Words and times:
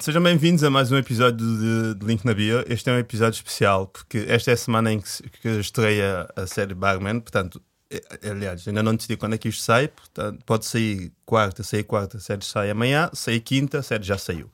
Sejam 0.00 0.22
bem-vindos 0.22 0.62
a 0.62 0.68
mais 0.68 0.92
um 0.92 0.96
episódio 0.96 1.38
de, 1.38 1.94
de 1.94 2.04
Link 2.04 2.24
na 2.24 2.34
Bio. 2.34 2.62
Este 2.68 2.90
é 2.90 2.92
um 2.92 2.98
episódio 2.98 3.36
especial 3.36 3.86
porque 3.86 4.26
esta 4.28 4.50
é 4.50 4.54
a 4.54 4.56
semana 4.56 4.92
em 4.92 5.00
que, 5.00 5.22
que 5.40 5.48
estreia 5.48 6.28
a 6.36 6.46
série 6.46 6.74
Barman. 6.74 7.20
Portanto, 7.20 7.62
eh, 7.90 8.02
aliás, 8.28 8.68
ainda 8.68 8.82
não 8.82 8.94
decidi 8.94 9.16
quando 9.16 9.34
é 9.34 9.38
que 9.38 9.48
isto 9.48 9.62
sai. 9.62 9.88
Portanto, 9.88 10.42
pode 10.44 10.66
sair 10.66 11.12
quarta, 11.24 11.62
sair 11.62 11.84
quarta, 11.84 12.18
a 12.18 12.20
série 12.20 12.44
sai 12.44 12.70
amanhã, 12.70 13.08
sair 13.14 13.40
quinta, 13.40 13.78
a 13.78 13.82
série 13.82 14.04
já 14.04 14.18
saiu. 14.18 14.50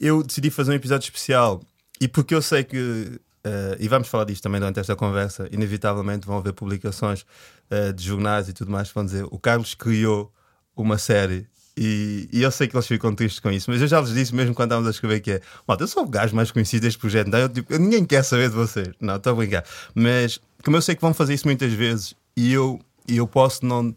Eu 0.00 0.22
decidi 0.22 0.48
fazer 0.48 0.70
um 0.70 0.74
episódio 0.74 1.04
especial 1.04 1.62
e 2.00 2.08
porque 2.08 2.34
eu 2.34 2.40
sei 2.40 2.64
que, 2.64 3.20
eh, 3.44 3.76
e 3.78 3.88
vamos 3.88 4.08
falar 4.08 4.24
disto 4.24 4.42
também 4.42 4.58
durante 4.58 4.80
esta 4.80 4.96
conversa, 4.96 5.48
inevitavelmente 5.52 6.26
vão 6.26 6.38
haver 6.38 6.54
publicações 6.54 7.26
eh, 7.68 7.92
de 7.92 8.04
jornais 8.04 8.48
e 8.48 8.54
tudo 8.54 8.70
mais 8.70 8.88
que 8.88 8.94
vão 8.94 9.04
dizer 9.04 9.26
o 9.30 9.38
Carlos 9.38 9.74
criou 9.74 10.32
uma 10.74 10.96
série 10.96 11.46
e, 11.80 12.28
e 12.32 12.42
eu 12.42 12.50
sei 12.50 12.66
que 12.66 12.76
eles 12.76 12.88
ficam 12.88 13.14
tristes 13.14 13.38
com 13.38 13.52
isso, 13.52 13.70
mas 13.70 13.80
eu 13.80 13.86
já 13.86 14.00
lhes 14.00 14.12
disse 14.12 14.34
mesmo 14.34 14.52
quando 14.52 14.70
estávamos 14.70 14.88
a 14.88 14.90
escrever 14.90 15.20
que 15.20 15.30
é 15.30 15.40
malta, 15.66 15.84
eu 15.84 15.88
sou 15.88 16.02
o 16.02 16.08
gajo 16.08 16.34
mais 16.34 16.50
conhecido 16.50 16.82
deste 16.82 16.98
projeto, 16.98 17.28
então 17.28 17.38
eu, 17.38 17.48
tipo, 17.48 17.78
ninguém 17.78 18.04
quer 18.04 18.24
saber 18.24 18.48
de 18.48 18.56
vocês. 18.56 18.88
Não, 19.00 19.14
estou 19.14 19.32
a 19.32 19.36
brincar. 19.36 19.64
Mas 19.94 20.40
como 20.64 20.76
eu 20.76 20.82
sei 20.82 20.96
que 20.96 21.00
vão 21.00 21.14
fazer 21.14 21.34
isso 21.34 21.46
muitas 21.46 21.72
vezes 21.72 22.14
e 22.36 22.52
eu, 22.52 22.80
e 23.06 23.16
eu 23.16 23.28
posso 23.28 23.64
não 23.64 23.94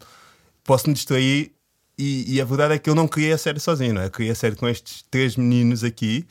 posso 0.62 0.88
me 0.88 0.94
distrair 0.94 1.50
e, 1.98 2.36
e 2.36 2.40
a 2.40 2.44
verdade 2.44 2.74
é 2.74 2.78
que 2.78 2.88
eu 2.88 2.94
não 2.94 3.08
criei 3.08 3.32
a 3.32 3.38
série 3.38 3.58
sozinho, 3.58 3.94
não 3.94 4.02
é? 4.02 4.06
Eu 4.06 4.10
criei 4.10 4.30
a 4.30 4.34
série 4.36 4.54
com 4.54 4.68
estes 4.68 5.04
três 5.10 5.36
meninos 5.36 5.82
aqui 5.82 6.24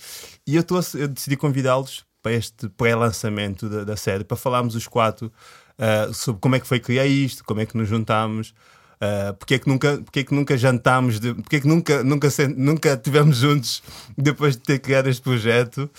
e 0.47 0.55
eu, 0.55 0.63
tô 0.63 0.79
eu 0.95 1.07
decidi 1.09 1.35
convidá-los 1.35 2.05
para 2.23 2.31
este 2.31 2.69
pré-lançamento 2.69 3.67
da, 3.67 3.83
da 3.83 3.97
série 3.97 4.23
para 4.23 4.37
falarmos 4.37 4.73
os 4.73 4.87
quatro 4.87 5.31
ah, 5.77 6.13
sobre 6.13 6.39
como 6.39 6.55
é 6.55 6.59
que 6.59 6.67
foi 6.67 6.79
criar 6.79 7.07
isto, 7.07 7.43
como 7.43 7.59
é 7.59 7.65
que 7.65 7.75
nos 7.75 7.89
juntámos. 7.89 8.53
Uh, 9.01 9.33
porque, 9.33 9.55
é 9.55 9.59
que 9.59 9.67
nunca, 9.67 9.97
porque 9.97 10.19
é 10.19 10.23
que 10.23 10.33
nunca 10.33 10.55
jantámos, 10.55 11.19
de, 11.19 11.33
porque 11.33 11.55
é 11.55 11.59
que 11.59 11.67
nunca, 11.67 12.03
nunca, 12.03 12.29
nunca 12.55 12.95
tivemos 12.95 13.37
juntos 13.37 13.81
depois 14.15 14.55
de 14.55 14.61
ter 14.61 14.77
criado 14.77 15.09
este 15.09 15.23
projeto? 15.23 15.89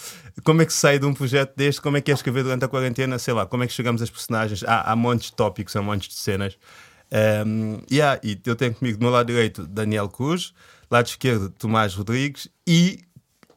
Como 0.45 0.62
é 0.62 0.67
que 0.67 0.72
se 0.72 0.78
sai 0.78 1.00
de 1.00 1.06
um 1.06 1.12
projeto 1.12 1.53
deste? 1.56 1.80
Como 1.80 1.97
é 1.97 2.00
que 2.00 2.12
é 2.12 2.14
escrever 2.14 2.45
durante 2.45 2.64
a 2.64 2.69
quarentena? 2.69 3.19
Sei 3.19 3.34
lá, 3.34 3.45
como 3.45 3.64
é 3.64 3.67
que 3.67 3.73
chegamos 3.73 4.00
às 4.03 4.08
personagens? 4.08 4.62
Há, 4.62 4.92
há 4.92 4.95
montes 4.95 5.30
de 5.30 5.36
tópicos, 5.36 5.75
há 5.75 5.83
montes 5.83 6.08
de 6.08 6.14
cenas. 6.14 6.56
Um, 7.45 7.80
yeah, 7.91 8.20
e 8.23 8.41
eu 8.47 8.55
tenho 8.55 8.73
comigo 8.73 8.98
do 8.98 9.03
meu 9.03 9.11
lado 9.11 9.27
direito 9.27 9.67
Daniel 9.67 10.08
Cruz, 10.08 10.55
lado 10.91 11.06
esquerdo 11.06 11.50
Tomás 11.50 11.95
Rodrigues 11.95 12.48
e 12.67 13.00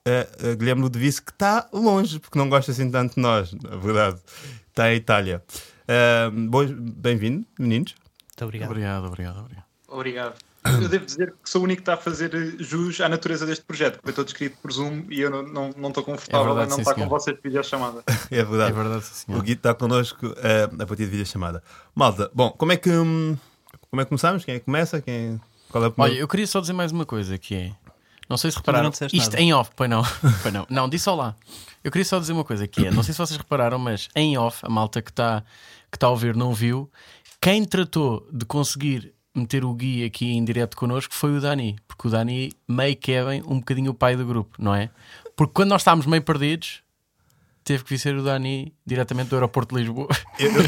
uh, 0.07 0.51
uh, 0.53 0.57
Guilherme 0.57 0.81
Ludovice, 0.81 1.21
que 1.21 1.31
está 1.31 1.69
longe, 1.71 2.19
porque 2.19 2.37
não 2.37 2.49
gosta 2.49 2.71
assim 2.71 2.89
tanto 2.89 3.13
de 3.15 3.21
nós, 3.21 3.53
na 3.53 3.75
verdade. 3.77 4.19
Está 4.69 4.91
em 4.91 4.97
Itália. 4.97 5.41
Um, 6.33 6.47
boas- 6.47 6.71
Bem-vindo, 6.71 7.45
meninos. 7.59 7.95
Muito 8.35 8.43
obrigado. 8.43 8.69
Obrigado, 8.69 9.05
obrigado, 9.05 9.39
obrigado. 9.39 9.65
Obrigado. 9.87 10.35
Eu 10.65 10.89
devo 10.89 11.05
dizer 11.05 11.33
que 11.41 11.49
sou 11.49 11.61
o 11.61 11.63
único 11.63 11.77
que 11.77 11.81
está 11.83 11.93
a 11.93 11.97
fazer 11.97 12.55
jus 12.59 12.99
à 12.99 13.07
natureza 13.07 13.45
deste 13.45 13.63
projeto, 13.63 13.93
porque 13.93 14.07
foi 14.07 14.13
todo 14.13 14.27
escrito 14.27 14.57
por 14.61 14.71
Zoom 14.73 15.05
e 15.09 15.21
eu 15.21 15.29
não 15.29 15.41
estou 15.41 15.53
não, 15.53 15.73
não 15.77 15.89
estou 15.89 16.03
confortável 16.03 16.41
É 16.41 16.49
verdade, 16.49 16.67
em 16.67 16.69
não 16.69 16.75
sim, 16.75 16.81
estar 16.81 16.95
senhor. 16.95 17.07
com 17.07 17.15
vocês 17.19 17.35
de 17.35 17.41
videochamada. 17.43 18.03
É 18.31 18.43
verdade. 18.43 18.71
É 18.71 18.73
verdade, 18.73 19.05
sim, 19.05 19.33
O. 19.33 19.41
Gui 19.41 19.53
está 19.53 19.73
connosco 19.73 20.33
eh, 20.37 20.63
a 20.63 20.85
partir 20.85 21.05
de 21.05 21.11
videochamada. 21.11 21.63
Malta, 21.93 22.29
bom, 22.33 22.49
como 22.49 22.71
é 22.71 22.77
que 22.77 22.89
hum, 22.89 23.37
como 23.89 24.01
é 24.01 24.05
que 24.05 24.09
começamos? 24.09 24.43
Quem 24.43 24.55
é 24.55 24.59
que 24.59 24.65
começa? 24.65 25.01
Quem, 25.01 25.39
qual 25.69 25.83
é 25.85 25.87
o 25.87 25.93
Olha, 25.95 26.13
eu 26.13 26.27
queria 26.27 26.47
só 26.47 26.59
dizer 26.59 26.73
mais 26.73 26.91
uma 26.91 27.05
coisa 27.05 27.37
que 27.37 27.55
é. 27.55 27.71
Não 28.27 28.37
sei 28.37 28.49
se 28.49 28.57
repararam. 28.57 28.89
Isto 28.89 29.17
nada. 29.17 29.41
em 29.41 29.53
off, 29.53 29.69
pois 29.75 29.89
não. 29.89 30.03
pois 30.41 30.53
não. 30.53 30.65
Não, 30.69 30.89
disse 30.89 31.05
só 31.05 31.15
lá. 31.15 31.35
Eu 31.83 31.91
queria 31.91 32.03
só 32.03 32.19
dizer 32.19 32.33
uma 32.33 32.43
coisa 32.43 32.67
que 32.67 32.87
é. 32.87 32.91
Não 32.91 33.03
sei 33.03 33.13
se 33.13 33.19
vocês 33.19 33.37
repararam, 33.37 33.77
mas 33.77 34.09
em 34.15 34.37
off, 34.37 34.59
a 34.63 34.69
malta 34.69 35.01
que 35.01 35.11
está 35.11 35.43
que 35.91 35.99
tá 35.99 36.07
a 36.07 36.09
ouvir 36.09 36.35
não 36.35 36.53
viu. 36.53 36.89
Quem 37.45 37.63
tratou 37.63 38.27
de 38.33 38.43
conseguir 38.43 39.13
meter 39.35 39.63
o 39.63 39.71
Gui 39.71 40.03
aqui 40.03 40.31
em 40.31 40.43
direto 40.43 40.75
connosco 40.75 41.13
foi 41.13 41.37
o 41.37 41.39
Dani. 41.39 41.75
Porque 41.87 42.07
o 42.07 42.09
Dani 42.09 42.51
meio 42.67 42.95
que 42.95 43.11
é 43.11 43.23
bem 43.23 43.43
um 43.45 43.59
bocadinho 43.59 43.91
o 43.91 43.93
pai 43.93 44.15
do 44.15 44.25
grupo, 44.25 44.57
não 44.57 44.73
é? 44.73 44.89
Porque 45.35 45.53
quando 45.53 45.69
nós 45.69 45.81
estávamos 45.81 46.07
meio 46.07 46.23
perdidos, 46.23 46.81
teve 47.63 47.83
que 47.83 47.91
vir 47.91 47.99
ser 47.99 48.15
o 48.15 48.23
Dani 48.23 48.73
diretamente 48.83 49.29
do 49.29 49.35
aeroporto 49.35 49.75
de 49.75 49.81
Lisboa. 49.81 50.07
Eu, 50.39 50.51
eu- 50.51 50.63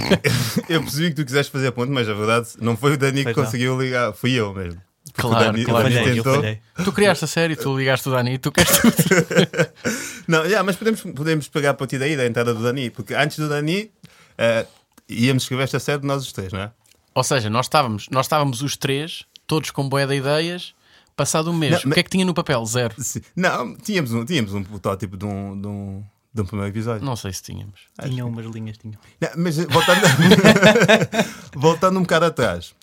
eu 0.69 0.81
percebi 0.83 1.09
que 1.09 1.15
tu 1.15 1.25
quiseste 1.25 1.51
fazer 1.51 1.65
a 1.65 1.71
ponte, 1.71 1.91
mas 1.91 2.07
a 2.07 2.13
verdade 2.13 2.49
não 2.61 2.77
foi 2.77 2.93
o 2.93 2.97
Dani 2.97 3.17
que 3.17 3.23
Pois 3.23 3.35
não. 3.37 3.43
conseguiu 3.45 3.81
ligar, 3.81 4.13
fui 4.13 4.33
eu 4.33 4.53
mesmo. 4.53 4.79
Porque 5.13 5.21
Claro, 5.29 5.45
Dani- 5.53 5.65
claro. 5.65 5.89
Dani 5.89 6.13
tentou. 6.13 6.43
Tu 6.85 6.91
criaste 6.93 7.25
a 7.25 7.27
série, 7.27 7.55
tu 7.55 7.75
ligaste 7.75 8.07
o 8.07 8.11
Dani, 8.11 8.37
tu 8.37 8.51
queres 8.51 8.71
tudo. 8.77 8.93
Não, 10.27 10.43
yeah, 10.45 10.61
mas 10.63 10.75
podemos, 10.75 11.01
podemos 11.01 11.47
pegar 11.47 11.71
a 11.71 11.73
partir 11.73 11.97
daí, 11.97 12.15
da 12.15 12.27
entrada 12.27 12.53
do 12.53 12.61
Dani, 12.61 12.91
porque 12.91 13.15
antes 13.15 13.39
do 13.39 13.49
Dani 13.49 13.89
eh, 14.37 14.65
íamos 15.09 15.43
escrever 15.43 15.63
esta 15.63 15.79
série 15.79 16.01
de 16.01 16.07
nós 16.07 16.23
os 16.23 16.31
três, 16.31 16.51
não 16.53 16.59
é? 16.59 16.71
Ou 17.15 17.23
seja, 17.23 17.49
nós 17.49 17.65
estávamos, 17.65 18.07
nós 18.11 18.25
estávamos 18.25 18.61
os 18.61 18.77
três, 18.77 19.23
todos 19.47 19.71
com 19.71 19.87
boé 19.89 20.05
de 20.05 20.15
ideias, 20.15 20.73
passado 21.15 21.49
um 21.49 21.53
mês. 21.55 21.71
Não, 21.73 21.79
o 21.79 21.83
mas- 21.87 21.93
que 21.95 21.99
é 21.99 22.03
que 22.03 22.09
tinha 22.09 22.25
no 22.25 22.33
papel? 22.33 22.63
Zero. 22.65 22.93
Sim. 22.99 23.21
Não, 23.35 23.75
tínhamos 23.75 24.13
um, 24.13 24.23
tínhamos 24.23 24.53
um 24.53 24.63
protótipo 24.63 25.17
de 25.17 25.25
um, 25.25 25.59
de 25.59 25.67
um, 25.67 26.03
de 26.33 26.41
um 26.41 26.45
primeiro 26.45 26.71
episódio. 26.71 27.03
Não 27.03 27.15
sei 27.15 27.33
se 27.33 27.41
tínhamos. 27.41 27.79
Tinha 28.03 28.23
umas 28.25 28.45
linhas, 28.45 28.77
tinha. 28.77 28.99
Não, 29.19 29.29
mas 29.37 29.57
eh, 29.57 29.65
voltando, 29.65 30.01
voltando 31.55 31.97
um 31.97 32.01
bocado 32.03 32.25
atrás, 32.25 32.75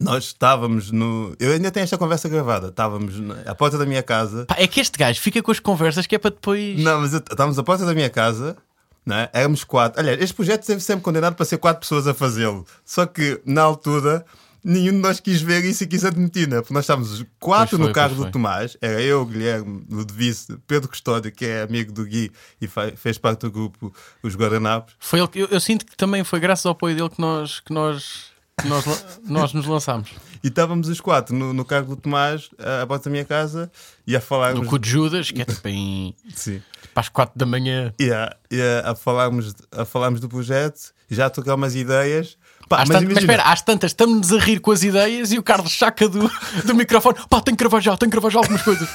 nós 0.00 0.24
estávamos 0.24 0.90
no. 0.90 1.36
Eu 1.38 1.52
ainda 1.52 1.70
tenho 1.70 1.84
esta 1.84 1.96
conversa 1.96 2.28
gravada. 2.28 2.68
Estávamos 2.68 3.20
na- 3.20 3.42
à 3.46 3.54
porta 3.54 3.78
da 3.78 3.86
minha 3.86 4.02
casa. 4.02 4.44
Pá, 4.46 4.56
é 4.58 4.66
que 4.66 4.80
este 4.80 4.98
gajo 4.98 5.20
fica 5.20 5.40
com 5.42 5.52
as 5.52 5.60
conversas 5.60 6.06
que 6.06 6.16
é 6.16 6.18
para 6.18 6.30
depois. 6.32 6.80
Não, 6.82 7.00
mas 7.00 7.12
eu- 7.12 7.20
estávamos 7.20 7.56
à 7.58 7.62
porta 7.62 7.84
da 7.86 7.94
minha 7.94 8.10
casa. 8.10 8.56
Não 9.06 9.16
é? 9.16 9.30
Éramos 9.32 9.62
quatro. 9.62 10.00
Aliás, 10.00 10.20
este 10.20 10.34
projeto 10.34 10.62
esteve 10.62 10.80
sempre 10.80 11.04
condenado 11.04 11.36
para 11.36 11.46
ser 11.46 11.58
quatro 11.58 11.80
pessoas 11.80 12.08
a 12.08 12.12
fazê-lo. 12.12 12.66
Só 12.84 13.06
que, 13.06 13.40
na 13.46 13.62
altura, 13.62 14.26
nenhum 14.64 14.94
de 14.94 14.98
nós 14.98 15.20
quis 15.20 15.40
ver 15.40 15.64
isso 15.64 15.84
e 15.84 15.86
quis 15.86 16.04
admitir, 16.04 16.48
né? 16.48 16.56
Porque 16.56 16.74
nós 16.74 16.82
estávamos 16.82 17.24
quatro 17.38 17.78
foi, 17.78 17.86
no 17.86 17.92
carro 17.92 18.16
do 18.16 18.22
foi. 18.22 18.30
Tomás. 18.32 18.76
Era 18.82 19.00
eu, 19.00 19.24
Guilherme, 19.24 19.86
Ludovice, 19.88 20.58
Pedro 20.66 20.88
Custódio, 20.88 21.30
que 21.30 21.44
é 21.44 21.62
amigo 21.62 21.92
do 21.92 22.04
Gui 22.04 22.32
e 22.60 22.66
fez 22.96 23.16
parte 23.16 23.42
do 23.42 23.52
grupo 23.52 23.94
Os 24.24 24.34
Guardanapos. 24.34 24.94
Foi 24.98 25.20
ele 25.20 25.28
que, 25.28 25.38
eu, 25.38 25.46
eu 25.52 25.60
sinto 25.60 25.86
que 25.86 25.96
também 25.96 26.24
foi 26.24 26.40
graças 26.40 26.66
ao 26.66 26.72
apoio 26.72 26.96
dele 26.96 27.08
que 27.08 27.20
nós, 27.20 27.60
que 27.60 27.72
nós, 27.72 28.24
que 28.60 28.66
nós, 28.66 28.84
nós 29.24 29.52
nos 29.52 29.66
lançámos. 29.66 30.10
E 30.42 30.48
estávamos 30.48 30.88
os 30.88 31.00
quatro 31.00 31.34
no, 31.34 31.52
no 31.52 31.64
carro 31.64 31.86
do 31.86 31.96
Tomás, 31.96 32.50
à 32.58 32.82
à 32.82 32.86
porta 32.88 33.04
da 33.04 33.10
minha 33.12 33.24
casa, 33.24 33.70
e 34.04 34.16
a 34.16 34.20
falar. 34.20 34.54
No 34.54 34.66
cu 34.66 34.80
de 34.80 34.90
Judas, 34.90 35.30
que 35.30 35.42
é 35.42 35.44
tipo 35.44 35.68
em. 35.68 36.14
Sim. 36.34 36.60
Para 36.96 37.02
as 37.02 37.08
4 37.10 37.38
da 37.38 37.44
manhã. 37.44 37.92
A, 38.00 38.34
e 38.50 38.58
a, 38.86 38.94
falarmos, 38.94 39.54
a 39.70 39.84
falarmos 39.84 40.18
do 40.18 40.30
projeto, 40.30 40.94
já 41.10 41.26
a 41.26 41.30
trocar 41.30 41.54
umas 41.54 41.74
ideias. 41.74 42.38
Pá, 42.70 42.78
mas 42.78 42.88
tantas- 42.88 43.08
mas 43.12 43.18
espera, 43.18 43.42
às 43.42 43.60
tantas 43.60 43.90
estamos-nos 43.90 44.32
a 44.32 44.38
rir 44.38 44.60
com 44.60 44.72
as 44.72 44.82
ideias 44.82 45.30
e 45.30 45.38
o 45.38 45.42
Carlos 45.42 45.76
saca 45.76 46.08
do, 46.08 46.30
do 46.64 46.74
microfone. 46.74 47.18
Pá, 47.28 47.42
tenho 47.42 47.54
que 47.54 47.62
gravar 47.62 47.80
já, 47.80 47.94
tenho 47.98 48.10
que 48.10 48.14
gravar 48.18 48.30
já 48.30 48.38
algumas 48.38 48.62
coisas. 48.62 48.88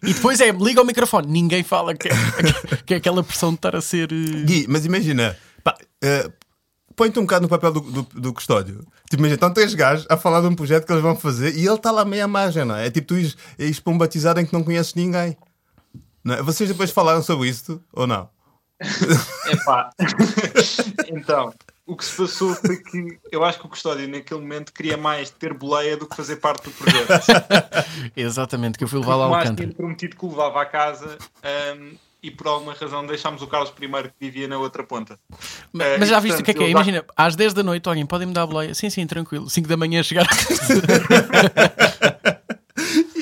e 0.00 0.14
depois 0.14 0.40
é, 0.40 0.52
liga 0.52 0.80
o 0.80 0.84
microfone. 0.84 1.26
Ninguém 1.26 1.64
fala 1.64 1.92
que 1.92 2.06
é, 2.08 2.12
que 2.86 2.94
é 2.94 2.98
aquela 2.98 3.24
pressão 3.24 3.50
de 3.50 3.56
estar 3.56 3.74
a 3.74 3.80
ser. 3.80 4.12
eh, 4.12 4.42
Gui, 4.44 4.66
mas 4.68 4.84
imagina, 4.86 5.36
pá, 5.64 5.76
eh, 6.02 6.30
põe-te 6.94 7.18
um 7.18 7.22
bocado 7.22 7.42
no 7.42 7.48
papel 7.48 7.72
do, 7.72 7.80
do, 7.80 8.02
do 8.14 8.32
custódio. 8.32 8.86
Tipo, 9.10 9.22
imagina, 9.22 9.34
estão 9.34 9.52
três 9.52 9.74
gajos 9.74 10.06
a 10.08 10.16
falar 10.16 10.40
de 10.40 10.46
um 10.46 10.54
projeto 10.54 10.86
que 10.86 10.92
eles 10.92 11.02
vão 11.02 11.16
fazer 11.16 11.56
e 11.56 11.66
ele 11.66 11.74
está 11.74 11.90
lá 11.90 12.04
meio 12.04 12.24
à 12.24 12.28
margem, 12.28 12.64
não 12.64 12.76
é? 12.76 12.86
É 12.86 12.90
tipo 12.92 13.08
tu 13.08 13.16
ires 13.18 13.80
para 13.80 13.92
um 13.92 13.98
batizado 13.98 14.38
em 14.40 14.46
que 14.46 14.52
não 14.52 14.62
conheces 14.62 14.94
ninguém. 14.94 15.36
Não 16.24 16.34
é? 16.34 16.42
Vocês 16.42 16.68
depois 16.68 16.90
falaram 16.90 17.22
sobre 17.22 17.48
isso 17.48 17.80
ou 17.92 18.06
não? 18.06 18.28
Epá. 19.46 19.90
então, 21.06 21.52
o 21.86 21.96
que 21.96 22.04
se 22.04 22.16
passou 22.16 22.54
foi 22.54 22.76
que 22.78 23.18
eu 23.30 23.44
acho 23.44 23.58
que 23.60 23.66
o 23.66 23.68
Custódio 23.68 24.08
naquele 24.08 24.40
momento 24.40 24.72
queria 24.72 24.96
mais 24.96 25.30
ter 25.30 25.52
boleia 25.54 25.96
do 25.96 26.06
que 26.08 26.16
fazer 26.16 26.36
parte 26.36 26.64
do 26.64 26.70
projeto. 26.72 27.08
Exatamente, 28.16 28.76
que 28.78 28.84
eu 28.84 28.88
fui 28.88 28.98
O 28.98 29.02
levá-lo 29.02 29.22
ao 29.24 29.34
Alcântara. 29.34 29.54
tinha 29.56 29.72
prometido 29.76 30.16
que 30.16 30.24
o 30.24 30.30
levava 30.30 30.60
à 30.62 30.66
casa 30.66 31.16
hum, 31.78 31.92
e 32.22 32.30
por 32.30 32.46
alguma 32.48 32.72
razão 32.74 33.06
deixámos 33.06 33.42
o 33.42 33.46
Carlos 33.46 33.70
primeiro 33.70 34.08
que 34.08 34.14
vivia 34.18 34.48
na 34.48 34.58
outra 34.58 34.82
ponta. 34.82 35.18
Mas, 35.72 35.86
Eh, 35.86 35.98
mas 35.98 36.08
e, 36.08 36.10
já 36.10 36.18
viste 36.20 36.40
o 36.40 36.44
que 36.44 36.50
é 36.50 36.54
que 36.54 36.60
é? 36.60 36.64
ele 36.64 36.72
dá- 36.74 36.80
Imagina, 36.80 37.04
às 37.16 37.36
10 37.36 37.52
da 37.54 37.62
noite, 37.62 37.86
alguém 37.88 38.06
pode 38.06 38.26
me 38.26 38.32
dar 38.32 38.42
a 38.42 38.46
boleia? 38.46 38.74
Sim, 38.74 38.90
sim, 38.90 39.06
tranquilo. 39.06 39.48
5 39.48 39.68
da 39.68 39.76
manhã 39.76 40.02
chegar. 40.02 40.26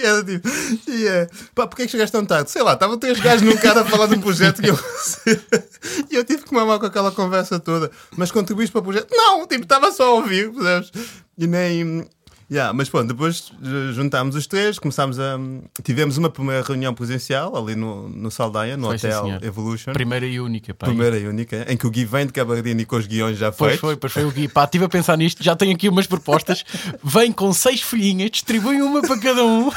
E 0.03 0.25
tipo, 0.25 0.49
e 0.89 1.07
é, 1.07 1.29
pá, 1.55 1.67
porquê 1.67 1.83
é 1.83 1.87
que 1.87 1.93
chegaste 1.93 2.13
tão 2.13 2.25
tarde? 2.25 2.51
Sei 2.51 2.63
lá, 2.63 2.73
estavam 2.73 2.99
três 2.99 3.21
gajos 3.21 3.43
num 3.43 3.57
cara 3.57 3.83
a 3.83 3.85
falar 3.85 4.07
de 4.07 4.17
um 4.17 4.21
projeto 4.21 4.61
que 4.61 4.69
eu. 4.69 4.79
e 6.11 6.17
eu 6.17 6.25
tive 6.25 6.43
que 6.43 6.53
mamar 6.53 6.79
com 6.79 6.87
aquela 6.87 7.13
conversa 7.13 7.61
toda. 7.61 7.91
Mas 8.17 8.33
contribuíste 8.33 8.73
para 8.73 8.81
o 8.81 8.85
projeto? 8.85 9.09
Não, 9.13 9.47
tipo, 9.47 9.63
estava 9.63 9.93
só 9.93 10.09
a 10.09 10.15
ouvir, 10.15 10.53
percebes? 10.53 10.91
E 11.39 11.47
nem. 11.47 12.05
Yeah, 12.53 12.71
mas 12.75 12.91
pronto, 12.91 13.09
depois 13.09 13.51
juntámos 13.95 14.37
os 14.37 14.47
três, 14.47 14.79
começámos 14.79 15.19
a. 15.19 15.39
Tivemos 15.83 16.19
uma 16.19 16.29
primeira 16.29 16.63
reunião 16.63 16.93
presencial 16.93 17.57
ali 17.57 17.75
no, 17.75 18.11
no 18.11 18.31
Saldanha, 18.31 18.77
no 18.77 18.89
Foi, 18.89 18.99
sim, 18.99 19.07
Hotel 19.07 19.25
senhor. 19.25 19.45
Evolution. 19.45 19.93
Primeira 19.95 20.27
e 20.27 20.39
única, 20.39 20.75
pá. 20.75 20.85
Primeira 20.87 21.19
e 21.19 21.27
única, 21.27 21.65
em 21.67 21.79
que 21.79 21.87
o 21.87 21.91
Gui 21.91 22.05
vem 22.05 22.27
de 22.27 22.33
Cabardini 22.33 22.85
com 22.85 22.97
os 22.97 23.07
guiões 23.07 23.39
já 23.39 23.51
Pois 23.51 23.71
feitos. 23.71 23.81
foi, 23.81 23.97
pois 23.97 24.13
foi 24.13 24.25
o 24.27 24.31
Gui. 24.31 24.49
Pá, 24.49 24.65
estive 24.65 24.85
a 24.85 24.89
pensar 24.91 25.17
nisto, 25.17 25.43
já 25.43 25.57
tenho 25.57 25.73
aqui 25.75 25.89
umas 25.89 26.07
propostas. 26.07 26.63
Vem 27.03 27.33
com 27.33 27.51
seis 27.55 27.81
folhinhas, 27.81 28.31
distribui 28.31 28.83
uma 28.83 29.01
para 29.01 29.19
cada 29.19 29.45
um. 29.47 29.71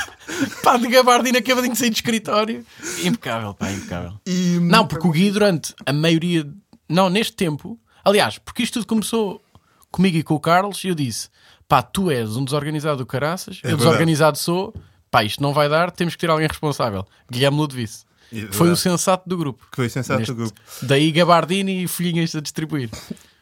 Pá, 0.62 0.76
de 0.76 0.90
gabardina, 0.90 1.40
acabadinho 1.40 1.72
de 1.72 1.80
sair 1.80 1.90
de 1.92 1.96
escritório. 1.96 2.66
Impecável, 3.06 3.54
pá, 3.54 3.72
impecável. 3.72 4.20
E, 4.26 4.60
Não, 4.62 4.86
porque 4.86 5.08
o 5.08 5.12
Gui, 5.12 5.32
durante 5.32 5.74
a 5.86 5.94
maioria. 5.94 6.46
Não, 6.90 7.10
neste 7.10 7.38
tempo. 7.38 7.80
Aliás, 8.04 8.38
porque 8.38 8.64
isto 8.64 8.74
tudo 8.74 8.86
começou 8.88 9.42
comigo 9.90 10.18
e 10.18 10.24
com 10.24 10.34
o 10.36 10.40
Carlos, 10.42 10.84
e 10.84 10.90
eu 10.90 10.96
disse: 10.96 11.30
pá, 11.68 11.82
tu 11.82 12.10
és 12.12 12.36
um 12.36 12.44
desorganizado 12.46 12.98
do 12.98 13.06
caraças, 13.06 13.58
eu 13.58 13.70
verdade. 13.70 13.86
desorganizado 13.86 14.38
sou, 14.38 14.74
pá, 15.12 15.24
isto 15.24 15.42
não 15.42 15.54
vai 15.54 15.68
dar, 15.70 15.92
temos 15.92 16.16
que 16.16 16.20
ter 16.22 16.30
alguém 16.30 16.48
responsável. 16.48 17.06
Guilherme 17.32 17.58
Ludovice. 17.58 18.04
E- 18.32 18.48
Foi 18.52 18.70
o 18.70 18.76
sensato 18.76 19.30
do 19.30 19.38
grupo. 19.38 19.66
Que 19.72 19.76
foi 19.78 19.90
sensato 19.90 20.20
Neste- 20.20 20.34
do 20.34 20.38
grupo. 20.38 20.60
Daí 20.82 21.12
Gabardini 21.12 21.84
e 21.84 21.88
folhinhas 21.88 22.36
a 22.36 22.42
distribuir. 22.42 22.90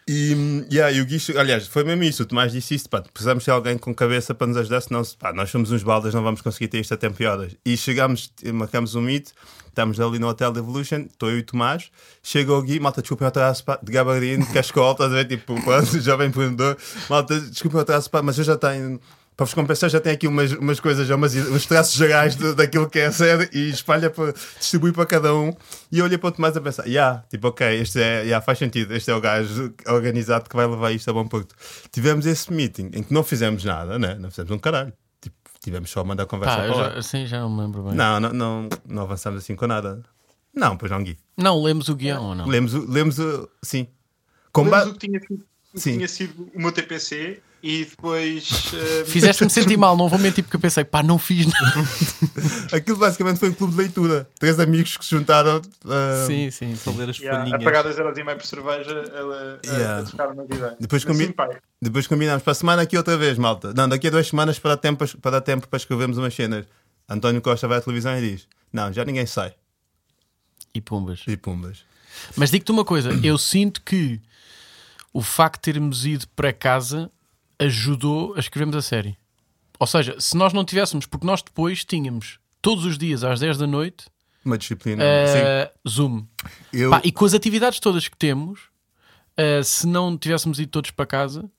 E, 0.05 0.65
yeah, 0.69 0.91
e 0.91 0.99
o 0.99 1.05
Guicho, 1.05 1.37
aliás, 1.39 1.65
foi 1.67 1.85
mesmo 1.85 2.03
isso. 2.03 2.23
O 2.23 2.25
Tomás 2.25 2.51
disse 2.51 2.75
isso: 2.75 2.89
pá, 2.89 3.01
precisamos 3.01 3.45
ter 3.45 3.51
alguém 3.51 3.77
com 3.77 3.95
cabeça 3.95 4.35
para 4.35 4.47
nos 4.47 4.57
ajudar, 4.57 4.81
senão 4.81 5.01
pá, 5.17 5.31
nós 5.31 5.49
somos 5.49 5.71
uns 5.71 5.81
baldas, 5.81 6.13
não 6.13 6.21
vamos 6.21 6.41
conseguir 6.41 6.67
ter 6.67 6.81
isto 6.81 6.93
a 6.93 6.97
tempo 6.97 7.17
e 7.65 7.77
chegámos, 7.77 8.29
marcamos 8.53 8.95
um 8.95 9.01
meet, 9.01 9.29
estamos 9.73 9.99
ali 9.99 10.19
no 10.19 10.27
Hotel 10.27 10.55
Evolution, 10.55 11.07
estou 11.11 11.29
eu 11.31 11.37
e 11.37 11.39
o 11.41 11.43
Tomás. 11.43 11.89
Chega 12.21 12.53
o 12.53 12.61
Gui, 12.61 12.79
malta, 12.79 13.01
desculpem 13.01 13.25
o 13.25 13.27
atraso, 13.27 13.63
pá, 13.65 13.79
de 13.81 13.91
Gabardino, 13.91 14.45
que 14.45 14.57
é 14.57 14.61
escola, 14.61 14.91
estás 14.93 15.11
a 15.11 15.15
ver? 15.15 15.25
Tipo, 15.27 15.59
pronto, 15.61 15.97
jovem 15.99 16.27
empreendedor, 16.29 16.77
malta, 17.09 17.39
desculpem 17.39 17.79
o 17.79 17.81
atraso, 17.81 18.09
pá, 18.09 18.21
mas 18.21 18.37
eu 18.37 18.43
já 18.43 18.55
tenho. 18.55 18.99
Para 19.35 19.47
vos 19.47 19.55
compensar, 19.55 19.89
já 19.89 19.99
tem 19.99 20.13
aqui 20.13 20.27
umas, 20.27 20.51
umas 20.51 20.79
coisas, 20.79 21.09
umas, 21.09 21.33
uns 21.35 21.65
traços 21.65 21.95
gerais 21.95 22.35
do- 22.35 22.53
daquilo 22.53 22.87
que 22.87 22.99
é 22.99 23.07
a 23.07 23.11
série 23.11 23.49
e 23.51 23.71
espalha 23.71 24.07
para 24.11 24.31
distribui 24.59 24.91
para 24.91 25.07
cada 25.07 25.33
um. 25.33 25.51
E 25.91 26.03
olhei 26.03 26.19
para 26.19 26.27
o 26.27 26.31
Tomás 26.31 26.55
a 26.55 26.61
pensar: 26.61 26.85
yeah, 26.85 27.23
tipo, 27.31 27.47
ok, 27.47 27.81
este 27.81 27.99
é, 27.99 28.21
yeah, 28.21 28.45
faz 28.45 28.59
sentido, 28.59 28.93
este 28.95 29.09
é 29.09 29.15
o 29.15 29.19
gajo 29.19 29.73
organizado 29.87 30.47
que 30.47 30.55
vai 30.55 30.67
levar 30.67 30.91
isto 30.91 31.09
a 31.09 31.13
bom 31.13 31.27
porto. 31.27 31.55
Tivemos 31.91 32.27
esse 32.27 32.53
meeting 32.53 32.91
em 32.93 33.01
que 33.01 33.11
não 33.11 33.23
fizemos 33.23 33.63
nada, 33.63 33.97
né? 33.97 34.15
não 34.19 34.29
fizemos 34.29 34.51
um 34.51 34.59
caralho. 34.59 34.93
Tivemos 35.63 35.89
só 35.89 36.01
a 36.01 36.03
mandar 36.03 36.25
conversa 36.25 36.55
Pá, 36.57 36.61
para 36.63 36.71
eu 36.71 36.77
lá. 36.77 36.89
já, 36.91 36.97
assim 36.99 37.25
já 37.25 37.39
não 37.39 37.49
me 37.49 37.61
lembro 37.61 37.83
bem. 37.83 37.93
Não, 37.95 38.19
não, 38.19 38.33
não, 38.33 38.69
não 38.85 39.03
avançamos 39.03 39.41
assim 39.41 39.55
com 39.55 39.65
nada. 39.65 40.03
Não, 40.53 40.75
pois 40.77 40.91
não, 40.91 41.01
Gui. 41.01 41.17
Não, 41.37 41.63
lemos 41.63 41.87
o 41.87 41.95
guião 41.95 42.23
ou 42.29 42.35
não? 42.35 42.45
Lemos, 42.47 42.73
o- 42.73 42.85
lemos 42.91 43.17
o. 43.17 43.49
Sim. 43.61 43.87
Ba- 44.69 44.85
o 44.85 44.93
que 44.93 45.07
tinha, 45.07 45.19
sido- 45.19 45.45
o 45.71 45.73
que 45.75 45.79
Sim. 45.79 45.93
tinha 45.95 46.07
sido 46.07 46.51
o 46.53 46.59
meu 46.61 46.71
TPC 46.71 47.41
e 47.63 47.85
depois. 47.85 48.71
eh, 48.73 49.05
Fizeste-me 49.05 49.49
sentir 49.49 49.77
mal, 49.77 49.95
não 49.95 50.09
vou 50.09 50.19
mentir 50.19 50.43
porque 50.43 50.57
eu 50.57 50.59
pensei, 50.59 50.83
pá, 50.83 51.01
não 51.01 51.17
fiz 51.17 51.45
nada. 51.47 51.79
Aquilo 52.75 52.97
basicamente 52.97 53.39
foi 53.39 53.49
um 53.49 53.53
clube 53.53 53.71
de 53.73 53.79
leitura. 53.79 54.27
Três 54.37 54.59
amigos 54.59 54.97
que 54.97 55.05
se 55.05 55.11
juntaram. 55.11 55.61
ah, 55.85 56.25
Sim, 56.27 56.51
sim, 56.51 56.75
Para 56.83 56.93
ler 56.93 57.09
as 57.11 57.17
yeah, 57.17 57.37
a 57.39 57.41
folhinhas. 57.45 57.63
pagar 57.63 57.83
2 57.83 57.97
euros 57.97 58.17
e 58.17 58.23
meio 58.23 58.37
por 58.37 58.45
cerveja, 58.45 58.91
ela 59.15 59.59
a- 59.63 59.67
Yeah. 59.67 59.99
a 59.99 60.03
tocar 60.03 60.27
uma 60.29 60.43
ideia. 60.43 60.75
Depois 60.79 61.05
combi- 61.05 61.27
sim, 61.27 61.33
Depois 61.81 62.05
combinamos 62.05 62.43
para 62.43 62.51
a 62.51 62.55
semana 62.55 62.81
aqui 62.81 62.97
outra 62.97 63.15
vez, 63.17 63.37
malta. 63.37 63.73
Não, 63.73 63.87
daqui 63.87 64.07
a 64.07 64.11
duas 64.11 64.27
semanas 64.27 64.59
para 64.59 64.71
dar 64.71 64.77
tempo 64.81 65.17
para, 65.19 65.31
dar 65.31 65.41
tempo 65.41 65.67
para 65.67 65.77
escrevermos 65.77 66.17
umas 66.17 66.33
cenas. 66.35 66.65
António 67.09 67.41
Costa 67.41 67.67
vai 67.67 67.77
à 67.77 67.81
televisão 67.81 68.17
e 68.17 68.21
diz: 68.31 68.47
Não, 68.73 68.91
já 68.91 69.05
ninguém 69.05 69.25
sai. 69.25 69.53
E 70.75 70.81
pumbas. 70.81 71.23
E 71.27 71.37
pumbas. 71.37 71.85
Mas 72.35 72.51
digo-te 72.51 72.71
uma 72.71 72.83
coisa, 72.85 73.09
eu 73.23 73.37
sinto 73.37 73.81
que 73.81 74.19
o 75.13 75.21
facto 75.21 75.55
de 75.65 75.71
termos 75.73 76.05
ido 76.05 76.27
para 76.35 76.51
casa 76.51 77.09
ajudou 77.65 78.33
a 78.35 78.39
escrevermos 78.39 78.75
a 78.75 78.81
série. 78.81 79.17
Ou 79.79 79.87
seja, 79.87 80.15
se 80.19 80.35
nós 80.37 80.53
não 80.53 80.63
tivéssemos, 80.63 81.05
porque 81.05 81.25
nós 81.25 81.41
depois 81.41 81.83
tínhamos 81.83 82.39
todos 82.61 82.85
os 82.85 82.97
dias 82.97 83.23
às 83.23 83.39
10 83.39 83.57
da 83.57 83.67
noite 83.67 84.05
Uma 84.45 84.57
disciplina. 84.57 85.03
eh, 85.03 85.71
Zoom. 85.87 86.25
Eu, 86.71 86.89
Pá, 86.91 87.01
e 87.03 87.11
com 87.11 87.25
as 87.25 87.33
atividades 87.33 87.79
todas 87.79 88.07
que 88.07 88.17
temos, 88.17 88.61
eh, 89.35 89.61
se 89.63 89.87
não 89.87 90.17
tivéssemos 90.17 90.59
ido 90.59 90.69
todos 90.71 90.91
para 90.91 91.05
casa, 91.05 91.49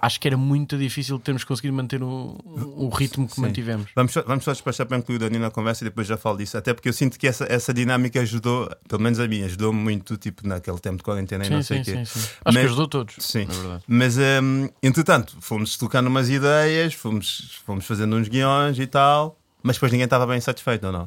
pá, 0.00 0.06
acho 0.06 0.20
que 0.20 0.28
era 0.28 0.36
muito 0.36 0.76
difícil 0.78 1.18
termos 1.18 1.44
conseguido 1.44 1.74
manter 1.74 2.02
o, 2.02 2.38
o 2.44 2.88
ritmo 2.88 3.26
que 3.28 3.34
Sim. 3.34 3.40
mantivemos. 3.42 3.90
Vamos, 3.94 4.12
só- 4.12 4.22
vamos 4.22 4.44
só 4.44 4.52
despachar 4.52 4.86
para 4.86 4.96
incluir 4.98 5.16
o 5.16 5.18
Dani 5.20 5.38
na 5.38 5.50
conversa 5.50 5.84
e 5.84 5.86
depois 5.86 6.06
já 6.06 6.16
falo 6.16 6.38
disso. 6.38 6.56
Até 6.56 6.72
porque 6.74 6.88
eu 6.88 6.92
sinto 6.92 7.18
que 7.18 7.26
essa, 7.26 7.44
essa 7.48 7.72
dinâmica 7.74 8.20
ajudou, 8.20 8.68
pelo 8.88 9.02
menos 9.02 9.18
a 9.20 9.26
mim, 9.28 9.42
ajudou-me 9.42 9.78
muito, 9.78 10.16
tipo, 10.16 10.46
naquele 10.46 10.78
tempo 10.78 10.96
de 10.98 11.02
quarentena 11.02 11.44
e 11.46 11.50
não 11.50 11.62
sei 11.62 11.80
o 11.80 11.84
quê. 11.84 12.04
sim, 12.04 12.04
sim. 12.20 12.28
Acho 12.44 12.58
que 12.58 12.64
ajudou 12.64 12.88
todos. 12.88 13.14
Sim. 13.18 13.46
na 13.46 13.54
verdade. 13.54 13.84
Mas, 13.86 14.16
hum, 14.18 14.68
entretanto, 14.82 15.36
fomos 15.40 15.76
trocando 15.76 16.08
umas 16.08 16.28
ideias, 16.30 16.94
fomos, 16.94 17.60
fomos 17.64 17.84
fazendo 17.86 18.16
uns 18.16 18.28
guiões 18.28 18.78
e 18.78 18.86
tal, 18.86 19.38
mas 19.62 19.76
depois 19.76 19.92
ninguém 19.92 20.04
estava 20.04 20.26
bem 20.26 20.40
satisfeito, 20.40 20.86
ou 20.86 20.92
não? 20.92 21.06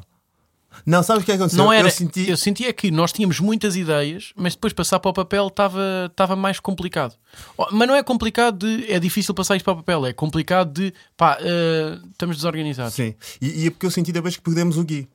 Não, 0.84 1.02
sabes 1.02 1.22
o 1.22 1.26
que 1.26 1.32
é 1.32 1.36
que 1.36 1.42
aconteceu? 1.42 1.64
Não 1.64 1.72
era, 1.72 1.88
Eu 1.88 1.92
senti. 1.92 2.28
eu 2.28 2.36
sentia 2.36 2.72
que 2.72 2.90
nós 2.90 3.12
tínhamos 3.12 3.40
muitas 3.40 3.76
ideias, 3.76 4.32
mas 4.36 4.54
depois 4.54 4.72
passar 4.72 4.98
para 5.00 5.10
o 5.10 5.14
papel 5.14 5.46
estava 5.48 6.08
estava 6.10 6.36
mais 6.36 6.60
complicado. 6.60 7.14
Oh, 7.56 7.66
Mas 7.72 7.86
não 7.88 7.94
é 7.94 8.02
complicado 8.02 8.58
de 8.58 8.90
é 8.90 8.98
difícil 8.98 9.32
passar 9.34 9.56
isto 9.56 9.64
para 9.64 9.72
o 9.74 9.76
papel, 9.76 10.06
é 10.06 10.12
complicado 10.12 10.72
de 10.72 10.92
pá, 11.16 11.38
eh, 11.40 11.98
estamos 12.12 12.36
desorganizados. 12.36 12.94
Sim. 12.94 13.14
E, 13.40 13.64
e 13.64 13.66
é 13.66 13.70
porque 13.70 13.86
eu 13.86 13.90
senti 13.90 14.12
depois 14.12 14.36
que 14.36 14.42
perdemos 14.42 14.76
o 14.76 14.84
Gui. 14.84 15.08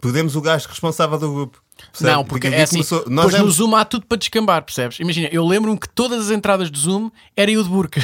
Perdemos 0.00 0.36
o 0.36 0.40
gajo 0.40 0.68
responsável 0.68 1.18
do 1.18 1.32
grupo. 1.34 1.60
Percebe? 1.92 2.12
Não, 2.12 2.24
porque 2.24 2.48
Gui 2.48 2.54
é 2.56 2.62
assim, 2.62 2.76
começou- 2.76 3.04
Nós 3.08 3.26
no 3.32 3.36
éramos- 3.36 3.54
Zoom 3.56 3.74
há 3.74 3.84
tudo 3.84 4.06
para 4.06 4.16
descambar, 4.18 4.62
percebes? 4.62 5.00
Imagina, 5.00 5.28
eu 5.32 5.44
lembro-me 5.44 5.78
que 5.78 5.88
todas 5.88 6.26
as 6.26 6.30
entradas 6.30 6.70
de 6.70 6.78
Zoom 6.78 7.10
era 7.36 7.50
eu 7.50 7.62
de 7.64 7.68
burca. 7.68 8.00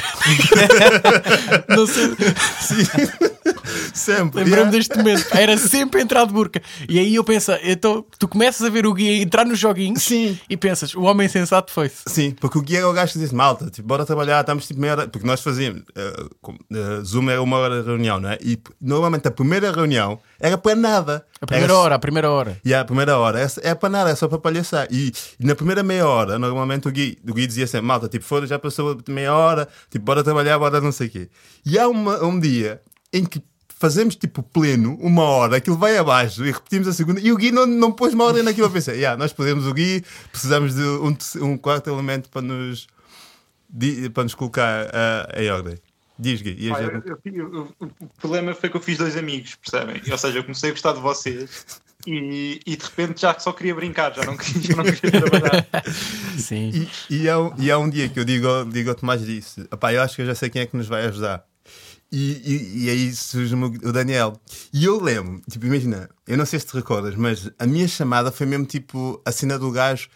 não 1.69 1.87
sei, 1.87 2.09
sempre. 3.93 4.39
lembrei-me 4.43 4.51
yeah. 4.51 4.71
deste 4.71 4.97
momento. 4.97 5.25
Era 5.31 5.57
sempre 5.57 6.01
entrar 6.01 6.25
de 6.25 6.33
burca. 6.33 6.61
E 6.87 6.99
aí 6.99 7.15
eu 7.15 7.23
penso, 7.23 7.51
então 7.63 8.05
tu 8.19 8.27
começas 8.27 8.65
a 8.65 8.69
ver 8.69 8.85
o 8.85 8.93
Gui 8.93 9.21
entrar 9.21 9.45
nos 9.45 9.59
joguinhos 9.59 10.03
Sim. 10.03 10.37
e 10.49 10.55
pensas, 10.57 10.93
o 10.95 11.01
homem 11.03 11.27
sensato 11.27 11.71
foi-se. 11.71 12.03
Sim, 12.07 12.31
porque 12.31 12.57
o 12.57 12.61
Gui 12.61 12.75
era 12.77 12.87
o 12.89 12.93
gajo 12.93 13.13
que 13.13 13.19
disse: 13.19 13.33
Malta, 13.35 13.69
tipo, 13.69 13.87
bora 13.87 14.05
trabalhar, 14.05 14.39
estamos 14.41 14.67
tipo 14.67 14.79
meia 14.79 14.93
hora. 14.93 15.07
Porque 15.07 15.25
nós 15.27 15.41
fazíamos. 15.41 15.83
com- 16.41 16.55
eh, 16.73 17.01
Zoom 17.03 17.29
era 17.29 17.41
uma 17.41 17.57
hora 17.57 17.81
de 17.81 17.87
reunião, 17.87 18.19
não 18.19 18.29
é? 18.29 18.37
E 18.41 18.59
normalmente 18.81 19.27
a 19.27 19.31
primeira 19.31 19.71
reunião 19.71 20.19
era 20.39 20.57
para 20.57 20.75
nada. 20.75 21.25
A 21.41 21.45
primeira 21.45 21.73
Era- 21.73 21.79
hora, 21.81 21.95
a 21.95 21.99
primeira 21.99 22.29
hora. 22.31 22.57
E 22.63 22.73
a 22.73 22.83
primeira 22.85 23.17
hora 23.17 23.39
é, 23.41 23.69
é 23.69 23.75
para 23.75 23.89
nada, 23.89 24.09
é 24.09 24.15
só 24.15 24.27
para 24.27 24.37
palhaçar. 24.39 24.87
E, 24.89 25.11
e 25.39 25.45
na 25.45 25.53
primeira 25.55 25.83
meia 25.83 26.07
hora, 26.07 26.39
normalmente 26.39 26.87
o 26.87 26.91
Gui, 26.91 27.17
o 27.27 27.33
Gui 27.33 27.45
dizia 27.47 27.67
sempre: 27.67 27.85
Malta, 27.87 28.07
tipo, 28.07 28.23
foda, 28.25 28.47
já 28.47 28.57
passou 28.57 28.97
meia 29.09 29.33
hora, 29.33 29.67
tipo, 29.89 30.05
bora 30.05 30.23
trabalhar, 30.23 30.57
bora 30.57 30.79
não 30.81 30.91
sei 30.91 31.07
o 31.07 31.09
quê. 31.09 31.29
E 31.65 31.77
há 31.77 31.87
uma, 31.87 32.23
um 32.23 32.39
dia 32.39 32.81
em 33.13 33.25
que 33.25 33.41
fazemos 33.77 34.15
tipo 34.15 34.41
pleno, 34.41 34.95
uma 35.01 35.23
hora, 35.23 35.57
aquilo 35.57 35.77
vai 35.77 35.97
abaixo 35.97 36.45
e 36.45 36.51
repetimos 36.51 36.87
a 36.87 36.93
segunda. 36.93 37.19
E 37.19 37.31
o 37.31 37.37
Gui 37.37 37.51
não, 37.51 37.65
não 37.65 37.91
pôs 37.91 38.13
uma 38.13 38.23
ordem 38.25 38.43
naquilo. 38.43 38.67
Eu 38.67 38.71
pensei: 38.71 38.95
yeah, 38.95 39.17
nós 39.17 39.31
podemos 39.33 39.65
o 39.67 39.73
Gui, 39.73 40.03
precisamos 40.31 40.73
de 40.75 40.81
um, 40.81 41.15
um 41.41 41.57
quarto 41.57 41.89
elemento 41.89 42.29
para 42.29 42.41
nos, 42.41 42.87
di- 43.69 44.09
para 44.09 44.23
nos 44.23 44.33
colocar 44.35 44.89
ah, 44.93 45.29
em 45.41 45.49
ordem. 45.49 45.75
Diz, 46.17 46.41
Gui. 46.41 46.55
Eu- 46.67 46.73
eu- 46.75 47.19
eu- 47.25 47.75
o 47.81 48.07
problema 48.19 48.53
foi 48.55 48.69
que 48.69 48.77
eu 48.77 48.81
fiz 48.81 48.97
dois 48.97 49.17
amigos, 49.17 49.55
percebem? 49.55 50.01
Ou 50.09 50.17
seja, 50.17 50.39
eu 50.39 50.43
comecei 50.43 50.69
a 50.69 50.73
gostar 50.73 50.93
de 50.93 51.01
vocês 51.01 51.65
e, 52.07 52.61
e 52.65 52.77
de 52.77 52.85
repente 52.85 53.19
já 53.21 53.37
só 53.37 53.51
queria 53.51 53.75
brincar, 53.75 54.13
já 54.15 54.23
não 54.23 54.37
queria, 54.37 54.61
já 54.61 54.75
não 54.77 54.83
queria 54.85 55.21
trabalhar. 55.21 55.67
Sim. 56.39 56.87
E, 57.09 57.23
e, 57.23 57.29
há, 57.29 57.37
um- 57.37 57.53
e 57.57 57.69
há 57.69 57.77
um 57.77 57.89
dia 57.89 58.07
que 58.07 58.17
eu 58.17 58.23
digo, 58.23 58.47
ao- 58.47 58.63
digo 58.63 58.89
ao 58.89 58.95
Tomás 58.95 59.25
disse: 59.25 59.67
eu 59.69 60.01
acho 60.01 60.15
que 60.15 60.21
eu 60.21 60.25
já 60.25 60.35
sei 60.35 60.49
quem 60.49 60.61
é 60.61 60.65
que 60.65 60.77
nos 60.77 60.87
vai 60.87 61.05
ajudar. 61.05 61.45
E, 62.17 62.41
e, 62.45 62.83
e 62.85 62.89
aí 62.89 63.13
surge-me 63.13 63.65
o 63.65 63.91
Daniel. 63.91 64.39
E 64.71 64.85
eu 64.85 65.01
lembro, 65.03 65.41
tipo, 65.51 65.65
imagina, 65.65 66.09
eu 66.25 66.37
não 66.37 66.45
sei 66.45 66.57
se 66.61 66.65
te 66.65 66.73
recordas, 66.73 67.13
mas 67.13 67.51
a 67.59 67.65
minha 67.67 67.89
chamada 67.89 68.31
foi 68.31 68.45
mesmo 68.45 68.65
tipo 68.65 69.21
a 69.25 69.33
cena 69.33 69.59
do 69.59 69.69
gajo: 69.69 70.07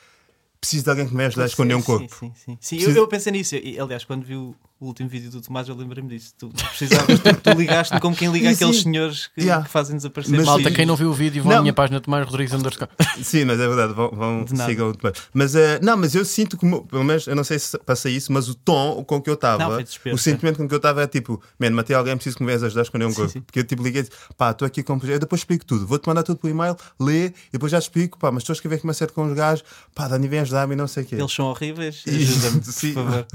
preciso 0.62 0.86
de 0.86 0.90
alguém 0.92 1.10
que 1.10 1.14
me 1.14 1.26
ajude 1.26 1.42
a 1.44 1.46
esconder 1.48 1.76
um 1.76 1.82
Sim, 1.82 1.86
corpo. 1.86 2.16
Sim, 2.16 2.32
sim, 2.34 2.56
sim. 2.62 2.76
Preciso- 2.78 2.98
Eu, 2.98 3.04
eu 3.04 3.08
pensei 3.10 3.34
nisso. 3.34 3.56
E, 3.58 3.78
aliás, 3.78 4.06
quando 4.06 4.24
vi 4.24 4.38
o, 4.38 4.56
o 4.80 4.86
último 4.88 5.10
vídeo 5.10 5.30
do 5.30 5.42
Tomás, 5.42 5.68
eu 5.68 5.76
lembrei-me 5.76 6.10
disso. 6.10 6.34
Tu, 6.38 6.48
tu 6.50 6.66
precisavas, 6.66 7.20
tu, 7.20 7.36
tu 7.42 7.50
ligaste 7.52 8.00
como 8.00 8.16
quem 8.16 8.32
liga 8.32 8.50
aqueles 8.52 8.82
senhores 8.82 9.28
que, 9.28 9.42
Yeah. 9.42 9.66
que 9.66 9.72
fazem 9.72 9.96
desaparecer. 9.98 10.36
Mas 10.38 10.46
Malta, 10.46 10.70
sim. 10.70 10.76
quem 10.76 10.86
não 10.86 10.96
viu 10.96 11.10
o 11.10 11.14
vídeo, 11.14 11.44
vão 11.44 11.58
à 11.58 11.62
minha 11.62 11.74
página 11.74 12.00
Tomás 12.00 12.26
Rodrigues 12.26 12.54
underscore. 12.54 12.90
Sim, 13.24 13.46
mas 13.46 13.60
é 13.60 13.68
verdade, 13.68 13.94
vão, 13.94 14.10
vão 14.12 14.46
sigam 14.48 14.90
o 14.90 14.96
Tomás. 14.96 15.18
Mas 15.34 15.56
eh, 15.56 15.80
não, 15.82 15.98
mas 15.98 16.16
eu 16.16 16.24
sinto 16.24 16.56
como, 16.58 16.86
pelo 16.86 17.04
menos, 17.04 17.28
eu 17.28 17.36
não 17.36 17.44
sei 17.44 17.60
se 17.60 17.78
passei 17.80 18.16
isso, 18.16 18.32
mas 18.32 18.48
o 18.48 18.56
tom 18.56 19.04
com 19.04 19.22
que 19.22 19.30
eu 19.30 19.34
estava, 19.34 19.84
o 20.14 20.18
sentimento 20.18 20.58
com 20.58 20.68
que 20.68 20.74
eu 20.74 20.78
estava 20.78 21.04
é 21.04 21.08
tipo, 21.08 21.42
man, 21.60 21.72
matei 21.72 21.96
alguém, 21.96 22.16
preciso 22.16 22.38
que 22.38 22.44
me 22.44 22.48
venhas 22.48 22.64
ajudar 22.64 22.82
a 22.82 22.84
esconder 22.84 23.06
um 23.06 23.14
corpo. 23.14 23.32
sim. 23.32 23.42
Porque 23.42 23.60
eu 23.60 23.64
tipo 23.64 23.84
liguei 23.84 24.02
e 24.02 24.04
disse, 24.06 24.16
pá, 24.38 24.52
estou 24.52 24.66
aqui 24.66 24.82
com 24.84 24.94
um 24.94 25.00
projeto, 25.00 25.16
eu 25.16 25.20
depois 25.22 25.42
explico 25.42 25.66
tudo, 25.66 25.86
vou-te 25.86 26.08
mandar 26.08 26.24
tudo 26.24 26.38
por 26.38 26.50
e-mail, 26.50 26.76
lê, 27.00 27.28
e 27.28 27.34
depois 27.52 27.72
já 27.72 27.80
te 27.80 27.84
explico, 27.84 28.18
pá, 28.18 28.32
mas 28.32 28.44
estou 28.44 28.54
a 28.54 28.56
escrever 28.56 28.76
aqui 28.76 28.84
uma 28.86 28.94
série 28.94 29.12
com 29.12 29.26
os 29.26 29.34
gajos, 29.34 29.64
pá, 29.94 30.08
Dani, 30.08 30.28
vem 30.28 30.40
ajudar-me 30.40 30.74
e 30.74 30.78
não 30.78 30.88
sei 30.88 31.04
o 31.04 31.06
quê. 31.06 31.16
Eles 31.16 31.32
são 31.34 31.46
horríveis. 31.48 32.04
Ajuda-me, 32.08 32.62
por 32.62 32.72
Sim. 32.72 32.94
favor. 32.94 33.26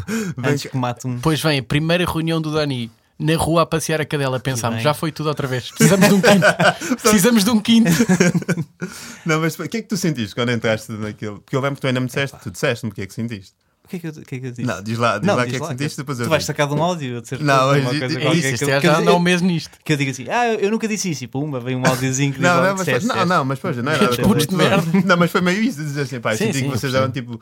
Antes 0.45 0.67
que 0.71 0.77
mate 0.77 1.07
um. 1.07 1.19
Depois 1.35 1.43
vem 1.53 1.59
a 1.59 1.63
primeira 1.65 2.05
reunião 2.05 2.41
do 2.41 2.53
Dani 2.53 2.89
na 3.19 3.35
rua 3.37 3.63
a 3.63 3.67
passear 3.67 4.01
a 4.01 4.05
cadela. 4.05 4.39
Pensámos, 4.39 4.83
já 4.83 4.95
foi 4.95 5.11
tudo 5.11 5.29
outra 5.29 5.49
vez. 5.49 5.69
Precisamos 5.71 6.09
de 6.09 6.15
um 6.15 6.21
quinto. 6.21 6.47
Precisamos 7.03 7.45
de 7.45 7.51
um 7.51 7.61
quinto. 7.61 7.91
Não, 9.27 9.41
mas 9.41 9.59
o 9.59 9.69
que 9.69 9.79
é 9.79 9.83
que 9.83 9.89
tu 9.89 9.97
sentiste 9.97 10.33
quando 10.35 10.53
entraste 10.53 10.93
naquele? 10.93 11.41
Porque 11.41 11.57
eu 11.57 11.61
lembro 11.61 11.75
que 11.77 11.81
tu 11.81 11.87
ainda 11.89 11.99
me 12.01 12.07
disseste, 12.07 12.37
tu 12.43 12.51
disseste-me 12.53 12.93
o 12.93 12.95
que 12.95 13.03
é 13.03 13.07
que 13.07 13.15
sentiste. 13.15 13.53
O 13.85 13.89
que 13.89 13.97
é 13.97 13.99
que 13.99 14.07
eu, 14.07 14.13
que 14.13 14.35
é 14.37 14.39
que 14.39 14.47
eu 14.47 14.51
disse? 14.51 14.63
Não, 14.63 14.81
diz 14.83 14.97
lá, 14.97 15.19
diz 15.19 15.27
Não, 15.27 15.37
lá 15.37 15.43
o 15.43 15.47
que 15.47 15.57
é 15.57 15.61
que 15.61 15.67
sentiste, 15.67 15.99
depois 15.99 16.19
eu 16.19 16.25
Tu 16.27 16.31
vais 16.31 16.43
digo. 16.43 16.47
sacar 16.47 16.67
de 16.69 16.73
um 16.75 16.83
áudio, 16.83 17.21
de 17.21 17.29
certeza. 17.29 17.53
Não, 17.53 17.67
mas 17.69 17.99
coisa 17.99 18.05
é 18.05 18.07
É 18.07 18.25
qualquer 18.25 18.39
isso, 18.39 18.67
gajo 18.67 18.81
que 18.81 18.87
eu- 18.87 19.05
já 19.05 19.13
um 19.13 19.19
mês 19.19 19.43
nisto. 19.43 19.71
Que 19.85 19.93
eu 19.93 19.97
diga 19.99 20.11
assim, 20.13 20.27
ah, 20.31 20.55
eu 20.55 20.71
nunca 20.71 20.89
disse 20.89 21.11
isso, 21.11 21.25
e 21.25 21.27
pumba, 21.27 21.61
vem 21.61 21.77
um 21.77 21.85
áudiozinho 21.87 22.33
que 22.33 22.39
diz, 22.39 22.49
Não, 22.49 22.59
"Oh, 22.61 22.63
não, 22.63 22.77
mas, 22.77 22.77
não, 22.79 22.85
disseste." 22.95 23.27
não, 23.27 23.45
mas 23.45 23.59
pois, 23.59 23.77
não 23.77 23.93
era 23.93 24.07
de 24.47 24.55
merda. 24.57 25.03
Não, 25.05 25.17
mas 25.19 25.31
foi 25.31 25.41
meio 25.43 25.61
isso, 25.63 25.83
dizer 25.83 26.03
assim, 26.03 26.19
pá, 26.21 26.35
senti 26.37 26.63
que 26.63 26.69
vocês 26.69 26.93
davam 26.95 27.11
tipo. 27.11 27.39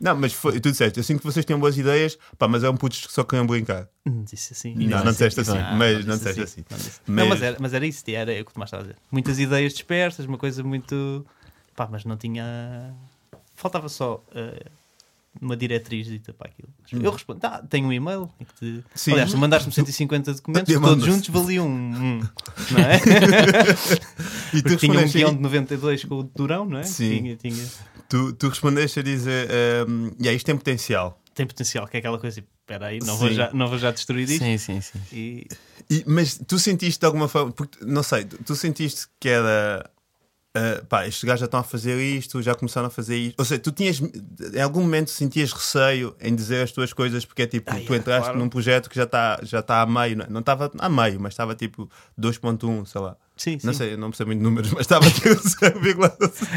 Não, 0.00 0.14
mas 0.16 0.32
foi, 0.32 0.60
tu 0.60 0.70
disseste, 0.70 0.98
eu 0.98 1.04
sinto 1.04 1.20
que 1.20 1.24
vocês 1.24 1.44
tinham 1.44 1.58
boas 1.58 1.76
ideias, 1.78 2.18
pá, 2.38 2.46
mas 2.46 2.62
eram 2.62 2.76
putos 2.76 3.06
que 3.06 3.12
só 3.12 3.24
queriam 3.24 3.46
brincar. 3.46 3.88
Hum, 4.04 4.24
Disse 4.24 4.52
assim. 4.52 4.74
Não, 4.74 5.02
não 5.04 5.10
disseste 5.12 5.40
assim, 5.40 5.56
Ah, 5.58 5.74
mas 5.76 6.04
não 6.04 6.16
disse 6.16 6.28
disseste 6.34 6.40
assim. 6.42 6.64
Não, 6.70 6.76
disse. 6.78 7.00
Mas- 7.06 7.16
Não, 7.16 7.28
mas 7.28 7.42
era, 7.42 7.56
mas 7.60 7.74
era 7.74 7.86
isso, 7.86 8.04
era 8.08 8.32
o 8.32 8.34
que 8.34 8.40
o 8.42 8.54
Tomás 8.54 8.68
estava 8.68 8.82
a 8.82 8.86
dizer. 8.86 8.98
Muitas 9.10 9.38
ideias 9.38 9.72
dispersas, 9.72 10.26
uma 10.26 10.38
coisa 10.38 10.62
muito. 10.62 11.24
pá, 11.74 11.88
mas 11.90 12.04
não 12.04 12.16
tinha. 12.16 12.94
Faltava 13.54 13.88
só. 13.88 14.22
eh, 14.34 14.66
uma 15.40 15.56
diretriz 15.56 16.06
dita 16.06 16.32
para 16.32 16.48
aquilo. 16.50 16.68
Eu 17.04 17.10
respondo, 17.10 17.40
tá, 17.40 17.62
tenho 17.68 17.86
um 17.88 17.92
e-mail. 17.92 18.30
em 18.40 18.44
que 18.44 18.54
te- 18.54 18.84
Sim. 18.94 19.12
Aliás, 19.12 19.30
tu 19.30 19.38
mandaste-me 19.38 19.72
150 19.74 20.34
documentos, 20.34 20.72
Eu 20.74 20.80
todos 20.80 21.04
juntos 21.04 21.28
valiam 21.28 21.66
um. 21.68 21.70
um, 21.70 22.18
não 22.70 22.80
é? 22.80 23.00
E 24.54 24.62
tu 24.62 24.76
Tinha 24.76 24.98
um 25.00 25.08
guião 25.08 25.34
de 25.34 25.40
92 25.42 26.04
com 26.04 26.14
o 26.16 26.22
Durão, 26.22 26.64
não 26.64 26.78
é? 26.78 26.82
Sim. 26.84 27.18
Tinha, 27.18 27.36
tinha. 27.36 27.66
tu, 28.08 28.32
tu 28.32 28.48
respondeste 28.48 29.00
a 29.00 29.02
dizer: 29.02 29.48
um, 29.88 30.06
yeah, 30.20 30.32
isto 30.32 30.46
tem 30.46 30.56
potencial. 30.56 31.20
Tem 31.34 31.46
potencial, 31.46 31.86
que 31.86 31.96
é 31.96 32.00
aquela 32.00 32.18
coisa 32.18 32.36
tipo, 32.36 32.48
espera 32.60 32.86
aí, 32.86 32.98
não, 33.00 33.14
Sim. 33.14 33.20
vou 33.20 33.30
já, 33.32 33.50
não 33.52 33.68
vou 33.68 33.78
já 33.78 33.90
destruir 33.90 34.28
isto. 34.28 34.42
Sim, 34.42 34.56
sim, 34.58 34.80
sim. 34.80 34.98
E 35.12 35.46
E- 35.90 36.04
mas 36.06 36.38
tu 36.46 36.58
sentiste 36.58 36.98
de 37.00 37.06
alguma 37.06 37.28
forma, 37.28 37.52
porque, 37.52 37.84
não 37.84 38.02
sei, 38.02 38.24
tu, 38.24 38.38
tu 38.42 38.54
sentiste 38.56 39.06
que 39.20 39.28
era 39.28 39.88
ah, 40.56 40.82
pá, 40.88 41.06
estes 41.06 41.22
gajos 41.24 41.40
já 41.40 41.44
estão 41.46 41.60
a 41.60 41.62
fazer 41.62 42.00
isto, 42.00 42.40
já 42.42 42.54
começaram 42.54 42.86
a 42.86 42.90
fazer 42.90 43.16
isto. 43.16 43.38
Ou 43.38 43.44
seja, 43.44 43.58
tu 43.60 43.70
tinhas, 43.72 44.00
em 44.00 44.60
algum 44.60 44.80
momento 44.80 45.10
sentias 45.10 45.52
receio 45.52 46.16
em 46.20 46.34
dizer 46.34 46.62
as 46.62 46.72
tuas 46.72 46.92
coisas, 46.92 47.24
porque 47.24 47.42
é 47.42 47.46
tipo, 47.46 47.70
Ah, 47.70 47.74
tu 47.74 47.80
yeah, 47.80 47.96
entraste 47.96 48.22
claro. 48.24 48.38
num 48.38 48.48
projeto 48.48 48.88
que 48.88 48.96
já 48.96 49.04
está 49.04 49.38
já 49.42 49.62
tá 49.62 49.82
a 49.82 49.86
meio, 49.86 50.16
não 50.16 50.36
é? 50.38 50.40
estava 50.40 50.70
a 50.78 50.88
meio, 50.88 51.20
mas 51.20 51.32
estava 51.34 51.54
tipo 51.54 51.90
2.1, 52.18 52.86
sei 52.86 53.00
lá. 53.00 53.16
sim, 53.36 53.58
sim. 53.58 53.66
Não 53.66 53.74
sei, 53.74 53.96
não 53.96 54.10
percebo 54.10 54.28
muito 54.28 54.38
de 54.40 54.44
números, 54.44 54.70
mas 54.72 54.80
estava 54.80 55.10
tipo 55.10 55.28
0,5. 55.28 56.16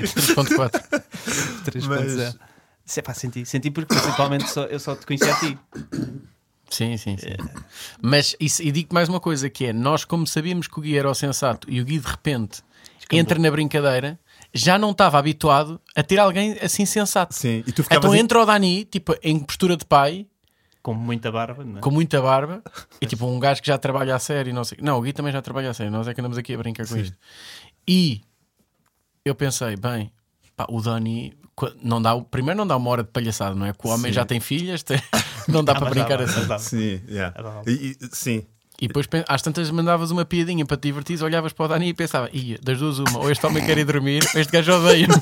3.4. 0.10 1.04
3.0. 1.66 1.88
Mas- 1.88 2.38
é 2.98 3.02
pá, 3.04 3.14
senti, 3.14 3.46
senti 3.46 3.70
porque 3.70 3.94
principalmente 3.94 4.50
só, 4.50 4.64
eu 4.66 4.80
só 4.80 4.96
te 4.96 5.06
conheci 5.06 5.30
a 5.30 5.36
ti. 5.40 5.58
Sim, 6.72 6.98
sim, 6.98 7.18
sim. 7.18 7.36
Mas 8.02 8.36
isso, 8.40 8.62
e 8.64 8.72
digo 8.72 8.94
mais 8.94 9.10
uma 9.10 9.20
coisa: 9.20 9.50
que 9.50 9.66
é 9.66 9.74
nós, 9.74 10.06
como 10.06 10.26
sabíamos 10.26 10.68
que 10.68 10.80
o 10.80 10.82
Gui 10.82 10.98
era 10.98 11.10
o 11.10 11.14
sensato 11.16 11.70
e 11.70 11.82
o 11.82 11.86
Gui 11.86 12.00
de 12.00 12.08
repente 12.08 12.62
entra 13.12 13.38
na 13.40 13.50
brincadeira, 13.52 14.20
já 14.54 14.78
não 14.78 14.92
estava 14.92 15.18
habituado 15.18 15.80
a 15.96 16.04
ter 16.04 16.20
alguém 16.20 16.58
assim 16.62 16.86
sensato. 16.86 17.34
Sim, 17.36 17.64
e 17.66 17.72
tu 17.72 17.84
ficavas 17.84 18.04
Então 18.06 18.16
em- 18.16 18.20
entra 18.20 18.40
o 18.42 18.46
Dani, 18.46 18.86
tipo, 18.86 19.16
em 19.24 19.40
postura 19.40 19.76
de 19.78 19.86
pai, 19.86 20.26
Com 20.82 20.94
muita 20.94 21.32
barba, 21.32 21.64
não 21.64 21.78
é? 21.80 21.82
com 21.82 21.92
muita 21.92 22.22
barba, 22.22 22.64
e 23.02 23.06
tipo 23.06 23.26
um 23.28 23.40
gajo 23.40 23.62
que 23.62 23.68
já 23.68 23.78
trabalha 23.78 24.16
a 24.16 24.20
sério, 24.20 24.50
e 24.50 24.54
não 24.54 24.64
sei. 24.64 24.78
Não, 24.82 24.98
o 24.98 25.02
Gui 25.02 25.14
também 25.14 25.32
já 25.32 25.42
trabalha 25.42 25.70
a 25.70 25.74
sério, 25.74 25.92
nós 25.92 26.08
é 26.08 26.14
que 26.14 26.22
andamos 26.22 26.38
aqui 26.38 26.54
a 26.54 26.58
brincar 26.58 26.88
com 26.88 26.98
isto. 26.98 27.16
E 27.88 28.22
eu 29.26 29.36
pensei, 29.36 29.76
bem, 29.76 30.12
pá, 30.56 30.66
o 30.70 30.82
Dani 30.82 31.38
não 31.84 32.02
dá, 32.02 32.18
primeiro 32.22 32.58
não 32.58 32.66
dá 32.66 32.78
uma 32.78 32.90
hora 32.90 33.04
de 33.04 33.10
palhaçada, 33.10 33.54
não 33.54 33.66
é? 33.66 33.74
Que 33.74 33.86
o 33.86 33.90
homem 33.90 34.12
Sim. 34.12 34.16
já 34.16 34.26
tem 34.26 34.40
filhas, 34.40 34.82
tem- 34.84 35.02
não 35.48 35.64
dá 35.64 35.76
para 35.76 35.90
brincar 35.90 36.22
assim. 36.22 36.42
Sim, 36.60 37.02
yeah. 37.10 37.36
E- 37.68 37.98
e- 38.02 38.10
sim. 38.14 38.46
E 38.82 38.88
depois 38.88 39.08
às 39.28 39.42
tantas 39.42 39.70
mandavas 39.72 40.10
uma 40.12 40.24
piadinha 40.24 40.66
para 40.66 40.78
te 40.78 40.84
divertir, 40.84 41.22
olhavas 41.22 41.52
para 41.52 41.66
o 41.66 41.68
Dani 41.68 41.90
e 41.90 41.94
pensava, 41.94 42.30
ia, 42.32 42.58
das 42.64 42.80
duas 42.80 43.00
uma, 43.00 43.20
ou 43.20 43.30
este 43.30 43.46
homem 43.46 43.66
quer 43.66 43.78
ir 43.78 43.86
dormir, 43.86 44.24
ou 44.34 44.40
este 44.40 44.52
gajo 44.52 44.72
odeia. 44.74 45.08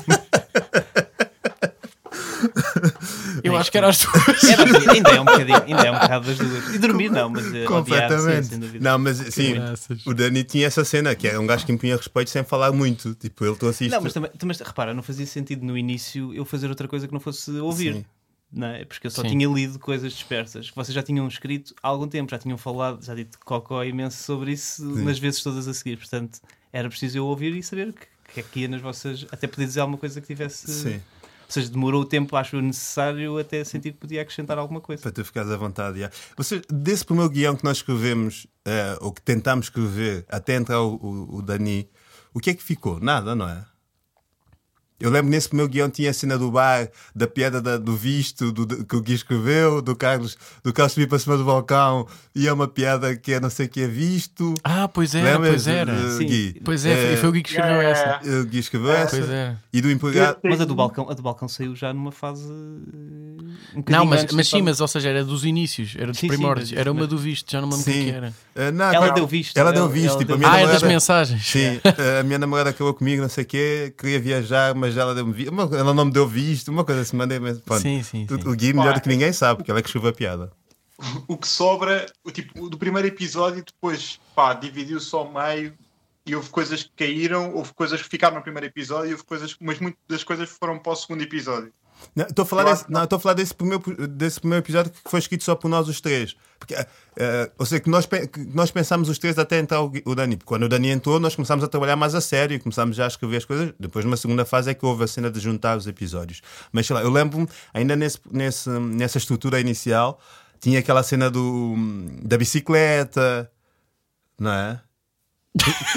Eu 3.42 3.56
acho 3.56 3.70
que 3.70 3.78
era 3.78 3.88
as 3.88 3.98
duas. 3.98 4.44
Era 4.44 4.64
assim, 4.64 4.90
ainda 4.90 5.10
é 5.10 5.20
um 5.20 5.24
bocadinho, 5.24 5.62
ainda 5.64 5.82
é 5.82 5.90
um 5.90 5.98
bocado 5.98 6.26
das 6.26 6.38
duas. 6.38 6.74
E 6.74 6.78
dormir 6.78 7.10
não, 7.10 7.30
mas 7.30 7.46
odiar, 7.46 7.62
sim, 7.62 7.66
Completamente. 7.66 8.46
sem 8.46 8.58
dúvida. 8.58 8.90
não, 8.90 8.98
mas 8.98 9.16
sim, 9.16 9.54
Graças. 9.54 10.06
o 10.06 10.14
Dani 10.14 10.44
tinha 10.44 10.66
essa 10.66 10.84
cena 10.84 11.14
que 11.14 11.26
era 11.26 11.40
um 11.40 11.46
gajo 11.46 11.64
que 11.66 11.72
impunha 11.72 11.96
respeito 11.96 12.30
sem 12.30 12.44
falar 12.44 12.72
muito. 12.72 13.14
Tipo, 13.14 13.44
ele 13.44 13.56
tu 13.56 13.66
assiste. 13.68 13.90
Não, 13.90 14.00
mas 14.00 14.12
também, 14.12 14.30
mas 14.44 14.60
repara, 14.60 14.94
não 14.94 15.02
fazia 15.02 15.26
sentido 15.26 15.64
no 15.64 15.76
início 15.76 16.34
eu 16.34 16.44
fazer 16.44 16.68
outra 16.68 16.86
coisa 16.88 17.06
que 17.06 17.12
não 17.12 17.20
fosse 17.20 17.50
ouvir. 17.52 17.94
Sim. 17.94 18.04
Não 18.50 18.68
é? 18.68 18.84
Porque 18.84 19.06
eu 19.06 19.10
só 19.10 19.22
Sim. 19.22 19.28
tinha 19.28 19.48
lido 19.48 19.78
coisas 19.78 20.12
dispersas 20.12 20.70
que 20.70 20.76
vocês 20.76 20.94
já 20.94 21.02
tinham 21.02 21.28
escrito 21.28 21.74
há 21.82 21.88
algum 21.88 22.08
tempo, 22.08 22.30
já 22.30 22.38
tinham 22.38 22.56
falado, 22.56 23.04
já 23.04 23.14
dito 23.14 23.38
cocó 23.44 23.84
imenso 23.84 24.22
sobre 24.22 24.52
isso 24.52 24.84
nas 25.04 25.18
vezes 25.18 25.42
todas 25.42 25.68
a 25.68 25.74
seguir. 25.74 25.98
Portanto, 25.98 26.40
era 26.72 26.88
preciso 26.88 27.18
eu 27.18 27.26
ouvir 27.26 27.54
e 27.54 27.62
saber 27.62 27.88
o 27.88 27.92
que, 27.92 28.06
que 28.32 28.40
é 28.40 28.42
que 28.42 28.60
ia 28.60 28.68
nas 28.68 28.80
vossas. 28.80 29.26
Até 29.30 29.46
poder 29.46 29.66
dizer 29.66 29.80
alguma 29.80 29.98
coisa 29.98 30.20
que 30.20 30.26
tivesse. 30.26 30.70
Sim, 30.70 30.94
Ou 30.94 31.50
seja, 31.52 31.68
demorou 31.68 32.02
o 32.02 32.04
tempo, 32.06 32.36
acho 32.36 32.60
necessário 32.60 33.38
até 33.38 33.62
sentir 33.64 33.92
que 33.92 33.98
podia 33.98 34.22
acrescentar 34.22 34.56
alguma 34.56 34.80
coisa. 34.80 35.02
para 35.02 35.12
tu 35.12 35.24
ficares 35.24 35.50
à 35.50 35.56
vontade. 35.56 35.98
yeah. 35.98 36.14
Você, 36.36 36.62
desse 36.70 37.04
primeiro 37.04 37.30
guião 37.30 37.54
que 37.54 37.64
nós 37.64 37.78
escrevemos, 37.78 38.46
eh, 38.64 38.96
ou 39.00 39.12
que 39.12 39.20
tentámos 39.20 39.66
escrever, 39.66 40.24
até 40.28 40.54
entrar 40.56 40.80
o, 40.80 40.94
o, 40.96 41.36
o 41.36 41.42
Dani, 41.42 41.88
o 42.32 42.40
que 42.40 42.50
é 42.50 42.54
que 42.54 42.62
ficou? 42.62 42.98
Nada, 43.00 43.34
não 43.34 43.48
é? 43.48 43.64
Eu 45.00 45.10
lembro 45.10 45.30
nesse 45.30 45.48
primeiro 45.48 45.70
guião 45.70 45.88
tinha 45.88 46.10
a 46.10 46.12
cena 46.12 46.36
do 46.36 46.50
bar, 46.50 46.88
da 47.14 47.26
piada 47.28 47.62
da- 47.62 47.76
do 47.78 47.96
visto 47.96 48.50
do, 48.50 48.66
do- 48.66 48.84
que 48.84 48.96
o 48.96 49.00
Gui 49.00 49.14
escreveu, 49.14 49.80
do 49.80 49.94
Carlos, 49.94 50.36
do 50.64 50.72
Carlos 50.72 50.92
subir 50.92 51.06
para 51.06 51.18
cima 51.20 51.36
do 51.36 51.44
balcão 51.44 52.06
e 52.34 52.48
é 52.48 52.52
uma 52.52 52.66
piada 52.66 53.14
que 53.14 53.32
é 53.34 53.40
não 53.40 53.48
sei 53.50 53.66
o 53.66 53.68
que 53.68 53.82
é 53.82 53.86
visto. 53.86 54.54
Ah, 54.64 54.88
pois 54.88 55.14
era, 55.14 55.32
Lembras, 55.32 55.50
pois 55.50 55.66
era. 55.68 55.92
eh, 55.92 56.10
Sim. 56.18 56.26
Gui? 56.26 56.60
Pois 56.64 56.84
é, 56.84 57.12
e 57.14 57.16
foi 57.16 57.28
o 57.28 57.32
Gui 57.32 57.42
que 57.42 57.50
escreveu 57.50 57.80
essa. 57.80 58.20
O 58.40 58.44
Gui 58.46 58.58
escreveu 58.58 58.90
essa. 58.92 59.16
Pois 59.16 59.30
é. 59.30 59.56
E 59.72 59.80
do 59.80 59.90
empregado. 59.90 60.38
Mas 60.42 60.60
a 60.60 60.64
do 60.64 60.74
balcão, 60.74 61.08
a 61.08 61.14
do 61.14 61.22
balcão 61.22 61.46
saiu 61.48 61.76
já 61.76 61.92
numa 61.92 62.10
fase. 62.12 62.42
eh, 62.50 63.76
Um 63.76 63.82
Não, 63.88 64.04
mas, 64.04 64.26
mas 64.32 64.48
sim, 64.48 64.62
mas 64.62 64.80
ou 64.80 64.88
seja, 64.88 65.08
era 65.10 65.24
dos 65.24 65.44
inícios, 65.44 65.94
era 65.96 66.08
dos 66.08 66.16
Sim, 66.18 66.22
sim, 66.28 66.28
primórdios, 66.28 66.70
mas- 66.70 66.80
era 66.80 66.90
uma 66.92 67.06
do 67.06 67.16
visto, 67.18 67.50
já 67.50 67.60
não 67.60 67.68
me 67.68 67.74
lembro 67.76 67.90
o 67.90 67.92
que 67.94 67.98
é 67.98 68.02
Sim. 68.04 68.10
que 68.10 68.16
era. 68.16 68.34
Eh, 68.54 68.70
não, 68.72 68.92
Ela 68.92 69.06
não, 69.08 69.14
deu 69.14 69.26
visto. 69.26 69.56
Ela 69.56 69.72
deu 69.72 69.82
Ela- 69.84 69.92
visto. 69.92 70.08
ela 70.10 70.18
tipo, 70.18 70.32
a 70.32 70.36
deu 70.36 70.38
minha 70.38 70.50
Ah, 70.50 70.56
é 70.56 70.62
das 70.62 70.66
namorada- 70.82 70.88
mensagens. 70.88 71.46
Sim, 71.46 71.80
a 72.18 72.22
minha 72.24 72.38
namorada 72.38 72.70
acabou 72.70 72.92
comigo, 72.94 73.22
não 73.22 73.28
sei 73.28 73.44
o 73.44 73.46
quê, 73.46 73.94
queria 73.96 74.18
viajar, 74.20 74.74
mas 74.74 74.87
ela 74.96 75.14
deu-me 75.14 75.32
vi- 75.32 75.48
uma- 75.48 75.64
Ela 75.76 75.92
não 75.94 76.04
me 76.06 76.12
deu 76.12 76.26
visto, 76.26 76.68
uma 76.68 76.84
coisa 76.84 77.00
assim, 77.02 77.16
mandei 77.16 77.38
mas 77.38 77.60
pronto. 77.60 77.80
Sim, 77.82 78.02
sim, 78.02 78.26
sim. 78.28 78.34
O 78.48 78.54
Gui 78.56 78.72
melhor 78.72 78.94
do 78.94 79.00
que 79.00 79.08
ninguém 79.08 79.32
sabe, 79.32 79.58
porque 79.58 79.70
ela 79.70 79.80
é 79.80 79.82
que 79.82 79.88
escreveu 79.88 80.10
a 80.10 80.12
piada. 80.12 80.52
o 81.28 81.36
que 81.36 81.46
sobra, 81.46 82.06
o 82.24 82.30
tipo, 82.30 82.68
do 82.68 82.76
primeiro 82.76 83.06
episódio, 83.06 83.62
depois, 83.64 84.18
pá, 84.34 84.52
dividiu-se 84.54 85.14
ao 85.14 85.30
meio 85.32 85.72
e 86.26 86.34
houve 86.34 86.50
coisas 86.50 86.82
que 86.82 86.90
caíram, 86.96 87.54
houve 87.54 87.72
coisas 87.72 88.02
que 88.02 88.08
ficaram 88.08 88.36
no 88.36 88.42
primeiro 88.42 88.66
episódio, 88.66 89.12
houve 89.12 89.24
coisas, 89.24 89.56
mas 89.60 89.78
muitas 89.78 90.00
das 90.08 90.24
coisas 90.24 90.48
foram 90.50 90.78
para 90.78 90.92
o 90.92 90.96
segundo 90.96 91.22
episódio. 91.22 91.72
Não, 92.14 92.26
Estou 92.26 92.42
a 92.42 92.46
falar, 92.46 92.64
desse, 92.64 92.84
não, 92.88 93.04
estou 93.04 93.16
a 93.16 93.20
falar 93.20 93.34
desse, 93.34 93.54
primeiro, 93.54 94.08
desse 94.08 94.40
primeiro 94.40 94.64
episódio 94.64 94.92
que 94.92 95.10
foi 95.10 95.18
escrito 95.18 95.44
só 95.44 95.54
por 95.54 95.68
nós 95.68 95.88
os 95.88 96.00
três. 96.00 96.36
Porque, 96.58 96.74
eh, 96.74 97.50
ou 97.56 97.64
seja, 97.64 97.80
que 97.80 97.88
nós, 97.88 98.06
que 98.06 98.40
nós 98.52 98.70
pensámos 98.70 99.08
os 99.08 99.18
três 99.18 99.38
até 99.38 99.58
entrar 99.58 99.80
o, 99.82 99.92
o 100.04 100.14
Dani. 100.14 100.36
Porque 100.36 100.48
quando 100.48 100.64
o 100.64 100.68
Dani 100.68 100.90
entrou, 100.90 101.20
nós 101.20 101.34
começámos 101.36 101.64
a 101.64 101.68
trabalhar 101.68 101.96
mais 101.96 102.14
a 102.14 102.20
sério 102.20 102.54
e 102.54 102.58
começámos 102.58 102.96
já 102.96 103.04
a 103.04 103.08
escrever 103.08 103.36
as 103.36 103.44
coisas. 103.44 103.72
Depois, 103.78 104.04
numa 104.04 104.16
segunda 104.16 104.44
fase, 104.44 104.70
é 104.70 104.74
que 104.74 104.84
houve 104.84 105.04
a 105.04 105.06
cena 105.06 105.30
de 105.30 105.38
juntar 105.38 105.76
os 105.76 105.86
episódios. 105.86 106.42
Mas 106.72 106.86
sei 106.86 106.94
lá, 106.94 107.02
eu 107.02 107.10
lembro-me, 107.10 107.48
ainda 107.72 107.94
nesse, 107.94 108.18
nesse, 108.30 108.68
nessa 108.68 109.18
estrutura 109.18 109.60
inicial, 109.60 110.20
tinha 110.60 110.80
aquela 110.80 111.02
cena 111.02 111.30
do, 111.30 111.74
da 112.22 112.36
bicicleta, 112.36 113.50
não 114.38 114.52
é? 114.52 114.80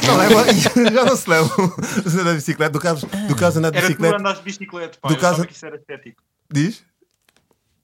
Não 0.05 0.17
lembro, 0.17 0.91
já 0.93 1.05
não 1.05 1.15
se 1.15 1.29
lembra. 1.29 1.53
A 2.05 2.09
cena 2.09 2.23
da 2.25 2.33
bicicleta, 2.33 2.71
do 2.71 2.79
Carlos, 2.79 3.03
do 3.03 3.35
Carlos 3.35 3.57
andar 3.57 3.71
de 3.71 3.77
Era 3.77 3.87
tu 3.87 3.89
bicicleta. 3.89 4.17
andares 4.17 4.37
de 4.39 4.43
bicicleta, 4.45 4.97
pá, 5.01 5.07
Do 5.09 5.13
eu 5.15 5.19
caso- 5.19 5.45
que 5.45 5.53
isso 5.53 5.65
era 5.65 5.75
estético. 5.75 6.21
Diz? 6.51 6.83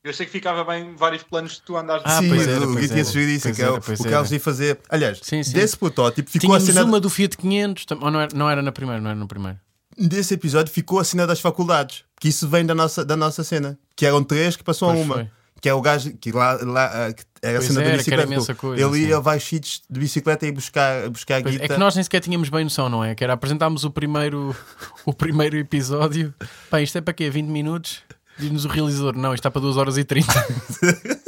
Eu 0.03 0.11
achei 0.11 0.25
que 0.25 0.31
ficava 0.31 0.63
bem 0.63 0.95
vários 0.95 1.23
planos 1.23 1.53
de 1.53 1.61
tu 1.63 1.75
andares 1.75 2.03
de 2.03 2.09
Ah, 2.09 2.19
Sim, 2.19 2.29
pois 2.29 2.47
o 2.47 2.49
era, 2.49 2.65
Gui 2.65 2.87
tinha 2.87 2.93
era. 2.99 3.05
sugerido 3.05 3.31
isso, 3.33 3.53
que 3.53 3.61
é 3.61 3.65
era, 3.65 3.73
o, 3.73 3.81
Carlos 3.81 4.05
era. 4.05 4.33
ia 4.35 4.39
fazer. 4.39 4.79
Aliás, 4.89 5.19
Sim, 5.21 5.43
sim. 5.43 5.51
desse 5.53 5.75
protótipo 5.75 6.29
ficou 6.29 6.47
Tínhamos 6.49 6.69
a 6.69 6.73
cena. 6.73 6.85
uma 6.85 6.99
do 6.99 7.09
Fiat 7.09 7.35
500, 7.35 7.85
tam- 7.85 7.99
ou 8.01 8.09
não 8.11 8.21
era, 8.21 8.33
não 8.35 8.49
era 8.49 8.61
na 8.61 8.71
primeira, 8.71 9.01
não 9.01 9.09
era 9.09 9.19
no 9.19 9.27
primeiro. 9.27 9.57
Desse 9.97 10.33
episódio 10.35 10.71
ficou 10.71 10.99
a 10.99 11.03
cena 11.03 11.27
das 11.27 11.39
faculdades. 11.41 12.03
Que 12.21 12.29
isso 12.29 12.47
vem 12.47 12.65
da 12.65 12.73
nossa, 12.73 13.03
da 13.03 13.17
nossa 13.17 13.43
cena. 13.43 13.77
Que 13.95 14.05
eram 14.05 14.23
três 14.23 14.55
que 14.55 14.63
passou 14.63 14.89
a 14.89 14.93
Pois 14.93 15.05
uma. 15.05 15.15
foi. 15.15 15.29
Que 15.61 15.69
é 15.69 15.73
o 15.73 15.81
gajo 15.81 16.11
que 16.17 16.31
lá, 16.31 16.57
lá 16.61 17.07
ah, 17.07 17.13
que 17.13 17.23
era 17.41 17.57
a 17.59 17.61
cena 17.61 17.81
era, 17.81 17.91
da 17.91 17.97
bicicleta. 17.97 18.55
coisa, 18.55 18.83
Ele 18.83 19.07
ia 19.07 19.17
a 19.17 19.19
vários 19.19 19.43
sítios 19.45 19.81
de 19.89 19.99
bicicleta 19.99 20.45
e 20.45 20.51
buscar, 20.51 21.09
buscar 21.09 21.41
Pois, 21.41 21.55
guita. 21.55 21.65
é 21.65 21.67
que 21.67 21.77
nós 21.77 21.95
nem 21.95 22.03
sequer 22.03 22.19
tínhamos 22.19 22.49
bem 22.49 22.63
noção, 22.63 22.89
não 22.89 23.03
é? 23.03 23.15
Que 23.15 23.23
era 23.23 23.33
apresentámos 23.33 23.83
o 23.83 23.91
primeiro, 23.91 24.55
o 25.05 25.13
primeiro 25.13 25.57
episódio. 25.57 26.33
Pá, 26.69 26.81
isto 26.81 26.97
é 26.97 27.01
para 27.01 27.13
quê? 27.13 27.29
20 27.29 27.47
minutos? 27.47 28.01
Diz-nos 28.39 28.65
o 28.65 28.67
realizador, 28.67 29.15
não, 29.17 29.33
isto 29.33 29.39
está 29.39 29.49
para 29.49 29.61
2 29.61 29.77
horas 29.77 29.97
e 29.97 30.03
30. 30.03 30.31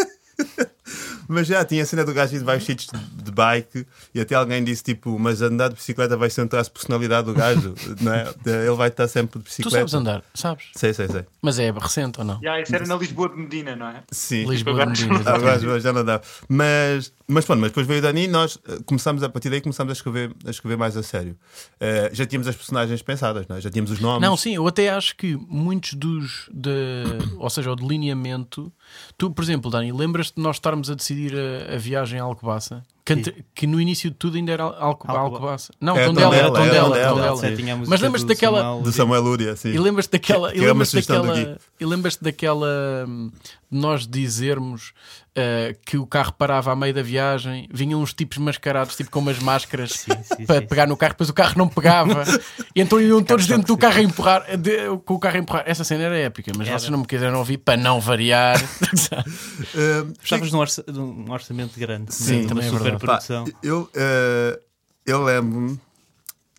Mas 1.29 1.45
já 1.45 1.63
tinha 1.63 1.83
a 1.83 1.85
cena 1.85 2.03
do 2.03 2.11
gajo 2.11 2.35
ir 2.35 2.39
de 2.39 2.43
vários 2.43 2.65
sítios 2.65 2.89
de, 2.91 3.23
de 3.23 3.31
bike 3.31 3.85
e 4.15 4.19
até 4.19 4.33
alguém 4.33 4.63
disse 4.63 4.83
tipo, 4.83 5.17
mas 5.19 5.43
andar 5.43 5.69
de 5.69 5.75
bicicleta 5.75 6.17
vai 6.17 6.27
ser 6.27 6.41
um 6.41 6.47
traço 6.47 6.71
de 6.71 6.73
personalidade 6.73 7.27
do 7.27 7.35
gajo, 7.35 7.75
não 8.01 8.11
é? 8.13 8.33
Ele 8.45 8.75
vai 8.75 8.87
estar 8.89 9.07
sempre 9.07 9.37
de 9.37 9.45
tu 9.45 9.47
bicicleta. 9.47 9.77
sabes 9.77 9.93
andar, 9.93 10.23
sabes? 10.33 10.65
Sei, 10.75 10.91
sei, 10.91 11.07
sei. 11.07 11.25
Mas 11.39 11.59
é 11.59 11.69
recente 11.71 12.19
ou 12.19 12.25
não? 12.25 12.39
Já, 12.41 12.59
isso 12.59 12.73
era 12.75 12.87
na 12.87 12.95
Lisboa 12.95 13.29
de 13.29 13.35
Medina, 13.37 13.75
não 13.75 13.87
é? 13.89 14.01
Sim. 14.11 14.49
Lisboa 14.49 14.87
de 14.87 15.03
Medina, 15.03 15.29
Agora 15.29 15.79
já 15.79 15.93
não 15.93 16.03
dá. 16.03 16.19
Mas, 16.47 17.13
mas 17.29 17.45
pronto, 17.45 17.59
mas 17.59 17.69
depois 17.69 17.85
veio 17.85 17.99
o 17.99 18.01
Dani 18.01 18.23
e 18.23 18.27
nós 18.27 18.57
eh, 18.67 18.79
começamos 18.85 19.21
a 19.21 19.29
partir 19.29 19.51
daí 19.51 19.61
começamos 19.61 19.91
a 19.91 19.93
escrever, 19.93 20.35
a 20.45 20.49
escrever 20.49 20.77
mais 20.77 20.97
a 20.97 21.03
sério. 21.03 21.37
Eh, 21.79 22.09
já 22.11 22.25
tínhamos 22.25 22.47
as 22.47 22.55
personagens 22.55 23.01
pensadas, 23.03 23.47
não 23.47 23.55
é? 23.55 23.61
já 23.61 23.69
tínhamos 23.69 23.91
os 23.91 23.99
nomes. 23.99 24.27
Não, 24.27 24.35
sim, 24.35 24.55
eu 24.55 24.67
até 24.67 24.89
acho 24.89 25.15
que 25.15 25.37
muitos 25.47 25.93
dos. 25.93 26.49
De, 26.51 27.03
ou 27.37 27.49
seja, 27.49 27.71
o 27.71 27.75
delineamento. 27.75 28.71
Tu, 29.15 29.29
por 29.29 29.43
exemplo, 29.43 29.69
Dani, 29.69 29.91
lembras-te 29.91 30.35
de 30.37 30.41
nós 30.41 30.55
estarmos 30.55 30.89
a 30.89 30.95
decidir 30.95 31.33
a, 31.35 31.75
a 31.75 31.77
viagem 31.77 32.19
a 32.19 32.23
Alcobaça? 32.23 32.83
Que, 33.09 33.19
ante- 33.19 33.45
que 33.55 33.67
no 33.67 33.79
início 33.81 34.09
de 34.09 34.15
tudo 34.15 34.37
ainda 34.37 34.51
era 34.51 34.63
Alco, 34.63 34.79
Alcoba- 35.09 35.19
Alcobaça. 35.19 35.73
Não, 35.81 35.97
É, 35.97 36.05
Tondela, 36.05 36.35
era 36.35 36.47
Tondela, 36.47 36.67
era 36.97 37.09
Tondela. 37.09 37.09
Tondela, 37.35 37.55
Tondela. 37.57 37.83
Mas 37.87 38.01
lembras-te 38.01 38.27
daquela- 38.27 38.81
do 38.81 38.91
Samuel 38.91 39.21
Lúria, 39.21 39.55
sim. 39.55 39.69
E 39.69 39.79
lembras-te 39.79 40.11
daquela. 40.11 40.51
Que 40.51 40.57
E 40.57 40.61
uma 40.61 40.67
lembras-te 40.67 40.95
do 41.01 41.07
daquela. 41.07 41.57
E 41.79 41.85
lembras-te 41.85 42.23
daquela. 42.23 43.05
hum, 43.07 43.31
de 43.71 43.77
nós 43.77 44.07
dizermos 44.07 44.93
uh, 45.37 45.77
que 45.85 45.95
o 45.95 46.07
carro 46.07 46.33
parava 46.33 46.71
a 46.71 46.75
meio 46.75 46.91
da 46.91 47.03
viagem, 47.03 47.69
vinham 47.71 48.01
uns 48.01 48.15
tipos 48.15 48.39
mascarados, 48.39 48.95
tipo 48.95 49.11
com 49.11 49.19
umas 49.19 49.37
máscaras 49.37 49.91
Sim, 49.91 50.09
sim, 50.23 50.43
para 50.47 50.59
sim, 50.61 50.65
pegar 50.65 50.87
no 50.87 50.97
carro, 50.97 51.11
depois 51.13 51.29
o 51.29 51.33
carro 51.35 51.53
não 51.55 51.67
pegava, 51.67 52.23
e 52.75 52.81
então 52.81 52.99
iam 52.99 53.21
todos 53.21 53.45
dentro 53.45 53.67
do 53.67 53.77
carro 53.77 53.99
a 53.99 54.01
empurrar, 54.01 54.57
de- 54.57 54.87
com 55.05 55.13
o 55.13 55.19
carro 55.19 55.35
a 55.35 55.39
empurrar. 55.39 55.63
Essa 55.67 55.83
cena 55.83 56.05
era 56.05 56.17
épica, 56.17 56.51
mas 56.57 56.67
Era. 56.67 56.79
vocês 56.79 56.89
não 56.89 56.97
me 56.97 57.05
quiseram 57.05 57.37
ouvir 57.37 57.59
para 57.59 57.77
não 57.77 57.99
variar. 57.99 58.57
Uh, 59.19 60.13
Estavas 60.23 60.51
num, 60.51 60.59
orça- 60.59 60.83
num 60.87 61.31
orçamento 61.31 61.79
grande, 61.79 62.13
Sim, 62.13 62.47
também 62.47 62.67
é 62.67 62.71
uma 62.71 62.79
pá, 62.99 63.19
superprodução. 63.19 63.45
eu, 63.63 63.81
uh, 63.83 64.61
eu 65.05 65.23
lembro-me. 65.23 65.79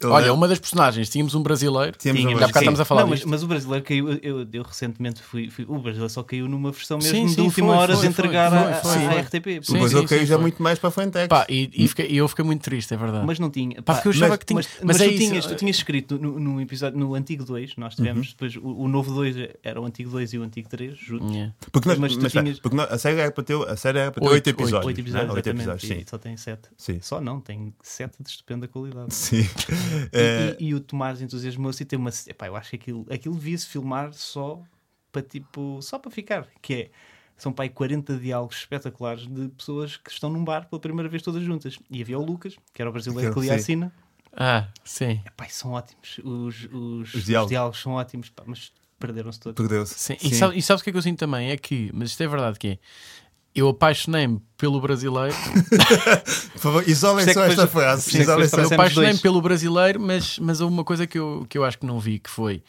Eu 0.02 0.10
Olha, 0.10 0.22
lembro- 0.24 0.34
uma 0.36 0.48
das 0.48 0.58
personagens, 0.58 1.08
tínhamos 1.08 1.34
um 1.34 1.42
brasileiro. 1.42 1.96
Tínhamos 1.98 2.20
Tinha, 2.22 2.34
um 2.36 2.38
Já 2.40 2.46
bocado 2.46 2.52
sim. 2.52 2.58
estamos 2.64 2.80
a 2.80 2.84
falar 2.84 3.02
não, 3.02 3.08
mas, 3.10 3.24
mas 3.24 3.42
o 3.42 3.46
brasileiro 3.46 3.84
caiu. 3.84 4.12
Eu, 4.22 4.46
eu 4.52 4.62
recentemente 4.62 5.22
fui, 5.22 5.50
fui- 5.50 5.64
O 5.68 5.78
brasileiro 5.78 6.10
só 6.12 6.22
caiu 6.22 6.48
numa 6.48 6.70
versão 6.72 6.98
mesmo 6.98 7.10
Sim, 7.12 7.26
de 7.26 7.32
sim, 7.34 7.40
última 7.42 7.68
foi, 7.68 7.76
hora 7.76 7.92
foi, 7.94 8.02
de 8.02 8.08
entregar 8.12 8.80
foi, 8.82 8.90
à-. 9.06 9.20
RTP. 9.20 9.60
Sim, 9.62 9.88
sim, 9.88 9.96
eu 9.96 10.06
caí 10.06 10.24
já 10.26 10.34
foi. 10.36 10.42
muito 10.42 10.62
mais 10.62 10.78
para 10.78 10.88
a 10.88 10.90
Frentex. 10.92 11.28
Pá, 11.28 11.46
e, 11.48 11.70
e, 11.74 11.88
fiquei- 11.88 12.06
e 12.08 12.16
eu 12.16 12.26
fiquei 12.28 12.44
muito 12.44 12.62
triste, 12.62 12.94
é 12.94 12.96
verdade. 12.96 13.26
Mas 13.26 13.38
não 13.38 13.50
tinha. 13.50 13.82
Pá, 13.82 13.94
porque 13.94 14.08
eu 14.08 14.12
achava 14.12 14.28
mas- 14.30 14.38
que 14.38 14.46
tinha. 14.46 14.56
Mas, 14.56 14.68
Mas, 14.82 14.96
mas 14.98 15.00
é 15.00 15.04
tu, 15.04 15.10
isso. 15.14 15.28
tinhas, 15.30 15.46
tu 15.46 15.54
tinhas 15.56 15.76
escrito 15.76 16.18
no, 16.18 16.38
no 16.40 16.60
episódio, 16.60 16.98
no 16.98 17.14
antigo 17.14 17.44
2, 17.44 17.76
nós 17.76 17.94
tivemos 17.94 18.28
depois 18.28 18.56
o, 18.56 18.60
o 18.82 18.88
novo 18.88 19.12
2 19.12 19.36
era 19.62 19.80
o 19.80 19.84
antigo 19.84 20.10
2 20.10 20.32
e 20.32 20.38
o 20.38 20.42
antigo 20.42 20.68
3 20.68 20.96
juntos. 20.98 21.30
Yeah. 21.30 21.54
Porque, 21.70 21.88
nós, 21.88 21.98
mas 21.98 22.12
mas, 22.12 22.22
tu 22.22 22.26
espera, 22.26 22.44
tinhas- 22.44 22.58
porque 22.60 22.80
a 22.80 22.98
série 22.98 23.20
era 23.20 23.30
para 23.30 23.44
ter, 23.44 23.54
a 23.68 23.76
série 23.76 23.98
era 23.98 24.10
para 24.10 24.20
ter 24.22 24.28
Oito, 24.28 24.34
8 24.46 24.48
episódios. 24.48 24.86
8 24.86 25.00
episódios, 25.00 25.28
né? 25.28 25.34
Oito 25.34 25.46
exatamente, 25.48 25.68
episódios, 25.84 26.06
e 26.06 26.10
só 26.10 26.18
tem 26.18 26.36
7. 26.36 26.68
sim. 26.76 26.92
sim. 26.94 27.00
Só 27.02 27.20
não, 27.20 27.40
tem 27.40 27.72
7 27.82 28.16
de 28.20 28.30
estupenda 28.30 28.66
qualidade. 28.66 29.14
Sim. 29.14 29.46
E- 30.12 30.18
Eh, 30.18 30.56
E, 30.60 30.66
e 30.68 30.74
o 30.74 30.80
Tomás 30.80 31.20
entusiasmou-se 31.20 31.82
e 31.82 31.86
tem 31.86 31.98
uma. 31.98 32.10
Epá, 32.26 32.46
eu 32.46 32.56
acho 32.56 32.70
que 32.70 32.76
aquilo, 32.76 33.06
aquilo 33.10 33.34
devia-se 33.34 33.66
filmar 33.66 34.12
só 34.12 34.62
para 35.12 35.22
tipo. 35.22 35.80
só 35.82 35.98
para 35.98 36.10
ficar. 36.10 36.46
Que 36.62 36.74
é. 36.74 36.90
São 37.36 37.52
pai 37.52 37.70
40 37.70 38.18
diálogos 38.18 38.56
espetaculares 38.58 39.26
de 39.26 39.48
pessoas 39.48 39.96
que 39.96 40.10
estão 40.10 40.28
num 40.28 40.44
bar 40.44 40.68
pela 40.68 40.78
primeira 40.78 41.08
vez 41.08 41.22
todas 41.22 41.42
juntas. 41.42 41.78
E 41.90 42.02
havia 42.02 42.18
o 42.18 42.22
Lucas, 42.24 42.54
que 42.74 42.82
era 42.82 42.90
o 42.90 42.92
brasileiro 42.92 43.32
que 43.32 43.38
Aquele, 43.38 43.46
lia 43.46 43.54
a 43.54 43.58
sim. 43.58 43.64
cena. 43.64 43.92
Ah, 44.36 44.68
sim. 44.84 45.22
Epá, 45.26 45.48
são 45.48 45.70
ótimos. 45.72 46.18
Os, 46.22 46.68
os, 46.70 47.14
Os 47.14 47.24
diálogos. 47.24 47.44
os 47.44 47.48
diálogos 47.48 47.80
são 47.80 47.92
ótimos, 47.92 48.28
pá, 48.28 48.42
mas 48.46 48.72
perderam-se 48.98 49.40
todos. 49.40 49.56
Perdeu-se. 49.56 49.94
Sim. 49.98 50.16
E, 50.22 50.34
sabe, 50.34 50.58
e 50.58 50.62
sabes 50.62 50.82
o 50.82 50.84
que 50.84 50.90
é 50.90 50.92
que 50.92 50.98
eu 50.98 51.02
sinto 51.02 51.18
também? 51.18 51.50
É 51.50 51.56
que, 51.56 51.90
mas 51.94 52.10
isto 52.10 52.22
é 52.22 52.28
verdade 52.28 52.58
que 52.58 52.68
é. 52.68 52.78
Eu 53.54 53.68
apaixonei-me 53.68 54.40
pelo 54.56 54.80
brasileiro. 54.80 55.34
Por 56.54 56.60
favor, 56.60 56.88
isolem 56.88 57.28
é 57.28 57.32
só 57.32 57.44
esta 57.44 57.66
frase. 57.66 58.16
é 58.16 58.22
Isolem 58.22 58.48
só- 58.48 58.58
Eu 58.60 58.66
apaixonei-me 58.72 59.18
pelo 59.18 59.40
brasileiro, 59.42 60.00
mas, 60.00 60.38
mas 60.38 60.60
houve 60.60 60.72
uma 60.72 60.84
coisa 60.84 61.06
que 61.06 61.18
eu, 61.18 61.44
que 61.48 61.58
eu 61.58 61.64
acho 61.64 61.78
que 61.78 61.86
não 61.86 61.98
vi, 61.98 62.18
que 62.18 62.30
foi 62.30 62.62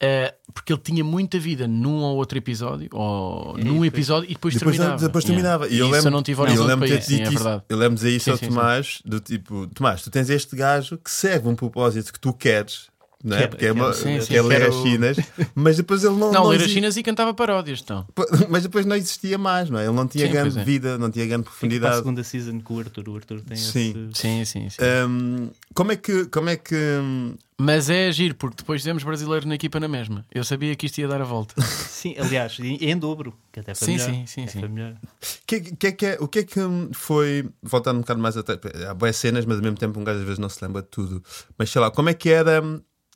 eh, 0.00 0.34
porque 0.52 0.72
ele 0.72 0.80
tinha 0.82 1.04
muita 1.04 1.38
vida 1.38 1.66
num 1.68 1.96
ou 2.02 2.16
outro 2.16 2.36
episódio, 2.38 2.88
ou 2.92 3.58
E 3.58 3.64
num 3.64 3.84
episódio, 3.84 4.28
e 4.30 4.34
depois, 4.34 4.54
Depois, 4.54 4.76
terminava. 4.76 5.00
depois 5.06 5.24
Yeah. 5.24 5.42
terminava. 5.42 5.68
E 5.68 5.78
eu 5.78 5.86
Isso 5.86 5.94
lembro, 5.94 6.08
eu 6.08 6.12
não 6.12 6.22
tive 6.22 6.40
eu 6.40 6.64
lembro 6.64 6.78
para 6.78 6.88
ter 6.88 6.98
isso, 6.98 7.08
sim, 7.08 7.16
dito 7.16 7.28
é 7.28 7.32
isso. 7.34 7.42
verdade. 7.44 7.62
Eu 7.68 7.76
lembro 7.76 7.94
dizer 7.94 8.10
isso 8.10 8.24
Sim, 8.24 8.30
ao 8.30 8.36
sim, 8.38 8.44
sim. 8.46 8.50
Tomás, 8.50 8.98
do 9.04 9.20
tipo, 9.20 9.66
Tomás, 9.74 10.02
tu 10.02 10.10
tens 10.10 10.30
este 10.30 10.56
gajo 10.56 10.98
que 10.98 11.10
serve 11.10 11.48
um 11.48 11.54
propósito 11.54 12.12
que 12.12 12.18
tu 12.20 12.32
queres, 12.32 12.88
não 13.24 13.36
é? 13.36 13.40
Quero, 13.40 13.50
Porque 13.52 13.66
é, 13.66 13.72
uma. 13.72 13.92
Sim, 13.94 14.20
sim, 14.20 14.26
que 14.28 14.36
é 14.36 14.42
ler 14.42 14.62
as 14.62 14.74
chinas, 14.74 15.16
mas 15.54 15.76
depois 15.78 16.04
ele 16.04 16.14
não. 16.16 16.30
Não, 16.30 16.46
ler 16.46 16.60
as 16.62 16.70
chinas 16.70 16.96
e 16.96 17.02
cantava 17.02 17.32
paródias, 17.32 17.80
então. 17.82 18.06
Mas 18.50 18.62
depois 18.64 18.84
não 18.84 18.94
existia 18.94 19.38
mais, 19.38 19.70
não 19.70 19.78
é? 19.78 19.84
Ele 19.86 19.92
não 19.94 20.06
tinha 20.06 20.26
Sim, 20.26 20.32
grande 20.32 20.58
é. 20.58 20.64
vida, 20.64 20.98
não 20.98 21.10
tinha 21.10 21.24
grande 21.26 21.44
Fica 21.44 21.50
para 21.50 21.56
a 21.56 21.60
profundidade. 21.70 21.96
segunda 21.96 22.22
season 22.24 22.60
com 22.60 22.74
o 22.74 22.78
Arthur. 22.80 23.08
O 23.08 23.16
Arthur 23.16 23.40
tem 23.40 23.56
Sim. 23.56 24.08
esse. 24.10 24.20
Sim, 24.20 24.44
sim, 24.44 24.70
sim. 24.70 24.82
Hum, 25.08 25.50
como 25.74 25.92
é 25.92 25.96
que. 25.96 26.26
Como 26.26 26.48
é 26.50 26.56
que 26.56 26.74
hum, 26.74 27.34
Mas 27.58 27.88
é 27.88 28.08
agir, 28.08 28.34
porque 28.34 28.56
depois 28.58 28.82
temos 28.82 29.02
brasileiros 29.02 29.46
na 29.46 29.54
equipa 29.54 29.80
na 29.80 29.88
mesma. 29.88 30.24
Eu 30.32 30.44
sabia 30.44 30.74
que 30.76 30.84
isto 30.86 30.98
ia 30.98 31.08
dar 31.08 31.20
a 31.20 31.24
volta. 31.24 31.54
Sim, 31.88 32.14
aliás, 32.18 32.58
em 32.60 32.98
dobro, 32.98 33.32
que 33.50 33.60
até 33.60 33.74
foi 33.74 33.86
Sim, 33.86 33.92
melhor. 33.94 34.10
sim, 34.10 34.26
sim, 34.26 34.46
sim. 34.46 34.68
melhor. 34.68 34.94
que, 35.46 35.60
que 35.60 35.86
é 35.86 35.92
que 35.92 36.06
é- 36.06 36.16
o 36.20 36.28
que 36.28 36.40
é 36.40 36.42
que 36.44 36.60
hum, 36.60 36.90
foi. 36.92 37.48
Voltando 37.62 37.96
um 37.98 38.00
bocado 38.00 38.20
mais 38.20 38.36
até. 38.36 38.58
Há 38.86 38.92
boas 38.92 39.16
cenas, 39.16 39.46
mas 39.46 39.56
ao 39.56 39.62
mesmo 39.62 39.78
tempo 39.78 39.98
um 39.98 40.04
gajo 40.04 40.18
às 40.18 40.24
vezes 40.24 40.38
não 40.38 40.48
se 40.50 40.62
lembra 40.62 40.82
de 40.82 40.88
tudo. 40.88 41.22
Mas 41.56 41.70
sei 41.70 41.80
lá, 41.80 41.90
como 41.90 42.10
é 42.10 42.14
que 42.14 42.28
era. 42.28 42.62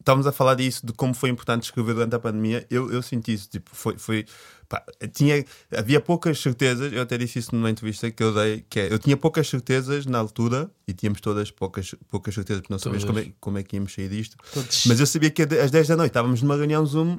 Estávamos 0.01 0.27
a 0.27 0.33
falar 0.33 0.55
disso, 0.55 0.87
de 0.87 0.93
como 0.93 1.13
foi 1.13 1.29
importante 1.31 1.65
escrever 1.65 1.95
durante 1.95 2.15
a 2.15 2.19
pandemia. 2.19 2.67
Eu, 2.71 2.91
eu 2.91 3.03
senti 3.03 3.33
isso. 3.33 3.49
Tipo, 3.49 3.71
foi. 3.75 3.99
foi 3.99 4.25
pá, 4.69 4.83
tinha, 5.13 5.45
havia 5.77 6.01
poucas 6.01 6.41
certezas. 6.41 6.93
Eu 6.93 7.03
até 7.03 7.19
disse 7.19 7.39
isso 7.39 7.55
numa 7.55 7.71
entrevista 7.71 8.11
que 8.11 8.23
eu 8.23 8.33
dei. 8.33 8.65
Que 8.69 8.81
é, 8.81 8.93
eu 8.93 8.99
tinha 8.99 9.17
poucas 9.17 9.49
certezas 9.49 10.07
na 10.07 10.19
altura 10.19 10.71
e 10.87 10.93
tínhamos 10.93 11.21
todas 11.21 11.51
poucas, 11.51 11.95
poucas 12.09 12.35
certezas 12.35 12.63
porque 12.63 12.73
não 12.73 12.79
sabíamos 12.79 13.05
como 13.05 13.19
é, 13.19 13.33
como 13.41 13.59
é 13.59 13.63
que 13.63 13.77
íamos 13.77 13.93
sair 13.93 14.09
disto. 14.09 14.37
Todos. 14.53 14.87
Mas 14.87 15.01
eu 15.01 15.07
sabia 15.07 15.31
que 15.31 15.43
às 15.43 15.71
10 15.71 15.89
da 15.89 15.97
noite 15.97 16.11
estávamos 16.11 16.43
numa 16.43 16.57
reunião 16.57 16.85
Zoom 16.87 17.19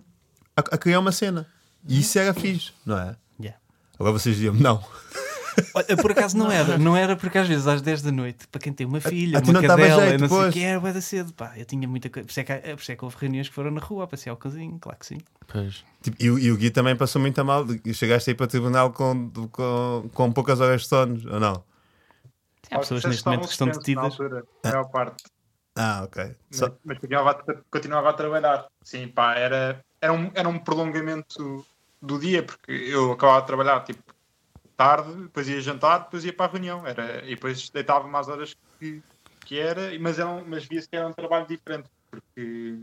a, 0.56 0.62
a 0.62 0.78
criar 0.78 1.00
uma 1.00 1.12
cena. 1.12 1.48
E 1.88 2.00
isso 2.00 2.18
era 2.20 2.34
fixe, 2.34 2.72
não 2.86 2.98
é? 2.98 3.16
Yeah. 3.40 3.60
Agora 3.98 4.14
vocês 4.14 4.36
diziam, 4.36 4.54
não. 4.54 4.84
Olha, 5.74 5.98
por 5.98 6.12
acaso 6.12 6.38
não 6.38 6.52
era, 6.52 6.78
não 6.78 6.96
era 6.98 7.16
porque 7.16 7.38
às 7.38 7.48
vezes 7.48 7.68
às 7.68 7.82
10 7.82 8.02
da 8.02 8.12
noite, 8.12 8.48
para 8.48 8.60
quem 8.62 8.74
tem 8.74 8.86
uma 8.88 9.00
filha, 9.02 9.38
a 9.38 9.42
ti 9.42 9.50
uma 9.52 9.62
cadela, 9.62 10.08
jeito, 10.08 10.22
não 10.22 10.28
sei 10.30 10.38
o 10.50 10.52
que, 10.52 10.64
era 10.64 10.94
da 10.94 11.02
cedo, 11.02 11.34
pá, 11.34 11.54
eu 11.58 11.66
tinha 11.66 11.88
muita 11.88 12.10
coisa, 12.10 12.26
por 12.26 12.32
isso, 12.32 12.40
é 12.40 12.44
que, 12.44 12.54
por 12.76 12.82
isso 12.82 12.92
é 12.92 12.96
que 12.96 13.04
houve 13.06 13.16
reuniões 13.20 13.50
que 13.50 13.56
foram 13.56 13.72
na 13.72 13.82
rua 13.82 14.04
a 14.04 14.08
passear 14.08 14.34
o 14.34 14.38
casinho, 14.38 14.78
claro 14.80 14.98
que 15.00 15.06
sim. 15.06 15.18
Pois. 15.48 15.84
Tipo, 16.02 16.18
e, 16.20 16.30
o- 16.30 16.40
e 16.40 16.52
o 16.52 16.58
Gui 16.58 16.70
também 16.72 16.96
passou 16.96 17.22
muito 17.22 17.40
a 17.40 17.44
mal. 17.44 17.66
Chegaste 17.94 18.30
aí 18.30 18.36
para 18.36 18.44
o 18.44 18.48
tribunal 18.48 18.92
com, 18.92 19.30
com, 19.52 20.10
com 20.14 20.32
poucas 20.32 20.62
horas 20.62 20.82
de 20.84 20.88
sono, 20.88 21.20
ou 21.34 21.40
não? 21.40 21.64
Há 22.72 22.80
pessoas 22.80 23.04
neste 23.06 23.26
momento 23.26 23.48
que 23.48 23.52
estão 23.54 23.68
detidas. 23.68 24.18
A 24.64 24.70
maior 24.70 24.86
parte. 24.92 25.24
Ah, 25.76 26.02
ok. 26.04 26.36
Só- 26.52 26.72
mas 26.84 26.98
continuava, 27.00 27.32
a, 27.32 27.54
continuava 27.72 28.10
a 28.10 28.14
trabalhar. 28.14 28.68
Sim, 28.84 29.08
pá, 29.08 29.36
era, 29.36 29.84
era, 30.02 30.14
um, 30.14 30.30
era 30.36 30.48
um 30.48 30.60
prolongamento 30.60 31.66
do 32.02 32.20
dia, 32.20 32.44
porque 32.44 32.72
eu 32.72 33.12
acabava 33.12 33.42
de 33.42 33.48
trabalhar 33.48 33.84
tipo 33.84 34.04
tarde, 34.80 35.14
depois 35.24 35.46
ia 35.50 35.60
jantar, 35.60 36.06
depois 36.06 36.24
ia 36.24 36.32
para 36.32 36.46
a 36.46 36.50
reunião. 36.54 36.88
Era, 36.88 37.26
e 37.26 37.36
depois 37.36 37.70
deitava-me 37.70 38.16
às 38.16 38.30
horas 38.30 38.56
que, 38.80 39.02
que 39.46 39.60
era, 39.60 39.92
mas, 40.00 40.18
era 40.18 40.30
um, 40.30 40.46
mas 40.48 40.64
via-se 40.66 40.88
que 40.88 40.96
era 40.96 41.06
um 41.06 41.12
trabalho 41.12 41.46
diferente, 41.46 41.90
porque 42.10 42.78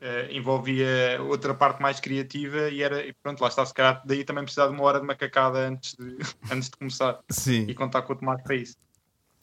eh, 0.00 0.28
envolvia 0.30 1.20
outra 1.22 1.52
parte 1.52 1.82
mais 1.82 1.98
criativa 1.98 2.70
e 2.70 2.80
era, 2.80 3.04
e 3.04 3.12
pronto, 3.12 3.40
lá 3.40 3.48
está, 3.48 3.66
se 3.66 3.74
calhar 3.74 4.00
daí 4.06 4.24
também 4.24 4.44
precisava 4.44 4.70
de 4.72 4.76
uma 4.78 4.84
hora 4.84 5.00
de 5.00 5.06
macacada 5.06 5.66
antes 5.68 5.96
de, 5.96 6.16
antes 6.50 6.70
de 6.70 6.76
começar 6.76 7.18
Sim. 7.28 7.66
e 7.68 7.74
contar 7.74 8.02
com 8.02 8.12
o 8.12 8.16
Tomás 8.16 8.40
para 8.42 8.54
isso. 8.54 8.76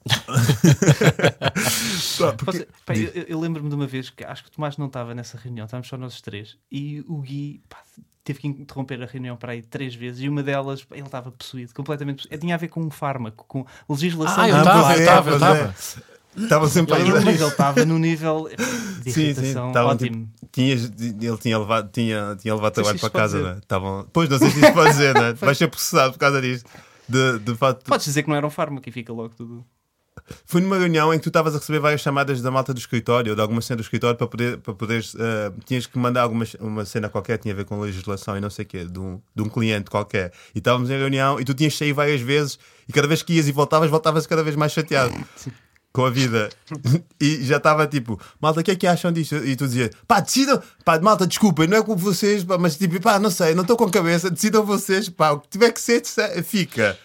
Pá, 2.17 2.33
porque- 2.33 2.67
pá, 2.85 2.95
eu 2.95 3.25
eu- 3.27 3.39
lembro-me 3.39 3.69
de 3.69 3.75
uma 3.75 3.85
vez 3.85 4.09
que 4.09 4.23
acho 4.23 4.41
que 4.43 4.49
o 4.49 4.51
Tomás 4.51 4.75
não 4.77 4.87
estava 4.87 5.13
nessa 5.13 5.37
reunião, 5.37 5.65
estávamos 5.65 5.87
só 5.87 5.95
nós 5.97 6.13
os 6.15 6.21
três, 6.21 6.57
e 6.71 7.01
o 7.07 7.21
Gui 7.21 7.61
pá, 7.69 7.83
teve 8.33 8.39
que 8.39 8.47
interromper 8.47 9.01
a 9.01 9.05
reunião 9.05 9.35
para 9.35 9.51
aí 9.53 9.61
três 9.61 9.93
vezes, 9.93 10.21
e 10.21 10.29
uma 10.29 10.41
delas 10.41 10.85
ele 10.91 11.01
estava 11.01 11.31
possuído, 11.31 11.73
completamente 11.73 12.17
possuído. 12.23 12.39
Tinha 12.39 12.55
a 12.55 12.57
ver 12.57 12.69
com 12.69 12.81
um 12.81 12.89
fármaco, 12.89 13.45
com 13.47 13.65
legislação. 13.89 14.43
Ah, 14.43 14.49
eu 14.49 14.57
estava, 14.57 14.81
eu 14.81 14.89
é, 14.89 14.99
estava, 14.99 15.29
eu 15.29 15.33
é. 15.33 15.35
estava. 15.35 15.75
Estava 16.33 16.69
sempre 16.69 16.93
a 16.93 16.99
Ele- 16.99 17.09
isso. 17.09 17.27
ele 17.29 17.43
estava 17.43 17.85
no 17.85 17.99
nível 17.99 18.47
de 19.03 19.11
Sim, 19.11 19.11
sim, 19.11 19.21
irritação 19.21 19.67
estavam, 19.67 19.91
ótimo. 19.91 20.29
tipo, 20.33 20.47
tinhas, 20.49 20.83
ele 20.97 21.37
tinha 21.37 21.59
levado, 21.59 21.89
tinha, 21.91 22.37
tinha 22.39 22.55
levado 22.55 22.77
Não 22.77 22.83
trabalho 22.83 22.99
para 22.99 23.07
isto 23.07 23.11
casa, 23.11 23.43
né? 23.43 23.57
Estavam, 23.61 24.07
pois 24.13 24.29
não 24.29 24.39
sei 24.39 24.49
se 24.49 24.59
isso 24.63 24.73
pode 24.73 24.91
dizer, 24.91 25.13
né? 25.13 25.33
vais 25.41 25.57
ser 25.57 25.67
processado 25.67 26.13
por 26.13 26.19
causa 26.19 26.41
disto. 26.41 26.69
De, 27.09 27.39
de 27.39 27.53
facto, 27.55 27.83
Podes 27.83 28.05
dizer 28.05 28.23
que 28.23 28.29
não 28.29 28.35
era 28.37 28.47
um 28.47 28.49
fármaco 28.49 28.87
e 28.87 28.91
fica 28.93 29.11
logo 29.11 29.35
tudo. 29.35 29.65
Foi 30.45 30.61
numa 30.61 30.77
reunião 30.77 31.13
em 31.13 31.17
que 31.17 31.23
tu 31.23 31.29
estavas 31.29 31.55
a 31.55 31.57
receber 31.59 31.79
várias 31.79 32.01
chamadas 32.01 32.41
da 32.41 32.51
malta 32.51 32.73
do 32.73 32.79
escritório, 32.79 33.31
ou 33.31 33.35
de 33.35 33.41
alguma 33.41 33.61
cena 33.61 33.77
do 33.77 33.81
escritório, 33.81 34.17
para 34.17 34.27
poder, 34.27 34.57
para 34.57 34.73
poderes, 34.73 35.13
eh, 35.17 35.51
tinhas 35.65 35.85
que 35.85 35.97
mandar 35.97 36.21
alguma 36.21 36.45
uma 36.59 36.85
cena 36.85 37.09
qualquer, 37.09 37.37
tinha 37.37 37.53
a 37.53 37.57
ver 37.57 37.65
com 37.65 37.79
legislação 37.79 38.37
e 38.37 38.41
não 38.41 38.49
sei 38.49 38.63
o 38.63 38.67
quê, 38.67 38.85
de 38.85 38.99
um, 38.99 39.19
de 39.35 39.41
um 39.41 39.49
cliente 39.49 39.89
qualquer. 39.89 40.31
E 40.53 40.59
estávamos 40.59 40.89
em 40.89 40.97
reunião 40.97 41.39
e 41.39 41.45
tu 41.45 41.53
tinhas 41.53 41.75
saído 41.77 41.95
várias 41.95 42.21
vezes 42.21 42.59
e 42.87 42.93
cada 42.93 43.07
vez 43.07 43.21
que 43.23 43.33
ias 43.33 43.47
e 43.47 43.51
voltavas, 43.51 43.89
voltavas 43.89 44.25
cada 44.27 44.43
vez 44.43 44.55
mais 44.55 44.71
chateado. 44.71 45.13
Com 45.93 46.05
a 46.05 46.09
vida 46.09 46.47
e 47.19 47.43
já 47.43 47.57
estava 47.57 47.85
tipo, 47.85 48.17
malta, 48.39 48.61
o 48.61 48.63
que 48.63 48.71
é 48.71 48.75
que 48.77 48.87
acham 48.87 49.11
disto? 49.11 49.35
E 49.35 49.57
tu 49.57 49.65
dizias, 49.67 49.89
pá, 50.07 50.21
decidam, 50.21 50.61
pá, 50.85 50.97
malta, 51.01 51.27
desculpem, 51.27 51.67
não 51.67 51.77
é 51.79 51.83
com 51.83 51.97
vocês, 51.97 52.45
pá, 52.45 52.57
mas 52.57 52.77
tipo, 52.77 52.97
pá, 53.01 53.19
não 53.19 53.29
sei, 53.29 53.53
não 53.53 53.63
estou 53.63 53.75
com 53.75 53.91
cabeça, 53.91 54.31
decidam 54.31 54.63
vocês, 54.65 55.09
pá, 55.09 55.31
o 55.31 55.41
que 55.41 55.49
tiver 55.49 55.69
que 55.73 55.81
ser, 55.81 56.05
se- 56.05 56.43
fica. 56.43 56.97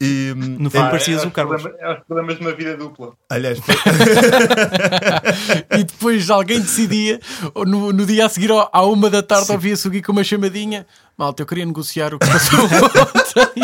E, 0.00 0.32
No 0.36 0.70
fundo, 0.70 0.82
Pá, 0.82 0.90
parecias 0.90 1.22
é 1.22 1.24
o 1.24 1.28
os 1.28 1.34
Carlos. 1.34 1.62
problemas- 1.62 1.82
É 1.82 1.92
os 1.98 2.04
problemas 2.06 2.34
de 2.38 2.40
uma 2.42 2.52
vida 2.52 2.76
dupla. 2.76 3.12
aliás, 3.30 3.58
E 5.78 5.84
depois 5.84 6.30
alguém 6.30 6.60
decidia, 6.60 7.20
no, 7.66 7.92
no 7.92 8.06
dia 8.06 8.26
a 8.26 8.28
seguir, 8.28 8.50
à 8.72 8.82
uma 8.84 9.10
da 9.10 9.22
tarde, 9.22 9.50
ouvia-se 9.52 9.86
o 9.86 9.90
Gui 9.90 10.02
com 10.02 10.12
uma 10.12 10.24
chamadinha. 10.24 10.86
Malta, 11.16 11.42
eu 11.42 11.46
queria 11.46 11.64
negociar 11.64 12.12
o 12.12 12.18
que 12.18 12.26
passou 12.26 12.58
ontem. 12.64 13.62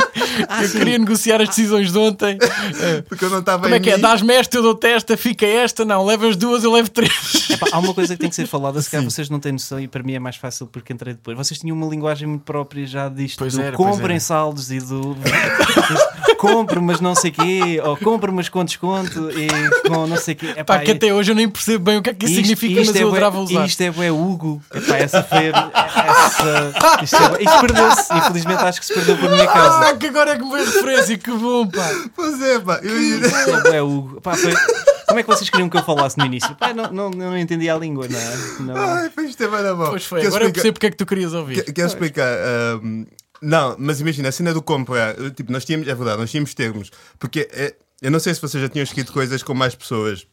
eu 0.63 0.71
queria 0.71 0.99
negociar 0.99 1.41
as 1.41 1.49
decisões 1.49 1.91
de 1.91 1.99
ontem. 1.99 2.39
Porque 3.09 3.25
eu 3.25 3.31
não 3.31 3.41
estava 3.41 3.65
Como 3.65 3.75
é 3.75 3.81
que 3.81 3.91
é? 3.91 3.99
Dás-me 3.99 4.33
esta, 4.35 4.57
eu 4.57 4.63
dou-te 4.63 4.87
esta, 4.87 5.17
fica 5.17 5.45
esta. 5.47 5.85
Não, 5.85 6.05
levas 6.07 6.37
duas, 6.37 6.63
eu 6.63 6.71
levo 6.73 6.89
três. 6.91 7.51
Epá, 7.51 7.67
há 7.73 7.79
uma 7.81 7.93
coisa 7.93 8.15
que 8.15 8.21
tem 8.21 8.31
que 8.31 8.37
ser 8.37 8.47
falada, 8.47 8.81
se 8.81 8.89
calhar 8.89 9.05
vocês 9.05 9.29
não 9.29 9.41
têm 9.41 9.53
noção 9.53 9.81
e 9.81 9.89
para 9.89 10.03
mim 10.03 10.13
é 10.15 10.19
mais 10.21 10.37
fácil 10.37 10.67
porque 10.69 10.93
entrei 10.93 11.15
depois. 11.15 11.37
Vocês 11.37 11.59
tinham 11.59 11.77
uma 11.77 11.89
linguagem 11.89 12.29
muito 12.29 12.43
própria 12.45 12.87
já 12.87 13.09
disto 13.09 13.39
Pois 13.39 13.55
do 13.55 13.61
era, 13.63 13.77
pois 13.77 13.91
comprem 13.91 14.15
era. 14.17 14.21
saldos 14.21 14.71
e 14.71 14.79
do 14.79 15.17
compro, 16.40 16.81
mas 16.83 17.00
não 17.00 17.14
sei 17.14 17.31
quê, 17.31 17.81
ou 17.85 17.96
compro, 17.96 18.33
mas 18.33 18.48
com 18.48 18.64
desconto 18.64 19.31
e 19.31 19.46
com 19.88 20.07
não 20.07 20.16
sei 20.16 20.35
quê. 20.35 20.46
Epá, 20.57 20.64
Pá, 20.64 20.79
que 20.79 20.92
até 20.92 21.12
hoje 21.12 21.31
eu 21.33 21.35
nem 21.35 21.48
percebo 21.48 21.85
bem 21.85 21.98
o 21.98 22.03
que 22.03 22.11
é 22.11 22.14
que 22.14 22.24
isso 22.24 22.35
isto- 22.35 22.42
significa, 22.46 22.81
isto 22.81 22.92
mas 22.92 23.00
é 23.00 23.05
eu 23.05 23.11
bué- 23.11 23.18
adorava 23.18 23.40
usar. 23.40 23.66
Isto 23.66 23.81
é 23.83 23.90
bué 23.90 24.11
Hugo. 24.11 24.62
Epá, 24.74 24.96
essa 24.96 25.22
foi. 25.22 25.48
Essa, 25.48 26.72
isto 27.03 27.16
é 27.16 27.42
isto 27.42 27.61
perdeu-se. 27.61 28.14
Infelizmente 28.16 28.62
acho 28.64 28.81
que 28.81 28.87
se 28.87 28.94
perdeu 28.94 29.16
por 29.18 29.31
minha 29.31 29.46
causa. 29.46 29.88
Ah, 29.90 29.96
que 29.96 30.07
agora 30.07 30.33
é 30.33 30.37
que 30.38 30.44
me 30.44 30.50
veio 30.53 30.64
referência, 30.64 31.18
que 31.18 31.31
bom, 31.31 31.66
pá. 31.66 31.88
Pois 32.16 32.40
é, 32.42 32.59
pá. 32.59 32.81
Eu, 32.83 32.98
Isto 33.20 33.50
é 33.50 33.61
bué 33.62 33.83
Hugo. 33.83 34.20
Pá, 34.20 34.35
foi- 34.35 34.55
Como 35.07 35.18
é 35.18 35.22
que 35.24 35.29
vocês 35.29 35.50
queriam 35.50 35.68
que 35.68 35.76
eu 35.76 35.83
falasse 35.83 36.16
no 36.18 36.24
início? 36.24 36.55
Pá, 36.55 36.72
não, 36.72 36.90
não, 36.90 37.11
não 37.11 37.37
entendi 37.37 37.68
a 37.68 37.76
língua, 37.76 38.07
não 38.09 38.18
é? 38.18 38.37
Não. 38.61 38.76
Ai, 38.76 39.11
pá, 39.11 39.22
isto 39.22 39.42
é 39.42 39.48
bem 39.48 39.74
bom. 39.74 39.90
Pois 39.90 40.05
foi, 40.05 40.20
Quer 40.20 40.29
agora 40.29 40.44
eu 40.44 40.48
explicar- 40.48 40.53
percebo 40.55 40.72
porque 40.74 40.87
é 40.87 40.90
que 40.90 40.96
tu 40.96 41.07
querias 41.07 41.33
ouvir. 41.35 41.64
Quer- 41.64 41.72
Quero 41.72 41.88
explicar. 41.88 42.33
ahm, 42.83 43.05
não, 43.42 43.76
mas 43.79 44.00
imagina, 44.00 44.29
a 44.29 44.33
cena 44.33 44.53
do 44.55 44.62
comprar, 44.62 45.18
eh, 45.20 45.31
tipo, 45.31 45.50
nós 45.53 45.64
tínhamos, 45.64 45.88
é 45.88 45.94
verdade, 45.94 46.18
nós 46.18 46.31
tínhamos 46.31 46.55
termos, 46.55 46.90
porque 47.18 47.48
é- 47.53 47.74
eu 48.03 48.11
não 48.11 48.18
sei 48.20 48.35
se 48.35 48.40
vocês 48.40 48.62
já 48.62 48.68
tinham 48.68 48.83
escrito 48.85 49.12
coisas 49.12 49.42
com 49.42 49.55
mais 49.55 49.74
pessoas. 49.74 50.26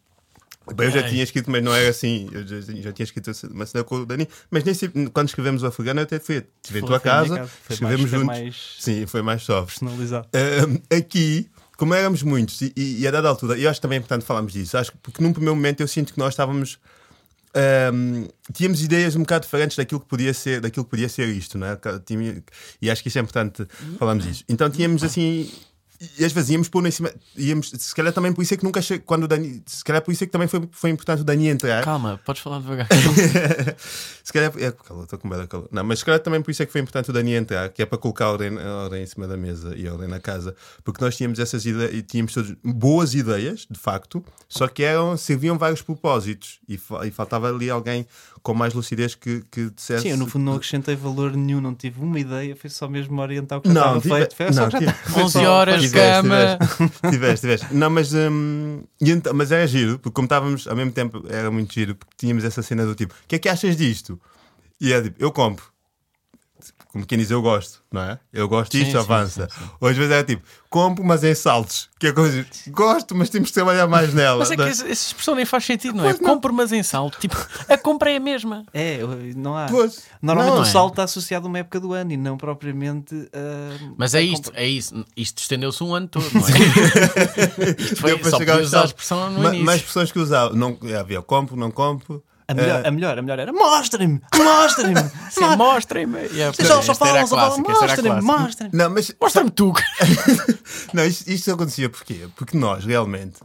Bem, 0.75 0.87
eu 0.87 0.91
já 0.91 1.03
tinha 1.07 1.23
escrito, 1.23 1.49
mas 1.49 1.63
não 1.63 1.73
era 1.73 1.89
assim. 1.89 2.27
Eu 2.33 2.45
já, 2.45 2.59
já 2.59 2.91
tinha 2.91 3.03
escrito 3.05 3.31
uma 3.51 3.65
cena 3.65 3.85
com 3.85 3.95
o 3.99 4.05
Dani, 4.05 4.27
mas 4.51 4.65
nem 4.65 4.73
sempre, 4.73 5.09
quando 5.11 5.29
escrevemos 5.29 5.63
o 5.63 5.67
afegano, 5.67 6.01
eu 6.01 6.03
até 6.03 6.19
fui, 6.19 6.43
estive 6.61 6.79
em 6.79 6.85
tua 6.85 6.99
casa, 6.99 7.37
casa. 7.37 7.51
Escrevemos 7.69 8.09
juntos. 8.09 8.25
mais 8.27 8.75
Sim, 8.77 9.05
foi 9.05 9.21
mais 9.21 9.43
soft. 9.43 9.67
personalizado. 9.79 10.27
Aqui, 10.95 11.49
como 11.77 11.93
éramos 11.93 12.21
muitos, 12.23 12.61
e, 12.61 12.73
e- 12.75 12.99
e 13.01 13.07
a 13.07 13.11
dada 13.11 13.29
altura, 13.29 13.57
eu 13.57 13.69
acho 13.69 13.79
também 13.79 13.95
é 13.97 13.99
importante 13.99 14.25
falarmos 14.25 14.51
disso, 14.51 14.77
acho 14.77 14.91
que 14.91 14.97
porque 14.97 15.23
num 15.23 15.31
primeiro 15.31 15.55
momento 15.55 15.79
eu 15.81 15.87
sinto 15.87 16.11
que 16.13 16.19
nós 16.19 16.33
estávamos. 16.33 16.79
Ahm, 17.57 18.27
tínhamos 18.53 18.81
ideias 18.81 19.15
um 19.15 19.19
bocado 19.19 19.45
diferentes 19.45 19.75
daquilo 19.75 19.99
que 19.99 20.07
podia 20.07 20.33
ser, 20.33 20.61
daquilo 20.61 20.85
que 20.85 20.91
podia 20.91 21.09
ser 21.09 21.27
isto, 21.29 21.57
não 21.57 21.67
é? 21.67 21.77
E 22.81 22.89
acho 22.89 23.01
que 23.01 23.09
isso 23.09 23.17
é 23.17 23.21
importante 23.21 23.67
falarmos 23.97 24.25
disso. 24.25 24.43
Então 24.47 24.69
tínhamos 24.69 25.03
assim. 25.03 25.51
E 26.19 26.23
às 26.23 26.31
vezes 26.31 26.51
íamos 26.51 26.69
pôr 26.69 26.85
em 26.85 26.91
cima, 26.91 27.11
íamos, 27.35 27.71
se 27.75 27.95
calhar 27.95 28.13
também 28.13 28.31
por 28.31 28.43
isso 28.43 28.53
é 28.53 28.57
que 28.57 28.63
nunca 28.63 28.79
che- 28.83 28.99
quando 28.99 29.23
o 29.23 29.27
Dani, 29.27 29.63
se 29.65 29.83
calhar 29.83 29.99
por 30.01 30.11
isso 30.11 30.23
é 30.23 30.27
que 30.27 30.31
também 30.31 30.47
foi, 30.47 30.61
foi 30.71 30.91
importante 30.91 31.21
o 31.21 31.23
Dani 31.23 31.47
entrar. 31.47 31.83
Calma, 31.83 32.19
podes 32.23 32.41
falar 32.43 32.59
devagar. 32.59 32.87
se 34.23 34.33
calhar, 34.33 34.51
é, 34.57 34.71
calor, 34.71 35.03
estou 35.03 35.17
com 35.19 35.27
medo 35.27 35.41
de 35.41 35.47
calor. 35.47 35.67
Não, 35.71 35.83
mas 35.83 35.99
se 35.99 36.05
calhar 36.05 36.19
também 36.19 36.41
por 36.41 36.51
isso 36.51 36.61
é 36.61 36.65
que 36.65 36.71
foi 36.71 36.81
importante 36.81 37.09
o 37.09 37.13
Dani 37.13 37.33
entrar, 37.33 37.69
que 37.69 37.81
é 37.81 37.85
para 37.85 37.97
colocar 37.97 38.25
a 38.25 38.31
ordem, 38.31 38.57
a 38.59 38.75
ordem 38.83 39.03
em 39.03 39.05
cima 39.05 39.27
da 39.27 39.37
mesa 39.37 39.73
e 39.75 39.87
a 39.87 39.93
ordem 39.93 40.07
na 40.07 40.19
casa, 40.19 40.55
porque 40.83 41.03
nós 41.03 41.15
tínhamos 41.15 41.39
essas 41.39 41.65
ideias 41.65 41.93
e 41.93 42.01
tínhamos 42.01 42.33
todas 42.33 42.53
boas 42.63 43.13
ideias, 43.13 43.65
de 43.69 43.79
facto, 43.79 44.23
só 44.47 44.67
que 44.67 44.83
eram, 44.83 45.17
serviam 45.17 45.57
vários 45.57 45.81
propósitos 45.81 46.59
e, 46.67 46.77
fa- 46.77 47.05
e 47.07 47.11
faltava 47.11 47.49
ali 47.49 47.69
alguém 47.69 48.05
com 48.43 48.53
mais 48.53 48.73
lucidez 48.73 49.13
que, 49.15 49.43
que 49.51 49.69
dissesse. 49.71 50.03
Sim, 50.03 50.09
eu 50.09 50.17
no 50.17 50.25
fundo 50.27 50.45
não 50.45 50.53
acrescentei 50.53 50.95
valor 50.95 51.35
nenhum, 51.35 51.59
não 51.59 51.75
tive 51.75 51.99
uma 51.99 52.17
ideia, 52.19 52.55
foi 52.55 52.69
só 52.69 52.87
mesmo 52.87 53.19
orientar 53.21 53.57
o 53.57 53.61
que 53.61 53.67
Não, 53.67 53.97
estava 53.97 54.01
tive- 54.01 54.15
feito. 54.15 54.35
Foi 54.35 54.51
não, 54.51 54.69
tive- 54.69 54.85
estava- 54.85 55.09
foi 55.11 55.23
11 55.23 55.33
só- 55.33 55.43
horas, 55.43 55.86
cama. 55.91 56.57
tiveste, 56.59 56.99
tiveste, 57.11 57.41
tiveste. 57.41 57.73
Não, 57.73 57.89
mas, 57.89 58.13
hum, 58.13 58.83
então- 59.01 59.33
mas 59.33 59.51
era 59.51 59.65
giro, 59.67 59.99
porque 59.99 60.13
como 60.13 60.25
estávamos 60.25 60.67
ao 60.67 60.75
mesmo 60.75 60.91
tempo, 60.91 61.23
era 61.29 61.49
muito 61.51 61.73
giro, 61.73 61.95
porque 61.95 62.13
tínhamos 62.17 62.43
essa 62.43 62.61
cena 62.61 62.85
do 62.85 62.95
tipo: 62.95 63.13
o 63.13 63.27
que 63.27 63.35
é 63.35 63.39
que 63.39 63.49
achas 63.49 63.75
disto? 63.75 64.19
E 64.79 64.93
é 64.93 65.01
tipo: 65.01 65.15
eu 65.19 65.31
compro. 65.31 65.65
Como 66.97 67.05
quem 67.07 67.17
diz, 67.19 67.29
eu 67.29 67.41
gosto, 67.41 67.83
não 67.91 68.01
é? 68.01 68.19
Eu 68.33 68.49
gosto 68.49 68.71
Sim, 68.71 68.79
disto, 68.79 68.91
sim, 68.93 68.97
avança. 68.97 69.47
Ou 69.79 69.87
às 69.87 69.95
vezes 69.95 70.11
é 70.11 70.23
tipo: 70.23 70.41
compro, 70.69 71.03
mas 71.05 71.23
em 71.23 71.35
saltos. 71.35 71.89
Que 71.99 72.07
é 72.07 72.11
coisa, 72.11 72.45
gosto, 72.69 73.13
mas 73.15 73.29
temos 73.29 73.49
que 73.49 73.53
trabalhar 73.53 73.85
mais 73.87 74.13
nela. 74.13 74.39
Mas 74.39 74.49
é 74.51 74.55
que 74.55 74.61
não 74.61 74.67
é? 74.67 74.71
essa 74.71 74.83
essa 74.87 75.07
expressão 75.07 75.35
nem 75.35 75.45
faz 75.45 75.63
sentido, 75.65 75.95
não 75.95 76.03
é? 76.05 76.07
Pois 76.09 76.19
não. 76.19 76.29
Compro, 76.33 76.51
mas 76.53 76.71
em 76.71 76.81
salto. 76.81 77.19
Tipo, 77.19 77.35
a 77.69 77.77
compra 77.77 78.11
é 78.11 78.17
a 78.17 78.19
mesma. 78.19 78.65
É, 78.73 78.99
não 79.35 79.55
há. 79.55 79.67
Pois. 79.67 80.03
Normalmente 80.21 80.55
Não, 80.55 80.61
o 80.63 80.65
é. 80.65 80.69
salto 80.71 80.93
está 80.93 81.03
associado 81.03 81.45
a 81.45 81.49
uma 81.49 81.59
época 81.59 81.79
do 81.79 81.93
ano 81.93 82.11
e 82.11 82.17
não 82.17 82.35
propriamente. 82.37 83.15
ah, 83.33 83.93
Mas 83.97 84.15
é 84.15 84.21
isto, 84.21 84.45
compra- 84.45 84.61
é 84.61 84.67
isso. 84.67 85.05
Isto 85.15 85.39
estendeu-se 85.39 85.83
um 85.83 85.93
ano 85.93 86.07
todo, 86.07 86.25
não 86.33 86.41
é? 86.41 87.81
Isto 87.81 87.95
foi 87.97 88.09
Deu 88.11 88.19
para 88.19 88.31
só 88.31 88.37
chegar 88.37 88.59
usar 88.61 88.81
a 88.81 88.85
expressão 88.85 89.29
no 89.31 89.39
Ma- 89.41 89.49
início. 89.49 89.65
Mais 89.65 89.81
pessoas 89.81 90.11
que 90.11 90.19
usavam. 90.19 90.57
Não, 90.57 90.77
havia 90.99 91.21
compro, 91.21 91.55
não 91.55 91.71
compro. 91.71 92.23
A 92.47 92.53
melhor, 92.53 92.85
Eh, 92.85 92.87
a 92.87 92.91
melhor, 92.91 93.19
a 93.19 93.21
melhor 93.21 93.39
era 93.39 93.51
mostrem-me, 93.51 94.21
mostrem-me. 94.35 95.01
Mostrem-me. 95.57 96.19
Yeah, 96.33 96.53
Vocês 96.55 96.67
só, 96.67 96.81
só 96.81 96.95
falam, 96.95 97.27
só 97.27 97.35
falam, 97.35 97.59
mostrem-me, 97.59 98.21
mostrem-me. 98.21 98.77
Não, 98.77 98.89
mas 98.89 99.13
Mostra-me 99.21 99.51
tu. 99.51 99.73
Não, 100.93 101.05
isto, 101.05 101.27
isto 101.29 101.51
acontecia 101.51 101.89
porquê? 101.89 102.27
Porque 102.35 102.57
nós, 102.57 102.85
realmente, 102.85 103.39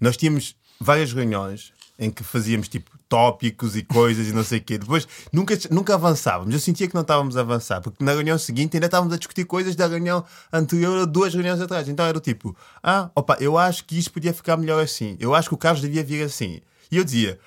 nós 0.00 0.16
tínhamos 0.16 0.56
várias 0.80 1.12
reuniões 1.12 1.72
em 1.98 2.10
que 2.10 2.22
fazíamos 2.24 2.68
tipo 2.68 2.90
tópicos 3.08 3.76
e 3.76 3.82
coisas 3.82 4.26
e 4.26 4.32
não 4.32 4.42
sei 4.44 4.58
o 4.58 4.62
quê. 4.62 4.78
Depois 4.78 5.06
nunca, 5.32 5.56
nunca 5.70 5.94
avançávamos. 5.94 6.52
Eu 6.52 6.60
sentia 6.60 6.88
que 6.88 6.94
não 6.94 7.02
estávamos 7.02 7.36
a 7.36 7.40
avançar, 7.40 7.80
porque 7.80 8.02
na 8.04 8.12
reunião 8.12 8.36
seguinte 8.38 8.76
ainda 8.76 8.86
estávamos 8.86 9.14
a 9.14 9.16
discutir 9.16 9.44
coisas 9.44 9.76
da 9.76 9.86
reunião 9.86 10.24
anterior 10.52 11.02
a 11.02 11.04
duas 11.04 11.32
reuniões 11.32 11.60
atrás. 11.60 11.88
Então 11.88 12.04
era 12.04 12.18
o 12.18 12.20
tipo, 12.20 12.54
ah, 12.82 13.10
opa, 13.14 13.36
eu 13.40 13.56
acho 13.56 13.84
que 13.84 13.98
isto 13.98 14.12
podia 14.12 14.34
ficar 14.34 14.56
melhor 14.56 14.82
assim. 14.82 15.16
Eu 15.20 15.34
acho 15.34 15.48
que 15.48 15.54
o 15.54 15.58
Carlos 15.58 15.80
devia 15.82 16.02
vir 16.02 16.22
assim. 16.24 16.60
E 16.90 16.96
eu 16.96 17.04
dizia. 17.04 17.38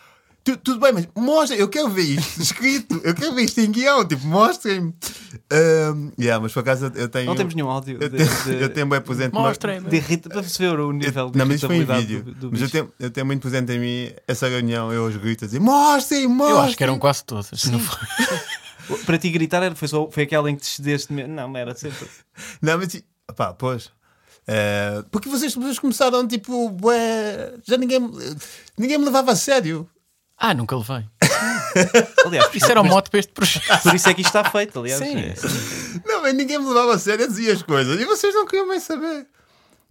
"Tu- 0.44 0.58
Tudo 0.58 0.80
bem, 0.80 0.92
mas 0.94 1.08
mostra, 1.16 1.56
eu 1.58 1.68
quero 1.68 1.90
ver 1.90 2.04
isto 2.04 2.42
escrito, 2.42 3.00
eu 3.04 3.14
quero 3.14 3.34
ver 3.36 3.44
isto 3.44 3.60
em 3.60 3.72
guião, 3.72 4.06
tipo, 4.08 4.26
mostrem-me. 4.26 4.94
Ahm, 5.52 6.12
yeah, 6.20 6.42
mas 6.42 6.52
por 6.54 6.60
acaso 6.62 6.92
eu 6.96 7.08
tenho. 7.10 7.26
Não 7.28 7.36
temos 7.36 7.54
nenhum 7.54 7.70
áudio 7.70 7.98
Eu 8.02 8.10
de, 8.10 8.18
tenho, 8.18 8.44
de, 8.58 8.64
eu 8.64 8.70
tenho 8.70 8.86
bem 8.88 9.02
presente. 9.02 9.34
Mostrem-me. 9.34 9.90
de 9.90 9.96
irrita- 9.98 10.30
para 10.30 10.44
se 10.44 10.58
ver 10.60 10.80
o 10.80 10.92
nível 10.92 11.30
de 11.30 11.38
Não, 11.38 11.46
mas 11.46 11.56
isso 11.58 11.68
foi 11.68 11.78
em 11.78 11.86
vídeo. 11.86 12.24
do, 12.24 12.34
do 12.34 12.52
mas 12.52 12.62
eu 12.62 12.70
tenho, 12.70 12.92
eu 13.00 13.12
tenho 13.12 13.26
muito 13.26 13.42
presente 13.42 13.72
em 13.72 13.80
mim 13.80 14.12
essa 14.28 14.48
reunião, 14.48 14.92
eu 14.92 15.06
aos 15.06 15.16
gritos 15.18 15.44
a 15.44 15.48
dizer: 15.48 15.60
mostrem, 15.60 16.28
mostrem. 16.28 16.50
Eu 16.58 16.62
acho 16.62 16.78
que 16.78 16.84
eram 16.84 16.98
quase 17.00 17.24
todas. 17.24 17.64
Não 17.66 17.80
foi? 17.80 18.98
Para 19.06 19.18
ti 19.20 19.30
gritar 19.30 19.62
era- 19.62 19.76
foi, 19.76 19.88
só, 19.88 20.10
foi 20.10 20.24
aquela 20.24 20.50
em 20.50 20.56
que 20.56 20.62
te 20.64 20.68
cedeste 20.68 21.14
mesmo. 21.14 21.34
Não, 21.34 21.56
era 21.56 21.76
sempre. 21.76 22.08
Não, 22.62 22.78
mas 22.78 23.04
pá, 23.36 23.54
pois. 23.54 23.92
Eh, 24.48 25.04
porque 25.12 25.30
vocês, 25.30 25.54
vocês 25.54 25.78
começaram 25.78 26.28
tipo, 26.28 26.70
bué, 26.72 27.54
já 27.68 27.78
ninguém, 27.78 28.00
ninguém 28.76 28.98
me 28.98 29.06
levava 29.06 29.32
a 29.32 29.36
sério. 29.36 29.88
Ah, 30.40 30.54
nunca 30.54 30.76
levei. 30.78 31.06
Aliás, 32.26 32.50
Isso 32.54 32.72
era 32.72 32.80
o 32.82 32.84
mas 32.84 32.94
mote 32.94 33.10
para 33.10 33.20
este 33.20 33.32
projeto. 33.34 33.84
Por 33.84 33.94
isso 33.94 34.10
é 34.10 34.14
que 34.14 34.22
isto 34.22 34.36
está 34.36 34.50
feito, 34.50 34.80
aliás. 34.80 35.00
Sim. 35.00 35.18
É. 35.18 35.36
Não, 36.06 36.22
mas 36.22 36.34
ninguém 36.34 36.58
me 36.58 36.68
levava 36.68 36.96
a 36.96 37.00
sério, 37.00 37.26
eu 37.26 37.28
dizia 37.28 37.54
as 37.54 37.62
coisas 37.62 38.00
e 38.00 38.06
vocês 38.06 38.34
não 38.34 38.46
queriam 38.46 38.68
bem 38.68 38.80
saber. 38.80 39.28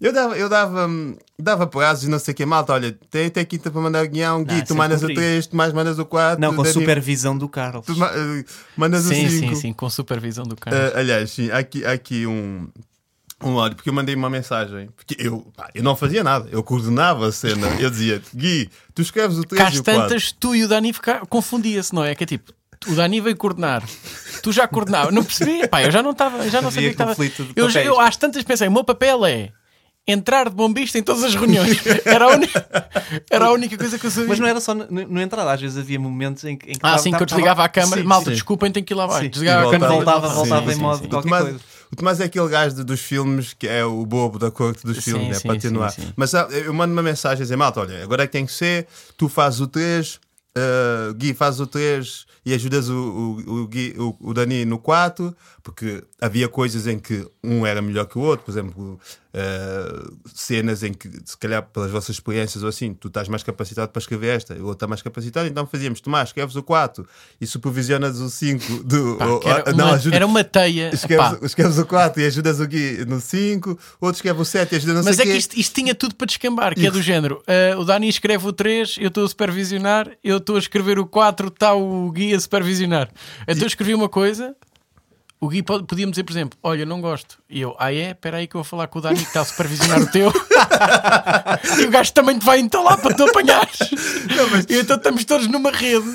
Eu 0.01 0.13
dava, 0.13 0.39
eu 0.39 0.49
dava, 0.49 0.89
dava 1.37 1.67
prazos 1.67 2.05
e 2.05 2.09
não 2.09 2.21
sei 2.21 2.33
o 2.33 2.37
que, 2.37 2.47
malta. 2.47 2.73
Olha, 2.73 2.97
tem 3.11 3.27
até 3.27 3.45
quinta 3.45 3.69
para 3.69 3.81
mandar 3.81 4.07
guião, 4.07 4.45
Gui, 4.45 4.59
Não, 4.59 4.65
tu 4.65 4.75
mandas 4.77 5.03
o 5.03 5.09
cumpri. 5.09 5.17
3, 5.17 5.47
tu 5.49 5.57
mais 5.57 5.73
mandas 5.73 5.99
o 5.99 6.07
4. 6.07 6.41
Não, 6.41 6.55
com 6.55 6.63
Dani, 6.63 6.73
supervisão 6.73 7.37
do 7.37 7.49
Carlos. 7.49 7.85
Tu 7.85 7.93
eh, 7.93 8.45
mandas 8.77 9.07
o 9.07 9.09
Sim, 9.09 9.29
5. 9.29 9.47
sim, 9.49 9.61
sim, 9.61 9.73
com 9.73 9.91
supervisão 9.91 10.45
do 10.45 10.55
carro. 10.55 10.77
Uh, 10.77 10.99
aliás, 10.99 11.33
sim, 11.33 11.51
há 11.51 11.59
aqui, 11.59 11.85
há 11.85 11.93
aqui 11.93 12.29
um, 12.29 12.69
um 13.43 13.57
lado, 13.57 13.75
porque 13.75 13.91
eu 13.91 13.93
mandei 13.93 14.15
uma 14.15 14.31
mensagem, 14.31 14.89
porque 14.95 15.17
eu, 15.19 15.51
pá, 15.57 15.69
eu 15.75 15.83
não 15.83 15.97
fazia 15.97 16.23
nada, 16.23 16.49
eu 16.53 16.63
coordenava 16.63 17.27
a 17.27 17.33
cena. 17.33 17.67
Eu 17.81 17.91
dizia, 17.91 18.23
Gui, 18.33 18.71
tu 18.99 19.03
escreves 19.03 19.39
o 19.39 19.45
3 19.45 19.63
Cá 19.63 19.71
e 19.71 19.77
o 19.77 19.79
às 19.79 19.85
4. 19.85 20.03
tantas, 20.03 20.33
tu 20.33 20.57
e 20.57 20.65
o 20.65 20.69
Dani 20.69 20.93
fica- 20.93 21.23
confundia-se, 21.29 21.95
não 21.95 22.05
é? 22.05 22.17
Que 22.17 22.25
é 22.25 22.27
tipo, 22.27 22.53
o 22.89 22.95
Dani 22.97 23.21
veio 23.21 23.37
coordenar, 23.37 23.85
tu 24.43 24.51
já 24.51 24.67
coordenava. 24.67 25.13
Não 25.13 25.23
percebi, 25.23 25.69
pá, 25.69 25.85
eu 25.85 25.91
já 25.93 26.03
não 26.03 26.11
estava, 26.11 26.51
já 26.51 26.61
não 26.61 26.69
sabia 26.73 26.91
Havia 26.91 27.07
que 27.07 27.13
estava. 27.31 27.53
Eu, 27.55 27.71
já- 27.71 27.81
eu 27.85 28.01
às 28.01 28.17
tantas 28.17 28.43
pensei, 28.43 28.67
o 28.67 28.73
meu 28.73 28.83
papel 28.83 29.25
é 29.25 29.51
entrar 30.05 30.49
de 30.49 30.57
bombista 30.57 30.99
em 30.99 31.03
todas 31.05 31.23
as 31.23 31.35
reuniões. 31.37 31.79
Era 32.05 32.25
a, 32.25 32.29
uni- 32.35 32.49
era 33.31 33.45
a 33.47 33.53
única 33.53 33.77
coisa 33.77 33.99
que 33.99 34.07
eu 34.07 34.11
sabia. 34.11 34.29
Mas 34.29 34.39
não 34.41 34.47
era 34.49 34.59
só 34.61 34.75
no, 34.75 34.87
no 34.91 35.21
entrada, 35.23 35.53
às 35.53 35.61
vezes 35.61 35.77
havia 35.79 36.01
momentos 36.01 36.43
em 36.45 36.57
que. 36.57 36.71
Em 36.71 36.73
que 36.73 36.79
Ah, 36.83 36.91
tava- 36.91 36.99
sim, 36.99 37.11
que 37.11 37.15
eu 37.17 37.19
tava- 37.21 37.27
desligava 37.27 37.63
a 37.65 37.69
câmara. 37.69 38.01
Sim, 38.03 38.07
Malta, 38.09 38.25
sim. 38.27 38.33
desculpem, 38.33 38.73
tenho 38.73 38.85
que 38.85 38.93
ir 38.93 38.97
lá 38.97 39.05
abaixo. 39.05 39.23
Sim. 39.25 39.31
Desligava 39.31 39.65
E 39.65 39.69
a 39.69 39.71
câmara. 39.71 39.93
voltava, 39.93 40.29
Sim, 40.29 40.35
voltava 40.35 40.73
em 40.73 40.77
modo 40.77 41.03
sim. 41.03 41.09
Qualquer 41.09 41.29
coisa. 41.29 41.61
O 41.93 41.97
Tomás 41.97 42.21
é 42.21 42.25
aquele 42.25 42.49
gajo 42.49 42.77
de- 42.77 42.85
dos 42.85 43.01
filmes 43.01 43.55
que 43.55 43.67
é 43.67 43.85
o 43.85 44.05
bobo 44.07 44.39
da 44.39 44.51
corte 44.51 44.85
dos 44.85 44.97
Sim, 44.97 45.13
filmes, 45.13 45.37
é 45.37 45.41
sim, 45.41 45.49
para 45.49 45.91
sim. 45.91 46.13
Mas 46.17 46.31
sabe, 46.31 46.55
eu 46.59 46.73
mando 46.75 46.93
uma 46.93 47.03
mensagem 47.03 47.41
a 47.41 47.45
dizer, 47.45 47.57
malta, 47.57 47.81
olha, 47.81 48.03
agora 48.03 48.25
é 48.25 48.27
que 48.27 48.33
tem 48.33 48.45
que 48.47 48.53
ser, 48.53 48.87
tu 49.17 49.29
fazes 49.29 49.61
o 49.61 49.67
3, 49.67 50.21
uh, 50.57 51.15
Gui 51.15 51.35
faz 51.35 51.61
o 51.61 51.67
3 51.67 52.27
e 52.45 52.55
ajudas 52.55 52.89
o, 52.89 52.95
o, 52.95 53.53
o, 53.63 53.69
Gui- 53.69 53.95
o- 53.99 54.17
o 54.21 54.35
Dani 54.35 54.65
no 54.65 54.79
4, 54.79 55.35
porque 55.63 56.03
havia 56.21 56.49
coisas 56.49 56.87
em 56.87 56.99
que 56.99 57.27
um 57.45 57.67
era 57.67 57.83
melhor 57.83 58.07
que 58.07 58.17
o 58.19 58.23
outro, 58.23 58.45
por 58.47 58.51
exemplo, 58.53 58.99
uh, 59.35 60.17
cenas 60.35 60.83
em 60.83 60.93
que, 60.93 61.09
se 61.25 61.37
calhar 61.37 61.63
pelas 61.63 61.91
vossas 61.91 62.17
experiências 62.17 62.63
ou 62.63 62.69
assim, 62.69 62.95
tu 62.95 63.09
estás 63.09 63.29
mais 63.29 63.43
capacitado 63.43 63.91
para 63.93 64.01
escrever 64.01 64.37
esta, 64.37 64.55
o 64.55 64.59
outro 64.61 64.73
está 64.73 64.87
mais 64.87 65.03
capacitado, 65.03 65.49
então 65.49 65.67
fazíamos, 65.67 66.01
Tomás, 66.01 66.29
escreves 66.31 66.57
o 66.57 66.63
4 66.63 67.07
e 67.41 67.47
supervisionas 67.47 68.19
o 68.21 68.29
5 68.31 68.83
do. 68.85 69.17
Pá, 69.17 69.27
o- 69.27 69.41
que 69.41 69.49
era, 69.49 69.73
não, 69.73 69.87
uma, 69.87 69.95
ajuda- 69.95 70.17
era 70.17 70.27
uma 70.27 70.45
teia. 70.45 70.91
Escreves, 70.95 71.43
escreves 71.43 71.79
o 71.79 71.87
4 71.87 72.23
e 72.23 72.27
ajudas 72.27 72.61
o 72.61 72.67
Gui 72.67 73.05
no 73.07 73.21
5, 73.21 73.79
outro 74.01 74.17
escreve 74.19 74.41
o 74.41 74.45
7 74.45 74.73
e 74.73 74.77
ajuda 74.77 74.95
não 74.95 75.05
Mas 75.05 75.17
sei 75.17 75.23
é 75.25 75.27
que 75.27 75.33
quê. 75.33 75.39
isto, 75.39 75.59
isto 75.59 75.75
tinha 75.75 75.95
tudo 75.95 76.15
para 76.15 76.27
descambar, 76.27 76.75
que 76.75 76.87
é 76.87 76.91
do 76.91 77.03
género. 77.03 77.43
ah, 77.47 77.79
o 77.79 77.85
Dani 77.85 78.09
escreve 78.09 78.47
o 78.47 78.53
3, 78.53 78.97
eu 78.99 79.09
estou 79.09 79.25
a 79.25 79.29
supervisionar, 79.29 80.11
eu 80.23 80.39
estou 80.39 80.57
a 80.57 80.59
escrever 80.59 80.99
o 80.99 81.07
4, 81.07 81.49
está 81.49 81.75
o 81.75 82.11
Gui 82.11 82.35
a 82.35 82.41
supervisionar. 82.41 83.11
Então 83.47 83.63
eu 83.63 83.67
escrevi 83.67 83.95
uma 83.95 84.09
coisa, 84.09 84.55
o 85.41 85.49
Gui 85.49 85.63
podia-me 85.63 86.11
dizer, 86.11 86.25
por 86.25 86.33
exemplo, 86.33 86.59
olha, 86.63 86.85
não 86.85 87.01
gosto. 87.01 87.39
E 87.49 87.61
eu, 87.61 87.77
ah 87.79 87.93
é? 87.93 88.11
Espera 88.11 88.39
aí 88.39 88.49
que 88.49 88.57
eu 88.57 88.63
vou 88.63 88.65
falar 88.65 88.89
com 88.89 88.99
o 88.99 89.03
Dani 89.03 89.19
que 89.19 89.23
está 89.25 89.41
a 89.41 89.45
supervisionar 89.45 90.03
o 90.03 90.07
teu. 90.11 90.33
e 91.81 91.87
o 91.87 91.91
gajo 91.91 92.13
também 92.13 92.39
te 92.39 92.45
vai 92.45 92.59
entalar 92.59 93.01
para 93.01 93.15
tu 93.15 93.25
apanhares. 93.25 93.79
E 94.69 94.79
então 94.79 94.97
estamos 94.97 95.25
todos 95.25 95.47
numa 95.47 95.71
rede 95.71 96.09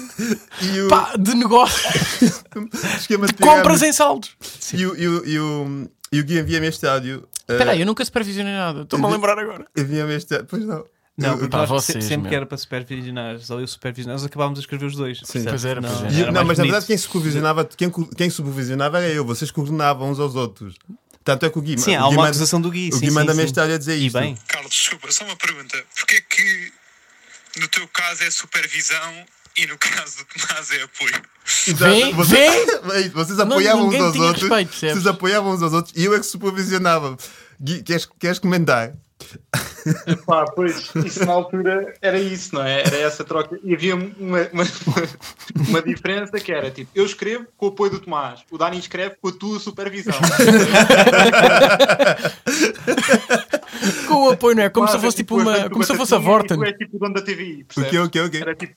o 0.86 0.88
pá, 0.90 1.14
de 1.18 1.36
negócio, 1.36 1.90
de 2.20 3.34
compras 3.36 3.82
em 3.82 3.94
saldos. 3.94 4.36
E 4.74 4.86
o, 4.86 4.96
e 4.98 5.08
o, 5.08 5.26
e 5.26 5.40
o, 5.40 5.90
E 6.12 6.20
o 6.20 6.24
Gui 6.26 6.40
envia-me 6.40 6.68
este 6.68 6.86
áudio. 6.86 7.28
Espera 7.48 7.72
aí, 7.72 7.80
eu 7.80 7.86
nunca 7.86 8.04
supervisionei 8.04 8.54
nada. 8.54 8.82
Estou-me 8.82 9.06
a 9.06 9.10
lembrar 9.10 9.40
agora. 9.40 9.66
Envia-me 9.78 10.16
este 10.16 10.34
áudio. 10.34 10.48
Pois 10.50 10.66
não. 10.66 10.84
Não, 11.16 11.38
porque 11.38 11.56
nós, 11.56 11.70
vocês, 11.70 12.04
se- 12.04 12.10
sempre 12.10 12.24
meu. 12.24 12.30
que 12.30 12.36
era 12.36 12.46
para 12.46 12.58
supervisionar, 12.58 13.38
ou 13.50 13.60
eu 13.62 13.68
supervisionar, 13.68 14.16
nós 14.16 14.26
acabávamos 14.26 14.58
a 14.58 14.62
escrever 14.62 14.86
os 14.88 14.96
dois. 14.96 15.20
Sim. 15.24 15.44
Pois 15.44 15.64
era, 15.64 15.80
não, 15.80 15.90
pois 15.90 16.02
era. 16.06 16.12
E- 16.12 16.22
era 16.24 16.32
não, 16.32 16.44
mas 16.44 16.58
na 16.58 16.64
bonito. 16.64 16.72
verdade 16.72 16.86
quem 16.88 16.98
supervisionava, 16.98 17.66
quem, 17.66 17.92
quem 18.18 18.30
supervisionava 18.32 19.00
era 19.00 19.14
eu, 19.14 19.24
vocês 19.24 19.52
coordenavam 19.52 20.10
uns 20.10 20.20
aos 20.20 20.34
outros. 20.36 20.76
Tanto 21.24 21.46
é 21.46 21.50
que 21.50 21.58
o 21.58 21.62
Gui, 21.62 21.78
Sim, 21.78 21.92
o 21.96 22.00
há 22.00 22.02
Gui 22.02 22.08
uma 22.08 22.16
manda- 22.16 22.30
acusação 22.30 22.60
do 22.60 22.70
Gui. 22.72 22.90
O 22.94 23.00
Gui 23.00 23.08
sim, 23.08 23.14
manda-me 23.14 23.40
sim. 23.42 23.46
este 23.46 23.60
áudio 23.60 23.76
a 23.76 23.78
dizer 23.78 23.96
E 23.98 24.08
isto. 24.08 24.20
bem, 24.20 24.38
Carlos, 24.48 24.72
desculpa, 24.72 25.12
só 25.12 25.24
uma 25.24 25.36
pergunta. 25.36 25.84
Porquê 25.96 26.16
é 26.16 26.22
que 26.22 26.72
no 27.60 27.68
teu 27.68 27.88
caso 27.90 28.24
é 28.24 28.32
supervisão 28.32 29.26
e 29.56 29.68
no 29.68 29.78
caso 29.78 30.18
do 30.18 30.26
Tomás 30.26 30.72
é 30.72 30.82
apoio? 30.82 31.22
Exato. 31.68 31.84
Vem, 31.94 32.14
Vocês, 32.14 32.66
Bem, 32.82 33.10
vocês 33.14 33.40
apoiavam 33.40 33.84
uns 33.84 33.92
ninguém 33.92 34.02
aos 34.02 34.14
tinha 34.14 34.26
outros. 34.26 34.50
respeito, 34.50 34.76
vocês 34.80 35.06
apoiavam 35.08 35.52
uns 35.54 35.62
aos 35.62 35.74
outros 35.74 35.94
e 35.96 36.04
eu 36.06 36.14
é 36.16 36.20
que 36.20 36.26
supervisionava. 36.26 37.16
Gui, 37.62 37.84
queres, 37.84 38.08
queres 38.20 38.40
comentar? 38.40 38.94
Pá, 40.26 40.46
pois, 40.46 40.92
isso 41.06 41.26
na 41.26 41.34
altura 41.34 41.94
era 42.02 42.20
isso, 42.20 42.56
não 42.56 42.64
é? 42.64 42.82
Era 42.82 42.98
essa 42.98 43.24
troca. 43.24 43.60
E 43.64 43.74
havia 43.74 43.96
uma, 43.96 44.10
uma, 44.52 44.64
uma 45.70 45.82
diferença 45.82 46.40
que 46.40 46.52
era 46.52 46.72
tipo, 46.72 46.90
eu 46.96 47.06
escrevo 47.06 47.46
com 47.58 47.66
o 47.68 47.70
apoio 47.70 47.92
do 47.92 48.00
Tomás, 48.00 48.42
o 48.50 48.58
Dani 48.58 48.78
escreve 48.80 49.16
com 49.22 49.28
a 49.30 49.32
tua 49.32 49.60
supervisão. 49.60 50.14
Com 54.08 54.28
o 54.28 54.30
apoio, 54.32 54.56
não 54.56 54.64
é? 54.64 54.70
Como 54.70 54.88
se 54.88 54.96
é 54.96 55.00
fosse 55.00 55.18
tipo 55.18 55.36
o 55.36 55.42
uma. 55.42 55.70
Como 55.70 55.84
se 55.84 55.96
fosse 55.96 56.14
a 56.14 56.18
Vorten. 56.18 56.58
Tu 56.60 56.78
tipo 56.78 56.98
o 56.98 57.00
dono 57.00 57.14
da 57.14 57.22
TVI, 57.22 57.66
O 57.76 57.84
quê, 57.84 58.00
o 58.00 58.10
quê, 58.10 58.22
o 58.22 58.30
quê? 58.30 58.38
Era 58.38 58.56
tipo, 58.56 58.76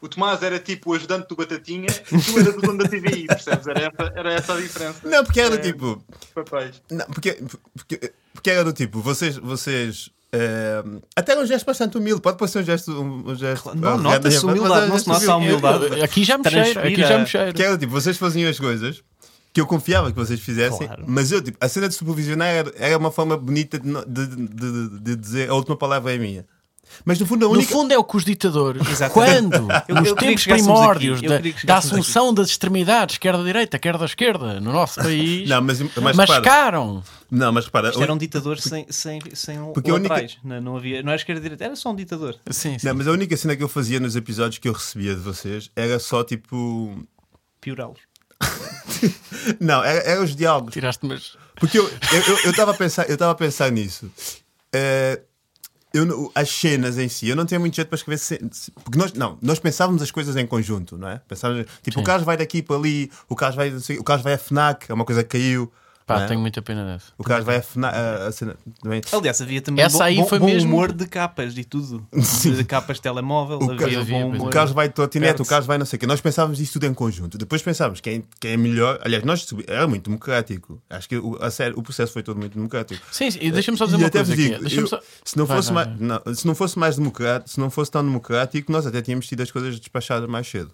o 0.00 0.08
Tomás 0.08 0.42
era 0.42 0.58
tipo 0.58 0.90
o 0.90 0.94
ajudante 0.94 1.28
do 1.28 1.36
Batatinha 1.36 1.86
e 2.10 2.18
tu 2.18 2.38
eras 2.38 2.56
o 2.56 2.60
dono 2.60 2.78
da 2.78 2.88
TVI, 2.88 3.26
percebes? 3.26 3.66
Era 3.66 3.80
essa, 3.80 4.12
era 4.16 4.32
essa 4.32 4.54
a 4.54 4.60
diferença. 4.60 5.08
Não, 5.08 5.24
porque 5.24 5.40
era 5.40 5.54
É, 5.54 5.58
tipo. 5.58 6.04
Papéis. 6.34 6.82
Não, 6.90 7.06
porque, 7.06 7.38
porque, 7.76 8.12
porque 8.32 8.50
era 8.50 8.64
do 8.64 8.72
tipo, 8.72 9.00
vocês. 9.00 9.36
vocês 9.36 10.10
eh, 10.32 10.82
até 11.14 11.32
era 11.32 11.40
um 11.42 11.46
gesto 11.46 11.66
bastante 11.66 11.98
humilde, 11.98 12.20
pode 12.22 12.38
parecer 12.38 12.60
um 12.60 12.64
gesto. 12.64 12.90
Um, 12.92 13.30
um 13.30 13.34
gesto 13.36 13.74
Não, 13.76 13.88
arrogante, 13.90 14.02
nota-se 14.14 14.46
humildade, 14.46 14.86
um 14.86 14.88
não 14.88 14.98
se 14.98 15.08
nota 15.08 15.32
a 15.32 15.36
humildade. 15.36 16.02
Aqui 16.02 16.24
já 16.24 16.38
me 16.38 16.48
cheiro, 16.48 16.80
aqui 16.80 16.96
já 16.96 17.18
me 17.18 17.26
cheiro. 17.26 17.52
Que 17.52 17.62
era 17.62 17.76
tipo, 17.78 17.92
vocês 17.92 18.16
faziam 18.16 18.48
as 18.50 18.58
coisas 18.58 19.02
que 19.52 19.60
eu 19.60 19.66
confiava 19.66 20.10
que 20.10 20.16
vocês 20.16 20.40
fizessem, 20.40 20.86
Claro. 20.86 21.04
mas 21.06 21.30
eu, 21.30 21.42
tipo, 21.42 21.58
a 21.60 21.68
cena 21.68 21.86
de 21.86 21.94
supervisionar 21.94 22.48
era, 22.48 22.72
era 22.76 22.96
uma 22.96 23.10
forma 23.10 23.36
bonita 23.36 23.78
de, 23.78 23.92
de- 24.06 24.46
de- 24.46 24.98
de 25.00 25.16
dizer 25.16 25.50
a 25.50 25.54
última 25.54 25.76
palavra 25.76 26.14
é 26.14 26.16
minha. 26.16 26.46
Mas 27.04 27.18
no 27.18 27.26
fundo, 27.26 27.44
a 27.46 27.48
No 27.48 27.54
única. 27.54 27.72
fundo 27.72 27.92
é 27.92 27.98
o 27.98 28.04
que 28.04 28.16
os 28.16 28.24
ditadores, 28.24 28.82
Exatamente. 28.88 29.50
quando, 29.50 29.68
Eu- 29.88 29.94
nos 29.96 30.08
eu 30.08 30.16
tempos 30.16 30.44
primórdios 30.44 31.18
aqui. 31.18 31.26
Eu 31.26 31.30
da, 31.30 31.64
da 31.64 31.76
assunção 31.78 32.32
das 32.34 32.48
extremidades, 32.48 33.18
quer 33.18 33.36
da 33.36 33.42
direita, 33.42 33.78
quer 33.78 33.96
da 33.98 34.04
esquerda, 34.04 34.60
no 34.60 34.72
nosso 34.72 35.00
país, 35.02 35.48
Não, 35.48 35.60
mas, 35.62 35.80
mas 35.80 35.90
repara, 35.96 36.16
mascaram. 36.40 37.02
não, 37.30 37.52
mas 37.52 37.64
repara, 37.64 37.88
Isto 37.90 38.02
era 38.02 38.12
um 38.12 38.18
ditador 38.18 38.58
sem, 38.58 38.86
sem, 38.90 39.20
sem 39.34 39.58
Porque 39.72 39.90
a 39.90 39.94
única-. 39.94 40.26
Não, 40.44 40.60
não 40.60 40.76
havia, 40.76 41.02
não 41.02 41.10
era 41.10 41.16
esquerda 41.20 41.40
e 41.40 41.42
direita, 41.42 41.64
era 41.64 41.76
só 41.76 41.90
um 41.90 41.96
ditador. 41.96 42.36
Sim, 42.50 42.78
sim. 42.78 42.86
não, 42.86 42.94
mas 42.94 43.06
a 43.08 43.12
única 43.12 43.36
cena 43.36 43.56
que 43.56 43.62
eu 43.62 43.68
fazia 43.68 43.98
nos 44.00 44.14
episódios 44.16 44.58
que 44.58 44.68
eu 44.68 44.72
recebia 44.72 45.14
de 45.14 45.20
vocês 45.20 45.70
era 45.74 45.98
só 45.98 46.22
tipo. 46.24 47.04
Piorá-los. 47.60 48.00
Não, 49.60 49.82
era, 49.84 50.00
era 50.00 50.22
os 50.22 50.34
diálogos. 50.34 50.72
Tiraste, 50.72 51.04
mas. 51.06 51.36
Porque 51.56 51.78
eu 51.78 51.88
estava 52.50 52.72
a 52.72 52.74
pensar, 52.74 53.08
eu 53.08 53.14
estava 53.14 53.32
a 53.32 53.34
pensar 53.34 53.70
nisso. 53.70 54.10
Eh, 54.72 55.20
eu, 55.94 56.04
não- 56.06 56.30
as 56.34 56.48
cenas 56.50 56.98
em 56.98 57.08
si, 57.08 57.28
eu 57.28 57.36
não 57.36 57.44
tinha 57.46 57.60
muito 57.60 57.74
jeito 57.76 57.88
para 57.88 57.96
escrever 57.96 58.18
porque 58.84 58.98
nós 58.98 59.12
não, 59.12 59.38
nós 59.42 59.58
pensávamos 59.58 60.02
as 60.02 60.10
coisas 60.10 60.36
em 60.36 60.46
conjunto, 60.46 60.96
não 60.96 61.08
é? 61.08 61.20
Pensávamos, 61.28 61.66
tipo, 61.82 62.00
o 62.00 62.04
Carlos 62.04 62.24
vai 62.24 62.36
daqui 62.36 62.62
para 62.62 62.76
ali, 62.76 63.10
o 63.28 63.36
Carlos 63.36 63.56
vai, 63.56 63.98
o 63.98 64.04
Carlos 64.04 64.24
vai 64.24 64.34
a 64.34 64.38
FNAC, 64.38 64.90
é 64.90 64.94
uma 64.94 65.04
coisa 65.04 65.22
que 65.22 65.38
caiu. 65.38 65.70
Pá, 66.06 66.22
é? 66.22 66.26
tenho 66.26 66.40
muita 66.40 66.60
pena 66.60 66.84
dessa. 66.84 67.12
O 67.16 67.22
Carlos 67.22 67.46
vai 67.46 67.56
a 67.56 67.86
a, 67.88 68.26
a 68.28 68.32
cena, 68.32 68.56
também. 68.82 69.00
Aliás, 69.12 69.40
havia 69.40 69.60
também 69.62 69.84
Essa 69.84 69.98
bom, 69.98 70.04
aí 70.04 70.16
bom- 70.16 70.26
foi 70.26 70.38
bom 70.38 70.46
mesmo- 70.46 70.68
humor 70.72 70.92
de 70.92 71.06
capas 71.06 71.56
e 71.56 71.64
tudo. 71.64 72.06
De 72.42 72.64
capas 72.64 72.96
de 72.96 73.02
telemóvel, 73.02 73.58
O 73.58 73.64
havia 73.64 73.76
Carlos- 73.76 73.96
havia, 73.98 74.20
bom 74.20 74.28
humor. 74.30 74.46
O 74.48 74.50
Carlos 74.50 74.72
vai 74.72 74.88
de 74.88 74.94
trotinete, 74.94 75.40
o. 75.42 75.44
Carlos 75.44 75.66
vai 75.66 75.78
não 75.78 75.86
sei 75.86 75.96
o 75.96 76.00
quê. 76.00 76.06
Nós 76.06 76.20
pensávamos 76.20 76.60
isto 76.60 76.74
tudo 76.74 76.86
em 76.86 76.94
conjunto. 76.94 77.38
Depois 77.38 77.62
pensávamos 77.62 78.00
quem, 78.00 78.24
quem 78.40 78.52
é 78.52 78.56
melhor. 78.56 78.98
Aliás, 79.04 79.24
nós 79.24 79.42
subi- 79.44 79.64
era 79.68 79.86
muito 79.86 80.04
democrático. 80.10 80.82
Acho 80.90 81.08
que 81.08 81.16
o, 81.16 81.38
a 81.40 81.50
sério, 81.50 81.78
o 81.78 81.82
processo 81.82 82.12
foi 82.12 82.22
todo 82.22 82.38
muito 82.38 82.54
democrático. 82.54 83.00
Sim, 83.12 83.30
sim. 83.30 83.38
E 83.40 83.50
deixa-me 83.50 83.78
só 83.78 83.84
dizer 83.84 83.96
E 83.98 84.00
uma 84.00 84.06
até 84.08 84.18
coisa 84.18 84.32
aqui. 84.32 84.42
digo, 84.48 84.60
Deixa-me 84.60 84.82
eu- 84.82 84.88
só... 84.88 85.00
se, 85.24 85.36
não 85.36 85.46
Vai, 85.46 85.56
fosse 85.56 85.72
vai, 85.72 85.84
mais, 85.86 86.00
não, 86.00 86.34
se 86.34 86.46
não 86.46 86.54
fosse 86.54 86.78
mais 86.78 86.96
democrático, 86.96 87.50
se 87.50 87.60
não 87.60 87.70
fosse 87.70 87.90
tão 87.90 88.04
democrático, 88.04 88.70
nós 88.72 88.86
até 88.86 89.00
tínhamos 89.02 89.26
tido 89.26 89.40
as 89.42 89.50
coisas 89.50 89.78
despachadas 89.78 90.28
mais 90.28 90.48
cedo. 90.48 90.70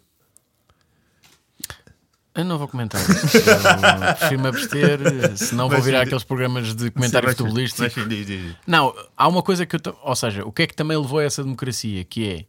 Eu 2.38 2.44
não 2.44 2.57
vou 2.57 2.68
comentar 2.68 3.01
Prefiro-me 3.05 4.48
abster, 4.48 4.98
senão 5.37 5.68
vou 5.68 5.81
virar 5.83 6.03
aqueles 6.03 6.22
programas 6.24 6.74
de 6.74 6.90
comentário 6.90 7.29
futebolístico. 7.31 7.83
Mas 7.83 7.92
sim, 7.92 8.07
diz, 8.09 8.27
diz, 8.27 8.42
diz. 8.42 8.57
Não, 8.66 8.94
há 9.16 9.27
uma 9.29 9.42
coisa 9.42 9.66
que 9.66 9.74
eu. 9.77 9.81
ta- 9.81 9.94
Ou 10.03 10.14
seja, 10.16 10.44
o 10.44 10.53
que 10.53 10.62
é 10.62 10.66
que 10.66 10.74
também 10.74 10.96
levou 10.96 11.18
a 11.18 11.24
essa 11.24 11.42
democracia? 11.42 12.05
Que 12.05 12.29
é. 12.29 12.46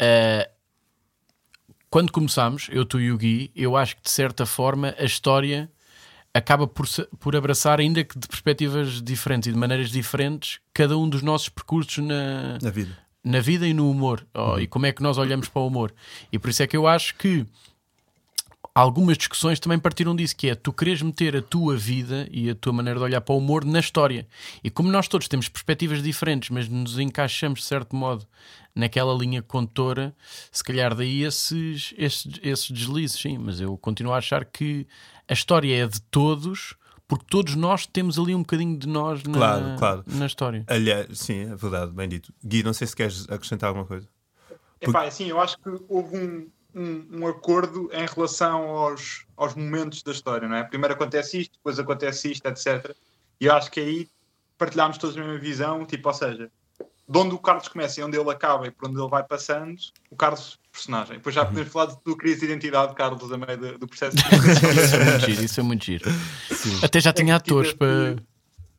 eh, 0.00 0.50
quando 1.88 2.10
começámos, 2.10 2.66
eu, 2.72 2.84
tu 2.84 3.00
e 3.00 3.12
o 3.12 3.16
Gui, 3.16 3.52
eu 3.54 3.76
acho 3.76 3.96
que 3.96 4.02
de 4.02 4.10
certa 4.10 4.44
forma 4.44 4.94
a 4.98 5.04
história 5.04 5.70
acaba 6.34 6.66
por, 6.66 6.86
por 7.20 7.36
abraçar, 7.36 7.78
ainda 7.78 8.02
que 8.02 8.18
de 8.18 8.26
perspectivas 8.26 9.00
diferentes 9.00 9.48
e 9.48 9.52
de 9.52 9.58
maneiras 9.58 9.90
diferentes, 9.90 10.58
cada 10.72 10.98
um 10.98 11.08
dos 11.08 11.22
nossos 11.22 11.48
percursos 11.48 11.98
na, 12.04 12.58
Na 12.60 12.70
vida. 12.70 12.98
na 13.22 13.38
vida 13.40 13.64
e 13.68 13.72
no 13.72 13.88
humor. 13.88 14.26
Oh, 14.34 14.58
E 14.58 14.66
como 14.66 14.86
é 14.86 14.92
que 14.92 15.00
nós 15.04 15.18
olhamos 15.18 15.48
para 15.48 15.62
o 15.62 15.68
humor. 15.68 15.94
E 16.32 16.38
por 16.38 16.50
isso 16.50 16.64
é 16.64 16.66
que 16.66 16.76
eu 16.76 16.88
acho 16.88 17.14
que 17.14 17.46
algumas 18.74 19.16
discussões 19.16 19.60
também 19.60 19.78
partiram 19.78 20.16
disso, 20.16 20.34
que 20.36 20.48
é 20.50 20.54
tu 20.54 20.72
queres 20.72 21.00
meter 21.00 21.36
a 21.36 21.42
tua 21.42 21.76
vida 21.76 22.26
e 22.30 22.50
a 22.50 22.54
tua 22.54 22.72
maneira 22.72 22.98
de 22.98 23.04
olhar 23.04 23.20
para 23.20 23.34
o 23.34 23.38
humor 23.38 23.64
na 23.64 23.78
história. 23.78 24.26
E 24.62 24.70
como 24.70 24.90
nós 24.90 25.06
todos 25.06 25.28
temos 25.28 25.48
perspectivas 25.48 26.02
diferentes, 26.02 26.50
mas 26.50 26.68
nos 26.68 26.98
encaixamos 26.98 27.60
de 27.60 27.66
certo 27.66 27.94
modo 27.94 28.26
naquela 28.74 29.14
linha 29.14 29.40
condutora, 29.40 30.14
se 30.50 30.64
calhar 30.64 30.94
daí 30.94 31.22
esses, 31.22 31.94
esses, 31.96 32.28
esses 32.42 32.70
deslizes, 32.70 33.20
sim. 33.20 33.38
Mas 33.38 33.60
eu 33.60 33.76
continuo 33.78 34.12
a 34.12 34.18
achar 34.18 34.44
que 34.44 34.86
a 35.28 35.32
história 35.32 35.84
é 35.84 35.86
de 35.86 36.00
todos, 36.02 36.74
porque 37.06 37.24
todos 37.30 37.54
nós 37.54 37.86
temos 37.86 38.18
ali 38.18 38.34
um 38.34 38.40
bocadinho 38.40 38.76
de 38.76 38.88
nós 38.88 39.22
na, 39.22 39.38
Claro, 39.38 39.78
claro. 39.78 40.04
na 40.06 40.26
história. 40.26 40.64
Aliás, 40.66 41.06
sim, 41.16 41.42
é 41.42 41.54
verdade, 41.54 41.92
bem 41.92 42.08
dito. 42.08 42.34
Gui, 42.44 42.64
não 42.64 42.72
sei 42.72 42.88
se 42.88 42.96
queres 42.96 43.24
acrescentar 43.28 43.68
alguma 43.68 43.86
coisa. 43.86 44.08
Epá, 44.80 45.04
assim, 45.06 45.26
eu 45.28 45.40
acho 45.40 45.56
que 45.58 45.70
houve 45.88 46.16
um, 46.18 46.50
um, 46.74 47.06
um 47.20 47.26
acordo 47.26 47.88
em 47.92 48.06
relação 48.06 48.62
aos, 48.68 49.24
aos 49.36 49.54
momentos 49.54 50.02
da 50.02 50.12
história, 50.12 50.48
não 50.48 50.56
é? 50.56 50.64
Primeiro 50.64 50.94
acontece 50.94 51.40
isto, 51.40 51.52
depois 51.56 51.78
acontece 51.78 52.30
isto, 52.32 52.46
etc. 52.46 52.94
E 53.40 53.46
eu 53.46 53.54
acho 53.54 53.70
que 53.70 53.80
aí 53.80 54.08
partilhámos 54.58 54.98
todos 54.98 55.16
a 55.16 55.20
mesma 55.20 55.38
visão, 55.38 55.84
tipo, 55.86 56.08
ou 56.08 56.14
seja, 56.14 56.50
de 57.06 57.18
onde 57.18 57.34
o 57.34 57.38
Carlos 57.38 57.68
começa 57.68 58.00
e 58.00 58.04
onde 58.04 58.18
ele 58.18 58.30
acaba 58.30 58.66
e 58.66 58.70
por 58.70 58.88
onde 58.88 58.98
ele 59.00 59.08
vai 59.10 59.22
passando, 59.22 59.76
o 60.10 60.16
Carlos 60.16 60.58
personagem. 60.72 61.16
Depois 61.16 61.34
já 61.34 61.44
podemos 61.44 61.70
falar 61.70 61.86
de 61.86 61.98
tu 62.02 62.16
crias 62.16 62.42
identidade, 62.42 62.94
Carlos, 62.94 63.30
a 63.30 63.36
meio 63.38 63.56
do, 63.58 63.78
do 63.78 63.86
processo 63.86 64.16
de 64.16 64.22
Isso 64.82 64.96
é 64.96 65.02
muito 65.04 65.20
giro, 65.26 65.42
isso 65.44 65.60
é 65.60 65.62
muito 65.62 65.84
giro. 65.84 66.10
Até 66.82 67.00
já 67.00 67.12
tinha 67.12 67.34
É 67.34 67.36
atores 67.36 67.72
para. 67.72 68.16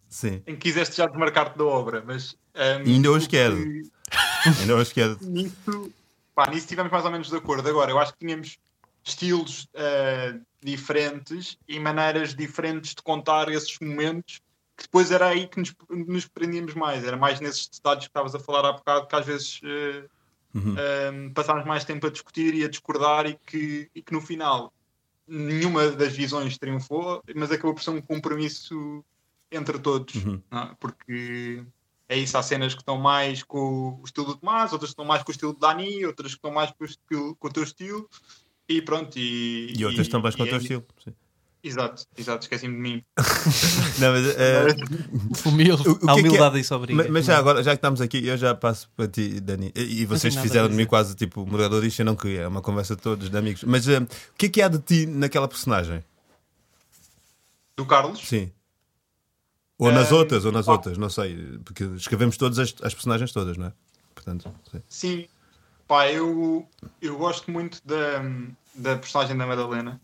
Sim. 0.09 0.41
em 0.47 0.55
que 0.55 0.61
quiseste 0.69 0.95
já 0.97 1.07
desmarcar-te 1.07 1.57
da 1.57 1.65
obra, 1.65 2.01
mas 2.05 2.35
um, 2.55 2.89
ainda 2.93 3.11
hoje 3.11 3.25
o 3.25 3.29
que- 3.29 3.35
quero. 3.35 3.57
Ainda 4.61 4.75
hoje 4.75 4.93
quero. 4.93 5.17
nisso, 5.21 5.91
pá, 6.35 6.47
nisso 6.47 6.61
estivemos 6.65 6.91
mais 6.91 7.05
ou 7.05 7.11
menos 7.11 7.29
de 7.29 7.35
acordo. 7.37 7.67
Agora, 7.69 7.89
eu 7.91 7.97
acho 7.99 8.11
que 8.13 8.19
tínhamos 8.19 8.57
estilos 9.03 9.67
eh, 9.73 10.39
diferentes 10.61 11.57
e 11.67 11.79
maneiras 11.79 12.35
diferentes 12.35 12.93
de 12.93 13.01
contar 13.01 13.49
esses 13.49 13.79
momentos, 13.79 14.41
que 14.75 14.83
depois 14.83 15.09
era 15.11 15.27
aí 15.29 15.47
que 15.47 15.59
nos, 15.59 15.73
nos 15.89 16.25
prendíamos 16.27 16.73
mais. 16.73 17.03
Era 17.05 17.15
mais 17.15 17.39
nesses 17.39 17.67
detalhes 17.69 18.03
que 18.05 18.09
estavas 18.09 18.35
a 18.35 18.39
falar 18.39 18.67
há 18.67 18.73
bocado, 18.73 19.07
que 19.07 19.15
às 19.15 19.25
vezes 19.25 19.61
eh, 19.63 20.05
Uhum. 20.55 20.73
eh, 20.77 21.29
passámos 21.35 21.65
mais 21.65 21.83
tempo 21.83 22.07
a 22.07 22.09
discutir 22.09 22.53
e 22.53 22.63
a 22.63 22.69
discordar 22.69 23.25
e 23.25 23.37
que, 23.45 23.89
e 23.93 24.01
que 24.01 24.13
no 24.13 24.21
final 24.21 24.73
nenhuma 25.27 25.89
das 25.91 26.13
visões 26.15 26.57
triunfou, 26.57 27.21
mas 27.35 27.51
acabou 27.51 27.73
por 27.73 27.83
ser 27.83 27.89
um 27.89 28.01
compromisso 28.01 29.03
entre 29.51 29.77
todos, 29.79 30.15
Uhum. 30.15 30.41
é? 30.51 30.69
porque 30.79 31.61
é 32.07 32.17
isso, 32.17 32.37
há 32.37 32.43
cenas 32.43 32.73
que 32.73 32.81
estão 32.81 32.97
mais 32.97 33.41
com 33.43 33.99
o 33.99 34.05
estilo 34.05 34.27
do 34.27 34.35
Tomás, 34.37 34.71
outras 34.73 34.89
que 34.89 34.93
estão 34.93 35.05
mais 35.05 35.23
com 35.23 35.31
o 35.31 35.33
estilo 35.33 35.53
do 35.53 35.59
Dani, 35.59 36.05
outras 36.05 36.31
que 36.31 36.37
estão 36.37 36.51
mais 36.51 36.71
com 36.71 36.83
o, 36.83 36.85
estilo, 36.85 37.35
com 37.35 37.47
o 37.47 37.51
teu 37.51 37.63
estilo, 37.63 38.09
e 38.69 38.81
pronto. 38.81 39.17
E, 39.17 39.73
E 39.77 39.85
outras 39.85 40.05
estão 40.07 40.21
mais 40.21 40.35
com 40.35 40.43
o 40.43 40.45
e 40.45 40.49
teu 40.49 40.57
é- 40.57 40.61
estilo. 40.61 40.85
Sim. 41.03 41.13
Exato, 41.63 42.05
exato, 42.15 42.43
esqueci-me 42.43 42.75
de 42.75 42.79
mim. 42.79 43.03
Não, 43.97 44.11
mas, 44.11 45.41
Humilde. 45.45 45.87
o- 45.89 45.93
o 45.93 45.97
que 45.99 46.07
A 46.07 46.13
é 46.13 46.17
é- 46.17 46.19
humildade 46.21 46.59
isso 46.59 46.75
obriga. 46.75 46.95
Mas, 47.01 47.09
mas 47.11 47.25
já 47.25 47.39
agora, 47.39 47.63
já 47.63 47.71
que 47.71 47.77
estamos 47.77 48.01
aqui, 48.01 48.23
eu 48.27 48.37
já 48.37 48.53
passo 48.53 48.87
para 48.95 49.07
ti, 49.07 49.39
Dani. 49.39 49.71
E 49.75 50.01
e 50.01 50.05
vocês 50.05 50.35
fizeram 50.35 50.69
de 50.69 50.75
mim 50.75 50.85
quase 50.85 51.15
tipo 51.15 51.43
moderador 51.43 51.81
disto, 51.81 52.01
eu 52.01 52.05
não 52.05 52.15
queria. 52.15 52.41
É 52.41 52.47
uma 52.47 52.61
conversa 52.61 52.95
de 52.95 53.01
todos, 53.01 53.31
de 53.31 53.35
amigos. 53.37 53.63
Mas 53.63 53.87
eh, 53.87 53.97
o 53.97 54.07
que 54.37 54.45
é 54.45 54.49
que 54.49 54.61
há 54.61 54.67
de 54.67 54.77
ti 54.77 55.07
naquela 55.07 55.47
personagem? 55.47 56.03
Do 57.75 57.85
Carlos, 57.87 58.19
Sim. 58.19 58.51
Ou 59.77 59.91
nas 59.91 60.11
outras, 60.11 60.45
ou 60.45 60.51
nas 60.51 60.65
pá. 60.65 60.73
outras, 60.73 60.97
não 60.97 61.09
sei. 61.09 61.59
Porque 61.63 61.83
escrevemos 61.95 62.37
todas 62.37 62.59
as, 62.59 62.73
as 62.81 62.93
personagens 62.93 63.31
todas, 63.31 63.57
não 63.57 63.67
é? 63.67 63.73
Portanto, 64.13 64.53
sim. 64.71 64.81
sim, 64.87 65.27
pá, 65.87 66.09
eu, 66.11 66.67
eu 67.01 67.17
gosto 67.17 67.51
muito 67.51 67.81
da, 67.85 68.23
da 68.73 68.97
personagem 68.97 69.37
da 69.37 69.45
Madalena. 69.45 69.99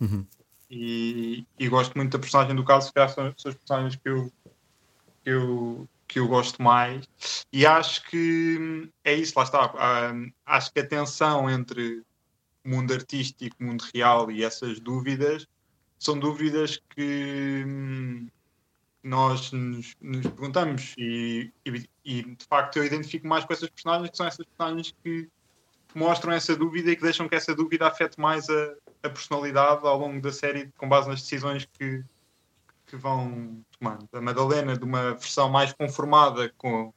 Uhum. 0.00 0.26
e, 0.68 1.46
e 1.58 1.68
gosto 1.68 1.94
muito 1.94 2.12
da 2.12 2.18
personagem 2.18 2.54
do 2.54 2.64
Carlos, 2.64 2.90
que 2.90 3.08
são, 3.08 3.32
são 3.36 3.50
as 3.50 3.54
personagens 3.54 3.96
que 3.96 4.08
eu, 4.08 4.32
que 5.22 5.30
eu, 5.30 5.88
que 6.08 6.18
eu 6.18 6.28
gosto 6.28 6.60
mais. 6.60 7.04
E 7.52 7.64
acho 7.64 8.04
que 8.10 8.90
é 9.04 9.14
isso, 9.14 9.34
lá 9.36 9.44
está. 9.44 9.72
Acho 10.44 10.72
que 10.72 10.80
a 10.80 10.86
tensão 10.86 11.48
entre 11.48 12.02
mundo 12.64 12.92
artístico, 12.92 13.62
mundo 13.62 13.84
real 13.94 14.30
e 14.30 14.42
essas 14.42 14.80
dúvidas 14.80 15.46
são 15.98 16.18
dúvidas 16.18 16.80
que 16.94 17.64
hum, 17.66 18.28
nós 19.04 19.52
nos, 19.52 19.94
nos 20.00 20.22
perguntamos 20.22 20.94
e, 20.96 21.52
e, 21.64 21.88
e, 22.04 22.22
de 22.22 22.44
facto 22.46 22.78
eu 22.78 22.84
identifico 22.84 23.26
mais 23.26 23.44
com 23.44 23.52
essas 23.52 23.68
personagens 23.68 24.10
que 24.10 24.16
são 24.16 24.26
essas 24.26 24.46
personagens 24.46 24.94
que 25.02 25.28
mostram 25.94 26.32
essa 26.32 26.56
dúvida 26.56 26.90
e 26.90 26.96
que 26.96 27.02
deixam 27.02 27.28
que 27.28 27.34
essa 27.34 27.54
dúvida 27.54 27.86
afete 27.86 28.18
mais 28.18 28.48
a, 28.48 28.74
a 29.02 29.10
personalidade 29.10 29.86
ao 29.86 29.98
longo 29.98 30.20
da 30.22 30.32
série 30.32 30.72
com 30.78 30.88
base 30.88 31.08
nas 31.08 31.20
decisões 31.20 31.68
que, 31.78 32.02
que 32.86 32.96
vão 32.96 33.62
tomando. 33.78 34.08
A 34.12 34.20
Madalena 34.22 34.76
de 34.76 34.84
uma 34.84 35.12
versão 35.12 35.50
mais 35.50 35.72
conformada 35.74 36.50
com, 36.56 36.92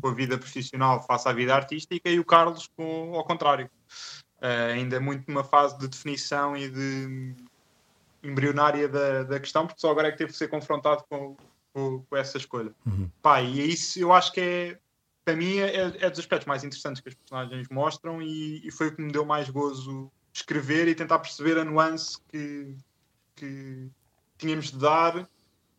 com 0.00 0.08
a 0.08 0.14
vida 0.14 0.38
profissional 0.38 1.02
face 1.02 1.28
à 1.28 1.32
vida 1.32 1.54
artística 1.54 2.08
e 2.08 2.20
o 2.20 2.24
Carlos 2.24 2.70
com, 2.76 3.14
ao 3.14 3.24
contrário. 3.24 3.68
Uh, 4.38 4.72
ainda 4.74 5.00
muito 5.00 5.24
numa 5.26 5.42
fase 5.42 5.76
de 5.76 5.88
definição 5.88 6.56
e 6.56 6.70
de 6.70 7.34
embrionária 8.22 8.88
da, 8.88 9.24
da 9.24 9.40
questão, 9.40 9.66
porque 9.66 9.80
só 9.80 9.90
agora 9.90 10.08
é 10.08 10.12
que 10.12 10.18
teve 10.18 10.32
que 10.32 10.38
ser 10.38 10.48
confrontado 10.48 11.04
com, 11.08 11.36
com, 11.78 12.04
com 12.08 12.16
essa 12.16 12.36
escolha. 12.36 12.74
Uhum. 12.84 13.08
Pá, 13.22 13.40
e 13.40 13.60
é 13.60 13.64
isso 13.64 13.98
eu 13.98 14.12
acho 14.12 14.32
que 14.32 14.40
é, 14.40 14.78
para 15.24 15.36
mim, 15.36 15.58
é, 15.58 16.04
é 16.04 16.10
dos 16.10 16.18
aspectos 16.18 16.46
mais 16.46 16.64
interessantes 16.64 17.00
que 17.00 17.08
as 17.08 17.14
personagens 17.14 17.68
mostram 17.68 18.20
e, 18.20 18.66
e, 18.66 18.70
foi 18.70 18.88
o 18.88 18.96
que 18.96 19.02
me 19.02 19.12
deu 19.12 19.24
mais 19.24 19.48
gozo 19.48 20.10
escrever 20.32 20.88
e 20.88 20.94
tentar 20.94 21.18
perceber 21.18 21.58
a 21.58 21.64
nuance 21.64 22.18
que, 22.28 22.76
que 23.36 23.88
tínhamos 24.36 24.70
de 24.70 24.78
dar 24.78 25.28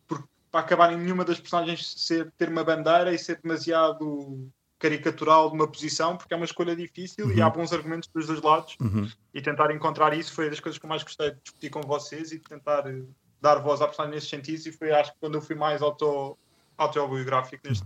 porque, 0.06 0.26
para 0.50 0.60
acabar 0.60 0.92
em 0.92 0.98
nenhuma 0.98 1.24
das 1.24 1.40
personagens 1.40 1.94
ser, 1.96 2.30
ter 2.36 2.48
uma 2.48 2.64
bandeira 2.64 3.12
e 3.12 3.18
ser 3.18 3.40
demasiado 3.42 4.50
caricatural 4.78 5.50
de 5.50 5.56
uma 5.56 5.68
posição, 5.68 6.16
porque 6.16 6.32
é 6.32 6.36
uma 6.36 6.46
escolha 6.46 6.74
difícil 6.74 7.26
uhum. 7.26 7.32
e 7.32 7.42
há 7.42 7.50
bons 7.50 7.72
argumentos 7.72 8.08
dos 8.08 8.26
dois 8.26 8.40
lados. 8.40 8.76
Uhum. 8.80 9.08
E 9.34 9.42
tentar 9.42 9.70
encontrar 9.72 10.16
isso 10.16 10.32
foi 10.32 10.48
das 10.48 10.58
coisas 10.58 10.78
que 10.78 10.86
eu 10.86 10.88
mais 10.88 11.02
gostei 11.02 11.32
de 11.32 11.40
discutir 11.42 11.68
com 11.68 11.82
vocês 11.82 12.32
e 12.32 12.38
de 12.38 12.44
tentar 12.44 12.86
eh, 12.86 13.02
dar 13.40 13.56
voz 13.58 13.80
à 13.80 13.86
personagem 13.86 14.14
nesse 14.16 14.28
sentido. 14.28 14.66
E 14.66 14.72
foi, 14.72 14.92
acho 14.92 15.12
que, 15.12 15.18
quando 15.20 15.34
eu 15.36 15.40
fui 15.42 15.54
mais 15.56 15.82
auto, 15.82 16.36
autobiográfico 16.76 17.66
neste, 17.68 17.84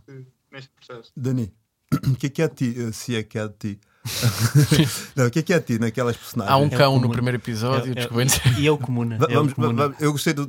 neste 0.53 0.71
processo. 0.71 1.13
Dani, 1.17 1.53
o 2.11 2.15
que 2.17 2.27
é 2.27 2.31
que 2.31 2.43
é 2.43 2.45
a 2.45 2.49
ti, 2.49 2.75
eh, 2.79 2.93
se 2.93 3.17
é 3.17 3.23
que 3.23 3.39
é 3.39 3.43
a 3.43 3.49
ti? 3.49 3.79
não, 5.17 5.27
o 5.27 5.31
que 5.31 5.39
é 5.39 5.43
que 5.43 5.53
é 5.53 5.57
a 5.57 5.61
ti 5.61 5.79
naquelas 5.79 6.15
personagens? 6.17 6.53
Há 6.55 6.59
um 6.59 6.67
É 6.67 6.71
cão 6.77 7.01
no 7.01 7.11
primeiro 7.11 7.39
episódio, 7.39 7.95
É- 7.97 8.03
é-. 8.03 8.61
E 8.61 8.67
é 8.67 8.71
o 8.71 8.77
comuna. 8.77 9.17
Va- 9.19 9.27
é 9.31 9.35
Vamos, 9.35 9.55
comuna. 9.55 9.89
va- 9.89 9.95
eu 9.99 10.13
gostei 10.13 10.35
do, 10.35 10.47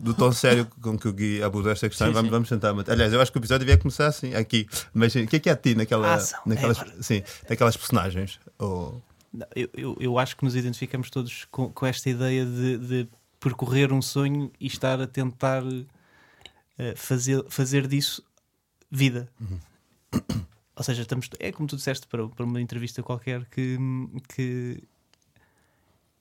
do, 0.00 0.14
tom 0.14 0.30
sério 0.32 0.66
com 0.80 0.96
que 0.96 1.08
o 1.08 1.12
Gui 1.12 1.42
abordou 1.42 1.72
esta 1.72 1.88
questão. 1.88 2.06
Sim, 2.06 2.12
vamos, 2.12 2.28
sim. 2.28 2.30
vamos 2.30 2.48
tentar. 2.48 2.92
Aliás, 2.92 3.12
eu 3.12 3.20
acho 3.20 3.32
que 3.32 3.38
o 3.38 3.40
episódio 3.40 3.66
devia 3.66 3.76
começar 3.80 4.06
assim, 4.06 4.34
aqui. 4.34 4.68
Mas 4.94 5.14
o 5.16 5.26
que 5.26 5.36
é 5.36 5.38
que 5.40 5.48
é 5.48 5.52
a 5.52 5.56
ti 5.56 5.74
naquela, 5.74 6.14
Ação, 6.14 6.40
é 6.46 6.50
naquelas, 6.50 6.78
agora. 6.78 7.02
sim, 7.02 7.22
naquelas 7.50 7.76
personagens? 7.76 8.38
Ou- 8.58 9.02
Eu, 9.56 9.68
eu, 9.74 9.96
eu 9.98 10.18
acho 10.18 10.36
que 10.36 10.44
nos 10.44 10.54
identificamos 10.54 11.10
todos 11.10 11.46
com, 11.50 11.70
com 11.72 11.84
esta 11.86 12.08
ideia 12.08 12.44
de, 12.46 12.78
de 12.78 13.08
percorrer 13.42 13.92
um 13.92 14.00
sonho 14.00 14.52
e 14.60 14.66
estar 14.68 15.00
a 15.00 15.06
tentar 15.06 15.62
eh, 16.78 16.94
fazer, 16.94 17.44
fazer 17.48 17.86
disso 17.88 18.24
vida. 18.90 19.28
Ou 20.76 20.82
seja, 20.84 21.02
estamos, 21.02 21.28
é 21.40 21.50
como 21.52 21.68
tu 21.68 21.76
disseste 21.76 22.06
para, 22.06 22.26
para 22.28 22.44
uma 22.46 22.60
entrevista 22.60 23.02
qualquer 23.02 23.44
que, 23.46 23.76
que 24.34 24.82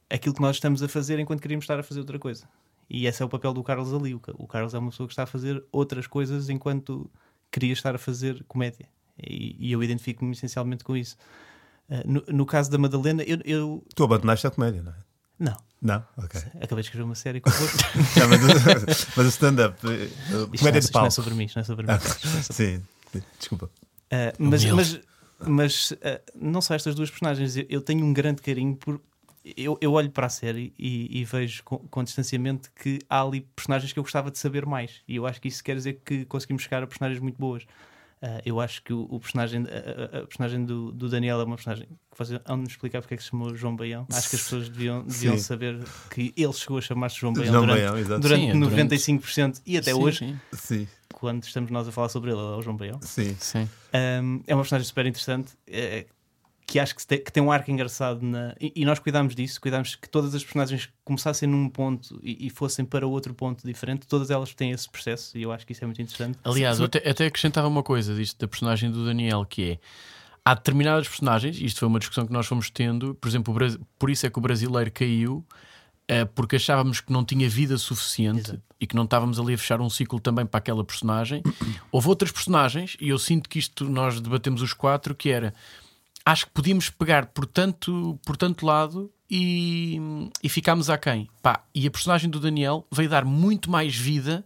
aquilo 0.10 0.36
que 0.36 0.42
nós 0.42 0.56
estamos 0.58 0.82
a 0.84 0.88
fazer 0.90 1.20
enquanto 1.20 1.42
queríamos 1.42 1.64
estar 1.64 1.80
a 1.80 1.84
fazer 1.84 2.00
outra 2.00 2.18
coisa. 2.20 2.48
E 2.90 3.06
esse 3.06 3.22
é 3.22 3.26
o 3.26 3.30
papel 3.30 3.54
do 3.54 3.64
Carlos 3.64 3.94
ali. 3.94 4.14
O 4.14 4.48
Carlos 4.48 4.74
é 4.74 4.80
uma 4.80 4.90
pessoa 4.90 5.08
que 5.08 5.14
está 5.14 5.24
a 5.24 5.28
fazer 5.28 5.64
outras 5.72 6.08
coisas 6.08 6.50
enquanto 6.50 7.10
queria 7.50 7.72
estar 7.72 7.96
a 7.96 7.98
fazer 7.98 8.44
comédia. 8.48 8.88
E, 9.18 9.56
e 9.60 9.72
eu 9.72 9.82
identifico-me 9.84 10.32
essencialmente 10.34 10.84
com 10.84 10.98
isso. 10.98 11.16
Uh, 11.90 12.02
no, 12.12 12.24
no 12.28 12.46
caso 12.46 12.70
da 12.70 12.78
Madalena, 12.78 13.24
eu, 13.24 13.38
eu- 13.46 13.84
Tu 13.96 14.04
abandonaste 14.04 14.46
a 14.48 14.52
comédia, 14.52 14.82
não 14.82 14.92
é? 14.92 14.96
Não, 15.42 15.58
Não? 15.82 16.06
Ok. 16.18 16.40
acabei 16.62 16.84
de 16.84 16.88
escrever 16.90 17.04
uma 17.04 17.16
série 17.16 17.42
convosco. 17.42 17.78
Já, 18.16 18.28
mas, 18.28 18.40
mas 19.18 19.26
o 19.26 19.30
stand-up, 19.30 19.76
eh, 19.88 20.08
não, 20.30 20.48
comédia 20.48 20.70
é- 20.70 20.72
de 20.74 20.86
isto 20.86 20.94
não 20.94 21.00
pau. 21.02 21.08
é 21.08 21.10
sobre 21.10 21.34
mim, 21.34 21.46
isto 21.46 21.56
não 21.56 21.62
é 21.62 21.66
sobre 21.66 21.88
mim. 21.88 21.94
Sim, 22.52 22.84
desculpa. 23.40 23.66
Uh, 23.66 24.36
mas 24.38 24.64
mas, 24.66 25.00
mas 25.48 25.92
uh, 25.92 25.98
não 26.36 26.62
só 26.62 26.76
estas 26.76 26.94
duas 26.94 27.10
personagens, 27.10 27.58
eu, 27.58 27.66
eu 27.70 27.82
tenho 27.82 28.06
um 28.06 28.14
grande 28.14 28.42
carinho 28.42 28.76
por. 28.76 29.02
Eu, 29.58 29.76
eu 29.82 29.94
olho 29.94 30.12
para 30.12 30.28
a 30.28 30.30
série 30.30 30.72
e, 30.78 31.20
e 31.20 31.26
vejo 31.26 31.64
com, 31.64 31.80
com 31.80 32.04
distanciamento 32.04 32.70
que 32.76 33.00
há 33.10 33.24
ali 33.24 33.42
personagens 33.56 33.92
que 33.92 33.98
eu 33.98 34.04
gostava 34.04 34.30
de 34.30 34.38
saber 34.38 34.68
mais. 34.68 35.02
E 35.08 35.16
eu 35.16 35.26
acho 35.26 35.42
que 35.42 35.48
isso 35.48 35.64
quer 35.64 35.76
dizer 35.76 36.00
que 36.06 36.26
conseguimos 36.26 36.62
chegar 36.62 36.84
a 36.84 36.88
personagens 36.88 37.20
muito 37.20 37.40
boas. 37.40 37.66
Uh, 38.24 38.40
eu 38.46 38.60
acho 38.62 38.84
que 38.84 38.94
o, 38.94 39.08
o 39.10 39.20
personagem, 39.20 39.64
a, 39.66 40.18
a- 40.18 40.22
a 40.22 40.28
personagem 40.28 40.64
do, 40.64 40.92
do 40.92 41.10
Daniel 41.10 41.42
é 41.42 41.44
uma 41.44 41.56
personagem 41.56 41.88
que 41.88 42.18
vocês 42.18 42.40
vão 42.46 42.58
me 42.58 42.68
explicar 42.68 43.02
porque 43.02 43.16
é 43.16 43.18
que 43.18 43.24
se 43.24 43.30
chamou 43.30 43.56
João 43.56 43.76
Baião. 43.76 44.06
Acho 44.12 44.30
que 44.30 44.36
as 44.36 44.44
pessoas 44.44 44.70
deviam, 44.70 45.02
deviam 45.08 45.36
Sim. 45.38 45.44
saber 45.44 45.80
que 46.12 46.32
ele 46.38 46.54
chegou 46.54 46.78
a 46.78 46.82
chamar-se 46.82 47.18
João 47.20 47.34
Baião 47.34 47.52
João 47.52 47.66
durante, 47.66 47.80
Baião, 47.82 48.20
durante 48.20 48.42
Sim, 48.42 48.50
é 48.52 48.54
durante- 48.54 48.96
95% 49.12 49.62
e 49.66 49.76
até 49.78 49.92
Sim, 49.94 50.00
hoje, 50.00 50.36
Sim, 50.54 50.88
quando 51.14 51.44
estamos 51.44 51.72
nós 51.72 51.88
a 51.88 51.92
falar 51.92 52.10
sobre 52.10 52.30
ele, 52.30 52.40
ele 52.40 52.54
é 52.54 52.58
o 52.58 52.62
João 52.62 52.78
Baião. 52.78 53.00
sim. 53.02 53.36
sim. 53.40 53.68
Um, 53.94 54.42
é 54.46 54.54
uma 54.54 54.62
personagem 54.62 54.88
super 54.88 55.06
interessante 55.08 55.54
é, 55.66 56.06
que 56.72 56.80
acho 56.80 56.96
que 56.96 57.06
tem, 57.06 57.22
que 57.22 57.32
tem 57.34 57.44
um 57.44 57.52
arco 57.52 57.70
engraçado 57.70 58.22
na- 58.22 58.56
e, 58.60 58.72
e 58.78 58.86
nós 58.86 58.98
cuidámos 58.98 59.36
disso, 59.36 59.60
cuidámos 59.60 59.96
que 59.96 60.08
todas 60.08 60.34
as 60.34 60.42
personagens 60.42 60.88
começassem 61.04 61.50
num 61.50 61.68
ponto 61.68 62.18
e, 62.24 62.48
e 62.48 62.50
fossem 62.50 62.86
para 62.86 63.06
outro 63.06 63.34
ponto 63.34 63.68
diferente, 63.68 64.08
todas 64.08 64.30
elas 64.32 64.54
têm 64.54 64.72
esse 64.72 64.90
processo 64.90 65.38
e 65.38 65.42
eu 65.44 65.52
acho 65.52 65.66
que 65.68 65.74
isso 65.74 65.84
é 65.84 65.88
muito 65.88 66.02
interessante. 66.02 66.40
Aliás, 66.46 66.80
eu 66.80 66.86
até, 66.86 67.00
até 67.10 67.26
acrescentava 67.26 67.68
uma 67.68 67.84
coisa 67.84 68.16
disto 68.16 68.40
da 68.40 68.48
personagem 68.48 68.90
do 68.90 69.04
Daniel, 69.04 69.46
que 69.46 69.72
é 69.72 69.80
há 70.46 70.54
determinadas 70.54 71.10
personagens, 71.10 71.60
isto 71.60 71.80
foi 71.82 71.90
uma 71.90 72.00
discussão 72.00 72.26
que 72.26 72.32
nós 72.32 72.48
fomos 72.48 72.70
tendo, 72.70 73.16
por 73.16 73.28
exemplo, 73.28 73.54
Bras- 73.54 73.78
por 74.00 74.10
isso 74.10 74.26
é 74.26 74.30
que 74.30 74.40
o 74.40 74.42
brasileiro 74.42 74.90
caiu, 74.94 75.46
eh, 76.08 76.24
porque 76.24 76.56
achávamos 76.56 77.02
que 77.02 77.12
não 77.12 77.26
tinha 77.26 77.50
vida 77.50 77.78
suficiente 77.78 78.50
Exato. 78.52 78.62
e 78.80 78.88
que 78.88 78.96
não 78.96 79.04
estávamos 79.04 79.40
ali 79.42 79.56
a 79.56 79.58
fechar 79.58 79.82
um 79.82 79.90
ciclo 79.90 80.22
também 80.22 80.46
para 80.46 80.58
aquela 80.60 80.86
personagem. 80.86 81.44
Houve 81.92 82.08
outras 82.08 82.32
personagens, 82.32 82.96
e 83.02 83.10
eu 83.10 83.20
sinto 83.20 83.50
que 83.50 83.60
isto 83.60 83.90
nós 83.90 84.22
debatemos 84.22 84.62
os 84.62 84.72
quatro, 84.74 85.14
que 85.14 85.30
era 85.30 85.54
acho 86.26 86.46
que 86.46 86.52
podíamos 86.52 86.90
pegar 86.90 87.28
por 87.28 87.46
tanto, 87.46 88.20
por 88.26 88.38
tanto 88.38 88.66
lado 88.66 89.12
e, 89.30 90.00
e 90.44 90.50
ficámos 90.50 90.90
aquém. 90.90 91.30
Pá, 91.42 91.64
e 91.74 91.88
a 91.88 91.92
personagem 91.92 92.30
do 92.30 92.40
Daniel 92.40 92.86
veio 92.92 93.10
dar 93.10 93.26
muito 93.26 93.70
mais 93.72 93.96
vida, 93.96 94.44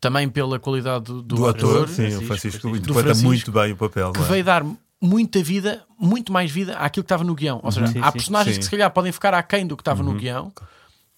também 0.00 0.28
pela 0.28 0.58
qualidade 0.58 1.04
do, 1.06 1.22
do 1.22 1.34
Do 1.36 1.46
ator, 1.48 1.76
ator, 1.82 1.88
sim, 1.88 2.06
o 2.06 2.10
Francisco, 2.10 2.26
Francisco 2.26 2.60
Francisco. 2.60 2.90
interpreta 2.90 3.18
muito 3.22 3.52
bem 3.52 3.72
o 3.72 3.76
papel. 3.76 4.12
que 4.12 4.20
é? 4.20 4.24
veio 4.24 4.44
dar 4.44 4.64
muita 5.00 5.42
vida, 5.42 5.84
muito 5.98 6.32
mais 6.32 6.50
vida 6.50 6.76
àquilo 6.76 7.04
que 7.04 7.06
estava 7.06 7.24
no 7.24 7.34
guião. 7.34 7.60
Ou 7.62 7.70
seja, 7.70 7.86
Sim, 7.88 8.00
há 8.00 8.06
sim. 8.06 8.12
personagens 8.12 8.54
Sim. 8.54 8.58
que 8.60 8.64
se 8.64 8.70
calhar 8.70 8.90
podem 8.90 9.12
ficar 9.12 9.34
aquém 9.34 9.66
do 9.66 9.76
que 9.76 9.80
estava 9.82 10.02
no 10.02 10.14
guião. 10.14 10.52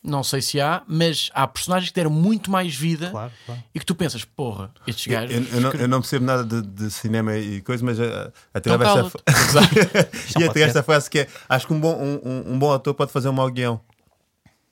Não 0.03 0.23
sei 0.25 0.41
se 0.41 0.59
há, 0.59 0.83
mas 0.89 1.31
há 1.35 1.47
personagens 1.47 1.91
que 1.91 1.95
deram 1.95 2.11
muito 2.11 2.51
mais 2.51 2.75
vida 2.75 3.11
Claro, 3.11 3.31
claro. 3.45 3.63
e 3.75 3.79
que 3.79 3.85
tu 3.85 3.95
pensas, 3.95 4.25
porra, 4.25 4.71
estes 4.87 5.07
Eu, 5.07 5.13
gajos. 5.13 5.37
eu- 5.37 5.55
eu 5.57 5.61
não, 5.61 5.71
eu 5.73 5.89
não 5.89 6.01
percebo 6.01 6.25
nada 6.25 6.43
de, 6.43 6.63
de 6.67 6.91
cinema 6.91 7.37
e 7.37 7.61
coisa, 7.61 7.85
mas 7.85 7.99
uh, 7.99 8.33
até 8.55 8.71
Então 8.73 8.83
esta, 8.83 9.21
cala-te. 9.21 10.39
e 10.41 10.45
até 10.45 10.63
esta 10.63 10.83
frase 10.83 11.11
que 11.11 11.19
é: 11.19 11.29
acho 11.49 11.67
que 11.67 11.75
um 11.75 11.81
bom, 11.81 11.95
um, 12.01 12.53
um- 12.55 12.59
bom 12.59 12.73
ator 12.73 12.95
pode 12.95 13.13
fazer 13.13 13.29
um 13.29 13.33
mau 13.35 13.51
guião. 13.51 13.79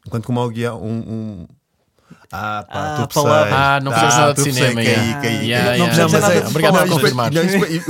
Enquanto 0.06 0.24
que 0.24 0.30
um 0.30 0.34
mau 0.34 0.48
guião, 0.48 0.82
um. 0.82 0.98
um- 0.98 1.46
Ah, 2.32 2.64
pá, 2.66 2.96
Ah, 3.02 3.06
tu 3.06 3.14
palavras. 3.14 3.52
Ah, 3.54 3.80
não 3.82 3.92
percebes 3.92 4.16
nada 4.16 4.34
de 4.34 4.42
cinema, 4.42 4.74
Caí, 4.76 4.86
yeah. 4.86 5.02
caí, 5.02 5.12
Yeah, 5.12 5.20
caí. 5.22 5.46
yeah. 5.48 5.78
Não, 5.78 5.86
Não, 5.86 6.08
mas 6.10 6.22
nada 6.22 6.34
é- 6.34 6.40
de 6.40 6.46
obrigado 6.46 6.72
por 6.78 6.86
não, 6.86 6.96
confirmar. 6.96 7.30
não, 7.32 7.42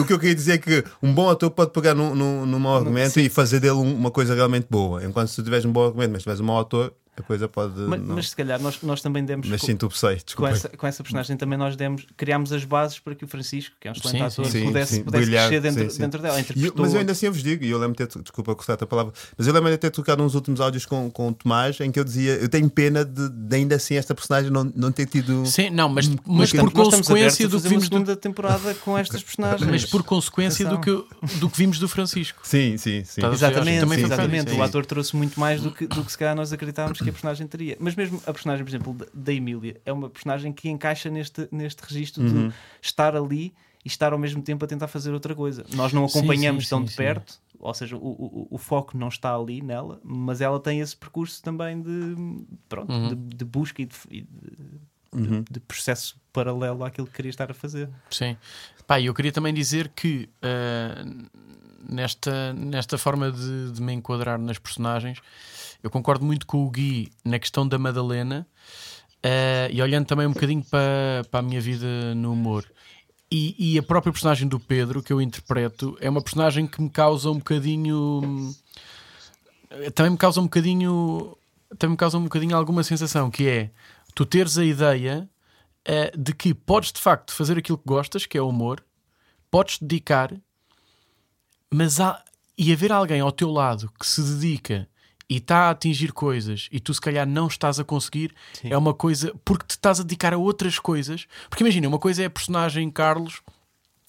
o 0.03 0.05
que 0.07 0.13
eu 0.13 0.19
queria 0.19 0.35
dizer 0.35 0.53
é 0.55 0.59
que 0.59 0.85
um 1.01 1.13
bom 1.15 1.29
ator 1.31 1.51
pode 1.53 1.71
pegar 1.71 1.95
num, 1.95 2.15
num, 2.17 2.47
num 2.47 2.59
mau 2.59 2.77
argumento 2.77 3.21
e 3.21 3.29
fazer 3.29 3.61
dele 3.61 3.75
um- 3.75 3.95
uma 3.95 4.11
coisa 4.11 4.35
realmente 4.35 4.67
boa. 4.69 5.05
Enquanto 5.05 5.29
se 5.29 5.37
tu 5.37 5.45
tiveres 5.45 5.65
um 5.65 5.71
bom 5.73 5.87
argumento, 5.87 6.11
mas 6.13 6.23
tiveres 6.23 6.41
um 6.41 6.45
mau 6.45 6.59
ator, 6.61 6.93
a 7.21 7.25
coisa 7.25 7.49
pode. 7.49 7.79
Mas, 7.81 8.01
não. 8.01 8.15
mas 8.17 8.31
se 8.31 8.37
calhar 8.37 8.61
nós, 8.61 8.79
nós 8.83 9.01
também 9.03 9.25
demos 9.25 9.49
Mas 9.49 9.61
co- 9.61 9.67
sim, 9.67 9.77
tu 9.77 9.91
sei, 9.91 10.17
com, 10.17 10.25
desculpa. 10.25 10.51
essa, 10.51 10.69
com 10.71 10.87
essa 10.87 11.03
personagem 11.03 11.37
também 11.37 11.59
nós 11.59 11.77
demos, 11.77 12.07
criámos 12.17 12.53
as 12.53 12.65
bases 12.65 12.99
para 12.99 13.15
que 13.15 13.25
o 13.25 13.29
Francisco, 13.29 13.75
que 13.81 13.89
é 13.89 13.91
um 13.91 13.95
excelente 13.95 14.19
Sim, 14.35 14.41
ator, 14.43 14.51
sim. 14.53 14.65
pudesse, 14.65 14.95
Sim, 14.97 15.03
pudesse 15.05 15.25
brilhar, 15.25 15.49
crescer 15.49 15.61
dentro, 15.63 15.85
sim, 15.85 15.91
sim. 15.91 15.99
dentro 16.01 16.23
dela. 16.23 16.39
Eu- 16.57 16.73
mas 16.77 16.93
eu 16.95 17.01
ainda 17.01 17.13
assim 17.13 17.27
eu 17.27 17.33
vos 17.33 17.43
digo, 17.43 17.65
e 17.65 17.71
eu 17.71 17.79
lembro 17.79 17.97
de 17.97 18.07
ter, 18.07 18.23
desculpa 18.23 18.55
cortar 18.55 18.75
a 18.83 18.87
palavra, 18.87 19.13
mas 19.37 19.47
eu 19.47 19.53
lembro 19.53 19.71
de 19.71 19.79
ter 19.79 19.91
trocado 19.91 20.23
uns 20.23 20.35
últimos 20.35 20.61
áudios 20.61 20.87
com, 20.87 21.11
com 21.11 21.29
o 21.29 21.33
Tomás 21.35 21.79
em 21.81 21.91
que 21.91 21.99
eu 21.99 22.05
dizia: 22.05 22.35
eu 22.37 22.49
tenho 22.49 22.69
pena 22.71 23.05
de, 23.05 23.29
de 23.29 23.57
ainda 23.57 23.77
assim 23.77 23.95
esta 23.97 24.15
personagem 24.15 24.51
não, 24.51 24.71
não 24.75 24.91
ter 24.93 25.07
tido. 25.07 25.45
Sim, 25.47 25.71
não, 25.71 25.89
mas, 25.89 26.09
mas 26.27 26.53
por 26.53 26.73
consequência 26.73 27.49
do 27.49 27.61
que 27.61 27.69
vimos 27.69 27.89
do, 27.89 27.95
segunda 27.95 28.17
temporada 28.17 28.75
com 28.75 28.97
estas 28.97 29.23
personagens. 29.23 29.69
mas 29.71 29.85
por 29.85 30.03
consequência 30.03 30.67
do 30.69 30.81
que, 30.81 30.91
do 31.39 31.49
que 31.51 31.57
vimos 31.59 31.79
do 31.79 31.89
Francisco. 31.89 32.41
Sim, 32.43 32.77
sim, 32.77 33.03
sim. 33.05 33.21
Exatamente, 33.33 34.01
exatamente. 34.01 34.53
O 34.53 34.63
ator 34.63 34.85
trouxe 34.87 35.17
muito 35.17 35.39
mais 35.39 35.61
do 35.61 35.71
que, 35.71 35.87
do 35.87 36.05
que 36.05 36.11
se 36.13 36.19
calhar 36.19 36.35
nós 36.35 36.53
acreditávamos 36.53 36.99
que 37.01 37.08
a 37.09 37.13
personagem 37.13 37.47
teria. 37.47 37.77
Mas 37.81 37.95
mesmo 37.95 38.21
a 38.27 38.33
personagem, 38.33 38.65
por 38.65 38.71
exemplo, 38.71 38.97
da- 39.15 39.33
Emília, 39.33 39.81
é 39.85 39.93
uma 39.93 40.09
personagem 40.11 40.53
que 40.53 40.69
encaixa 40.69 41.09
neste, 41.11 41.49
neste 41.51 41.81
registro 41.83 42.23
Uhum. 42.23 42.49
de 42.49 42.55
estar 42.83 43.15
ali 43.17 43.55
e 43.85 43.89
estar 43.89 44.13
ao 44.13 44.19
mesmo 44.19 44.43
tempo 44.43 44.65
a 44.65 44.69
tentar 44.69 44.89
fazer 44.89 45.13
outra 45.13 45.35
coisa. 45.35 45.65
Nós 45.75 45.93
não 45.93 46.09
Sim, 46.09 46.19
acompanhamos 46.19 46.65
sim, 46.65 46.71
tão 46.71 46.79
sim, 46.81 46.85
de 46.87 46.91
sim. 46.91 46.97
perto 46.97 47.41
ou 47.61 47.75
seja, 47.75 47.97
o, 47.97 48.01
o, 48.01 48.47
o 48.53 48.57
foco 48.59 48.97
não 48.97 49.09
está 49.09 49.35
ali 49.35 49.61
nela, 49.61 50.01
mas 50.05 50.41
ela 50.41 50.61
tem 50.61 50.79
esse 50.79 50.97
percurso 50.97 51.43
também 51.43 51.83
de, 51.83 52.15
pronto, 52.69 52.93
Uhum. 52.93 53.09
de, 53.09 53.37
de 53.37 53.45
busca 53.45 53.83
e 53.83 53.87
de, 53.87 53.97
e 54.11 54.21
de- 54.21 55.29
de- 55.29 55.45
de 55.51 55.59
processo 55.61 56.17
paralelo 56.33 56.85
àquilo 56.85 57.09
que 57.09 57.15
queria 57.15 57.31
estar 57.31 57.51
a 57.51 57.55
fazer. 57.55 57.89
Sim. 58.11 58.37
Pá, 58.87 59.01
e 59.01 59.07
eu 59.07 59.15
queria 59.15 59.33
também 59.33 59.53
dizer 59.53 59.89
que 59.89 60.29
ah, 60.41 61.05
nesta, 61.89 62.53
nesta 62.53 62.99
forma 62.99 63.31
de, 63.33 63.73
de 63.73 63.83
me 63.83 63.93
enquadrar 63.93 64.39
nas 64.39 64.59
personagens, 64.59 65.19
eu 65.83 65.91
concordo 65.91 66.25
muito 66.25 66.47
com 66.47 66.65
o 66.65 66.71
Gui 66.71 67.11
na 67.25 67.39
questão 67.39 67.67
da 67.67 67.79
Madalena 67.79 68.47
ah, 69.23 69.69
e 69.71 69.81
olhando 69.83 70.07
também 70.07 70.27
um 70.27 70.33
bocadinho 70.33 70.65
para, 70.65 71.25
para 71.31 71.41
a 71.41 71.43
minha 71.43 71.61
vida 71.61 72.15
no 72.15 72.33
humor. 72.33 72.65
E, 73.31 73.75
e 73.75 73.79
a 73.79 73.83
própria 73.83 74.13
personagem 74.13 74.49
do 74.49 74.59
Pedro 74.59 75.03
que 75.03 75.13
eu 75.13 75.21
interpreto 75.21 75.97
é 76.01 76.09
uma 76.09 76.23
personagem 76.23 76.67
que 76.67 76.81
me 76.81 76.89
causa 76.89 77.31
um 77.31 77.39
bocadinho. 77.39 78.55
Também 79.95 80.13
me 80.13 80.19
causa 80.19 80.41
um 80.41 80.45
bocadinho. 80.45 81.37
Também 81.79 81.93
me 81.93 81.97
causa 81.99 82.17
um 82.17 82.25
bocadinho 82.25 82.57
alguma 82.57 82.83
sensação 82.83 83.31
que 83.31 83.47
é 83.47 83.71
tu 84.15 84.25
teres 84.25 84.57
a 84.57 84.65
ideia 84.65 85.29
eh, 85.85 86.11
de 86.17 86.35
que 86.35 86.55
podes 86.55 86.91
de 86.91 87.01
facto 87.01 87.33
fazer 87.33 87.59
aquilo 87.59 87.77
que 87.77 87.85
gostas, 87.87 88.25
que 88.25 88.39
é 88.39 88.41
o 88.43 88.49
humor, 88.49 88.83
podes 89.51 89.79
dedicar, 89.79 90.35
mas 91.71 92.01
há, 92.01 92.25
e 92.57 92.73
haver 92.73 92.91
alguém 92.91 93.21
ao 93.21 93.31
teu 93.31 93.51
lado 93.51 93.93
que 94.01 94.07
se 94.07 94.23
dedica 94.23 94.89
e 95.31 95.37
está 95.37 95.67
a 95.67 95.71
atingir 95.71 96.13
coisas 96.13 96.69
e 96.73 96.81
tu 96.81 96.93
se 96.95 97.01
calhar 97.01 97.27
não 97.27 97.47
estás 97.49 97.79
a 97.79 97.85
conseguir, 97.85 98.35
Sim. 98.55 98.69
é 98.73 98.79
uma 98.79 98.95
coisa 98.95 99.35
porque 99.45 99.67
te 99.67 99.71
estás 99.73 100.01
a 100.01 100.03
dedicar 100.03 100.33
a 100.33 100.39
outras 100.39 100.79
coisas. 100.79 101.27
Porque 101.51 101.63
imagina, 101.63 101.87
uma 101.89 101.99
coisa 101.99 102.23
é 102.23 102.27
a 102.27 102.31
personagem 102.31 102.91
Carlos 102.91 103.43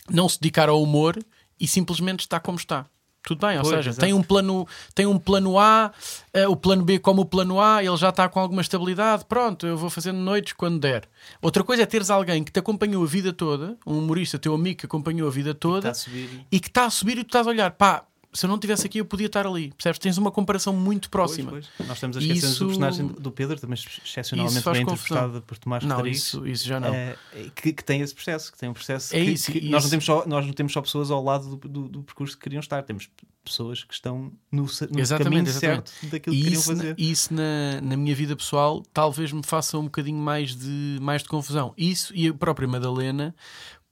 não 0.10 0.30
se 0.30 0.40
dedicar 0.40 0.70
ao 0.70 0.82
humor 0.82 1.18
e 1.60 1.68
simplesmente 1.68 2.22
está 2.22 2.40
como 2.40 2.58
está. 2.58 2.86
Tudo 3.22 3.46
bem, 3.46 3.58
ou 3.58 3.64
Pois, 3.64 3.76
seja, 3.84 3.94
tem 4.00 4.14
um 4.14 4.24
plano, 4.24 4.66
tem 4.96 5.06
um 5.06 5.20
plano 5.20 5.60
A, 5.60 5.92
eh, 6.34 6.48
o 6.48 6.56
plano 6.56 6.84
B 6.86 7.00
como 7.00 7.24
o 7.24 7.26
plano 7.26 7.60
A, 7.60 7.84
ele 7.84 7.98
já 7.98 8.10
está 8.10 8.30
com 8.30 8.40
alguma 8.40 8.62
estabilidade, 8.62 9.26
pronto, 9.26 9.68
eu 9.68 9.78
vou 9.78 9.90
fazendo 9.90 10.18
noites 10.18 10.54
quando 10.54 10.80
der. 10.80 11.04
Outra 11.42 11.62
coisa 11.62 11.84
é 11.84 11.86
teres 11.86 12.10
alguém 12.10 12.46
que 12.46 12.52
te 12.52 12.60
acompanhou 12.60 13.04
a 13.04 13.06
vida 13.06 13.34
toda, 13.34 13.78
um 13.86 14.00
humorista, 14.00 14.40
teu 14.40 14.56
amigo 14.56 14.80
que 14.80 14.86
acompanhou 14.86 15.28
a 15.28 15.32
vida 15.32 15.54
toda 15.54 15.90
Está 15.90 15.92
a 15.92 15.94
subir. 15.96 16.46
e 16.50 16.60
que 16.62 16.70
está 16.70 16.86
a 16.86 16.90
subir 16.90 17.18
e 17.18 17.24
tu 17.26 17.28
estás 17.28 17.46
a 17.46 17.50
olhar, 17.50 17.72
pá, 17.72 18.06
se 18.34 18.46
eu 18.46 18.48
não 18.48 18.56
estivesse 18.56 18.86
aqui 18.86 19.00
eu 19.00 19.06
podia 19.06 19.26
estar 19.28 19.46
ali, 19.48 19.72
percebes? 19.72 20.00
Tens 20.00 20.18
uma 20.18 20.32
comparação 20.32 20.74
muito 20.74 21.10
próxima. 21.10 21.50
Pois, 21.52 21.68
pois. 21.78 21.88
Nós 21.88 21.98
estamos 21.98 22.18
a 22.18 22.20
esquecer 22.20 22.46
Isso- 22.48 22.60
do 22.60 22.66
personagem 22.68 23.08
do 23.08 23.32
Pedro, 23.32 23.60
também 23.60 23.74
excepcionalmente 24.06 24.58
Isso 24.60 24.72
bem 24.72 24.82
interpretado 24.84 25.42
por 25.42 25.58
Tomás 25.58 25.84
Não, 25.84 25.96
Rodrigues. 25.98 26.20
isso, 26.24 26.48
isso 26.48 26.68
já 26.68 26.80
não. 26.80 26.94
eh, 26.94 27.16
que, 27.56 27.74
que 27.74 27.84
tem 27.84 28.02
esse 28.02 28.14
processo, 28.14 28.52
que 28.52 28.58
tem 28.58 28.70
um 28.70 28.74
processo 28.74 29.16
É 29.16 29.24
que, 29.24 29.32
isso, 29.32 29.52
que 29.52 29.58
e 29.60 29.70
nós, 29.70 29.84
isso- 29.84 29.88
não 29.88 29.90
temos 29.90 30.06
só, 30.06 30.26
nós 30.28 30.46
não 30.46 30.54
temos 30.54 30.74
só 30.74 30.82
pessoas 30.82 31.10
ao 31.12 31.24
lado 31.24 31.56
do, 31.56 31.68
do- 31.68 31.90
do 31.90 32.04
percurso 32.04 32.36
que 32.38 32.44
queriam 32.44 32.60
estar, 32.60 32.84
temos 32.84 33.10
pessoas 33.44 33.84
que 33.84 33.94
estão 33.94 34.32
no, 34.52 34.64
no 34.92 35.00
Exatamente, 35.00 35.24
caminho 35.24 35.48
exatamente. 35.48 35.90
certo 35.90 36.12
daquilo 36.12 36.36
que 36.36 36.42
queriam 36.44 36.60
isso, 36.60 36.70
fazer. 36.70 36.96
e 36.98 37.10
isso 37.12 37.34
na, 37.34 37.82
na 37.82 37.98
minha 37.98 38.14
vida 38.14 38.36
pessoal 38.36 38.84
talvez 38.94 39.32
me 39.32 39.42
faça 39.44 39.78
um 39.78 39.86
bocadinho 39.86 40.20
mais 40.20 40.56
de, 40.56 41.00
mais 41.02 41.24
de 41.24 41.30
confusão. 41.30 41.74
Isso 41.76 42.14
e 42.16 42.28
a 42.28 42.34
própria 42.34 42.68
Madalena, 42.68 43.34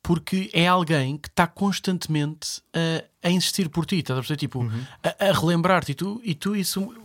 porque 0.08 0.50
é 0.54 0.66
alguém 0.66 1.18
que 1.18 1.28
está 1.28 1.46
constantemente 1.46 2.62
a, 2.74 3.28
a 3.28 3.30
insistir 3.30 3.68
por 3.68 3.86
ti, 3.86 3.98
estás 3.98 4.18
a 4.18 4.22
perceber? 4.22 4.38
Tipo, 4.40 4.60
Uhum. 4.60 4.86
a, 5.04 5.26
a 5.28 5.34
relembrar-te 5.34 5.92
e 5.92 5.96
tu, 5.96 6.22
e 6.24 6.34
tu 6.34 6.56
isso 6.56 6.96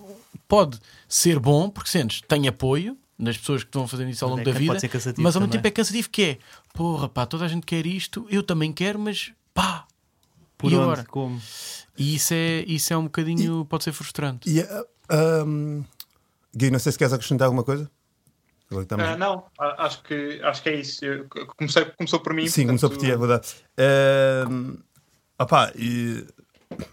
pode 0.46 0.78
ser 1.08 1.40
bom 1.40 1.68
porque 1.68 1.90
sentes, 1.90 2.20
tem 2.28 2.46
apoio 2.46 2.96
das 3.18 3.36
pessoas 3.36 3.64
que 3.64 3.68
estão 3.70 3.88
fazendo 3.88 4.10
isso 4.10 4.24
ao 4.24 4.30
longo 4.30 4.42
é 4.42 4.44
da 4.44 4.52
vida, 4.52 4.78
mas 5.18 5.34
ao 5.34 5.40
mesmo 5.42 5.50
tempo 5.50 5.66
é 5.66 5.70
cansativo 5.72 6.08
que 6.10 6.22
é, 6.22 6.38
porra 6.72 7.08
pá, 7.08 7.26
toda 7.26 7.44
a 7.44 7.48
gente 7.48 7.66
quer 7.66 7.84
isto, 7.86 8.24
eu 8.30 8.40
também 8.40 8.72
quero, 8.72 9.00
mas 9.00 9.32
pá, 9.52 9.84
Por 10.56 10.70
e 10.70 10.76
onde, 10.76 10.84
agora? 10.84 11.04
como? 11.04 11.42
E 11.98 12.14
isso 12.14 12.32
é, 12.34 12.60
isso 12.68 12.92
é 12.92 12.96
um 12.96 13.04
bocadinho, 13.04 13.64
pode 13.64 13.82
ser 13.82 13.92
frustrante. 13.92 14.48
E, 14.48 14.60
uh, 14.60 15.44
um, 15.44 15.84
Gui, 16.54 16.70
não 16.70 16.78
sei 16.78 16.92
se 16.92 16.98
queres 16.98 17.12
acrescentar 17.12 17.46
alguma 17.46 17.64
coisa. 17.64 17.90
Ah, 18.98 19.16
não, 19.16 19.44
acho 19.58 20.02
que, 20.02 20.40
acho 20.42 20.62
que 20.62 20.68
é 20.68 20.74
isso. 20.76 21.04
Eu 21.04 21.26
comecei, 21.56 21.84
começou 21.96 22.20
por 22.20 22.32
mim. 22.34 22.46
Sim, 22.46 22.66
começou 22.66 22.90
por 22.90 22.98
ti, 22.98 23.10
é 23.10 23.16
verdade. 23.16 23.48
Ehm, 23.78 24.76
opá, 25.38 25.72
e, 25.76 26.26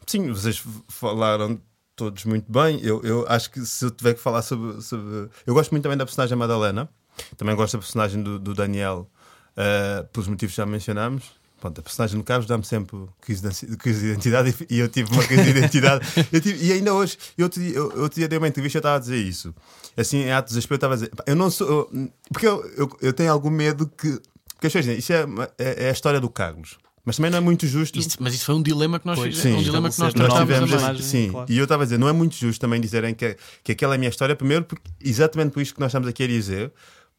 sim, 0.07 0.31
vocês 0.31 0.63
falaram 0.89 1.59
todos 1.95 2.25
muito 2.25 2.51
bem. 2.51 2.79
Eu, 2.83 3.01
eu 3.03 3.25
acho 3.27 3.49
que 3.51 3.59
se 3.61 3.85
eu 3.85 3.91
tiver 3.91 4.13
que 4.13 4.19
falar 4.21 4.41
sobre, 4.41 4.81
sobre- 4.81 5.29
Eu 5.45 5.53
gosto 5.53 5.71
muito 5.71 5.83
também 5.83 5.97
da 5.97 6.05
personagem 6.05 6.37
Madalena. 6.37 6.89
Também 7.37 7.55
gosto 7.55 7.73
da 7.73 7.79
personagem 7.79 8.23
do, 8.23 8.39
do 8.39 8.53
Daniel, 8.53 9.09
eh, 9.57 10.03
pelos 10.13 10.27
motivos 10.29 10.53
que 10.53 10.57
já 10.61 10.65
mencionámos. 10.65 11.37
Pronto, 11.59 11.79
a 11.79 11.81
personagem 11.83 12.17
do 12.17 12.23
Carlos 12.23 12.47
dá-me 12.47 12.63
sempre 12.65 12.97
crise 13.21 13.41
de, 13.41 13.47
ansi- 13.49 13.77
crise 13.77 13.99
de 14.01 14.05
identidade 14.07 14.55
e, 14.69 14.75
e 14.75 14.79
eu 14.79 14.87
tive 14.87 15.11
uma 15.11 15.23
crise 15.23 15.43
de 15.43 15.49
identidade. 15.49 16.07
Eu 16.31 16.39
tive- 16.41 16.63
e 16.65 16.71
ainda 16.71 16.93
hoje, 16.93 17.17
eu 17.37 17.45
outro 17.45 17.61
dia, 17.61 17.75
eu, 17.75 17.83
outro 18.01 18.15
dia 18.19 18.27
dei 18.27 18.37
uma 18.37 18.47
entrevista 18.47 18.77
e 18.77 18.79
eu 18.79 18.81
estava 18.81 18.95
a 18.95 18.99
dizer 18.99 19.17
isso. 19.17 19.53
Assim, 19.97 20.19
em 20.19 20.31
ato 20.31 20.45
de 20.47 20.49
desespero, 20.53 20.75
eu 20.75 20.77
estava 20.77 20.93
a 20.93 20.97
dizer, 20.97 21.09
"Pá, 21.15 21.23
eu 21.27 21.35
não 21.35 21.51
sou. 21.51 21.67
eu- 21.67 22.09
porque 22.31 22.47
eu, 22.47 22.65
eu, 22.77 22.97
eu 23.01 23.13
tenho 23.13 23.31
algum 23.31 23.49
medo 23.49 23.85
que. 23.87 24.19
Porque 24.55 24.67
as 24.67 24.73
pessoas 24.73 24.85
dizem, 24.85 24.99
isso 24.99 25.13
é, 25.13 25.25
é, 25.57 25.85
é 25.85 25.89
a 25.89 25.91
história 25.91 26.19
do 26.19 26.29
Carlos. 26.29 26.77
Mas 27.05 27.15
também 27.15 27.31
não 27.31 27.37
é 27.39 27.41
muito 27.41 27.65
justo. 27.65 27.97
Isso- 27.97 28.17
mas 28.19 28.33
isso 28.33 28.45
foi 28.45 28.55
um 28.55 28.61
dilema 28.61 28.99
que 28.99 29.05
nós 29.05 29.17
Pois, 29.17 29.35
fizemos, 29.35 29.57
sim. 29.57 29.61
um 29.61 29.63
dilema 29.63 29.89
que 29.89 29.99
nós 29.99 30.13
nós 30.13 30.33
tivemos 30.39 30.69
personagem, 30.69 31.01
sim, 31.01 31.31
claro. 31.31 31.51
e 31.51 31.57
eu 31.57 31.63
estava 31.63 31.83
a 31.83 31.85
dizer, 31.85 31.97
não 31.97 32.07
é 32.07 32.13
muito 32.13 32.35
justo 32.35 32.59
também 32.61 32.79
dizerem 32.79 33.13
que, 33.15 33.35
que 33.63 33.71
aquela 33.71 33.93
é 33.93 33.95
a 33.95 33.97
minha 33.97 34.09
história, 34.09 34.35
primeiro, 34.35 34.65
porque, 34.65 34.89
exatamente 35.01 35.51
por 35.53 35.61
isto 35.61 35.73
que 35.73 35.79
nós 35.79 35.89
estamos 35.89 36.07
aqui 36.07 36.23
a 36.23 36.27
dizer, 36.27 36.71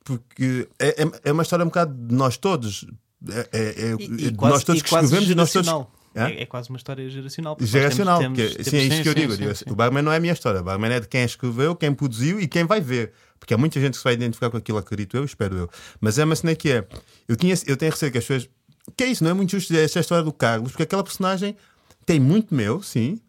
porque 0.04 0.68
é, 0.78 1.02
é, 1.02 1.10
é 1.24 1.32
uma 1.32 1.42
história 1.42 1.64
um 1.64 1.68
bocado 1.68 1.94
de 1.94 2.14
nós 2.14 2.36
todos, 2.36 2.86
é, 3.28 3.48
é- 3.52 3.58
é- 3.60 3.96
E, 3.98 4.26
e 4.28 4.34
quase, 4.34 4.54
nós 4.54 4.64
todos 4.64 4.82
que 4.82 4.88
escrevemos 4.88 5.30
e 5.30 5.34
nós 5.34 5.52
todos. 5.52 5.68
Hã? 5.68 5.86
É, 6.28 6.42
é 6.42 6.46
quase 6.46 6.68
uma 6.70 6.76
história 6.76 7.08
geracional. 7.08 7.56
Geracional, 7.60 8.18
temos- 8.18 8.38
porque, 8.38 8.54
temos- 8.54 8.68
sim, 8.70 8.76
é 8.78 8.82
isso 8.84 9.02
que 9.02 9.08
eu 9.08 9.14
digo. 9.14 9.32
sim, 9.32 9.54
sim. 9.54 9.64
O 9.70 9.74
Barman 9.76 10.02
não 10.02 10.10
é 10.12 10.16
a 10.16 10.20
minha 10.20 10.32
história, 10.32 10.60
o 10.60 10.64
Barman 10.64 10.90
é 10.92 10.98
de 11.00 11.06
quem 11.06 11.22
escreveu, 11.24 11.76
quem 11.76 11.92
produziu 11.94 12.40
e 12.40 12.48
quem 12.48 12.64
vai 12.64 12.80
ver. 12.80 13.12
Porque 13.38 13.54
há 13.54 13.58
muita 13.58 13.80
gente 13.80 13.92
que 13.92 13.98
se 13.98 14.04
vai 14.04 14.14
identificar 14.14 14.50
com 14.50 14.56
aquilo, 14.56 14.76
acredito 14.78 15.16
eu, 15.16 15.24
espero 15.24 15.56
eu. 15.56 15.70
Mas 16.00 16.18
é 16.18 16.24
uma 16.24 16.34
cena 16.34 16.54
que 16.54 16.70
é. 16.70 16.86
Eu, 17.28 17.36
tinha, 17.36 17.54
eu 17.66 17.76
tenho 17.76 17.92
receio 17.92 18.10
que 18.10 18.18
as 18.18 18.24
pessoas. 18.24 18.50
Que 18.96 19.04
é 19.04 19.06
isso, 19.06 19.22
não 19.22 19.30
é 19.30 19.34
muito 19.34 19.50
justo 19.52 19.68
dizer 19.72 19.84
esta 19.84 19.98
é 19.98 20.00
a 20.00 20.02
história 20.02 20.24
do 20.24 20.32
Carlos, 20.32 20.72
porque 20.72 20.82
aquela 20.82 21.04
personagem 21.04 21.56
tem 22.04 22.18
muito 22.18 22.52
meu, 22.54 22.82
sim, 22.82 23.20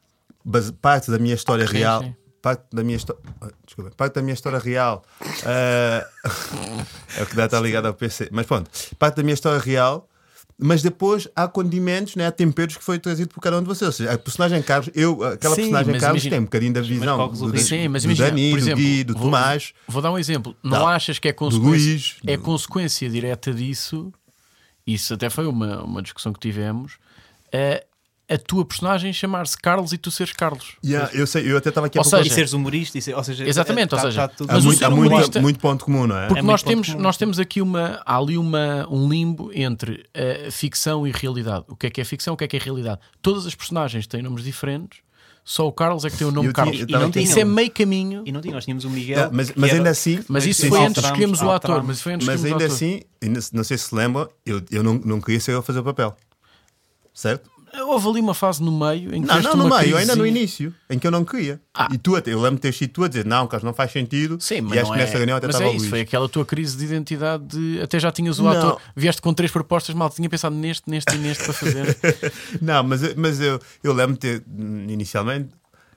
parte 0.81 1.11
da 1.11 1.19
minha 1.19 1.35
história 1.35 1.67
Sim, 1.67 1.73
real. 1.73 2.01
sim. 2.01 2.15
Parte 2.41 2.63
da 2.73 2.83
minha 2.83 2.97
história. 2.97 3.21
Desculpa, 3.65 3.91
parte 3.95 4.13
da 4.15 4.21
minha 4.21 4.33
história 4.33 4.57
real. 4.59 5.03
ah, 5.45 6.07
é 7.17 7.23
o 7.23 7.25
que 7.27 7.35
dá 7.35 7.45
estar 7.45 7.59
ligado 7.61 7.85
ao 7.87 7.93
PC. 7.93 8.29
Mas 8.31 8.45
pronto, 8.45 8.69
parte 8.97 9.15
da 9.17 9.23
minha 9.23 9.33
história 9.33 9.59
real. 9.59 10.07
Mas 10.63 10.83
depois 10.83 11.27
há 11.35 11.47
condimentos, 11.47 12.15
né? 12.15 12.27
há 12.27 12.31
temperos 12.31 12.77
que 12.77 12.83
foi 12.83 12.99
trazido 12.99 13.29
por 13.33 13.41
cada 13.41 13.57
um 13.57 13.61
de 13.61 13.67
vocês. 13.67 13.87
Ou 13.87 13.91
seja, 13.91 14.11
a 14.11 14.17
personagem 14.17 14.61
Carlos, 14.61 14.91
eu, 14.93 15.23
aquela 15.23 15.55
Sim, 15.55 15.61
personagem 15.63 15.93
Carlos 15.99 16.23
imagina- 16.23 16.29
tem 16.29 16.39
um 16.39 16.43
bocadinho 16.43 16.73
da 16.73 16.81
visão 16.81 17.27
do, 17.29 17.51
do. 17.51 17.57
Sim, 17.57 17.87
mas 17.87 18.03
do 18.03 18.05
imagina, 18.07 18.29
Dani, 18.29 18.49
por 18.51 18.59
do 18.59 18.63
exemplo, 18.63 18.83
Gui, 18.83 19.03
do 19.03 19.13
vou- 19.13 19.23
Tomás. 19.23 19.73
Vou 19.87 20.01
dar 20.03 20.11
um 20.11 20.19
exemplo. 20.19 20.55
Não, 20.61 20.79
Não. 20.79 20.87
achas 20.87 21.17
que 21.17 21.27
é 21.29 21.31
Do 21.31 21.37
consequência, 21.37 21.69
Luís, 21.91 22.17
é 22.27 22.37
do- 22.37 22.43
consequência 22.43 23.09
direta 23.09 23.51
disso? 23.51 24.13
Isso 24.85 25.13
até 25.15 25.31
foi 25.31 25.47
uma, 25.47 25.81
uma 25.83 26.01
discussão 26.01 26.31
que 26.31 26.39
tivemos. 26.39 26.93
A, 27.51 27.83
a 28.33 28.37
tua 28.37 28.63
personagem 28.65 29.11
chamar-se 29.11 29.57
Carlos 29.57 29.91
e 29.93 29.97
tu 29.97 30.09
seres 30.09 30.31
Carlos. 30.33 30.75
Yeah, 30.83 31.11
eu 31.13 31.27
sei, 31.27 31.51
eu 31.51 31.57
até 31.57 31.69
estava 31.69 31.87
aqui 31.87 31.97
a 31.97 32.01
Ou 32.01 32.07
E 32.07 32.09
seja, 32.09 32.33
seres 32.33 32.53
humorista, 32.53 32.97
e 32.97 33.01
ser- 33.01 33.13
ou 33.15 33.23
seja, 33.23 33.45
Exatamente, 33.47 33.93
ou 33.93 33.99
tá- 33.99 34.05
seja, 34.07 34.27
tá 34.27 34.35
tudo- 34.35 34.49
há, 34.49 34.59
muito, 34.59 34.85
há 34.85 34.89
muito, 34.89 35.07
humorista- 35.11 35.41
muito 35.41 35.59
ponto 35.59 35.85
comum, 35.85 36.07
não 36.07 36.17
é? 36.17 36.27
Porque 36.27 36.39
É 36.39 36.43
nós, 36.43 36.63
temos, 36.63 36.89
comum. 36.89 37.01
nós 37.01 37.17
temos 37.17 37.39
aqui 37.39 37.61
uma, 37.61 38.01
há 38.05 38.17
ali 38.17 38.37
uma, 38.37 38.87
um 38.89 39.09
limbo 39.09 39.51
entre 39.53 40.05
a 40.47 40.49
ficção 40.51 41.05
e 41.05 41.11
realidade. 41.11 41.65
O 41.67 41.75
que 41.75 41.87
é 41.87 41.89
que 41.89 41.99
é 42.01 42.03
ficção, 42.03 42.33
o 42.33 42.37
que 42.37 42.43
é 42.43 42.47
que 42.47 42.57
é 42.57 42.59
realidade? 42.59 42.99
Todas 43.21 43.45
as 43.45 43.53
personagens 43.55 44.07
têm 44.07 44.21
nomes 44.21 44.43
diferentes, 44.43 44.99
só 45.43 45.67
o 45.67 45.71
Carlos 45.71 46.05
é 46.05 46.09
que 46.09 46.17
tem 46.17 46.27
o 46.27 46.31
nome 46.31 46.47
Eu 46.49 46.53
tinha- 46.53 46.65
Carlos. 46.65 46.81
E 46.87 46.91
não 46.91 47.07
aqui- 47.07 47.19
Isso 47.21 47.39
é 47.39 47.43
meio 47.43 47.71
caminho. 47.71 48.23
E 48.25 48.31
não 48.31 48.39
tinha, 48.41 48.53
nós 48.53 48.63
tínhamos 48.63 48.85
o 48.85 48.89
Miguel. 48.89 49.17
Yeah, 49.17 49.31
mas 49.35 49.51
mas 49.55 49.69
era- 49.71 49.79
ainda 49.79 49.89
assim, 49.89 50.19
Mas 50.29 50.45
isso 50.45 50.61
sim, 50.61 50.69
foi 50.69 50.79
antes 50.85 51.01
de 51.01 51.07
escolhermos 51.07 51.41
o 51.41 51.49
ator. 51.51 51.83
Mas, 51.83 52.01
foi 52.01 52.13
antes 52.13 52.25
de 52.27 52.31
mas 52.31 52.45
ainda 52.45 52.65
assim, 52.65 53.01
não 53.51 53.63
sei 53.63 53.77
se 53.77 53.85
se 53.89 53.95
lembra, 53.95 54.29
eu, 54.45 54.61
eu 54.71 54.83
não, 54.83 54.93
não 55.03 55.19
queria 55.19 55.39
ser 55.39 55.51
eu 55.53 55.59
a 55.59 55.63
fazer 55.63 55.79
o 55.79 55.83
papel. 55.83 56.15
Certo? 57.13 57.49
Houve 57.87 58.07
ali 58.09 58.19
uma 58.19 58.33
fase 58.33 58.61
no 58.61 58.71
meio 58.71 59.15
em 59.15 59.21
que 59.21 59.27
Não, 59.27 59.41
não 59.41 59.55
no 59.55 59.63
meio, 59.77 59.95
ainda 59.97 60.15
no 60.15 60.23
crisezinha. 60.23 60.27
início, 60.27 60.75
em 60.89 60.99
que 60.99 61.07
eu 61.07 61.11
não 61.11 61.23
queria. 61.23 61.59
Ah. 61.73 61.87
E 61.91 61.97
tu 61.97 62.15
até, 62.15 62.33
eu 62.33 62.39
lembro 62.41 62.55
de 62.57 62.61
ter 62.61 62.73
sido 62.73 62.91
tu 62.91 63.03
a 63.03 63.07
dizer, 63.07 63.25
não, 63.25 63.47
Carlos, 63.47 63.63
não 63.63 63.73
faz 63.73 63.91
sentido. 63.91 64.37
Sim, 64.41 64.61
mas 64.61 64.73
e 64.75 64.79
acho 64.79 64.91
que 64.91 64.97
nessa 64.97 65.13
é... 65.13 65.17
reunião 65.17 65.37
até 65.37 65.47
mas 65.47 65.55
estava 65.55 65.71
é 65.71 65.75
isso, 65.75 65.89
foi 65.89 66.01
aquela 66.01 66.27
tua 66.27 66.45
crise 66.45 66.75
de 66.77 66.83
identidade 66.85 67.43
de 67.45 67.81
até 67.81 67.99
já 67.99 68.11
tinhas 68.11 68.39
o 68.39 68.43
Não. 68.43 68.51
ator, 68.51 68.81
vieste 68.95 69.21
com 69.21 69.33
três 69.33 69.51
propostas, 69.51 69.95
mal 69.95 70.09
tinha 70.09 70.29
pensado 70.29 70.53
neste, 70.55 70.89
neste 70.89 71.15
e 71.15 71.17
neste 71.17 71.43
para 71.45 71.53
fazer. 71.53 71.97
Não, 72.61 72.83
mas, 72.83 73.03
eu- 73.03 73.13
mas 73.15 73.39
eu, 73.39 73.59
eu 73.83 73.93
lembro 73.93 74.13
de 74.13 74.19
ter, 74.19 74.43
inicialmente, 74.89 75.49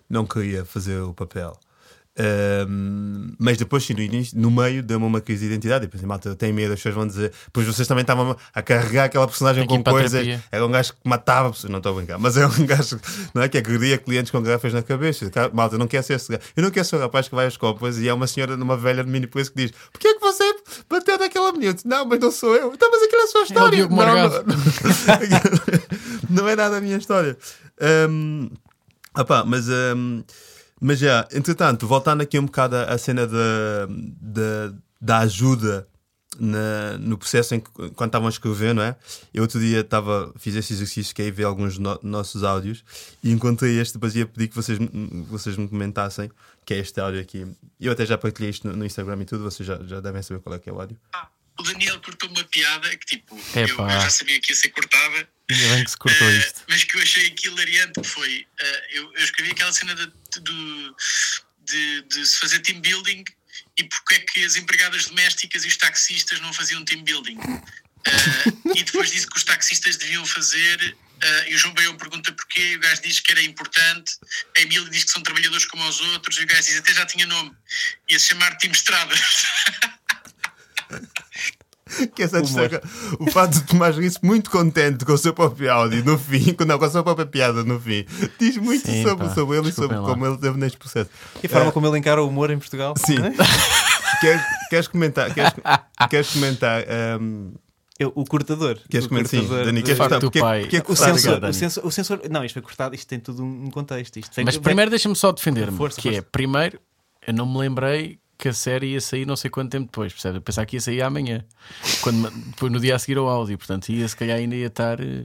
não 0.09 0.25
queria 0.27 0.65
fazer 0.65 1.01
o 1.01 1.13
papel. 1.13 1.59
Ahm, 2.17 3.35
mas 3.39 3.57
depois, 3.57 3.85
sim, 3.85 3.93
no, 3.93 4.01
início, 4.01 4.39
no 4.39 4.49
meio, 4.51 4.83
deu-me 4.83 5.05
uma 5.05 5.21
crise 5.21 5.41
de 5.41 5.53
identidade. 5.53 5.85
E 5.85 5.89
pensei, 5.89 6.07
malta, 6.07 6.29
eu 6.29 6.37
tenho 6.37 6.55
medo, 6.55 6.73
as 6.73 6.79
pessoas 6.79 6.95
vão 6.95 7.07
dizer. 7.07 7.33
Pois 7.53 7.67
vocês 7.67 7.89
também 7.89 8.03
estavam 8.03 8.37
a 8.55 8.63
carregar 8.63 9.05
aquela 9.05 9.27
personagem 9.27 9.67
Tem 9.67 9.83
com 9.83 9.91
coisas. 9.91 10.41
Era 10.51 10.65
um 10.65 10.71
gajo 10.71 10.93
que 10.93 10.99
matava 11.05 11.51
pessoas. 11.51 11.71
Não 11.71 11.79
estou 11.79 11.93
a 11.93 11.97
brincar, 11.97 12.19
mas 12.19 12.37
é 12.37 12.47
um 12.47 12.51
gajo 12.67 13.01
não 13.35 13.43
é, 13.43 13.49
que 13.49 13.59
agredia 13.59 13.99
clientes 13.99 14.31
com 14.31 14.41
garrafas 14.41 14.73
na 14.73 14.83
cabeça. 14.83 15.31
Malta, 15.53 15.75
eu 15.75 15.79
não 15.79 15.89
quero 15.89 16.05
ser 16.05 16.15
esse 16.15 16.31
gajo. 16.31 16.43
Eu 16.57 16.63
não 16.63 16.71
quero 16.71 16.87
ser 16.87 16.97
o 16.97 17.01
rapaz 17.01 17.29
que 17.29 17.35
vai 17.35 17.47
às 17.47 17.57
copas 17.57 17.99
e 17.99 18.09
é 18.09 18.15
uma 18.15 18.27
senhora 18.27 18.57
numa 18.57 18.77
velha 18.77 19.03
de 19.03 19.11
mini 19.11 19.27
que 19.27 19.43
diz: 19.57 19.73
Porquê 19.93 20.09
é 20.09 20.15
que 20.15 20.21
você 20.21 20.55
bateu 20.89 21.19
naquela 21.19 21.53
menina? 21.53 21.75
Não, 21.85 22.07
mas 22.07 22.21
não 22.21 22.31
sou 22.31 22.55
eu. 22.55 22.73
Então, 22.73 22.89
mas 22.91 23.03
aquilo 23.03 23.21
é 23.21 23.25
a 23.25 23.29
sua 23.29 23.43
história. 23.43 23.77
Diogo 23.77 23.97
não, 23.97 24.07
não, 24.07 24.45
não 26.31 26.49
é 26.49 26.55
nada 26.55 26.77
a 26.77 26.81
minha 26.81 26.97
história. 26.97 27.37
Ahm, 27.81 28.51
Ah 29.15 29.25
pá, 29.25 29.45
mas, 29.45 29.69
hum, 29.69 30.23
mas 30.87 30.99
já, 30.99 31.27
entretanto, 31.33 31.87
voltando 31.87 32.21
aqui 32.23 32.39
um 32.39 32.47
bocado 32.47 32.77
à 32.77 32.97
cena 32.99 33.27
da, 33.27 33.87
da, 34.21 34.75
da 35.01 35.19
ajuda 35.21 35.87
na- 36.39 36.99
no 36.99 37.17
processo 37.17 37.55
em 37.55 37.61
que 37.61 37.71
quando 37.91 38.09
estavam 38.09 38.27
a 38.27 38.31
escrever, 38.31 38.75
não 38.75 38.83
é? 38.83 38.97
Eu 39.33 39.43
outro 39.43 39.61
dia 39.61 39.81
estava, 39.81 40.33
fiz 40.37 40.55
esse 40.57 40.73
exercício 40.73 41.15
que 41.15 41.23
é 41.23 41.27
ir 41.27 41.31
ver 41.31 41.45
alguns 41.45 41.79
no- 41.79 41.99
nossos 42.03 42.43
áudios 42.43 42.85
e 43.23 43.31
encontrei 43.31 43.79
este, 43.81 43.95
depois 43.95 44.15
ia 44.17 44.27
pedir 44.27 44.49
que 44.49 44.57
vocês, 44.57 44.79
vocês 45.31 45.57
me 45.57 45.69
comentassem, 45.69 46.31
que 46.67 46.75
é 46.75 46.79
este 46.79 47.01
áudio 47.01 47.21
aqui. 47.21 47.47
Eu 47.81 47.93
até 47.93 48.05
já 48.05 48.19
partilhei 48.19 48.51
isto 48.51 48.67
no, 48.69 48.77
no 48.77 48.85
Instagram 48.85 49.23
e 49.23 49.25
tudo, 49.25 49.45
vocês 49.45 49.67
já, 49.67 49.79
já 49.85 50.01
devem 50.01 50.23
saber 50.23 50.41
qual 50.41 50.55
é 50.57 50.59
que 50.59 50.69
é 50.69 50.73
o 50.73 50.81
áudio. 50.81 50.97
O 51.59 51.63
Daniel 51.63 52.01
cortou 52.01 52.29
uma 52.31 52.43
piada 52.45 52.89
que, 52.97 53.07
tipo, 53.07 53.41
eu, 53.55 53.67
eu 53.69 53.91
já 54.01 54.11
sabia 54.11 54.41
que 54.41 54.51
ia 54.53 54.57
ser 54.57 54.71
cortada, 54.71 55.29
Ainda 55.51 55.69
bem 55.75 55.85
que 55.85 55.91
se 55.91 55.97
cortou 55.97 56.29
eh, 56.29 56.39
isto. 56.39 56.63
mas 56.69 56.83
que 56.85 56.97
eu 56.97 57.03
achei 57.03 57.27
aqui 57.27 57.47
hilariante 57.47 58.03
foi. 58.05 58.47
eh, 58.61 58.87
eu, 58.93 59.13
eu 59.15 59.25
escrevi 59.25 59.53
aquela 59.53 59.73
cena 59.73 59.95
de, 59.95 60.07
do- 60.41 60.97
de, 61.67 62.03
de 62.03 62.27
se 62.27 62.39
fazer 62.39 62.59
team 62.61 62.81
building 62.81 63.23
e 63.79 63.85
porque 63.85 64.15
é 64.15 64.19
que 64.21 64.45
as 64.45 64.57
empregadas 64.57 65.07
domésticas 65.07 65.65
e 65.65 65.69
os 65.69 65.77
taxistas 65.77 66.41
não 66.41 66.53
faziam 66.53 66.85
team 66.85 67.03
building. 67.05 67.39
Eh, 68.07 68.73
e 68.79 68.83
depois 68.83 69.11
disse 69.13 69.27
que 69.29 69.37
os 69.37 69.45
taxistas 69.45 69.97
deviam 69.97 70.27
fazer. 70.27 70.97
e 71.47 71.55
o 71.55 71.59
João 71.59 71.73
Baião 71.75 71.97
pergunta 71.97 72.33
porquê, 72.33 72.61
e 72.73 72.77
o 72.77 72.81
gajo 72.81 73.01
diz 73.03 73.21
que 73.21 73.31
era 73.33 73.43
importante. 73.43 74.17
A 74.57 74.61
Emília 74.61 74.89
diz 74.91 75.05
que 75.05 75.11
são 75.13 75.23
trabalhadores 75.23 75.65
como 75.67 75.87
os 75.89 76.01
outros, 76.01 76.37
e 76.39 76.43
o 76.43 76.47
gajo 76.47 76.63
diz 76.63 76.77
até 76.79 76.93
já 76.95 77.07
tinha 77.07 77.27
nome, 77.27 77.53
ia-se 78.11 78.29
chamar 78.29 78.57
Team 78.59 78.73
Estradas. 78.73 79.21
Que 82.15 82.23
é 82.23 82.25
essa 82.25 82.41
destaca 82.43 82.83
o 83.19 83.31
fato 83.31 83.53
de 83.55 83.63
Tomás 83.65 83.97
rir 83.97 84.13
muito 84.23 84.51
contente 84.51 85.05
com 85.05 85.13
o 85.13 85.19
seu 85.19 85.33
próprio 85.35 85.73
áudio 85.73 86.05
no 86.05 86.19
fim, 86.19 86.53
com- 86.55 86.65
não, 86.65 86.79
com 86.79 86.85
a 86.85 86.91
sua 86.91 87.03
própria 87.03 87.27
piada 87.27 87.65
no 87.65 87.79
fim, 87.81 88.05
diz 88.39 88.57
muito 88.57 88.87
Sim, 88.87 89.03
sobre, 89.03 89.27
pá, 89.29 89.35
sobre 89.35 89.59
ele 89.59 89.69
e 89.69 89.73
sobre 89.73 89.97
lá. 89.97 90.03
como 90.09 90.27
ele 90.27 90.37
teve 90.39 90.59
neste 90.59 90.79
processo. 90.79 91.11
E 91.43 91.47
a 91.47 91.51
forma 91.51 91.73
como 91.73 91.87
ele 91.87 91.99
encara 91.99 92.23
o 92.23 92.29
humor 92.29 92.51
em 92.51 92.59
Portugal. 92.59 92.95
Sim. 92.99 93.17
é? 93.19 93.31
queres, 94.21 94.43
queres 94.71 94.89
comentar? 94.89 95.33
Queres, 95.35 95.53
queres 96.11 96.33
comentar? 96.33 96.83
ehm, 96.89 97.53
Eu- 97.99 98.13
o 98.15 98.25
cortador. 98.25 98.79
queres 98.91 99.07
o 99.07 99.09
comentar? 99.09 99.31
Sim, 99.31 99.39
cortador 99.41 99.65
Dani, 99.67 99.83
queres 99.83 99.99
Porque, 100.21 100.41
pai- 100.41 100.61
porque 100.63 100.77
é 100.79 100.81
que 100.81 100.91
O 100.93 100.97
sensor, 100.97 101.45
o, 101.45 101.53
sensor, 101.53 101.87
o 101.87 101.91
sensor. 101.91 102.21
Não, 102.31 102.45
isto 102.45 102.55
foi 102.55 102.63
cortado, 102.63 102.95
isto 102.95 103.07
tem 103.07 103.21
tudo 103.21 103.43
um 103.45 103.65
um 103.67 103.71
contexto. 103.71 104.19
Isto 104.19 104.33
Mas 104.45 104.55
vem- 104.57 104.63
primeiro 104.63 104.91
deixa-me 104.91 105.15
só 105.15 105.31
defender-me, 105.33 105.77
Força, 105.77 106.01
que 106.01 106.09
é, 106.09 106.13
força. 106.15 106.29
primeiro, 106.33 106.81
eu 107.27 107.33
não 107.33 107.47
me 107.47 107.59
lembrei 107.59 108.19
que 108.45 108.49
a 108.51 108.53
série 108.53 108.89
ia 108.89 109.01
sair 109.01 109.25
não 109.27 109.37
sei 109.37 109.51
quanto 109.51 109.71
tempo 109.71 109.87
depois, 109.87 110.13
percebe? 110.13 110.37
Eu 110.37 110.43
pensava 110.43 110.67
que 110.67 110.77
ia 110.77 110.81
sair 110.83 111.01
amanhã, 111.01 111.43
quando, 112.03 112.31
depois 112.31 112.71
no 112.71 112.79
dia 112.79 112.95
a 112.95 112.99
seguir 112.99 113.17
ao 113.17 113.27
áudio, 113.27 113.57
portanto, 113.57 113.89
ia 113.89 114.07
se 114.07 114.15
calhar 114.15 114.37
ainda 114.37 114.55
ia 114.55 114.67
estar. 114.67 115.01
eh, 115.01 115.25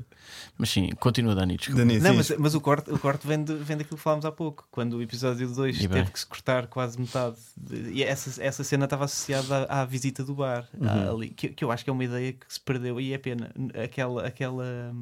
Mas 0.57 0.70
sim, 0.70 0.89
continua, 1.01 1.36
Dani, 1.36 1.57
desculpa. 1.57 1.82
Dani, 1.82 1.99
Não, 1.99 2.13
mas, 2.15 2.30
mas 2.38 2.55
o 2.55 2.61
corte, 2.61 2.89
o 2.91 2.97
corte 2.97 3.28
vem, 3.28 3.43
de, 3.43 3.55
vem 3.55 3.76
daquilo 3.76 3.97
que 3.97 4.01
falámos 4.03 4.24
há 4.24 4.32
pouco, 4.32 4.65
quando 4.72 4.93
o 4.93 5.01
episódio 5.01 5.49
2 5.53 5.76
E 5.84 5.88
teve 5.89 6.03
bem. 6.03 6.05
que 6.05 6.17
se 6.20 6.26
cortar 6.26 6.67
quase 6.67 6.97
metade. 6.97 7.36
De- 7.57 7.91
e 7.91 8.03
essa, 8.03 8.41
essa 8.41 8.63
cena 8.63 8.86
estava 8.86 9.03
associada 9.03 9.65
à, 9.65 9.82
à 9.82 9.86
visita 9.86 10.24
do 10.24 10.34
bar, 10.34 10.65
Uhum. 10.80 10.88
à- 10.88 11.11
ali, 11.11 11.28
que, 11.30 11.49
que 11.49 11.61
eu 11.65 11.72
acho 11.74 11.84
que 11.84 11.89
é 11.89 11.93
uma 11.93 12.05
ideia 12.05 12.32
que 12.32 12.45
se 12.47 12.59
perdeu 12.61 13.01
e 13.01 13.11
é 13.11 13.17
pena. 13.17 13.51
Aquela. 13.84 14.26
aquela 14.26 14.93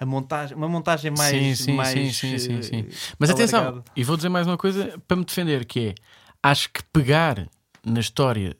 a 0.00 0.06
montagem, 0.06 0.56
uma 0.56 0.68
montagem 0.68 1.10
mais. 1.10 1.28
sim, 1.36 1.54
sim, 1.56 1.72
mais, 1.74 1.90
sim, 1.90 2.12
sim, 2.12 2.38
sim, 2.38 2.62
sim. 2.62 2.86
eh, 2.88 2.94
Mas 3.18 3.30
atenção, 3.30 3.82
e 3.96 4.04
vou 4.04 4.16
dizer 4.16 4.28
mais 4.28 4.46
uma 4.46 4.56
coisa 4.56 4.96
para 5.08 5.16
me 5.16 5.24
defender: 5.24 5.64
que 5.64 5.88
é 5.88 5.94
acho 6.42 6.70
que 6.70 6.82
pegar 6.92 7.48
na 7.84 8.00
história 8.00 8.56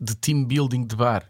de 0.00 0.14
team 0.16 0.44
building 0.44 0.84
de 0.86 0.96
bar 0.96 1.24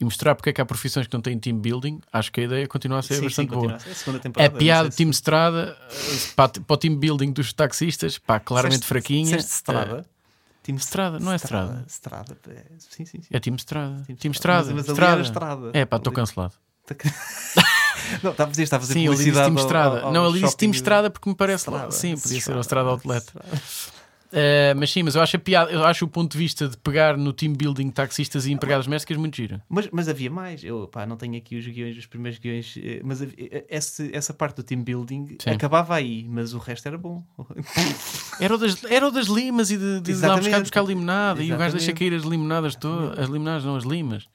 e 0.00 0.04
mostrar 0.04 0.34
porque 0.34 0.50
é 0.50 0.52
que 0.52 0.60
há 0.60 0.64
profissões 0.66 1.06
que 1.06 1.14
não 1.14 1.20
têm 1.20 1.38
team 1.38 1.56
building, 1.58 2.00
acho 2.12 2.32
que 2.32 2.40
a 2.40 2.44
ideia 2.44 2.66
continua 2.66 2.98
a 2.98 3.02
ser 3.02 3.14
Sim, 3.14 3.20
sim, 3.20 3.24
bastante 3.26 3.48
boa. 3.50 3.60
continua 3.60 3.76
a 3.76 3.80
ser 3.80 4.40
a 4.42 4.46
A 4.46 4.50
piada 4.50 4.90
sei 4.90 4.96
Team 5.04 5.10
Estrada 5.10 5.78
eh, 5.90 6.18
para, 6.34 6.48
para 6.60 6.74
o 6.74 6.76
team 6.76 6.96
building 6.96 7.32
dos 7.32 7.52
taxistas, 7.52 8.18
pá, 8.18 8.38
se- 8.38 8.44
claramente 8.44 8.80
Disseste- 8.80 8.88
fraquinha. 8.88 9.24
disseste 9.36 9.52
Estrada? 9.52 9.98
Eh, 10.08 10.14
Team 10.62 10.76
Estrada, 10.76 11.18
não 11.20 11.30
é 11.32 11.36
Estrada. 11.36 11.84
Estrada, 11.86 12.36
é- 12.48 12.64
sim, 12.78 13.04
sim, 13.04 13.20
sim. 13.22 13.28
É 13.30 13.38
Team 13.38 13.54
Estrada. 13.56 14.04
Team 14.18 14.32
Estrada. 14.32 14.64
Mas- 14.74 14.74
mas 14.74 14.84
ali 14.88 14.92
Estrada. 14.92 15.20
Estrada. 15.22 15.70
É 15.74 15.84
pá, 15.84 15.96
estou 15.98 16.10
Ali- 16.10 16.16
cancelado. 16.16 16.54
Não, 18.22 18.32
está 18.32 18.44
a 18.44 18.46
fazer, 18.46 18.62
a 18.64 18.66
fazer 18.80 18.92
Sim, 18.92 19.00
ele 19.00 19.10
disse 19.10 19.22
publicidade 19.30 19.46
Team 19.54 19.64
Estrada. 19.64 20.00
ao- 20.00 20.06
ao 20.08 20.12
não, 20.12 20.28
ele 20.28 20.40
disse 20.40 20.56
Team 20.56 20.70
Estrada 20.72 21.08
porque 21.10 21.28
me 21.28 21.34
parece 21.34 21.70
lá. 21.70 21.90
Sim, 21.90 22.16
podia 22.16 22.40
ser 22.40 22.54
o 22.54 22.60
Estrada. 22.60 22.60
Estrada 22.60 22.88
Outlet. 22.90 23.24
Estrada. 23.26 23.48
Eh, 24.36 24.74
mas 24.74 24.90
sim, 24.90 25.04
mas 25.04 25.14
eu 25.14 25.22
acho 25.22 25.36
a 25.36 25.38
piada, 25.38 25.70
eu 25.70 25.84
acho 25.84 26.04
o 26.04 26.08
ponto 26.08 26.32
de 26.32 26.38
vista 26.38 26.68
de 26.68 26.76
pegar 26.76 27.16
no 27.16 27.32
team 27.32 27.52
building 27.52 27.88
taxistas 27.90 28.46
e 28.46 28.52
empregados 28.52 28.84
domésticos 28.86 29.16
muito 29.16 29.36
giro. 29.36 29.62
Mas, 29.68 29.88
mas 29.92 30.08
havia 30.08 30.28
mais. 30.28 30.64
Eu 30.64 30.88
pá, 30.88 31.06
não 31.06 31.16
tenho 31.16 31.36
aqui 31.36 31.56
os 31.56 31.64
guiões, 31.66 31.96
os 31.96 32.06
primeiros 32.06 32.40
guiões, 32.40 32.74
eh, 32.82 33.00
mas 33.04 33.22
havia- 33.22 33.36
eh, 33.38 33.64
esse- 33.68 34.10
essa 34.12 34.34
parte 34.34 34.56
do 34.56 34.64
team 34.64 34.82
building 34.82 35.36
Sim. 35.40 35.50
acabava 35.50 35.94
aí, 35.94 36.26
mas 36.28 36.52
o 36.52 36.58
resto 36.58 36.86
era 36.88 36.98
bom. 36.98 37.22
Era 38.40 38.54
o 38.56 38.58
das, 38.58 38.82
era 38.84 39.06
o 39.06 39.10
das 39.12 39.26
limas 39.28 39.70
e 39.70 39.76
de, 39.78 40.00
de 40.00 40.10
lá 40.10 40.16
Exatamente. 40.18 40.42
buscar, 40.46 40.60
buscar 40.60 40.82
limonada 40.82 41.40
e 41.40 41.52
o 41.52 41.56
gajo 41.56 41.76
deixa 41.76 41.90
Exatamente. 41.92 41.98
cair 42.10 42.14
as 42.14 42.24
limonadas 42.24 42.74
todas, 42.74 43.16
as 43.18 43.28
limonadas 43.28 43.64
não, 43.64 43.76
as 43.76 43.84
limas. 43.84 44.26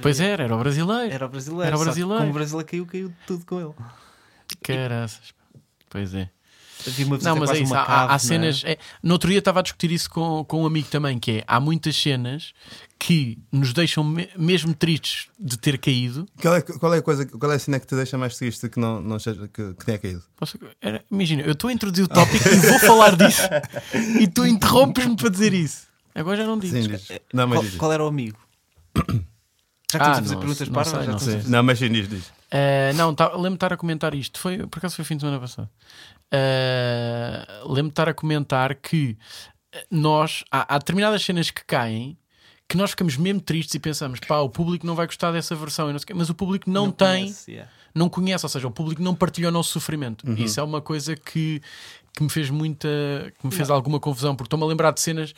Pois 0.00 0.20
era, 0.20 0.44
era 0.44 0.54
o 0.54 0.58
brasileiro. 0.60 1.12
Era 1.12 1.26
o 1.26 1.28
brasileiro. 1.28 1.66
Era 1.66 1.76
o 1.76 1.80
brasileiro. 1.80 2.18
Como 2.20 2.30
o 2.30 2.34
brasileiro 2.34 2.68
caiu, 2.70 2.86
caiu 2.86 3.12
tudo 3.26 3.44
com 3.44 3.60
ele. 3.60 3.74
Caraças. 4.62 5.34
Pois 5.90 6.14
é. 6.14 6.30
Havia 6.86 7.06
uma 7.06 7.16
visita 7.16 7.30
Não, 7.34 7.40
mas 7.40 7.50
é 7.50 7.58
isso. 7.60 7.72
uma 7.72 7.82
Há, 7.82 7.86
cave, 7.86 8.02
há 8.04 8.06
não 8.08 8.14
é? 8.14 8.18
cenas. 8.18 8.62
é- 8.64 8.78
no 9.02 9.12
outro 9.12 9.28
dia 9.30 9.38
estava 9.40 9.58
a 9.58 9.62
discutir 9.62 9.90
isso 9.90 10.08
com, 10.10 10.44
com 10.44 10.62
um 10.62 10.66
amigo 10.66 10.88
também, 10.88 11.18
que 11.18 11.30
é 11.32 11.44
há 11.46 11.58
muitas 11.58 11.96
cenas 11.96 12.52
que 12.98 13.38
nos 13.50 13.72
deixam 13.72 14.02
me- 14.04 14.28
mesmo 14.36 14.72
tristes 14.74 15.28
de 15.38 15.56
ter 15.58 15.78
caído. 15.78 16.26
Qual 16.40 16.54
é, 16.54 16.60
qual 16.62 16.94
é 16.94 16.98
a 16.98 17.02
coisa, 17.02 17.26
qual 17.26 17.50
é 17.52 17.56
a 17.56 17.58
cena 17.58 17.78
que 17.80 17.86
te 17.86 17.94
deixa 17.94 18.16
mais 18.16 18.36
triste 18.36 18.68
que 18.68 18.78
não, 18.78 19.00
não 19.00 19.18
seja, 19.18 19.48
que, 19.48 19.74
que 19.74 19.84
tenha 19.84 19.98
caído? 19.98 20.22
Posso- 20.36 20.58
era- 20.80 21.04
imagina, 21.10 21.42
eu 21.42 21.52
estou 21.52 21.68
a 21.68 21.72
introduzir 21.72 22.04
o 22.04 22.08
tópico 22.08 22.48
e 22.48 22.56
vou 22.56 22.78
falar 22.80 23.16
disso 23.16 23.42
e 24.20 24.26
tu 24.28 24.46
interrompes-me 24.46 25.16
para 25.16 25.28
dizer 25.30 25.52
isso. 25.52 25.86
Agora 26.14 26.36
já 26.36 26.44
não 26.46 26.58
dizes. 26.58 26.84
Sim, 26.84 26.90
diz. 26.90 27.08
Não, 27.32 27.46
mas 27.46 27.58
Qual, 27.58 27.64
diz. 27.68 27.76
qual 27.76 27.92
era 27.92 28.04
o 28.04 28.06
amigo? 28.08 28.38
Já 29.90 29.98
que 30.00 30.04
Ah, 30.04 30.08
estamos 30.10 30.18
a 30.18 30.22
fazer 30.22 30.34
não- 30.34 30.40
perguntas 30.40 30.68
não 30.68 30.84
sei, 30.84 30.92
já 30.92 30.98
não 30.98 31.16
estamos 31.16 31.22
a 31.34 31.40
sei. 31.42 31.50
Não, 31.50 31.62
mas 31.62 31.78
sim, 31.78 31.88
diz, 31.90 32.08
diz. 32.10 32.24
Uh, 32.26 32.94
não, 32.96 33.14
tá, 33.14 33.24
lembro-me 33.28 33.48
de 33.50 33.54
estar 33.54 33.72
a 33.72 33.76
comentar 33.78 34.14
isto. 34.14 34.38
Foi, 34.38 34.58
por 34.66 34.78
acaso 34.80 34.96
foi 34.96 35.04
fim 35.04 35.16
de 35.16 35.22
semana 35.22 35.40
passado. 35.40 35.66
Uh, 36.32 37.68
lembro-me 37.68 37.88
de 37.88 37.92
estar 37.92 38.08
a 38.08 38.14
comentar 38.14 38.74
que 38.74 39.16
uh, 39.74 39.78
nós 39.90 40.44
há, 40.50 40.74
há 40.74 40.78
determinadas 40.78 41.22
cenas 41.22 41.50
que 41.50 41.64
caem 41.64 42.18
que 42.68 42.76
nós 42.76 42.90
ficamos 42.90 43.16
mesmo 43.16 43.40
tristes 43.40 43.74
e 43.74 43.78
pensamos, 43.78 44.20
pá, 44.20 44.40
o 44.40 44.48
público 44.50 44.86
não 44.86 44.94
vai 44.94 45.06
gostar 45.06 45.32
dessa 45.32 45.56
versão, 45.56 45.88
e 45.88 45.92
não 45.94 46.00
mas 46.14 46.28
o 46.28 46.34
público 46.34 46.70
não, 46.70 46.90
tem, 46.90 47.24
conhece, 47.24 47.52
yeah. 47.52 47.72
não 47.94 48.10
conhece, 48.10 48.44
ou 48.44 48.50
seja, 48.50 48.68
o 48.68 48.70
público 48.70 49.02
não 49.02 49.14
partilhou 49.14 49.50
o 49.50 49.52
nosso 49.52 49.70
sofrimento. 49.70 50.28
Uhum. 50.28 50.36
E 50.36 50.44
Isso 50.44 50.60
é 50.60 50.62
uma 50.62 50.82
coisa 50.82 51.16
que, 51.16 51.62
que 52.12 52.22
me 52.22 52.28
fez 52.28 52.50
muita, 52.50 52.88
que 53.38 53.46
me 53.46 53.52
fez 53.52 53.70
alguma 53.70 53.98
confusão, 53.98 54.36
porque 54.36 54.48
estou-me 54.48 54.66
a 54.66 54.68
lembrar 54.68 54.90
de 54.90 55.00
cenas, 55.00 55.32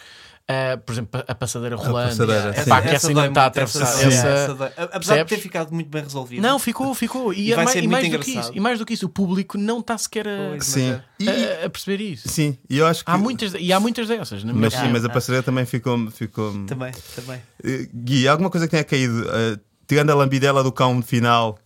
uh, 0.49 0.78
por 0.84 0.93
exemplo, 0.93 1.24
a 1.26 1.34
passadeira 1.34 1.76
rolando. 1.76 2.09
passadeira, 2.11 2.51
Epá, 2.61 2.82
sim. 2.82 2.88
que 2.88 2.95
essa 2.95 3.09
ainda 3.09 3.20
dói 3.20 3.28
está 3.28 3.43
a 3.43 3.47
atravessar. 3.47 3.82
essa- 3.82 4.07
Essa, 4.07 4.26
essa. 4.28 4.53
Apesar 4.53 4.86
de 4.86 4.91
percebes? 5.07 5.30
ter 5.30 5.38
ficado 5.38 5.72
muito 5.72 5.88
bem 5.88 6.03
resolvido. 6.03 6.43
não, 6.43 6.59
ficou, 6.59 6.95
ficou. 6.95 7.32
E, 7.32 7.49
E 7.49 7.53
é 7.53 7.57
vai 7.57 7.64
mais, 7.64 7.76
ser 7.76 7.84
e 7.84 7.88
mais 7.88 8.09
do 8.11 8.18
que 8.18 8.38
isso, 8.38 8.53
e 8.55 8.61
mais 8.61 8.78
do 8.78 8.86
que 8.86 8.95
isso, 8.95 9.07
o 9.07 9.09
público 9.09 9.59
não 9.59 9.80
está 9.80 9.97
sequer 9.99 10.26
a, 10.28 10.61
Sim. 10.61 11.01
E, 11.18 11.28
a- 11.28 11.66
a 11.66 11.70
perceber 11.70 12.03
isso. 12.03 12.28
sim, 12.28 12.57
e 12.68 12.78
eu 12.78 12.86
acho 12.86 13.05
que. 13.05 13.11
Há 13.11 13.18
muitas, 13.18 13.55
e 13.59 13.72
há 13.72 13.80
muitas 13.80 14.09
dessas. 14.09 14.43
minha 14.45 14.55
Mas 14.57 14.72
sim, 14.74 14.88
mas 14.91 15.05
a 15.05 15.09
passadeira 15.09 15.43
também 15.43 15.64
ficou. 15.66 16.11
ficou... 16.11 16.53
Também, 16.66 16.93
também. 17.14 17.41
Eh, 17.64 17.88
Gui, 17.95 18.26
alguma 18.28 18.51
coisa 18.51 18.66
que 18.66 18.70
tenha 18.70 18.84
caído, 18.84 19.26
eh, 19.30 19.59
tirando 19.86 20.11
a 20.11 20.14
lambidela 20.14 20.62
do 20.62 20.70
cão 20.72 20.95
no 20.95 21.03
final. 21.03 21.59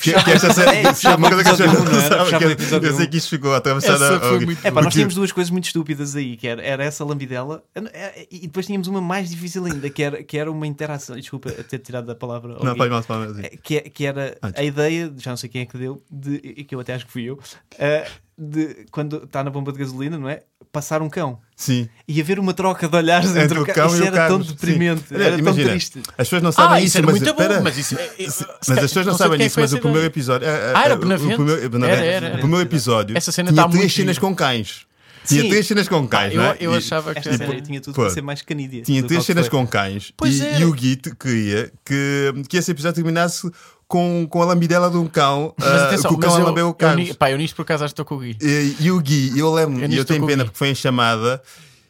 Que, 0.00 0.12
que 0.24 0.30
esta 0.30 0.52
série, 0.52 0.78
É, 0.78 1.14
uma 1.16 1.28
coisa 1.28 1.44
que 1.44 1.50
as 1.50 1.60
o 1.60 1.62
pessoas 1.62 1.72
episódio 1.72 1.74
não 1.74 1.80
um, 1.80 1.84
não 1.84 1.92
era? 1.92 2.08
sabem, 2.08 2.24
Fechava 2.24 2.80
que 2.80 2.86
eu- 2.86 2.96
sei 2.96 3.06
que 3.06 3.16
isto 3.16 3.28
ficou 3.30 3.54
atravessado. 3.54 4.04
Essa 4.04 4.20
foi 4.20 4.40
muito- 4.40 4.66
É 4.66 4.70
pá, 4.70 4.82
nós 4.82 4.92
tínhamos 4.92 5.14
duas 5.14 5.32
coisas 5.32 5.50
muito 5.50 5.64
estúpidas 5.66 6.16
aí, 6.16 6.36
que 6.36 6.46
era, 6.48 6.62
era 6.62 6.84
essa 6.84 7.04
lambidela 7.04 7.62
é, 7.92 8.26
e 8.30 8.40
depois 8.40 8.66
tínhamos 8.66 8.88
uma 8.88 9.00
mais 9.00 9.30
difícil 9.30 9.64
ainda, 9.64 9.88
que 9.90 10.02
era, 10.02 10.22
que 10.22 10.36
era 10.38 10.50
uma 10.50 10.66
interação. 10.66 11.16
Desculpa 11.16 11.50
ter 11.50 11.78
tirado 11.78 12.06
da 12.06 12.14
palavra. 12.14 12.56
Não, 12.62 12.76
mal. 12.76 13.22
É, 13.42 13.48
que, 13.62 13.76
é- 13.76 13.80
que 13.82 14.04
era 14.06 14.36
a 14.42 14.62
ideia, 14.62 15.12
já 15.18 15.30
não 15.30 15.36
sei 15.36 15.48
quem 15.48 15.62
é 15.62 15.66
que 15.66 15.76
deu, 15.78 16.02
de, 16.10 16.36
e 16.42 16.64
que 16.64 16.74
eu 16.74 16.80
até 16.80 16.94
acho 16.94 17.06
que 17.06 17.12
fui 17.12 17.24
eu, 17.24 17.38
eh, 17.78 18.06
de 18.38 18.86
quando 18.90 19.24
está 19.24 19.44
na 19.44 19.50
bomba 19.50 19.72
de 19.72 19.78
gasolina, 19.78 20.18
não 20.18 20.28
é? 20.28 20.40
Passar 20.72 21.02
um 21.02 21.08
cão 21.08 21.38
Sim. 21.54 21.86
e 22.08 22.18
haver 22.20 22.38
uma 22.38 22.54
troca 22.54 22.88
de 22.88 22.96
olhares 22.96 23.28
entre, 23.30 23.42
Entre 23.42 23.58
o 23.58 23.62
o 23.62 23.66
cão. 23.66 23.86
Isso 23.88 23.96
e 23.96 24.00
o 24.00 24.06
era 24.06 24.16
tão 24.16 24.26
Carlos, 24.28 24.46
sim. 24.48 24.52
deprimente, 24.54 25.04
Olha, 25.12 25.24
era 25.24 25.38
imagina, 25.38 25.64
tão 25.64 25.70
triste. 25.70 25.98
As 26.16 26.16
pessoas 26.28 26.42
não 26.42 26.52
sabem 26.52 26.72
Ah, 26.76 26.78
isso, 26.78 26.86
isso 26.88 26.98
era 26.98 27.06
mas, 27.06 27.14
muito 27.16 27.30
espera, 27.30 27.54
bom, 27.58 27.62
mas 27.62 27.76
isso. 27.78 27.98
é- 27.98 28.10
é- 28.18 28.30
Se- 28.30 28.46
Mas 28.68 28.78
as 28.78 28.84
pessoas 28.84 29.06
não, 29.06 29.12
de 29.12 29.18
sabem 29.18 29.48
foi 29.50 29.62
mas 29.62 29.72
o 29.74 29.78
primeiro 29.78 30.06
episódio. 30.06 30.48
é- 30.48 30.72
Ah, 30.74 30.84
era 30.84 30.94
o 30.94 30.98
primeiro, 30.98 31.22
Benavente. 31.70 32.26
O 32.36 32.38
primeiro 32.38 32.62
episódio 32.62 33.16
Essa 33.16 33.30
cena 33.32 33.52
tinha 33.52 33.62
tá 33.62 33.68
três 33.68 33.82
muito 33.84 33.94
cenas 33.94 34.18
com 34.18 34.34
cães. 34.34 34.86
Tinha 35.26 35.42
Sim. 35.42 35.48
três 35.48 35.66
cenas 35.66 35.88
com 35.88 36.06
cães, 36.08 36.34
eu, 36.34 36.42
não 36.42 36.50
é? 36.50 36.56
eu 36.60 36.72
E- 36.74 36.76
achava 36.78 37.12
que. 37.12 37.18
Esta 37.20 37.30
tipo, 37.32 37.44
série 37.46 37.60
tinha 37.62 37.80
tudo 37.80 37.94
pô, 37.94 38.02
para 38.02 38.10
ser 38.10 38.22
mais 38.22 38.42
canídea. 38.42 38.82
Tinha 38.82 39.02
três 39.04 39.24
cenas 39.24 39.48
com 39.48 39.66
cães 39.66 40.12
Pois 40.16 40.38
e, 40.40 40.44
era. 40.46 40.58
e 40.58 40.64
o 40.64 40.72
Gui 40.72 40.96
te- 40.96 41.14
queria 41.14 41.72
que, 41.84 42.32
que 42.48 42.56
esse 42.56 42.70
episódio 42.70 42.96
terminasse 42.96 43.48
com, 43.86 44.26
com 44.28 44.42
a 44.42 44.46
lambidela 44.46 44.90
de 44.90 44.96
um 44.96 45.06
cão, 45.06 45.54
Mas 45.58 45.68
ah, 45.68 45.86
atenção, 45.88 46.10
que 46.10 46.16
o 46.16 46.18
cão 46.18 46.30
mas 46.30 46.38
a 46.38 46.42
eu, 46.42 46.46
lambeu 46.46 46.66
o 46.66 46.70
eu, 46.70 46.74
Carlos. 46.74 47.08
ni- 47.08 47.14
pá, 47.14 47.30
eu 47.30 47.38
nisto 47.38 47.54
por 47.54 47.62
acaso 47.62 47.84
acho 47.84 47.94
que 47.94 48.00
estou 48.02 48.06
com 48.06 48.16
o 48.16 48.18
Gui. 48.20 48.36
E, 48.40 48.76
e 48.80 48.90
o 48.90 48.98
Gui, 49.00 49.38
eu 49.38 49.52
lembro, 49.52 49.78
Eu 49.80 49.84
e 49.84 49.88
nisto 49.88 50.00
eu 50.00 50.04
tenho 50.04 50.16
estou 50.16 50.18
com 50.18 50.24
o 50.24 50.28
pena 50.28 50.42
Gui. 50.44 50.50
porque 50.50 50.58
foi 50.58 50.68
em 50.68 50.74
chamada. 50.74 51.42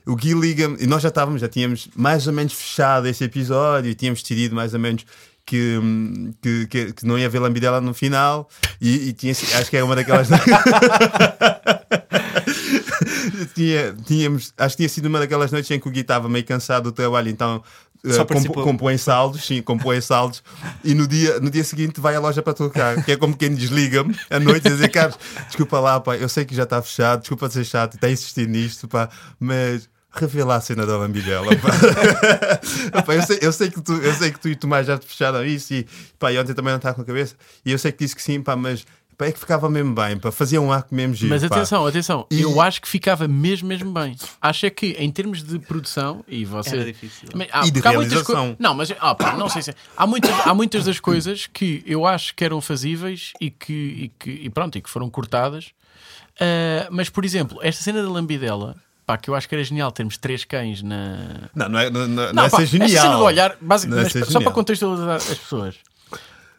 O 0.05 0.17
Gui 0.17 0.35
liga-me, 0.35 0.77
e 0.81 0.87
nós 0.87 1.01
já 1.01 1.09
estávamos, 1.11 1.41
já 1.41 1.49
tínhamos 1.49 1.89
mais 1.95 2.27
ou 2.27 2.33
menos 2.33 2.53
fechado 2.53 3.07
esse 3.07 3.23
episódio, 3.23 3.89
e 3.91 3.95
tínhamos 3.95 4.21
decidido 4.21 4.53
mais 4.55 4.75
ou 4.75 4.81
menos 4.81 5.07
que, 5.47 5.79
hum, 5.81 6.33
que, 6.43 6.67
que, 6.67 6.93
que 6.93 7.07
não 7.07 7.17
ia 7.19 7.27
haver 7.27 7.39
lambidela 7.41 7.81
no 7.81 7.95
final, 7.95 8.49
e, 8.81 9.09
e 9.11 9.13
tinha, 9.13 9.31
acho 9.33 9.71
que 9.71 9.77
era 9.77 9.85
uma 9.87 9.95
daquelas. 9.95 10.29
tinha, 13.55 13.95
tínhamos, 14.07 14.53
acho 14.57 14.77
que 14.77 14.79
tinha 14.79 14.89
sido 14.89 15.07
uma 15.07 15.19
daquelas 15.19 15.51
noites 15.51 15.71
em 15.71 15.81
que 15.81 15.89
o 15.89 15.91
Gui 15.91 16.01
estava 16.01 16.29
meio 16.29 16.45
cansado 16.45 16.85
do 16.85 16.93
trabalho, 16.93 17.29
então 17.29 17.63
uh, 18.05 18.13
Só 18.13 18.25
comp- 18.25 18.55
compõe 18.55 18.99
saldos, 18.99 19.47
sim, 19.47 19.63
compõe 19.63 20.01
saldos, 20.01 20.43
e 20.85 20.95
no 20.95 21.07
dia, 21.07 21.41
no 21.41 21.51
dia 21.51 21.65
seguinte 21.65 22.01
vai 22.01 22.15
à 22.15 22.21
loja 22.21 22.43
para 22.43 22.55
trocar, 22.55 23.03
que 23.05 23.13
é 23.13 23.17
como 23.17 23.37
quem 23.37 23.55
desliga-me 23.55 24.17
à 24.31 24.41
noite 24.41 24.67
e 24.67 24.71
dizer, 24.71 24.89
Carlos, 24.89 25.19
desculpa 25.47 25.81
lá, 25.81 26.01
pá, 26.01 26.17
eu 26.17 26.29
sei 26.29 26.45
que 26.45 26.55
já 26.55 26.65
está 26.65 26.81
fechado, 26.83 27.21
desculpa 27.21 27.49
de 27.49 27.55
ser 27.55 27.65
chato, 27.65 27.95
está 27.95 28.07
a 28.07 28.11
insistir 28.11 28.49
nisto, 28.49 28.89
pá, 28.89 29.09
mas 29.39 29.89
revela 30.15 30.57
a 30.57 30.61
cena 30.61 30.85
da. 30.85 30.99
Pá, 33.07 33.15
eu, 33.15 33.23
sei, 33.23 33.39
eu, 33.41 33.53
sei 33.53 33.71
que 33.71 33.81
tu, 33.81 33.95
eu 33.95 34.15
sei 34.15 34.31
que 34.31 34.39
tu 34.39 34.49
e 34.49 34.53
o 34.53 34.57
Tomás 34.57 34.87
já 34.87 34.99
te 34.99 35.07
fecharam 35.07 35.45
isso 35.45 35.73
e, 35.73 35.87
pá, 36.19 36.31
e 36.31 36.39
ontem 36.39 36.53
também 36.53 36.71
não 36.71 36.77
está 36.77 36.93
com 36.93 37.01
a 37.01 37.05
cabeça, 37.05 37.35
e 37.65 37.73
eu 37.73 37.79
sei 37.79 37.93
que 37.93 38.05
disse 38.05 38.15
que 38.15 38.23
sim, 38.23 38.43
pá, 38.43 38.55
mas 38.55 38.85
pá, 39.17 39.27
é 39.27 39.33
que 39.33 39.39
ficava 39.39 39.69
mesmo 39.71 39.95
bem, 39.95 40.19
pá, 40.19 40.31
fazia 40.33 40.61
um 40.61 40.73
arco 40.73 40.95
mesmo 40.95 41.15
giro, 41.15 41.31
Mas 41.31 41.45
pá. 41.47 41.57
atenção, 41.57 41.87
atenção, 41.87 42.27
E- 42.31 42.41
eu 42.43 42.61
acho 42.61 42.81
que 42.83 42.89
ficava 42.89 43.27
mesmo, 43.29 43.69
mesmo 43.69 43.93
bem. 43.93 44.17
Acho 44.41 44.67
é 44.67 44.71
que 44.71 44.89
em 44.99 45.11
termos 45.11 45.43
de 45.43 45.59
produção, 45.59 46.25
e 46.29 46.45
você. 46.45 46.71
Era 46.77 46.85
difícil. 46.85 47.29
Mas 47.35 47.49
há- 47.53 47.67
E 47.67 47.71
de 47.71 47.81
realização. 47.81 48.25
coi- 48.25 48.57
Não, 48.59 48.75
mas 48.75 48.93
ah, 49.01 49.15
pá, 49.15 49.37
não 49.37 49.49
sei 49.49 49.63
se. 49.63 49.75
Há 49.97 50.07
muitas, 50.07 50.47
há 50.47 50.55
muitas 50.55 50.85
das 50.85 50.99
coisas 51.01 51.47
que 51.47 51.83
eu 51.87 52.07
acho 52.07 52.35
que 52.35 52.45
eram 52.45 52.61
fazíveis 52.61 53.33
e 53.41 53.51
que, 53.51 53.73
e 53.73 54.09
que 54.19 54.31
e 54.31 54.51
pronto, 54.51 54.77
e 54.79 54.81
que 54.83 54.91
foram 54.91 55.09
cortadas. 55.11 55.71
Ah, 56.41 56.89
mas, 56.91 57.09
por 57.09 57.25
exemplo, 57.25 57.59
esta 57.63 57.83
cena 57.83 58.03
da 58.03 58.09
lambidela, 58.11 58.77
pá, 59.07 59.17
que 59.19 59.29
eu 59.29 59.35
acho 59.35 59.49
que 59.49 59.55
era 59.55 59.63
genial 59.65 59.93
termos 59.93 60.17
três 60.17 60.45
cães 60.45 60.83
na. 60.83 61.51
Não, 61.55 61.69
não 61.69 61.79
é, 61.79 61.91
não, 61.91 62.01
não, 62.01 62.09
não 62.27 62.33
Não, 62.33 62.45
é 62.45 62.51
pá, 62.51 62.57
ser 62.59 62.63
esta 62.65 62.77
cena 62.79 62.89
genial. 62.89 63.19
do 63.19 63.25
olhar, 63.25 63.51
Não 63.51 63.57
é 63.57 63.59
mas 63.63 63.83
só 63.83 64.25
genial. 64.25 64.43
para 64.43 64.53
contextualizar 64.53 65.17
as 65.17 65.25
pessoas. 65.39 65.77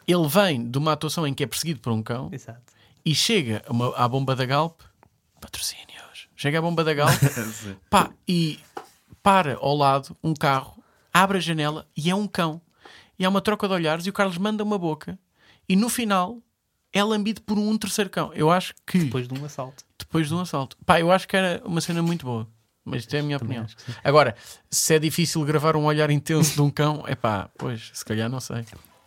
Ele 0.08 0.28
vem 0.28 0.70
de 0.70 0.78
uma 0.78 0.91
atuação 0.93 1.26
em 1.26 1.34
que 1.34 1.43
é 1.43 1.47
perseguido 1.47 1.80
por 1.80 1.91
um 1.93 2.01
cão 2.04 2.30
Exato. 2.32 2.62
e 3.06 3.14
chega 3.16 3.64
uma- 3.70 3.95
à 3.95 4.08
bomba 4.08 4.36
da 4.36 4.45
Galp, 4.45 4.82
patrocínios, 5.39 6.28
chega 6.36 6.60
à 6.60 6.62
bomba 6.62 6.84
da 6.84 6.93
Galp, 6.93 7.12
pá, 7.89 8.12
e 8.28 8.60
para 9.22 9.56
ao 9.58 9.76
lado 9.76 10.16
um 10.24 10.34
carro, 10.34 10.84
abre 11.14 11.38
a 11.38 11.41
janela 11.41 11.88
e 11.95 12.10
é 12.10 12.16
um 12.16 12.28
cão. 12.28 12.62
E 13.18 13.26
há 13.26 13.30
uma 13.30 13.41
troca 13.41 13.68
de 13.68 13.74
olhares 13.74 14.06
e 14.06 14.10
o 14.10 14.14
Carlos 14.14 14.38
manda 14.38 14.64
uma 14.64 14.78
boca 14.78 15.18
e 15.70 15.76
no 15.76 15.88
final 15.88 16.39
é 16.91 17.04
lambido 17.04 17.41
por 17.41 17.58
um 17.58 17.78
terceiro 17.78 18.10
cão. 18.10 18.32
Eu 18.34 18.51
acho 18.51 18.74
que 18.86 18.99
Depois 18.99 19.28
de 19.28 19.39
um 19.39 19.45
assalto. 19.45 19.84
depois 19.97 20.28
de 20.28 20.34
um 20.34 20.39
assalto, 20.39 20.78
pá, 20.86 20.99
eu 20.99 21.12
acho 21.12 21.28
que 21.28 21.36
era 21.38 21.62
uma 21.66 21.80
cena 21.82 22.01
muito 22.01 22.26
boa. 22.26 22.47
Mas 22.86 23.04
isto 23.04 23.16
é 23.16 23.20
a 23.20 23.24
minha 23.24 23.38
opinião. 23.38 23.66
Agora, 24.04 24.36
se 24.70 24.93
é 24.95 24.99
difícil 24.99 25.41
gravar 25.45 25.78
um 25.78 25.86
olhar 25.86 26.10
intenso 26.12 26.56
de 26.56 26.62
um 26.62 26.70
cão, 26.70 27.06
é 27.08 27.16
pá, 27.16 27.49
pois, 27.58 27.91
se 27.93 28.04
calhar 28.04 28.30
não 28.30 28.41
sei. 28.41 28.66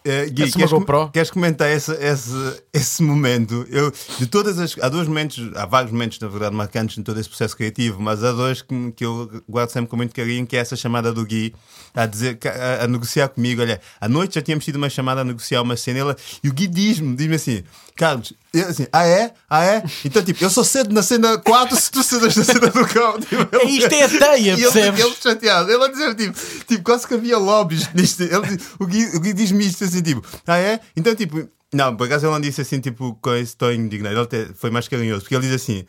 Eh, 0.08 0.26
Gui, 0.26 0.52
queres, 0.52 0.70
GoPro? 0.70 1.10
queres 1.10 1.30
comentar 1.30 1.68
esse, 1.68 1.90
esse, 1.94 2.62
esse 2.72 3.02
momento? 3.02 3.66
Eu, 3.68 3.92
de 4.20 4.26
todas 4.28 4.56
as. 4.56 4.78
Há 4.80 4.88
dois 4.88 5.08
momentos, 5.08 5.50
há 5.56 5.66
vários 5.66 5.90
momentos, 5.90 6.20
na 6.20 6.28
verdade, 6.28 6.54
marcantes 6.54 6.96
em 6.96 7.02
todo 7.02 7.18
esse 7.18 7.28
processo 7.28 7.56
criativo, 7.56 8.00
mas 8.00 8.22
há 8.22 8.30
dois 8.30 8.62
que, 8.62 8.92
que 8.92 9.04
eu 9.04 9.42
guardo 9.48 9.70
sempre 9.70 9.90
com 9.90 9.96
muito 9.96 10.14
carinho, 10.14 10.46
que 10.46 10.56
é 10.56 10.60
essa 10.60 10.76
chamada 10.76 11.12
do 11.12 11.26
Gui 11.26 11.52
a, 11.92 12.06
dizer, 12.06 12.38
a, 12.44 12.84
a 12.84 12.86
negociar 12.86 13.28
comigo. 13.28 13.60
Olha, 13.60 13.80
à 14.00 14.08
noite 14.08 14.36
já 14.36 14.42
tínhamos 14.42 14.64
tido 14.64 14.76
uma 14.76 14.88
chamada 14.88 15.22
a 15.22 15.24
negociar 15.24 15.60
uma 15.60 15.76
cena 15.76 16.14
e 16.40 16.48
o 16.48 16.52
Gui 16.52 16.68
diz-me, 16.68 17.16
diz-me 17.16 17.34
assim, 17.34 17.64
Carlos, 17.96 18.32
eu, 18.52 18.68
assim, 18.68 18.86
ah 18.92 19.06
é? 19.06 19.32
Ah 19.48 19.64
é? 19.64 19.82
Então, 20.04 20.22
tipo, 20.22 20.44
eu 20.44 20.50
sou 20.50 20.62
cedo 20.64 20.92
na 20.92 21.02
cena 21.02 21.38
4 21.38 21.76
se 21.76 21.90
tu 21.90 22.02
cedas 22.02 22.36
na 22.36 22.44
cena 22.44 22.68
do 22.68 22.86
cão. 22.86 23.18
Tipo, 23.20 23.48
ele- 23.56 23.70
Isto 23.78 23.92
é 23.94 24.02
a 24.04 24.08
teia, 24.08 24.36
e 24.38 24.48
ele, 24.50 24.62
percebes? 24.62 25.00
ele 25.04 25.14
chateado, 25.20 25.70
ele 25.72 25.82
a 25.84 25.88
dizer 25.88 26.14
tipo, 26.14 26.38
tipo, 26.66 26.82
quase 26.84 27.06
que 27.06 27.14
havia 27.14 27.38
lobbies 27.38 27.88
nisto. 27.94 28.22
Ele, 28.22 28.58
o 28.78 28.86
Gui, 28.86 29.04
o 29.16 29.20
Gui 29.20 29.32
diz-me 29.32 29.66
isto 29.66 29.82
assim, 29.84 30.02
tipo, 30.02 30.22
ah 30.46 30.58
é? 30.58 30.78
Então, 30.94 31.14
tipo, 31.14 31.48
não, 31.72 31.96
por 31.96 32.04
acaso 32.06 32.26
ele 32.26 32.32
não 32.32 32.40
disse 32.40 32.60
assim, 32.60 32.80
tipo, 32.80 33.18
com 33.20 33.34
esse 33.34 33.44
estou 33.52 33.72
indignado. 33.72 34.14
Ele 34.14 34.22
até 34.22 34.46
foi 34.54 34.70
mais 34.70 34.86
carinhoso, 34.88 35.22
porque 35.22 35.34
ele 35.34 35.46
diz 35.46 35.54
assim. 35.54 35.84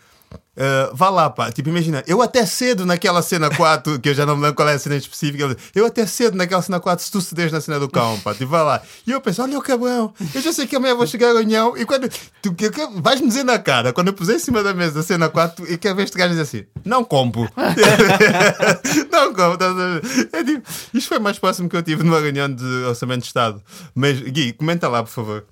"Ah, 0.55 0.89
vá 0.93 1.09
lá, 1.09 1.29
pá. 1.29 1.51
Tipo, 1.51 1.69
imagina, 1.69 2.03
eu 2.07 2.21
até 2.21 2.45
cedo 2.45 2.85
naquela 2.85 3.21
cena 3.21 3.49
4, 3.49 3.99
que 3.99 4.09
eu 4.09 4.13
já 4.13 4.25
não 4.25 4.35
me 4.35 4.41
lembro 4.43 4.55
qual 4.55 4.67
é 4.69 4.73
a 4.73 4.79
cena 4.79 4.95
específica. 4.95 5.47
Diz, 5.47 5.57
eu 5.75 5.85
até 5.85 6.05
cedo 6.05 6.35
naquela 6.35 6.61
cena 6.61 6.79
4, 6.79 7.05
se 7.05 7.11
tu 7.11 7.21
cedes 7.21 7.51
na 7.51 7.61
cena 7.61 7.79
do 7.79 7.87
cão, 7.89 8.19
pá. 8.21 8.33
Tipo, 8.33 8.47
vá 8.51 8.63
lá. 8.63 8.81
E 9.05 9.11
eu 9.11 9.21
penso, 9.21 9.41
olha 9.43 9.57
o 9.57 9.61
cabrão, 9.61 10.13
eu 10.33 10.41
já 10.41 10.51
sei 10.53 10.65
que 10.67 10.75
amanhã 10.75 10.95
vou 10.95 11.05
chegar 11.07 11.29
ao 11.31 11.37
União. 11.37 11.77
E 11.77 11.85
quando 11.85 12.09
tu 12.41 12.53
que- 12.53 12.69
que- 12.69 12.87
vais-me 13.01 13.27
dizer 13.27 13.43
na 13.43 13.59
cara, 13.59 13.93
quando 13.93 14.07
eu 14.07 14.13
pusei 14.13 14.35
em 14.35 14.39
cima 14.39 14.63
da 14.63 14.73
mesa 14.73 14.99
a 14.99 15.03
cena 15.03 15.29
4, 15.29 15.71
e 15.71 15.77
quer 15.77 15.93
ver 15.95 16.03
este 16.03 16.17
gajo 16.17 16.29
dizer 16.31 16.41
assim, 16.43 16.65
não 16.85 17.03
compro. 17.03 17.47
não 19.11 19.33
compro. 19.33 19.57
a? 19.65 20.37
É 20.37 20.43
tipo, 20.43 20.67
isto 20.93 21.07
foi 21.07 21.19
mais 21.19 21.37
próximo 21.39 21.69
que 21.69 21.75
eu 21.75 21.83
tive 21.83 22.03
numa 22.03 22.19
reunião 22.19 22.51
de 22.53 22.63
Orçamento 22.85 23.21
de 23.21 23.27
Estado. 23.27 23.61
Mas, 23.93 24.19
Gui, 24.19 24.53
comenta 24.53 24.87
lá, 24.87 25.03
por 25.03 25.09
favor. 25.09 25.45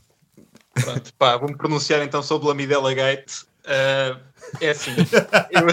Pronto, 0.73 1.13
pá, 1.17 1.37
vou-me 1.37 1.55
pronunciar 1.55 2.01
então 2.01 2.21
sobre 2.21 2.45
o 2.45 2.49
Lamidela 2.49 2.93
Gate. 2.93 3.31
Ah, 3.67 4.19
é 4.61 4.69
assim, 4.69 4.91
eu, 5.51 5.67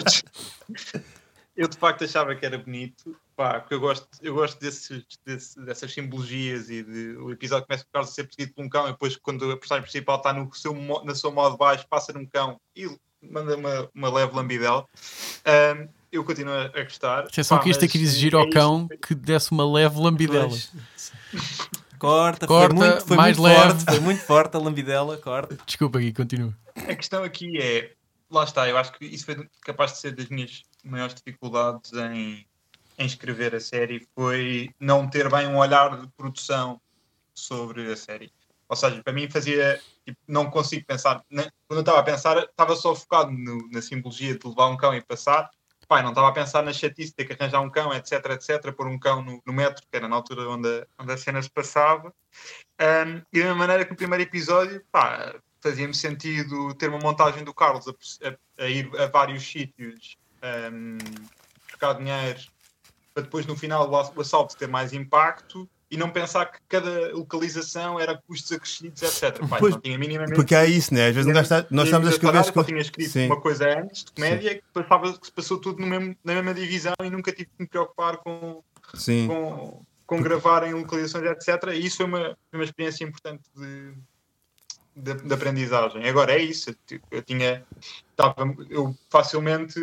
eu 1.56 1.68
de 1.68 1.76
facto 1.76 2.04
achava 2.04 2.34
que 2.34 2.46
era 2.46 2.56
bonito, 2.58 3.14
pá, 3.36 3.60
porque 3.60 3.74
eu 3.74 3.80
gosto, 3.80 4.08
eu 4.22 4.34
gosto 4.34 4.58
desses, 4.58 5.04
desse- 5.26 5.60
dessas 5.60 5.92
simbologias 5.92 6.70
e 6.70 6.82
de, 6.82 7.16
o 7.18 7.30
episódio 7.30 7.66
começa 7.66 7.84
com 7.84 7.90
o 7.90 7.92
Carlos 7.92 8.10
a 8.10 8.14
ser 8.14 8.24
perseguido 8.24 8.54
por 8.54 8.64
um 8.64 8.68
cão 8.68 8.88
e 8.88 8.92
depois 8.92 9.16
quando 9.16 9.50
a 9.50 9.56
personagem 9.56 9.82
principal 9.82 10.16
está 10.16 10.32
no 10.32 10.52
seu, 10.54 10.74
na 11.04 11.14
sua 11.14 11.30
modo 11.30 11.56
baixo, 11.56 11.86
passa 11.88 12.12
num 12.12 12.24
cão 12.26 12.58
e 12.74 12.88
manda 13.22 13.56
uma, 13.56 13.90
uma 13.94 14.10
leve 14.12 14.34
lambidela. 14.34 14.86
Eu 16.10 16.24
continuo 16.24 16.52
a 16.52 16.82
gostar. 16.82 17.20
Atenção 17.20 17.56
Pá, 17.56 17.64
que 17.64 17.70
isto 17.70 17.80
mas 17.82 17.92
que 17.92 17.98
exigir 17.98 18.34
é 18.34 18.36
ao 18.36 18.50
cão 18.50 18.86
que 19.06 19.14
desse 19.14 19.50
uma 19.50 19.70
leve 19.70 19.98
lambidela. 19.98 20.48
Pois. 20.48 20.70
Corta, 22.02 22.46
Corta, 22.48 22.74
foi 22.76 22.88
muito, 22.88 23.06
foi 23.06 23.16
mais 23.16 23.38
muito 23.38 23.46
leve. 23.48 23.70
forte, 23.70 23.84
foi 23.84 24.00
muito 24.00 24.20
forte 24.22 24.56
a 24.56 24.58
lambidela, 24.58 25.16
corta. 25.18 25.56
Desculpa, 25.64 26.00
Gui, 26.00 26.12
continua. 26.12 26.52
A 26.74 26.96
questão 26.96 27.22
aqui 27.22 27.60
é, 27.60 27.92
lá 28.28 28.42
está, 28.42 28.68
eu 28.68 28.76
acho 28.76 28.92
que 28.94 29.04
isso 29.04 29.24
foi 29.24 29.48
capaz 29.64 29.92
de 29.92 29.98
ser 29.98 30.12
das 30.12 30.26
minhas 30.26 30.64
maiores 30.84 31.14
dificuldades 31.14 31.92
em, 31.92 32.44
em 32.98 33.06
escrever 33.06 33.54
a 33.54 33.60
série, 33.60 34.04
foi 34.16 34.70
não 34.80 35.08
ter 35.08 35.30
bem 35.30 35.46
um 35.46 35.58
olhar 35.58 36.00
de 36.00 36.08
produção 36.16 36.80
sobre 37.32 37.92
a 37.92 37.96
série. 37.96 38.32
Ou 38.68 38.74
seja, 38.74 39.00
para 39.02 39.12
mim 39.12 39.30
fazia, 39.30 39.80
tipo, 40.04 40.18
não 40.26 40.50
consigo 40.50 40.84
pensar, 40.84 41.22
quando 41.30 41.50
eu 41.78 41.80
estava 41.80 42.00
a 42.00 42.02
pensar, 42.02 42.36
estava 42.38 42.74
só 42.74 42.94
focado 42.96 43.30
no- 43.30 43.68
na 43.70 43.80
simbologia 43.80 44.36
de 44.36 44.48
levar 44.48 44.66
um 44.68 44.76
cão 44.76 44.92
e 44.92 45.00
passar, 45.02 45.48
pai, 45.86 46.02
não 46.02 46.10
estava 46.10 46.28
a 46.28 46.32
pensar 46.32 46.62
na 46.62 46.72
chatice 46.72 47.12
ter 47.12 47.24
que 47.24 47.32
arranjar 47.32 47.60
um 47.60 47.70
cão, 47.70 47.92
etc, 47.92 48.12
etc, 48.30 48.72
pôr 48.72 48.86
um 48.86 48.98
cão 48.98 49.22
no, 49.22 49.42
no 49.44 49.52
metro, 49.52 49.82
que 49.90 49.96
era 49.96 50.08
na 50.08 50.16
altura 50.16 50.48
onde 50.48 50.68
a, 50.68 50.86
onde 51.02 51.12
a 51.12 51.16
cena 51.16 51.42
se 51.42 51.50
passava. 51.50 52.12
Um, 52.80 53.22
e 53.32 53.38
da 53.38 53.44
mesma 53.46 53.54
maneira 53.54 53.84
que 53.84 53.92
o 53.92 53.96
primeiro 53.96 54.22
episódio, 54.22 54.84
pá, 54.90 55.34
fazia-me 55.60 55.94
sentido 55.94 56.74
ter 56.74 56.88
uma 56.88 56.98
montagem 56.98 57.44
do 57.44 57.54
Carlos 57.54 57.86
a, 57.88 57.92
a- 58.28 58.64
a 58.64 58.68
ir 58.68 58.90
a 59.00 59.06
vários 59.06 59.42
sítios 59.44 60.16
um, 60.72 60.98
buscar 61.68 61.94
dinheiro 61.94 62.40
para 63.14 63.22
depois 63.22 63.46
no 63.46 63.56
final 63.56 63.88
o 63.90 64.20
assalto 64.20 64.56
ter 64.56 64.66
mais 64.68 64.92
impacto 64.92 65.68
e 65.92 65.96
não 65.98 66.10
pensar 66.10 66.46
que 66.46 66.58
cada 66.68 67.12
localização 67.14 68.00
era 68.00 68.16
custos 68.26 68.50
acrescidos, 68.50 69.02
etc. 69.02 69.46
Pá, 69.46 69.58
Pois, 69.58 69.74
não 69.74 69.80
tinha 69.80 69.98
minimamente 69.98 70.34
Porque 70.34 70.54
é 70.54 70.66
isso, 70.66 70.94
né? 70.94 71.08
Às 71.08 71.14
vezes 71.14 71.30
gajo 71.30 71.42
está- 71.42 71.66
nós 71.70 71.84
estamos 71.84 72.08
a 72.08 72.10
escrever. 72.12 72.38
eu 72.56 72.64
tinha 72.64 72.80
escrito 72.80 73.10
Sim. 73.10 73.26
uma 73.26 73.40
coisa 73.40 73.78
antes 73.78 74.04
de 74.04 74.12
comédia 74.12 74.54
que, 74.56 74.62
passava, 74.72 75.18
que 75.18 75.26
se 75.26 75.32
passou 75.32 75.58
tudo 75.60 75.80
no 75.80 75.86
mesmo, 75.86 76.16
na 76.24 76.34
mesma 76.34 76.54
divisão 76.54 76.94
e 77.04 77.10
nunca 77.10 77.30
tive 77.30 77.44
que 77.46 77.62
me 77.62 77.66
preocupar 77.68 78.16
com, 78.16 78.62
Sim. 78.94 79.26
com, 79.28 79.82
com 80.06 80.22
gravar 80.22 80.66
em 80.66 80.72
localizações, 80.72 81.24
etc. 81.30 81.64
E 81.74 81.84
isso 81.86 81.98
foi 81.98 82.06
uma, 82.06 82.36
uma 82.52 82.64
experiência 82.64 83.04
importante 83.04 83.42
de, 83.54 83.92
de, 84.96 85.14
de 85.22 85.34
aprendizagem. 85.34 86.08
Agora 86.08 86.32
é 86.32 86.38
isso, 86.42 86.70
eu, 86.70 86.74
ti- 86.86 87.02
eu 87.10 87.22
tinha, 87.22 87.64
estava, 88.10 88.34
eu 88.70 88.96
facilmente 89.10 89.78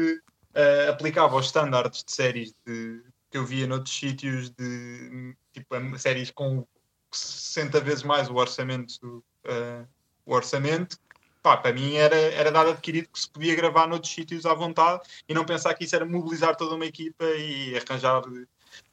eh, 0.56 0.88
aplicava 0.90 1.36
os 1.36 1.46
estándares 1.46 2.04
de 2.04 2.12
séries 2.12 2.54
de, 2.66 3.02
que 3.32 3.38
eu 3.38 3.46
via 3.46 3.68
noutros 3.68 3.96
sítios, 3.96 4.50
de 4.50 5.36
tipo 5.60 6.00
séries 6.00 6.32
com 6.32 6.66
60 7.12 7.80
vezes 7.80 8.04
mais 8.04 8.30
o 8.30 8.36
orçamento, 8.36 9.24
eh, 9.46 9.86
o 10.26 10.34
orçamento. 10.34 10.98
Pá, 11.42 11.56
para 11.56 11.74
mim 11.74 11.96
era, 11.96 12.16
era 12.16 12.52
dado 12.52 12.72
adquirido 12.72 13.08
que 13.08 13.20
se 13.20 13.30
podia 13.30 13.56
gravar 13.56 13.88
noutros 13.88 14.14
sítios 14.14 14.46
à 14.46 14.54
vontade 14.54 15.02
e 15.28 15.34
não 15.34 15.46
pensar 15.46 15.74
que 15.74 15.86
isso 15.86 15.96
era 15.96 16.06
mobilizar 16.06 16.56
toda 16.56 16.76
uma 16.76 16.86
equipa 16.86 17.24
e 17.24 17.78
arranjar 17.78 18.22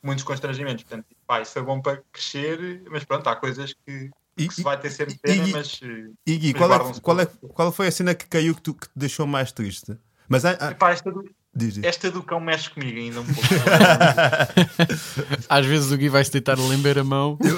muitos 0.02 0.24
constrangimentos. 0.24 0.84
Portanto, 0.84 1.06
pá, 1.26 1.40
isso 1.42 1.52
foi 1.52 1.62
bom 1.62 1.80
para 1.82 2.02
crescer, 2.12 2.82
mas 2.88 3.04
pronto, 3.04 3.26
há 3.28 3.34
coisas 3.34 3.74
que, 3.84 4.10
E, 4.38 4.48
que 4.48 4.54
se 4.54 4.62
vai 4.62 4.78
ter 4.78 4.90
sempre 4.90 5.18
pena, 5.18 5.48
e- 5.48 5.52
mas 5.52 5.80
eh, 5.82 6.10
e 6.26 6.36
Gui, 6.36 6.54
qual, 6.54 6.72
é, 6.72 7.00
qual, 7.00 7.20
é, 7.20 7.26
qual 7.26 7.72
foi 7.72 7.88
a 7.88 7.92
cena 7.92 8.14
que 8.14 8.26
caiu 8.26 8.54
que, 8.54 8.62
tu, 8.62 8.74
que 8.74 8.86
te 8.86 8.92
deixou 8.96 9.26
mais 9.26 9.50
triste? 9.50 9.98
Mas 10.28 10.44
Epá, 10.44 10.92
esta, 10.92 11.10
do, 11.10 11.24
diz, 11.56 11.74
diz. 11.74 11.84
esta 11.84 12.10
do 12.10 12.22
cão 12.22 12.40
mexe 12.40 12.70
comigo 12.70 12.98
ainda 12.98 13.20
um 13.20 13.24
pouco. 13.24 13.48
Às 15.48 15.66
vezes 15.66 15.90
o 15.90 15.96
Gui 15.96 16.08
vai 16.08 16.24
se 16.24 16.30
tentar 16.30 16.58
lamber 16.58 16.98
a 16.98 17.04
mão. 17.04 17.38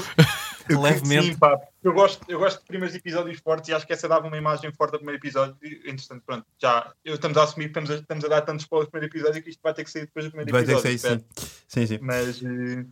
Levemente. 0.71 1.29
Sim, 1.29 1.35
pá, 1.39 1.59
eu 1.83 1.95
gosto, 1.95 2.21
eu 2.29 2.39
gosto 2.39 2.61
de 2.61 2.67
primeiros 2.67 2.95
episódios 2.95 3.41
fortes 3.41 3.71
e 3.71 3.73
acho 3.73 3.87
que 3.87 3.93
essa 3.95 4.07
dava 4.07 4.27
uma 4.27 4.37
imagem 4.37 4.71
forte 4.71 4.93
do 4.93 4.99
primeiro 4.99 5.19
episódio. 5.19 5.57
Entretanto, 5.87 6.23
pronto, 6.27 6.45
já 6.61 6.93
eu, 7.03 7.15
estamos 7.15 7.39
a 7.39 7.45
assumir 7.45 7.65
que 7.65 7.71
estamos 7.71 7.91
a, 7.91 7.95
estamos 7.95 8.23
a 8.27 8.29
dar 8.29 8.43
tantos 8.43 8.65
spoilers 8.65 8.89
no 8.89 8.91
primeiro 8.91 9.17
episódio 9.17 9.43
que 9.43 9.49
isto 9.49 9.61
vai 9.63 9.73
ter 9.73 9.85
que 9.85 9.91
sair 9.91 10.03
depois 10.03 10.27
do 10.27 10.31
primeiro 10.31 10.53
Vai 10.53 10.65
ter 10.65 10.73
que 10.79 10.89
episódio. 10.89 10.99
sair, 10.99 11.25
sim. 11.39 11.47
Sim, 11.69 11.87
sim. 11.87 11.99
Mas 12.03 12.43
eh, 12.45 12.85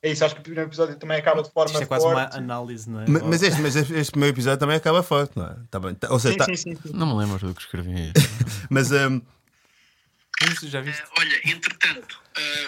é 0.00 0.12
isso, 0.12 0.24
acho 0.24 0.34
que 0.36 0.42
o 0.42 0.44
primeiro 0.44 0.68
episódio 0.68 0.94
também 0.96 1.18
acaba 1.18 1.42
de 1.42 1.50
forma 1.50 1.72
Isto 1.72 1.82
é 1.82 1.86
quase 1.86 2.06
uma 2.06 2.20
forte. 2.20 2.36
análise, 2.38 2.88
não 2.88 3.00
é? 3.00 3.10
Ma- 3.10 3.20
Mas 3.24 3.42
este, 3.42 3.60
mas 3.60 3.74
este 3.74 3.94
este 3.94 4.10
primeiro 4.12 4.36
episódio 4.36 4.60
também 4.60 4.76
acaba 4.76 5.02
forte, 5.02 5.36
não 5.36 5.46
é? 5.46 5.56
Tá 5.68 5.80
bem. 5.80 5.92
Tá- 5.96 6.12
ou 6.12 6.20
seja, 6.20 6.34
Sim, 6.34 6.38
tá- 6.38 6.44
sim, 6.44 6.54
sim, 6.56 6.74
sim. 6.76 6.92
Não 6.94 7.08
me 7.08 7.14
lembro 7.20 7.44
do 7.48 7.52
que 7.52 7.62
escrevi. 7.62 8.12
mas 8.70 8.92
hum, 8.92 9.20
Mas 10.42 10.58
já 10.70 10.80
viste? 10.80 11.00
Eh, 11.02 11.08
olha, 11.18 11.40
entretanto, 11.50 12.20
eh, 12.36 12.66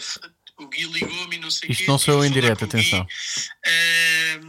o 0.59 0.69
Gui 0.69 0.85
ligou-me 0.85 1.37
e 1.37 1.39
não 1.41 1.51
sei 1.51 1.69
o 1.69 1.73
Isto 1.73 1.81
quê. 1.85 1.87
não 1.91 1.99
sou 1.99 2.15
eu 2.15 2.25
em 2.25 2.31
direto, 2.33 2.59
Gui. 2.61 2.65
atenção. 2.67 3.07
Eh, 3.65 4.41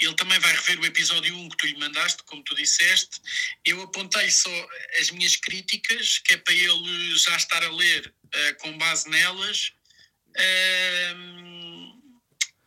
ele 0.00 0.14
também 0.14 0.38
vai 0.38 0.52
rever 0.54 0.78
o 0.80 0.84
episódio 0.86 1.34
1 1.34 1.48
que 1.48 1.56
tu 1.56 1.66
lhe 1.66 1.78
mandaste, 1.78 2.22
como 2.24 2.42
tu 2.44 2.54
disseste. 2.54 3.18
Eu 3.64 3.80
apontei 3.82 4.30
só 4.30 4.50
as 5.00 5.10
minhas 5.10 5.36
críticas, 5.36 6.18
que 6.18 6.34
é 6.34 6.36
para 6.36 6.52
ele 6.54 7.16
já 7.16 7.34
estar 7.36 7.64
a 7.64 7.70
ler 7.70 8.12
com 8.58 8.76
base 8.76 9.08
nelas. 9.08 9.72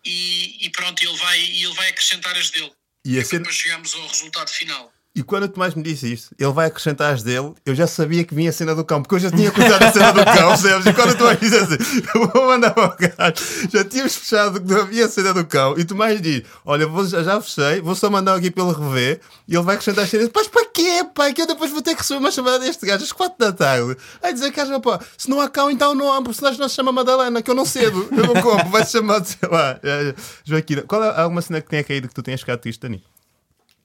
E, 0.04 0.66
e 0.66 0.70
pronto, 0.72 1.04
ele 1.04 1.16
vai, 1.18 1.40
ele 1.40 1.74
vai 1.74 1.90
acrescentar 1.90 2.36
as 2.38 2.50
dele. 2.50 2.72
E, 3.06 3.20
a 3.20 3.24
cena- 3.26 3.40
Depois 3.44 3.56
chegamos 3.58 3.94
ao 3.94 4.08
resultado 4.08 4.50
final. 4.50 4.92
E 5.20 5.24
quando 5.24 5.44
o 5.44 5.50
Tomás 5.50 5.76
me 5.76 5.84
disse 5.84 6.14
isto, 6.14 6.34
ele 6.40 6.54
vai 6.54 6.68
acrescentar 6.68 7.14
as 7.14 7.22
dele, 7.22 7.54
eu 7.66 7.76
já 7.76 7.86
sabia 7.86 8.24
que 8.24 8.34
vinha 8.34 8.52
a 8.52 8.54
cena 8.54 8.74
do 8.74 8.86
cão, 8.86 9.02
porque 9.02 9.16
eu 9.16 9.20
já 9.20 9.30
tinha 9.30 9.52
contado 9.52 9.84
a 9.84 9.92
cena 9.92 10.14
do 10.14 10.24
cão, 10.24 10.48
percebes? 10.48 10.86
E 10.86 10.94
quando 10.94 11.10
o 11.10 11.16
Tomás 11.18 11.40
disse 11.42 11.58
assim, 11.58 11.76
eu 12.16 12.28
vou 12.30 12.48
mandar 12.48 12.72
para 12.72 12.86
o 12.86 12.96
gajo, 12.98 13.70
já 13.70 13.84
tínhamos 13.84 14.16
fechado 14.16 14.62
que 14.62 14.74
não 14.74 14.84
havia 14.84 15.06
a 15.06 15.10
cena 15.10 15.34
do 15.34 15.46
cão, 15.46 15.78
e 15.78 15.82
o 15.82 15.86
Tomás 15.86 16.22
diz: 16.22 16.44
Olha, 16.66 16.88
vou, 16.88 17.06
já, 17.06 17.22
já 17.22 17.42
fechei, 17.42 17.82
vou 17.82 17.96
só 17.96 18.10
mandar 18.10 18.36
aqui 18.36 18.50
para 18.50 18.64
ele 18.64 18.74
rever, 18.74 19.20
e 19.46 19.56
ele 19.56 19.64
vai 19.64 19.76
acrescentar 19.76 20.06
as 20.06 20.10
cenas. 20.10 20.30
Mas 20.34 20.48
para 20.48 20.66
quê, 20.68 21.06
pai? 21.14 21.34
Que 21.34 21.42
eu 21.42 21.48
depois 21.48 21.70
vou 21.70 21.82
ter 21.82 21.96
que 21.96 22.02
receber 22.02 22.20
uma 22.22 22.32
chamada 22.32 22.60
deste 22.60 22.86
gajo 22.86 23.04
às 23.04 23.12
4 23.12 23.38
da 23.38 23.52
tarde. 23.52 23.98
Aí 24.24 24.34
dizer 24.34 24.52
que 24.52 24.80
pá, 24.80 25.02
se 25.18 25.30
não 25.30 25.42
há 25.42 25.50
cão, 25.50 25.70
então 25.70 25.94
não 25.94 26.14
há 26.14 26.20
um 26.20 26.24
personagem 26.24 26.58
não 26.58 26.70
se 26.70 26.76
chama 26.76 26.94
Madalena, 26.94 27.42
que 27.42 27.52
eu 27.52 27.56
não 27.56 27.66
cedo, 27.66 28.08
eu 28.10 28.26
não 28.26 28.42
compro, 28.42 28.70
vai 28.70 28.86
se 28.86 28.94
chamar, 28.94 29.26
sei 29.26 29.50
lá, 29.50 29.78
é, 29.84 30.16
Joaquina. 30.46 30.84
Qual 30.84 31.04
é 31.04 31.22
alguma 31.22 31.42
cena 31.42 31.60
que 31.60 31.68
tenha 31.68 31.84
caído 31.84 32.08
que 32.08 32.14
tu 32.14 32.24
tenhas 32.24 32.40
ficado 32.40 32.60
triste, 32.60 32.80
Dani? 32.80 33.04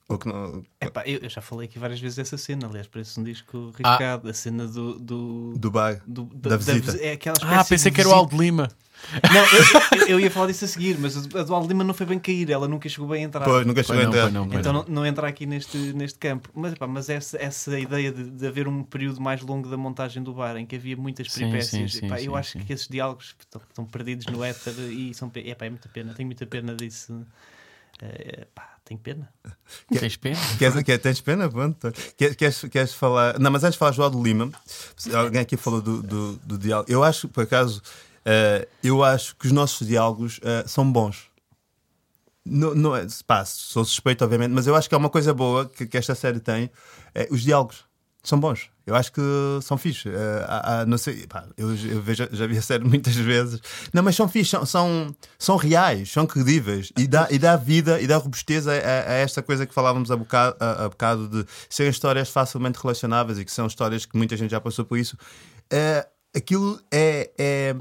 Ou 0.09 0.19
que 0.19 0.29
não. 0.29 0.63
Epá, 0.81 1.03
eu, 1.07 1.21
eu 1.21 1.31
já 1.31 1.41
falei 1.41 1.67
aqui 1.67 1.79
várias 1.79 1.99
vezes 1.99 2.17
dessa 2.17 2.37
cena, 2.37 2.67
aliás, 2.67 2.87
parece 2.87 3.19
um 3.19 3.25
disco 3.25 3.73
Ah. 3.83 3.93
riscado, 3.93 4.29
a 4.29 4.35
cena 4.35 4.67
do. 4.67 4.99
do, 4.99 5.55
Do 5.57 5.71
bar. 5.71 6.03
do- 6.07 6.25
da 6.35 6.57
visita. 6.59 6.93
visi- 6.93 7.03
é 7.05 7.13
aquela 7.13 7.33
espécie 7.35 7.55
Ah, 7.55 7.65
pensei 7.65 7.91
que 7.93 8.01
era 8.01 8.11
o 8.11 8.13
Aldo 8.13 8.37
Lima. 8.37 8.71
Não, 9.23 9.41
eu, 9.41 10.01
eu- 10.03 10.09
eu 10.09 10.21
ia 10.21 10.31
falar 10.31 10.47
disso 10.47 10.65
a 10.65 10.69
seguir, 10.69 10.99
mas 10.99 11.17
a 11.35 11.43
do 11.43 11.55
Aldo 11.55 11.69
Lima 11.69 11.83
não 11.85 11.93
foi 11.95 12.05
bem 12.07 12.19
cair, 12.19 12.51
ela 12.51 12.69
nunca 12.69 12.87
chegou 12.89 13.09
bem 13.09 13.23
a 13.23 13.27
entrar. 13.27 13.45
Pois, 13.45 13.67
nunca 13.67 13.83
chegou 13.83 14.01
a 14.01 14.05
não, 14.05 14.11
entrar. 14.11 14.31
não, 14.31 14.45
Então 14.53 14.73
não, 14.75 14.85
não 14.89 15.07
entra 15.07 15.27
aqui 15.27 15.47
neste, 15.47 15.77
neste 15.95 16.19
campo. 16.19 16.51
Mas, 16.55 16.73
epá, 16.75 16.87
mas 16.87 17.09
essa, 17.09 17.37
essa 17.43 17.79
ideia 17.79 18.13
de, 18.13 18.31
de 18.31 18.47
haver 18.47 18.69
um 18.69 18.83
período 18.83 19.21
mais 19.23 19.41
longo 19.41 19.69
da 19.71 19.77
montagem 19.77 20.23
do 20.23 20.33
bar 20.35 20.57
em 20.59 20.65
que 20.67 20.77
havia 20.77 20.97
muitas 20.99 21.29
peripécias, 21.29 21.93
sim, 21.93 22.01
sim, 22.01 22.07
epá, 22.07 22.21
eu 22.21 22.33
sim, 22.33 22.39
acho 22.39 22.51
sim. 22.53 22.59
que 22.61 22.73
esses 22.75 22.89
diálogos 22.89 23.35
estão, 23.39 23.61
estão 23.69 23.85
perdidos 23.87 24.27
no 24.27 24.45
éter 24.45 24.75
e 24.91 25.13
são, 25.15 25.31
epá, 25.35 25.65
é 25.67 25.71
muita 25.71 25.89
pena. 25.89 26.13
Tenho 26.15 26.27
muita 26.27 26.45
pena 26.47 26.75
disso. 26.75 27.27
Eh, 28.03 28.41
epá, 28.43 28.74
tenho 28.85 29.01
pena. 29.01 29.33
Tens 29.99 30.17
pena? 30.17 30.39
Queres, 30.59 30.83
quer, 30.83 30.99
tens 30.99 31.21
pena? 31.21 31.49
Pronto. 31.49 31.93
Quer- 32.17 32.35
Queres, 32.35 32.61
queres 32.71 32.93
falar. 32.95 33.39
Não, 33.39 33.51
mas 33.51 33.65
antes 33.65 33.75
de 33.75 33.79
falar 33.79 33.93
João 33.93 34.11
do 34.11 34.23
Lima, 34.23 34.51
alguém 35.15 35.41
aqui 35.41 35.57
falou 35.57 35.81
do, 35.81 36.03
do, 36.03 36.33
do 36.37 36.59
diálogo. 36.59 36.91
Eu 36.91 37.03
acho, 37.03 37.29
por 37.29 37.45
acaso, 37.45 37.81
eh, 38.25 38.69
eu 38.83 39.03
acho 39.03 39.35
que 39.37 39.47
os 39.47 39.53
nossos 39.53 39.87
diálogos 39.87 40.39
eh, 40.43 40.65
são 40.67 40.91
bons. 40.91 41.29
Não, 42.45 42.75
não 42.75 42.95
é, 42.95 43.07
pá, 43.27 43.43
sou 43.47 43.85
suspeito, 43.87 44.23
obviamente, 44.23 44.53
mas 44.53 44.67
eu 44.67 44.75
acho 44.77 44.87
que 44.89 44.95
é 44.95 44.99
uma 44.99 45.09
coisa 45.09 45.33
boa 45.33 45.67
que, 45.67 45.87
que 45.87 45.97
esta 45.97 46.15
série 46.15 46.41
tem. 46.41 46.71
é, 47.15 47.27
os 47.31 47.43
diálogos 47.43 47.85
são 48.23 48.39
bons. 48.39 48.69
Eu 48.87 48.95
acho 48.95 49.13
que 49.13 49.21
são 49.63 49.79
fixe. 49.79 50.11
Há- 50.47 50.81
há- 50.81 50.87
não 50.87 50.99
sei, 50.99 51.27
pá, 51.27 51.45
eu, 51.57 51.71
eu 51.75 52.03
vejo, 52.03 52.29
já 52.33 52.47
vi 52.47 52.59
a 52.59 52.63
série 52.63 52.85
muitas 52.85 53.15
vezes. 53.17 53.61
Não, 53.93 54.03
mas 54.03 54.15
são 54.15 54.29
fixe, 54.29 54.51
são, 54.51 54.67
são, 54.67 55.17
são 55.39 55.57
reais, 55.57 56.11
são 56.11 56.27
credíveis 56.27 56.93
e 56.99 57.07
dá, 57.07 57.27
e 57.31 57.39
dá 57.39 57.57
vida 57.57 58.01
e 58.01 58.07
dá 58.07 58.17
robustez 58.19 58.67
a, 58.69 58.73
a- 58.73 58.77
a 58.77 59.13
esta 59.15 59.43
coisa 59.43 59.65
que 59.67 59.73
falávamos 59.75 60.11
há 60.11 60.17
bocado, 60.17 60.57
a, 60.61 60.85
a 60.85 60.89
bocado 60.89 61.29
de 61.29 61.47
serem 61.71 61.91
histórias 61.91 62.29
facilmente 62.29 62.79
relacionáveis 62.81 63.39
e 63.39 63.45
que 63.45 63.53
são 63.53 63.67
histórias 63.67 64.05
que 64.05 64.17
muita 64.17 64.37
gente 64.37 64.51
já 64.51 64.61
passou 64.61 64.85
por 64.85 64.99
isso. 64.99 65.17
Eh, 65.73 66.07
aquilo 66.37 66.79
é, 66.93 67.31
é, 67.39 67.75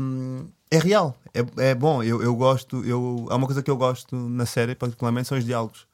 é 0.71 0.77
real, 0.79 1.17
é, 1.33 1.69
é 1.71 1.75
bom. 1.75 2.01
Eu, 2.01 2.21
eu 2.23 2.35
gosto, 2.35 2.83
eu, 2.85 3.27
há 3.29 3.35
uma 3.35 3.45
coisa 3.45 3.61
que 3.61 3.69
eu 3.69 3.75
gosto 3.77 4.15
na 4.15 4.45
série, 4.45 4.73
particularmente, 4.73 5.27
são 5.27 5.37
os 5.37 5.43
diálogos. 5.43 5.85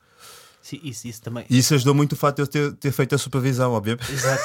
Sim, 0.70 0.80
isso, 0.84 1.07
isso 1.07 1.22
também. 1.22 1.45
E 1.49 1.57
isso 1.57 1.74
ajudou 1.74 1.95
muito 1.95 2.13
o 2.13 2.15
facto 2.15 2.36
de 2.38 2.41
eu 2.43 2.47
ter, 2.47 2.72
ter 2.74 2.91
feito 2.91 3.15
a 3.15 3.17
supervisão, 3.17 3.72
obviamente. 3.74 4.11
Exato. 4.11 4.41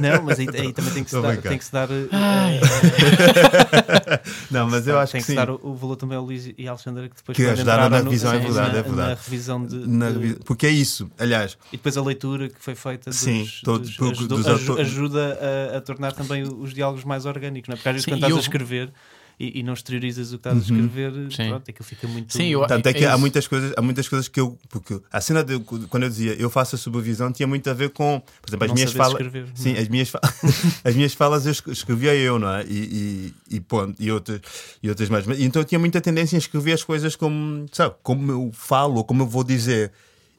Não, 0.00 0.22
mas 0.22 0.38
aí, 0.38 0.48
aí 0.52 0.72
também 0.72 0.92
tem 0.92 1.04
que 1.04 1.10
se 1.10 1.16
a 1.16 1.20
dar, 1.20 1.36
tem 1.36 1.58
que 1.58 1.64
se 1.64 1.72
dar, 1.72 1.88
eh, 1.90 2.08
Ai. 2.10 2.58
Não, 4.50 4.68
mas 4.68 4.86
eu 4.86 4.98
acho 4.98 5.12
tem 5.12 5.20
que 5.20 5.26
que, 5.26 5.32
sim. 5.32 5.38
se 5.38 5.46
dar 5.46 5.50
o, 5.50 5.60
o 5.62 5.74
valor 5.74 5.96
também 5.96 6.16
ao 6.16 6.24
Luís 6.24 6.50
e 6.56 6.66
à 6.66 6.70
Alexandra 6.70 7.08
que 7.08 7.16
depois 7.16 7.36
Que 7.36 7.44
ajudaram 7.46 7.90
na 7.90 7.98
revisão, 8.00 8.32
é 8.32 8.38
sim, 8.38 8.44
verdade, 8.44 8.72
na, 8.72 8.78
é 8.78 8.82
verdade. 8.82 9.08
na 9.08 9.14
revisão 9.14 9.66
de, 9.66 9.76
Na 9.88 10.10
de- 10.10 10.34
Porque 10.44 10.66
é 10.66 10.70
isso, 10.70 11.10
aliás, 11.18 11.56
e 11.72 11.76
depois 11.76 11.96
a 11.96 12.02
leitura 12.02 12.48
que 12.48 12.60
foi 12.60 12.74
feita 12.74 13.10
dos, 13.10 13.18
Sim, 13.18 13.46
todos- 13.62 13.96
dos- 13.96 14.10
ajudou- 14.18 14.38
dos 14.38 14.78
ajuda 14.78 15.38
a, 15.74 15.78
a 15.78 15.80
tornar 15.80 16.12
também 16.12 16.42
os 16.44 16.72
diálogos 16.72 17.04
mais 17.04 17.26
orgânicos, 17.26 17.68
não 17.68 17.74
é? 17.74 17.76
Porque 17.76 17.88
às 17.88 17.94
vezes 17.94 18.04
Sim, 18.04 18.10
quando 18.12 18.18
estás 18.18 18.32
a 18.32 18.36
houve- 18.36 18.46
escrever 18.46 18.92
e, 19.38 19.60
e 19.60 19.62
não 19.62 19.72
exteriorizas 19.72 20.28
o 20.32 20.38
que 20.38 20.48
estás 20.48 20.56
a 20.56 20.58
Uhum. 20.58 20.84
escrever, 20.86 21.32
Sim. 21.32 21.48
pronto, 21.48 21.70
aquilo 21.70 21.84
fica 21.84 22.06
muito. 22.08 22.32
Sim, 22.32 22.48
eu- 22.48 22.66
Tanto 22.66 22.86
é 22.88 22.92
que 22.92 23.04
é 23.04 23.08
há 23.08 23.10
isso. 23.10 23.18
muitas 23.20 23.46
coisas, 23.46 23.72
há 23.76 23.82
muitas 23.82 24.08
coisas 24.08 24.28
que 24.28 24.40
eu. 24.40 24.58
Porque 24.68 25.00
a 25.12 25.20
cena 25.20 25.42
de 25.44 25.58
quando 25.60 26.02
eu 26.04 26.08
dizia 26.08 26.34
eu 26.34 26.48
faço 26.50 26.74
a 26.76 26.78
supervisão 26.78 27.32
tinha 27.32 27.46
muito 27.46 27.68
a 27.68 27.72
ver 27.74 27.90
com, 27.90 28.20
por 28.40 28.48
exemplo, 28.50 28.64
as 28.64 28.68
Não 28.68 28.74
minhas 28.74 28.92
falas. 28.92 29.22
Sim, 29.54 29.72
não 29.72 29.78
é? 29.78 29.82
as 29.82 29.88
minhas, 29.88 30.12
as 30.84 30.94
minhas 30.94 31.14
falas 31.14 31.46
eu 31.46 31.52
es- 31.52 31.62
escrevia 31.68 32.14
eu, 32.14 32.38
não 32.38 32.48
é? 32.48 32.64
E, 32.64 33.32
e, 33.50 33.56
e, 33.56 33.60
ponto, 33.60 33.94
e, 34.02 34.10
outras, 34.10 34.40
e 34.82 34.88
outras 34.88 35.08
mais. 35.08 35.26
Mas- 35.26 35.40
Então 35.40 35.62
eu 35.62 35.66
tinha 35.66 35.78
muita 35.78 36.00
tendência 36.00 36.36
em 36.36 36.38
escrever 36.38 36.72
as 36.72 36.84
coisas 36.84 37.16
como, 37.16 37.66
sabe, 37.72 37.94
como 38.02 38.30
eu 38.30 38.50
falo 38.52 38.96
ou 38.96 39.04
como 39.04 39.22
eu 39.22 39.26
vou 39.26 39.42
dizer. 39.44 39.92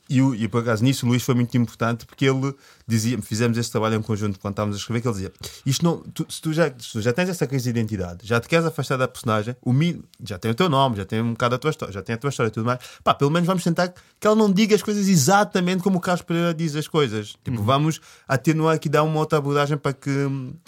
E, 0.08 0.22
o- 0.22 0.36
e 0.36 0.47
por 0.47 0.62
acaso 0.62 0.84
nisso 0.84 1.06
o 1.06 1.10
Luís 1.10 1.24
foi 1.24 1.34
muito 1.34 1.58
importante 1.58 2.06
porque 2.06 2.26
ele 2.26 2.53
dizia, 2.88 3.20
fizemos 3.22 3.58
esse 3.58 3.72
trabalho 3.72 3.95
em 3.95 4.01
conjunto 4.03 4.39
quando 4.39 4.51
estávamos 4.53 4.76
a 4.76 4.80
escrever, 4.80 5.01
que 5.01 5.08
ele 5.08 5.14
dizia: 5.16 5.34
Isto 5.66 5.84
não, 5.84 5.97
tu- 5.97 6.28
se, 6.30 6.39
tu 6.41 6.53
já, 6.53 6.68
se 6.78 6.91
tu 6.91 7.01
já 7.01 7.12
tens 7.12 7.28
essa 7.30 7.47
crise 7.47 7.64
de 7.66 7.70
identidade, 7.80 8.20
já 8.28 8.39
te 8.39 8.47
queres 8.47 8.66
afastar 8.66 8.97
da 8.97 9.08
personagem, 9.08 9.56
o 9.64 9.74
mi- 9.74 10.03
já 10.24 10.38
tem 10.38 10.51
o 10.51 10.56
teu 10.56 10.70
nome, 10.70 10.97
já 10.97 11.06
tem 11.06 11.22
um 11.22 11.32
bocado 11.32 11.56
a 11.56 11.58
tua 11.58 11.72
história, 11.72 11.91
já 11.93 12.03
tem 12.03 12.14
a 12.14 12.18
tua 12.20 12.30
história 12.30 12.49
e 12.49 12.51
tudo 12.51 12.66
mais, 12.66 12.80
pá, 13.03 13.16
pelo 13.16 13.32
menos 13.32 13.47
vamos 13.47 13.64
tentar 13.64 13.88
que 14.20 14.28
ela 14.28 14.36
não 14.36 14.51
diga 14.51 14.76
as 14.76 14.84
coisas 14.84 15.08
exatamente 15.08 15.82
como 15.82 15.97
o 15.97 16.01
Carlos 16.01 16.22
Pereira 16.22 16.53
diz 16.53 16.76
as 16.76 16.88
coisas. 16.88 17.36
Tipo, 17.43 17.64
vamos 17.64 17.99
atenuar 18.28 18.76
aqui, 18.76 18.88
dar 18.88 19.01
uma 19.03 19.20
outra 19.20 19.39
abordagem 19.39 19.78
para 19.78 19.93
que. 19.93 20.10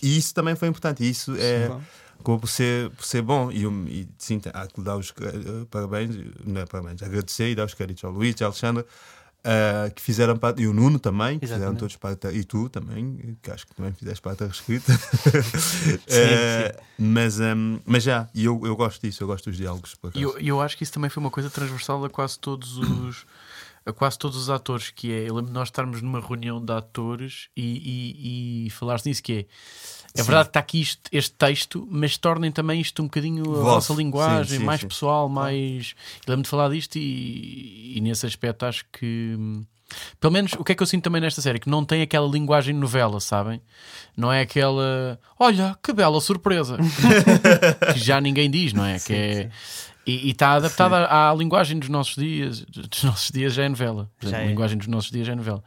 E 0.01 0.17
isso 0.17 0.33
também 0.33 0.55
foi 0.55 0.67
importante, 0.67 1.03
e 1.03 1.09
isso 1.09 1.35
é 1.37 1.69
acabou 2.19 2.39
por 2.39 2.49
ser, 2.49 2.89
por 2.89 3.05
ser 3.05 3.21
bom. 3.21 3.51
E, 3.51 3.63
e 3.65 4.07
sim, 4.17 4.41
há 4.51 4.65
que 4.67 4.81
dar 4.81 4.97
os 4.97 5.13
eh, 5.21 5.65
parabéns, 5.69 6.15
não 6.45 6.59
é 6.61 6.65
parabéns, 6.65 7.01
agradecer 7.03 7.49
e 7.51 7.55
dar 7.55 7.65
os 7.65 7.73
créditos 7.75 8.03
ao 8.03 8.11
Luís 8.11 8.35
e 8.39 8.43
à 8.43 8.47
Alexandra. 8.47 8.83
Eh, 9.49 9.89
que 9.91 10.01
fizeram 10.01 10.35
parte, 10.37 10.61
e 10.61 10.67
o 10.67 10.73
Nuno 10.73 10.99
também, 10.99 11.39
que 11.39 11.47
fizeram 11.47 11.73
todos 11.73 11.95
parte, 11.95 12.27
e 12.27 12.43
tu 12.43 12.67
também, 12.67 13.37
que 13.41 13.49
acho 13.49 13.65
que 13.65 13.73
também 13.73 13.93
fizeste 13.93 14.21
parte 14.21 14.39
da 14.39 14.47
reescrita. 14.47 14.91
Eh, 16.07 16.75
Mas, 16.99 17.39
ehm, 17.39 17.77
mas 17.85 18.03
já, 18.03 18.27
e 18.33 18.43
eu, 18.45 18.59
eu 18.65 18.75
gosto 18.75 18.99
disso, 19.01 19.23
eu 19.23 19.27
gosto 19.27 19.51
dos 19.51 19.57
diálogos. 19.57 19.95
E 20.15 20.21
eu, 20.23 20.37
eu 20.39 20.59
acho 20.59 20.75
que 20.75 20.81
isso 20.81 20.91
também 20.91 21.11
foi 21.11 21.21
uma 21.21 21.29
coisa 21.29 21.47
transversal 21.47 22.03
a 22.03 22.09
quase 22.09 22.39
todos 22.39 22.75
os 22.77 23.25
a 23.85 23.93
quase 23.93 24.19
todos 24.19 24.35
os 24.35 24.49
atores 24.49 24.89
que 24.89 25.13
é, 25.13 25.29
eu 25.29 25.35
lembro 25.35 25.45
de 25.45 25.53
nós 25.53 25.69
estarmos 25.69 26.01
numa 26.01 26.19
reunião 26.19 26.63
de 26.63 26.73
atores 26.73 27.47
e, 27.55 27.61
e, 27.63 28.65
e 28.65 28.69
falares 28.71 29.05
nisso 29.05 29.23
que 29.23 29.33
é 29.33 29.45
é 30.19 30.23
Sim. 30.23 30.27
verdade 30.27 30.45
que 30.45 30.49
está 30.49 30.59
aqui 30.59 30.81
isto- 30.81 31.09
este 31.11 31.31
texto, 31.35 31.87
mas 31.91 32.17
tornem 32.17 32.51
também 32.51 32.81
isto 32.81 33.01
um 33.01 33.05
bocadinho 33.05 33.43
a 33.43 33.47
Vosso. 33.47 33.63
vossa 33.63 33.93
linguagem, 33.93 34.45
Sim, 34.45 34.57
sim, 34.59 34.65
mais 34.65 34.83
pessoal, 34.83 35.29
mais. 35.29 35.95
Eu 36.25 36.31
lembro 36.31 36.43
de 36.43 36.49
falar 36.49 36.69
disto 36.69 36.95
e, 36.97 37.93
e 37.97 38.01
nesse 38.01 38.25
aspecto 38.25 38.65
acho 38.65 38.85
que. 38.91 39.35
hum, 39.37 39.63
Pelo 40.19 40.33
menos 40.33 40.51
o 40.53 40.63
que 40.63 40.71
é 40.73 40.75
que 40.75 40.83
eu 40.83 40.87
sinto 40.87 41.03
também 41.03 41.21
nesta 41.21 41.41
série? 41.41 41.59
Que 41.59 41.69
não 41.69 41.85
tem 41.85 42.01
aquela 42.01 42.27
linguagem 42.27 42.73
novela, 42.75 43.19
sabem? 43.21 43.61
Não 44.17 44.31
é 44.33 44.41
aquela. 44.41 45.19
Olha, 45.39 45.77
que 45.81 45.93
bela 45.93 46.19
surpresa! 46.19 46.77
que 47.93 47.99
já 47.99 48.19
ninguém 48.19 48.49
diz, 48.49 48.73
não 48.73 48.83
é? 48.85 48.99
que 48.99 49.13
é. 49.13 49.49
E 50.09 50.29
está 50.31 50.53
adaptada 50.53 50.97
à, 51.05 51.29
à 51.31 51.35
linguagem 51.35 51.77
dos 51.77 51.89
nossos 51.89 52.15
dias. 52.15 52.61
Dos 52.61 53.03
nossos 53.03 53.29
dias 53.29 53.53
já 53.53 53.63
é 53.65 53.69
novela. 53.69 54.09
Por 54.19 54.29
Já 54.29 54.37
é. 54.39 54.43
A 54.43 54.47
linguagem 54.47 54.77
dos 54.77 54.87
nossos 54.87 55.11
dias 55.11 55.27
já 55.27 55.33
é 55.33 55.35
novela. 55.35 55.61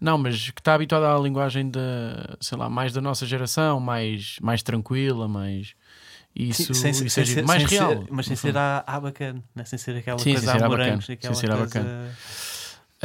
Não, 0.00 0.18
mas 0.18 0.50
que 0.50 0.60
está 0.60 0.74
habituada 0.74 1.14
à 1.14 1.18
linguagem 1.18 1.70
da, 1.70 2.36
sei 2.40 2.58
lá, 2.58 2.68
mais 2.68 2.92
da 2.92 3.00
nossa 3.00 3.24
geração, 3.24 3.78
mais, 3.78 4.36
mais 4.42 4.62
tranquila, 4.64 5.28
mais. 5.28 5.74
Isso, 6.34 6.74
Sim, 6.74 6.90
isso 6.90 7.20
é 7.20 7.24
giro. 7.24 7.46
mais 7.46 7.62
sem 7.62 7.78
real. 7.78 7.90
ser- 7.90 8.06
mas 8.10 8.26
sem 8.26 8.34
ser 8.34 8.56
à, 8.56 8.82
à 8.84 8.98
bacana, 8.98 9.40
né? 9.54 9.64
sem 9.64 9.78
ser 9.78 9.96
aquela 9.96 10.18
Sim, 10.18 10.24
sem 10.24 10.32
coisa 10.34 10.52
ser 10.52 10.64
à 10.64 10.68
morangos, 10.68 11.06
bacana, 11.06 11.14
aquela 11.14 11.34
sem 11.34 11.40
ser 11.40 11.56
coisa- 11.56 11.64
bacana. 11.80 12.10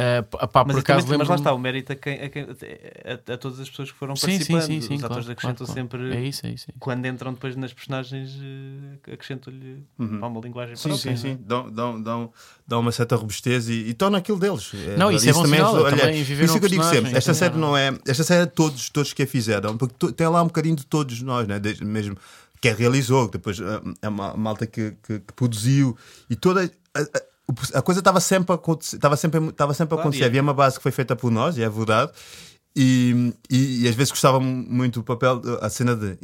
Ah, 0.00 0.22
pá, 0.22 0.64
Mas, 0.64 0.76
por 0.76 0.82
também- 0.82 0.98
acaso 1.02 1.18
mas 1.18 1.28
lá 1.28 1.34
está, 1.34 1.52
o 1.52 1.58
mérito 1.58 1.92
a, 1.92 1.96
quem, 1.96 2.20
a, 2.22 2.28
quem- 2.30 2.42
a- 2.44 3.32
a 3.34 3.36
todas 3.36 3.60
as 3.60 3.68
pessoas 3.68 3.90
que 3.92 3.98
foram 3.98 4.16
Sim, 4.16 4.22
sim, 4.22 4.30
participando. 4.52 4.62
sim, 4.62 4.80
sim. 4.80 4.94
Os 4.94 5.00
claro, 5.00 5.04
atores 5.14 5.28
acrescentam 5.28 5.66
claro, 5.66 5.88
claro. 5.88 6.04
sempre. 6.08 6.16
É 6.16 6.28
isso, 6.28 6.46
é 6.46 6.50
isso. 6.50 6.66
é 6.68 6.72
isso. 6.72 6.78
Quando 6.78 7.06
entram 7.06 7.32
depois 7.34 7.54
nas 7.56 7.72
personagens, 7.72 8.30
eh, 9.06 9.12
acrescentam-lhe 9.12 9.84
pá, 10.20 10.26
uma 10.26 10.40
linguagem 10.40 10.76
Sim, 10.76 10.88
própria. 10.90 11.16
sim, 11.16 11.28
é? 11.28 11.30
sim. 11.34 11.38
Dão, 11.44 11.70
dão, 11.70 12.02
dão, 12.02 12.32
dão 12.66 12.80
uma 12.80 12.92
certa 12.92 13.16
robustez 13.16 13.68
e, 13.68 13.72
e 13.88 13.94
torna 13.94 14.18
aquilo 14.18 14.38
deles. 14.38 14.72
Não, 14.96 15.10
isso 15.12 15.28
é 15.28 15.32
bom 15.32 15.44
sinal, 15.46 15.74
ajuda- 15.76 15.96
também 15.96 16.20
isso 16.22 16.32
é 16.32 16.58
que 16.58 16.64
eu 16.64 16.68
digo 16.68 16.84
sempre. 16.84 17.16
Esta 17.16 17.32
também. 17.32 17.38
série 17.38 17.56
não 17.58 17.76
é. 17.76 17.98
Esta 18.06 18.24
série 18.24 18.42
é 18.42 18.46
todos, 18.46 18.88
todos 18.90 19.12
que 19.12 19.22
a 19.22 19.26
fizeram, 19.26 19.76
porque 19.76 20.12
tem 20.12 20.26
lá 20.28 20.42
um 20.42 20.46
bocadinho 20.46 20.76
de 20.76 20.86
todos 20.86 21.20
nós, 21.22 21.46
né? 21.46 21.58
Desde 21.58 21.84
mesmo 21.84 22.16
que 22.60 22.68
a 22.68 22.74
realizou, 22.74 23.28
depois 23.28 23.58
a, 23.60 23.80
a 24.06 24.10
ma- 24.10 24.30
a 24.32 24.36
malta 24.36 24.66
que, 24.66 24.92
que, 25.02 25.18
que 25.20 25.32
produziu 25.34 25.96
e 26.28 26.36
toda. 26.36 26.70
A, 26.94 27.00
a- 27.00 27.29
a 27.74 27.82
coisa 27.82 28.00
estava 28.00 28.20
sempre 28.20 28.52
a 28.52 28.54
acontecer, 28.56 28.96
estava 28.96 29.16
sempre, 29.16 29.40
estava 29.48 29.74
sempre 29.74 29.96
a 29.96 30.00
acontecer. 30.00 30.24
é- 30.24 30.26
Havia 30.26 30.42
uma 30.42 30.54
base 30.54 30.76
que 30.76 30.82
foi 30.82 30.92
feita 30.92 31.14
por 31.16 31.30
nós, 31.30 31.56
e 31.56 31.62
é 31.62 31.68
verdade. 31.68 32.12
E, 32.76 33.34
e, 33.50 33.82
e 33.82 33.88
às 33.88 33.96
vezes 33.96 34.12
gostava 34.12 34.38
muito 34.38 35.00
do 35.00 35.04
papel, 35.04 35.42
a 35.60 35.68
cena 35.68 35.96
de 35.96 36.16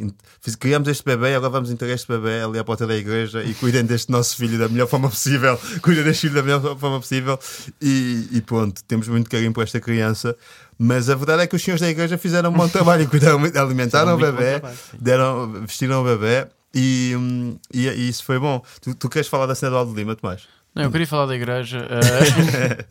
criamos 0.61 0.87
este 0.87 1.05
bebê, 1.05 1.35
agora 1.35 1.51
vamos 1.51 1.73
entregar 1.73 1.95
este 1.95 2.07
bebê 2.07 2.41
ali 2.41 2.57
à 2.57 2.63
porta 2.63 2.87
da 2.87 2.95
igreja 2.97 3.43
e 3.43 3.53
cuidem 3.53 3.85
deste 3.85 4.13
nosso 4.13 4.37
filho 4.37 4.57
da 4.57 4.69
melhor 4.69 4.87
forma 4.87 5.11
possível, 5.11 5.59
cuidem 5.83 6.05
deste 6.05 6.21
filho 6.29 6.35
da 6.35 6.43
melhor 6.45 6.79
forma 6.79 7.01
possível. 7.01 7.37
E, 7.83 8.29
e 8.31 8.41
pronto, 8.43 8.81
temos 8.85 9.09
muito 9.09 9.29
carinho 9.29 9.53
por 9.53 9.65
esta 9.65 9.81
criança. 9.81 10.37
Mas 10.79 11.11
a 11.11 11.17
verdade 11.17 11.43
é 11.43 11.47
que 11.49 11.57
os 11.57 11.63
senhores 11.63 11.81
da 11.81 11.89
igreja 11.89 12.17
fizeram 12.17 12.51
um 12.51 12.53
bom 12.53 12.69
trabalho, 12.69 13.09
cuidaram, 13.11 13.41
alimentaram 13.61 14.15
o 14.15 14.19
bebê, 14.19 14.61
deram, 15.01 15.53
vestiram 15.67 16.03
o 16.03 16.05
bebê 16.05 16.47
e, 16.73 17.15
hum, 17.17 17.59
e, 17.75 17.89
e 17.89 18.09
isso 18.09 18.23
foi 18.23 18.39
bom. 18.39 18.63
Tu, 18.81 18.95
tu 18.95 19.09
queres 19.09 19.27
falar 19.27 19.47
da 19.47 19.55
cena 19.57 19.71
do 19.71 19.79
Aldo 19.79 19.95
Lima, 19.95 20.15
Tomás? 20.15 20.43
Não, 20.77 20.85
eu 20.85 20.91
queria 20.91 21.07
falar 21.07 21.27
da 21.27 21.35
igreja. 21.35 21.79
eh, 21.91 22.85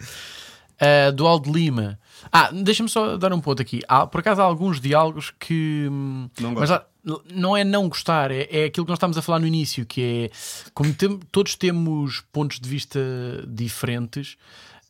eh, 1.07 1.11
do 1.11 1.25
Aldo 1.27 1.51
Lima. 1.51 1.99
Ah, 2.31 2.49
deixa-me 2.51 2.89
só 2.89 3.15
dar 3.17 3.31
um 3.31 3.39
ponto 3.39 3.61
aqui. 3.61 3.81
Há, 3.88 4.07
por 4.07 4.19
acaso 4.19 4.41
há 4.41 4.43
alguns 4.43 4.81
diálogos 4.81 5.31
que. 5.39 5.88
hum, 5.89 6.27
Não 6.39 6.51
mas 6.53 6.69
gosto. 6.69 6.73
há- 6.81 6.86
não 7.31 7.55
é 7.55 7.63
não 7.63 7.88
gostar, 7.88 8.31
é, 8.31 8.47
é 8.49 8.65
aquilo 8.65 8.83
que 8.83 8.89
nós 8.89 8.97
estávamos 8.97 9.15
a 9.15 9.21
falar 9.21 9.38
no 9.38 9.45
início, 9.45 9.86
que 9.86 10.01
é 10.01 10.36
como 10.73 10.91
tem- 10.91 11.19
todos 11.31 11.53
temos 11.53 12.21
pontos 12.33 12.59
de 12.59 12.67
vista 12.67 12.99
diferentes. 13.47 14.36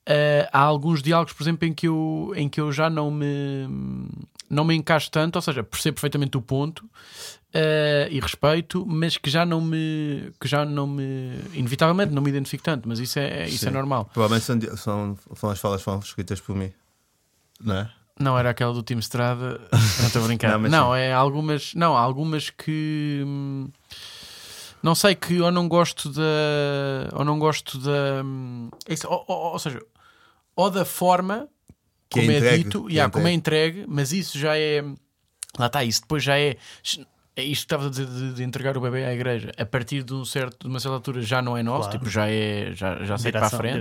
eh, 0.05 0.47
há 0.53 0.59
alguns 0.61 1.01
diálogos, 1.03 1.33
por 1.33 1.43
exemplo, 1.43 1.67
em 1.67 1.73
que 1.73 1.87
eu, 1.87 2.31
em 2.37 2.47
que 2.47 2.61
eu 2.61 2.71
já 2.71 2.89
não 2.89 3.11
me 3.11 4.07
não 4.49 4.63
me 4.63 4.75
encaixo 4.75 5.09
tanto, 5.11 5.35
ou 5.37 5.41
seja, 5.41 5.63
percebo 5.63 5.95
perfeitamente 5.95 6.37
o 6.37 6.41
ponto 6.41 6.87
eh, 7.53 8.07
e 8.11 8.19
respeito, 8.19 8.85
mas 8.85 9.17
que 9.17 9.29
já 9.29 9.45
não 9.45 9.59
me 9.61 10.31
que 10.39 10.47
já 10.47 10.63
não 10.65 10.85
me 10.87 11.39
inevitavelmente 11.53 12.13
não 12.13 12.21
me 12.21 12.29
identifico 12.29 12.63
tanto, 12.63 12.87
mas 12.87 12.99
isso 12.99 13.17
é, 13.19 13.47
isso 13.47 13.67
é 13.67 13.71
normal. 13.71 14.09
Provavelmente 14.13 14.45
são, 14.45 14.77
são, 14.77 15.17
são 15.35 15.49
as 15.49 15.59
falas 15.59 15.79
que 15.81 15.85
foram 15.85 15.99
escritas 15.99 16.39
por 16.39 16.55
mim, 16.55 16.71
não 17.59 17.75
é? 17.75 17.91
Não 18.19 18.37
era 18.39 18.49
aquela 18.51 18.73
do 18.73 18.81
Time 18.81 19.01
Estrada, 19.01 19.59
não 19.99 20.07
estou 20.07 20.23
a 20.23 20.25
brincar. 20.27 20.57
Não, 20.57 20.69
não, 20.69 20.95
é 20.95 21.11
algumas, 21.11 21.73
não, 21.73 21.97
há 21.97 21.99
algumas 21.99 22.49
que 22.49 23.21
hum, 23.25 23.69
não 24.81 24.95
sei 24.95 25.15
que 25.15 25.41
ou 25.41 25.51
não 25.51 25.67
gosto 25.67 26.09
da 26.09 26.21
ou 27.13 27.25
não 27.25 27.37
gosto 27.39 27.77
da 27.79 28.21
hum, 28.23 28.69
é 28.87 28.93
isso, 28.93 29.07
ou, 29.09 29.25
ou- 29.27 29.51
ou 29.53 29.59
seja, 29.59 29.81
ou 30.55 30.69
da 30.69 30.85
forma 30.85 31.47
Que 32.15 32.21
é 32.21 32.23
como 32.23 32.31
é, 32.31 32.37
entregue, 32.37 32.63
dito, 32.63 32.85
e 32.89 32.99
é 32.99 33.09
como 33.09 33.27
é 33.27 33.31
entregue, 33.31 33.85
mas 33.87 34.11
isso 34.11 34.37
já 34.39 34.57
é 34.57 34.83
lá 35.57 35.67
está, 35.67 35.83
isso 35.83 36.01
depois 36.01 36.23
já 36.23 36.37
é 36.39 36.57
é 37.37 37.43
isto 37.43 37.63
que 37.63 37.65
estava 37.75 37.87
a 37.87 37.89
dizer 37.89 38.05
de, 38.05 38.33
de 38.35 38.43
entregar 38.43 38.77
o 38.77 38.79
bebê 38.79 39.03
à 39.03 39.13
igreja 39.13 39.51
a 39.57 39.65
partir 39.65 40.03
de, 40.03 40.13
um 40.13 40.23
certo, 40.23 40.57
de 40.61 40.67
uma 40.69 40.79
certa 40.79 40.95
altura 40.95 41.21
já 41.21 41.41
não 41.41 41.57
é 41.57 41.61
nosso, 41.61 41.89
Claro. 41.89 41.97
tipo, 41.99 42.09
já 42.09 42.29
é 42.29 42.71
já, 42.73 43.03
já 43.03 43.17
sei 43.17 43.29
para 43.29 43.47
a 43.47 43.49
frente 43.49 43.77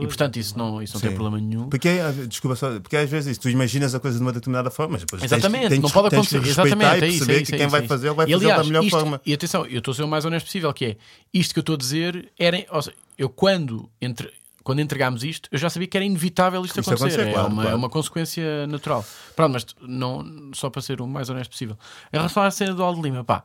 e 0.00 0.06
portanto 0.08 0.36
isso 0.40 0.58
não, 0.58 0.82
isso 0.82 0.94
não 0.94 1.00
tem 1.00 1.12
problema 1.12 1.40
nenhum 1.40 1.68
Porque, 1.68 1.86
é, 1.88 2.10
desculpa 2.26 2.56
só, 2.56 2.80
porque 2.80 2.96
às 2.96 3.08
vezes 3.08 3.30
isso, 3.30 3.40
tu 3.42 3.48
imaginas 3.48 3.94
a 3.94 4.00
coisa 4.00 4.16
de 4.18 4.24
uma 4.24 4.32
determinada 4.32 4.72
forma, 4.72 4.94
mas 4.94 5.02
depois 5.02 5.20
tens- 5.22 5.30
Exatamente, 5.30 5.68
tens, 5.68 5.78
não 5.80 5.88
pode 5.88 6.10
tens 6.10 6.18
acontecer. 6.18 6.48
Exatamente, 6.50 6.84
e 6.84 7.04
é 7.04 7.08
isso. 7.08 7.18
perceber 7.26 7.32
é 7.38 7.42
isso, 7.42 7.50
que 7.50 7.54
é 7.54 7.58
quem 7.58 7.66
isso, 7.68 7.70
vai 7.76 7.84
é 7.84 7.86
fazer, 7.86 8.12
vai 8.12 8.26
E, 8.28 8.32
fazer 8.32 8.48
da 8.48 8.64
melhor 8.64 8.82
isto- 8.84 8.98
forma. 8.98 9.20
E 9.24 9.32
atenção, 9.34 9.66
eu 9.66 9.78
estou 9.78 9.92
a 9.92 9.94
ser 9.94 10.02
o 10.02 10.08
mais 10.08 10.24
honesto 10.24 10.46
possível, 10.46 10.72
que 10.74 10.84
é 10.84 10.96
isto 11.32 11.54
que 11.54 11.60
eu 11.60 11.62
estou 11.62 11.74
a 11.76 11.78
dizer, 11.78 12.32
era, 12.36 12.66
ou 12.72 12.82
seja, 12.82 12.96
eu 13.16 13.28
quando, 13.28 13.88
entre, 14.02 14.32
quando 14.66 14.80
entregámos 14.80 15.22
isto, 15.22 15.48
eu 15.52 15.58
já 15.60 15.70
sabia 15.70 15.86
que 15.86 15.96
era 15.96 16.04
inevitável 16.04 16.60
isto, 16.64 16.80
Isto 16.80 16.92
acontecer. 16.92 17.20
acontecer, 17.20 17.28
é, 17.30 17.32
claro, 17.32 17.48
uma, 17.52 17.62
claro. 17.62 17.76
é 17.76 17.78
uma 17.78 17.88
consequência 17.88 18.66
natural. 18.66 19.04
Pronto, 19.36 19.52
mas 19.52 19.64
não, 19.80 20.50
só 20.52 20.68
para 20.68 20.82
ser 20.82 21.00
o 21.00 21.06
mais 21.06 21.30
honesto 21.30 21.52
possível. 21.52 21.78
Em 22.12 22.16
relação 22.16 22.42
à 22.42 22.50
cena 22.50 22.74
do 22.74 22.82
Aldo 22.82 23.00
Lima, 23.00 23.22
pá, 23.22 23.44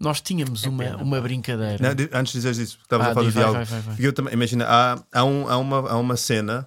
nós 0.00 0.22
tínhamos 0.22 0.64
uma, 0.64 0.96
uma 0.96 1.20
brincadeira. 1.20 1.76
Não, 1.94 2.18
antes 2.18 2.32
de 2.32 2.38
dizeres 2.38 2.56
isso, 2.56 2.78
porque 2.78 2.86
estavas 2.86 3.08
Ah, 3.08 3.10
a 3.10 3.12
falar 3.14 3.26
do 3.26 3.30
diz, 3.30 3.34
vai, 3.34 3.44
diálogo. 3.44 3.64
vai, 3.70 3.80
vai, 3.82 3.94
vai. 3.94 4.06
Eu 4.06 4.12
também, 4.14 4.32
imagina, 4.32 4.64
há, 4.66 4.98
há, 5.12 5.22
um, 5.22 5.46
há, 5.50 5.56
uma, 5.58 5.90
há 5.90 5.96
uma 5.98 6.16
cena 6.16 6.66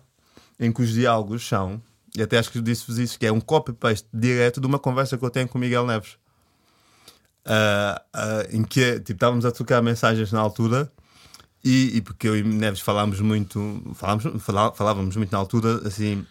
em 0.60 0.72
que 0.72 0.84
os 0.84 0.94
diálogos 0.94 1.48
são, 1.48 1.82
e 2.16 2.22
até 2.22 2.38
acho 2.38 2.52
que 2.52 2.60
eu 2.60 2.62
disse-vos 2.62 3.00
isso, 3.00 3.18
que 3.18 3.26
é 3.26 3.32
um 3.32 3.42
copy-paste 3.42 4.08
direto 4.14 4.62
de 4.62 4.68
uma 4.68 4.78
conversa 4.78 5.18
que 5.18 5.26
eu 5.26 5.32
tenho 5.32 5.48
com 5.48 5.58
o 5.58 5.62
Miguel 5.62 5.88
Neves. 5.88 6.18
Ah, 7.44 8.00
ah, 8.14 8.44
em 8.52 8.64
que 8.64 9.00
tipo, 9.00 9.14
estávamos 9.14 9.44
a 9.44 9.52
trocar 9.52 9.82
mensagens 9.82 10.32
na 10.32 10.40
altura 10.40 10.92
e, 11.68 11.98
e 11.98 12.02
porque 12.02 12.28
eu 12.28 12.38
e 12.38 12.44
Neves 12.44 12.80
falámos 12.82 13.20
muito, 13.22 13.82
falámos, 13.96 14.24
falá- 14.44 14.72
falávamos 14.74 15.16
muito 15.16 15.32
na 15.32 15.38
altura, 15.38 15.82
assim, 15.88 16.26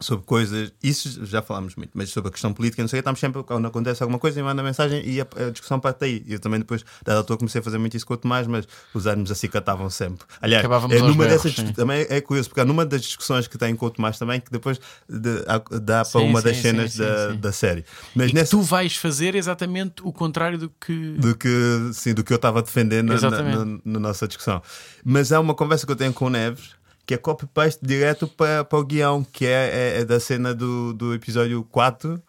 sobre 0.00 0.26
coisas, 0.26 0.72
isso 0.82 1.24
já 1.24 1.40
falámos 1.40 1.76
muito, 1.76 1.92
mas 1.94 2.10
sobre 2.10 2.28
a 2.28 2.32
questão 2.32 2.52
política, 2.52 2.82
não 2.82 2.88
sei, 2.88 2.98
estamos 2.98 3.20
sempre, 3.20 3.42
quando 3.44 3.66
acontece 3.66 4.02
alguma 4.02 4.18
coisa, 4.18 4.38
e 4.40 4.42
manda 4.42 4.62
mensagem 4.62 5.02
e 5.08 5.20
a, 5.20 5.26
a 5.46 5.50
discussão 5.50 5.78
parte 5.78 6.00
daí. 6.00 6.22
E 6.26 6.32
eu 6.34 6.40
também 6.40 6.58
depois, 6.58 6.84
da 7.04 7.16
altura, 7.16 7.38
comecei 7.38 7.60
a 7.60 7.64
fazer 7.64 7.78
muito 7.78 7.96
isso 7.96 8.04
com 8.04 8.14
o 8.14 8.16
Tomás, 8.16 8.46
mas 8.46 8.66
os 8.92 9.06
ânimos 9.06 9.30
acicatavam 9.30 9.88
sempre. 9.88 10.26
Aliás, 10.42 10.64
Acabávamos 10.64 10.96
é 10.96 11.00
numa 11.00 11.24
berros, 11.24 11.42
dessas, 11.44 11.54
sim. 11.54 11.72
também 11.72 12.04
é 12.10 12.20
curioso, 12.20 12.48
porque 12.48 12.60
há 12.60 12.64
numa 12.64 12.84
das 12.84 13.02
discussões 13.02 13.46
que 13.46 13.56
tenho 13.56 13.76
com 13.76 13.86
o 13.86 13.90
Tomás 13.90 14.18
também, 14.18 14.40
que 14.40 14.50
depois 14.50 14.80
de- 15.08 15.44
há- 15.46 15.62
dá 15.78 16.04
para 16.04 16.20
Sim, 16.20 16.28
uma 16.28 16.40
sim, 16.40 16.48
das 16.48 16.56
cenas 16.58 16.96
da, 16.96 17.32
da 17.34 17.52
série. 17.52 17.84
Mas 18.14 18.32
nessa, 18.32 18.50
tu 18.50 18.62
vais 18.62 18.96
fazer 18.96 19.34
exatamente 19.36 20.02
o 20.02 20.12
contrário 20.12 20.58
do 20.58 20.68
que. 20.70 21.12
do 21.12 21.36
que, 21.36 21.48
sim, 21.92 22.12
do 22.12 22.24
que 22.24 22.32
eu 22.32 22.36
estava 22.36 22.58
a 22.58 22.62
defender 22.62 23.02
na, 23.02 23.14
na, 23.20 23.30
na- 23.64 23.78
na 23.84 24.00
nossa 24.00 24.26
discussão. 24.26 24.60
Mas 25.04 25.30
há 25.32 25.38
uma 25.40 25.54
conversa 25.54 25.86
que 25.86 25.92
eu 25.92 25.96
tenho 25.96 26.12
com 26.12 26.26
o 26.26 26.30
Neves 26.30 26.70
que 27.06 27.14
é 27.14 27.16
copy-paste 27.16 27.80
direto 27.84 28.26
para, 28.26 28.64
para 28.64 28.78
o 28.78 28.84
guião, 28.84 29.22
que 29.24 29.46
é, 29.46 29.50
é- 29.96 30.00
é 30.00 30.04
da 30.04 30.18
cena 30.20 30.54
do, 30.54 30.92
do 30.94 31.12
episódio 31.14 31.62
4 31.64 32.22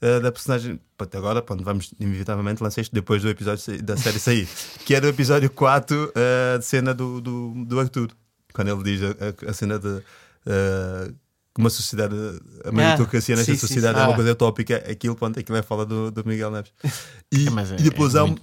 eh, 0.00 0.20
da 0.20 0.32
personagem. 0.32 0.80
Pronto, 0.96 1.18
agora 1.18 1.42
pronto, 1.42 1.64
vamos 1.64 1.92
inevitavelmente 1.98 2.62
lançar 2.62 2.80
isto 2.80 2.94
depois 2.94 3.20
do 3.22 3.28
episódio 3.28 3.82
da 3.82 3.96
série 3.96 4.18
sair, 4.18 4.48
que 4.86 4.94
é 4.94 5.00
do 5.00 5.08
episódio 5.08 5.50
4, 5.50 6.12
a 6.56 6.60
cena 6.62 6.94
do, 6.94 7.20
do, 7.20 7.64
do 7.64 7.80
Arthur, 7.80 8.10
quando 8.52 8.68
ele 8.68 8.82
diz 8.84 9.00
a, 9.02 9.50
a- 9.50 9.52
cena 9.52 9.78
de. 9.78 10.00
eh, 10.46 11.12
uma 11.56 11.70
sociedade, 11.70 12.16
a 12.64 12.72
meritocracia 12.72 13.36
nesta 13.36 13.52
sim, 13.52 13.56
sim, 13.58 13.66
sociedade 13.68 13.94
sim. 13.94 14.00
é 14.00 14.06
uma 14.06 14.12
Ah. 14.12 14.16
coisa 14.16 14.32
utópica. 14.32 14.76
Aquilo, 14.90 15.14
pronto, 15.14 15.38
aquilo 15.38 15.56
é 15.56 15.62
fala 15.62 15.86
do, 15.86 16.10
do 16.10 16.24
Miguel 16.26 16.50
Neves. 16.50 16.72
E, 17.30 17.48
Mas 17.48 17.70
é, 17.70 17.76
e 17.76 17.82
depois 17.84 18.16
é 18.16 18.18
há 18.18 18.24
um, 18.24 18.34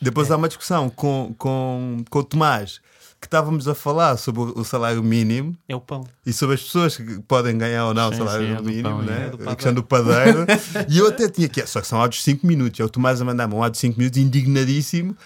depois 0.00 0.30
há 0.30 0.36
uma 0.36 0.46
discussão 0.46 0.88
com, 0.88 1.34
com, 1.36 2.04
com 2.08 2.18
o 2.20 2.22
Tomás 2.22 2.80
que 3.22 3.26
estávamos 3.28 3.68
a 3.68 3.74
falar 3.74 4.16
sobre 4.16 4.40
o- 4.42 4.58
o 4.58 4.64
salário 4.64 5.00
mínimo 5.02 5.56
É 5.68 5.76
o 5.76 5.80
pão. 5.80 6.04
e 6.26 6.32
sobre 6.32 6.56
as 6.56 6.62
pessoas 6.62 6.96
que 6.96 7.20
podem 7.22 7.56
ganhar 7.56 7.86
ou 7.86 7.94
não 7.94 8.08
o 8.08 8.12
Sim, 8.12 8.18
salário 8.18 8.46
sim, 8.48 8.52
é 8.52 8.60
mínimo, 8.60 8.88
pão, 8.96 9.02
né? 9.02 9.30
é 9.46 9.50
a 9.50 9.54
questão 9.54 9.72
do 9.72 9.82
padeiro. 9.84 10.44
e 10.88 10.98
eu 10.98 11.06
até 11.06 11.28
tinha 11.28 11.48
que, 11.48 11.64
só 11.66 11.80
que 11.80 11.86
são 11.86 12.00
áudios 12.00 12.18
de 12.18 12.24
5 12.24 12.44
minutos. 12.46 12.80
É 12.80 12.84
o 12.84 12.88
Tomás 12.88 13.20
a 13.20 13.24
mandar-me 13.24 13.54
um 13.54 13.58
áudio 13.62 13.72
de 13.72 13.78
5 13.78 13.96
minutos, 13.98 14.18
indignadíssimo. 14.20 15.16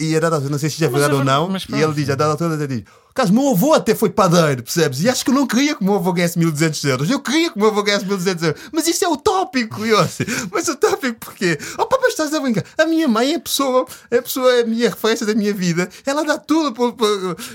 E 0.00 0.16
a 0.16 0.20
dada 0.20 0.36
altura, 0.36 0.50
não 0.50 0.58
sei 0.58 0.68
se 0.68 0.74
isto 0.74 0.84
é 0.84 0.88
Mas 0.88 1.00
verdade 1.00 1.14
é 1.14 1.18
ou 1.18 1.24
não, 1.24 1.48
mas 1.48 1.64
e 1.68 1.74
ele 1.74 1.92
diz, 1.94 2.10
a 2.10 2.14
dada 2.16 2.32
altura, 2.32 2.54
até 2.56 2.66
diz. 2.66 2.82
Caso 3.14 3.32
meu 3.32 3.48
avô 3.50 3.72
até 3.72 3.94
foi 3.94 4.10
padeiro, 4.10 4.64
percebes? 4.64 5.00
E 5.00 5.08
acho 5.08 5.24
que 5.24 5.30
eu 5.30 5.34
não 5.34 5.46
queria 5.46 5.76
que 5.76 5.82
o 5.82 5.84
meu 5.84 5.94
avô 5.94 6.12
ganhasse 6.12 6.36
1200 6.36 6.84
euros. 6.84 7.08
Eu 7.08 7.20
queria 7.20 7.48
que 7.48 7.56
o 7.56 7.60
meu 7.60 7.68
avô 7.68 7.80
ganhasse 7.82 8.04
1200 8.04 8.42
euros. 8.42 8.60
Mas 8.72 8.88
isso 8.88 9.04
é 9.04 9.08
utópico, 9.08 9.84
assim. 10.00 10.24
Mas 10.50 10.66
utópico 10.66 11.20
porquê? 11.20 11.56
Oh, 11.78 11.86
papai, 11.86 12.08
estás 12.08 12.34
a 12.34 12.40
brincar. 12.40 12.64
A 12.76 12.84
minha 12.86 13.06
mãe 13.06 13.34
é 13.34 13.38
pessoa, 13.38 13.86
é 14.10 14.20
pessoa, 14.20 14.52
é 14.52 14.62
a 14.62 14.66
minha 14.66 14.90
referência 14.90 15.24
da 15.24 15.32
minha 15.32 15.54
vida. 15.54 15.88
Ela 16.04 16.24
dá 16.24 16.38
tudo 16.38 16.74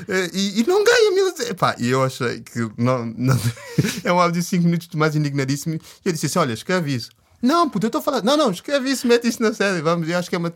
eh, 0.08 0.30
e, 0.34 0.62
e 0.62 0.66
não 0.66 0.82
ganha 0.82 1.12
1200. 1.12 1.54
Pá, 1.54 1.76
e 1.78 1.90
eu 1.90 2.04
achei 2.04 2.40
que 2.40 2.70
não, 2.78 3.06
não- 3.18 3.40
é 4.06 4.14
um 4.14 4.20
áudio 4.20 4.42
de 4.42 4.48
5 4.48 4.64
minutos 4.64 4.88
mais 4.96 5.14
indignadíssimo. 5.16 5.76
E 5.76 5.80
eu 6.06 6.14
disse 6.14 6.28
assim: 6.28 6.40
olha, 6.40 6.54
escreve 6.54 6.96
isso. 6.96 7.10
Não, 7.42 7.70
puto, 7.70 7.86
eu 7.86 7.90
estou 7.90 8.02
falar. 8.02 8.22
Não, 8.24 8.38
não, 8.38 8.52
escreve 8.52 8.90
isso, 8.90 9.08
mete 9.08 9.28
isso 9.28 9.42
na 9.42 9.54
série. 9.54 9.82
Vamos, 9.82 10.08
eu 10.08 10.18
acho 10.18 10.30
que 10.30 10.36
é 10.36 10.40
uma 10.40 10.50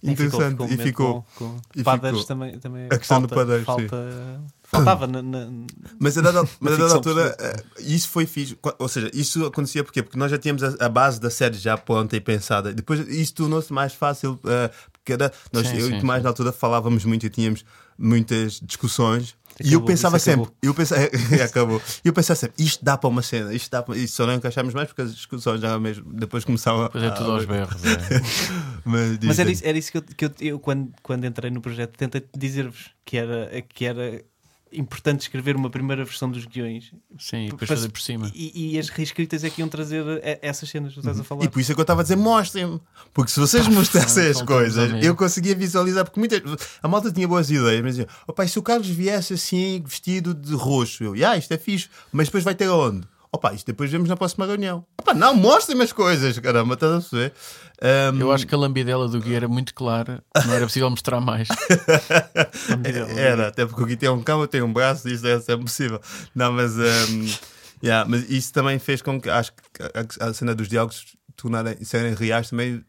ficou- 0.00 0.12
interessante. 0.12 0.50
ficou 0.52 0.66
um 0.66 0.70
e 0.72 0.76
ficou. 0.78 1.26
com 1.36 1.56
e 1.76 1.82
padeiros 1.82 2.20
ficou. 2.20 2.36
também, 2.36 2.58
também 2.58 2.86
A 2.90 2.98
questão 2.98 3.20
do 3.22 3.28
padeiro, 3.28 3.64
falta, 3.64 4.40
Faltava 4.62 5.06
na, 5.06 5.22
na- 5.22 5.48
Mas 5.98 6.18
a 6.18 6.20
dada, 6.20 6.46
mas 6.60 6.74
a 6.74 6.76
dada 6.76 6.94
altura, 6.94 7.34
eh, 7.40 7.64
isso 7.80 8.08
foi 8.10 8.26
fixe. 8.26 8.58
Ou 8.78 8.86
seja, 8.86 9.10
isso 9.14 9.46
acontecia 9.46 9.82
porquê? 9.82 10.02
Porque 10.02 10.18
nós 10.18 10.30
já 10.30 10.36
tínhamos 10.36 10.62
a, 10.62 10.74
a 10.84 10.88
base 10.90 11.18
da 11.18 11.30
série 11.30 11.56
já 11.56 11.76
pronta 11.78 12.14
e 12.16 12.20
pensada. 12.20 12.70
Depois 12.72 13.00
isso 13.08 13.32
tornou-se 13.34 13.72
mais 13.72 13.94
fácil. 13.94 14.38
eh, 14.44 14.70
porque 14.92 15.14
era, 15.14 15.32
nós, 15.52 15.66
Sim, 15.66 15.78
eu 15.78 15.86
sim, 15.86 15.96
e 15.96 16.00
Tomás 16.00 16.18
sim. 16.20 16.24
na 16.24 16.28
altura 16.28 16.52
falávamos 16.52 17.02
muito 17.06 17.24
e 17.24 17.30
tínhamos 17.30 17.64
muitas 17.98 18.60
discussões. 18.62 19.34
E 19.60 19.72
eu 19.72 19.78
Acabou, 19.78 19.86
pensava 19.86 20.18
sempre, 20.18 20.42
acabou. 20.42 20.56
eu 20.62 20.74
pensava, 20.74 21.02
acabou. 21.44 21.82
E 22.04 22.08
eu 22.08 22.12
pensava 22.12 22.36
sempre, 22.38 22.64
isto 22.64 22.84
dá 22.84 22.96
para 22.96 23.08
uma 23.08 23.22
cena, 23.22 23.52
isto 23.52 23.70
dá 23.70 23.82
para, 23.82 23.96
e 23.96 24.06
só 24.06 24.26
não 24.26 24.34
encaixámos 24.34 24.72
mais 24.74 24.88
porque 24.88 25.02
as 25.02 25.14
discussões 25.14 25.60
já 25.60 25.78
mesmo 25.78 26.12
depois 26.12 26.44
começavam 26.44 26.84
a. 26.84 26.90
Pois 26.90 27.04
é 27.04 27.10
tudo 27.10 27.32
aos 27.32 27.44
berros. 27.46 27.84
é. 27.84 27.98
Mas, 28.84 29.18
Mas 29.22 29.38
era 29.38 29.50
isso, 29.50 29.62
era 29.64 29.78
isso 29.78 29.92
que, 29.92 29.98
eu, 29.98 30.02
que 30.02 30.24
eu, 30.24 30.30
eu, 30.40 30.58
quando, 30.60 30.92
quando 31.02 31.24
entrei 31.26 31.50
no 31.50 31.60
projeto, 31.60 31.96
tentei 31.96 32.24
dizer-vos 32.36 32.90
que 33.04 33.16
era, 33.16 33.62
que 33.62 33.84
era 33.84 34.22
importante 34.72 35.22
escrever 35.22 35.56
uma 35.56 35.70
primeira 35.70 36.04
versão 36.04 36.30
dos 36.30 36.44
guiões 36.44 36.92
Sim, 37.18 37.46
e 37.46 37.50
depois 37.50 37.68
fazer 37.68 37.88
por 37.88 38.00
cima. 38.00 38.30
e, 38.34 38.74
e 38.74 38.78
as 38.78 38.88
reescritas 38.88 39.44
é 39.44 39.50
que 39.50 39.60
iam 39.60 39.68
trazer 39.68 40.04
eh, 40.22 40.38
essas 40.42 40.68
cenas 40.68 40.90
que 40.90 40.94
tu 40.94 41.00
estás 41.00 41.18
a 41.18 41.24
falar. 41.24 41.44
E 41.44 41.48
por 41.48 41.60
isso 41.60 41.72
é 41.72 41.74
que 41.74 41.80
eu 41.80 41.82
estava 41.82 42.00
a 42.00 42.02
dizer, 42.02 42.16
mostrem-me. 42.16 42.80
Porque 43.12 43.30
se 43.30 43.40
vocês 43.40 43.66
mostrassem 43.68 44.28
as 44.28 44.42
coisas, 44.42 45.02
eu 45.02 45.14
conseguia 45.16 45.54
visualizar. 45.54 46.04
Porque 46.04 46.20
muitas, 46.20 46.42
a 46.82 46.88
malta 46.88 47.10
tinha 47.12 47.26
boas 47.26 47.50
ideias, 47.50 47.82
mas 47.82 47.96
dizia, 47.96 48.08
opa, 48.26 48.44
e 48.44 48.48
se 48.48 48.58
o 48.58 48.62
Carlos 48.62 48.88
viesse 48.88 49.34
assim, 49.34 49.82
vestido 49.84 50.34
de 50.34 50.54
roxo? 50.54 51.04
Eu, 51.04 51.28
ah, 51.28 51.36
isto 51.36 51.52
é 51.52 51.58
fixe, 51.58 51.88
mas 52.12 52.28
depois 52.28 52.44
vai 52.44 52.54
ter 52.54 52.66
aonde? 52.66 53.06
Opa, 53.30 53.52
isto 53.52 53.66
depois 53.66 53.90
vemos 53.90 54.08
na 54.08 54.16
próxima 54.16 54.46
reunião. 54.46 54.86
Opa, 54.98 55.12
não, 55.12 55.34
mostrem-me 55.34 55.84
as 55.84 55.92
coisas, 55.92 56.38
caramba, 56.38 56.74
estás 56.74 56.92
a 56.92 56.96
perceber? 56.96 57.32
Ahm, 57.80 58.20
Eu 58.20 58.32
acho 58.32 58.46
que 58.46 58.54
a 58.54 58.58
lambidela 58.58 59.06
do 59.08 59.20
Gui 59.20 59.34
era 59.34 59.46
muito 59.46 59.72
clara, 59.72 60.22
não 60.46 60.52
era 60.54 60.66
possível 60.66 60.90
mostrar 60.90 61.20
mais. 61.20 61.48
Era, 63.16 63.48
até 63.48 63.64
porque 63.66 63.82
o 63.82 63.86
Gui 63.86 63.96
tem 63.96 64.08
um 64.08 64.22
cão, 64.22 64.46
tenho 64.46 64.64
um 64.64 64.72
braço, 64.72 65.08
isto 65.08 65.26
é, 65.26 65.34
é 65.34 65.56
possível. 65.56 66.00
Não, 66.34 66.52
mas. 66.52 66.72
hum, 66.76 67.26
Yeah, 67.80 68.08
mas 68.10 68.28
isso 68.28 68.52
também 68.52 68.76
fez 68.80 69.00
com 69.02 69.20
que 69.20 69.30
acho 69.30 69.52
que 69.52 69.60
a, 70.20 70.32
cena 70.34 70.52
dos 70.52 70.66
diálogos 70.68 71.14
tornarem 71.36 71.76
serem 71.84 72.12
reais 72.12 72.50
também, 72.50 72.84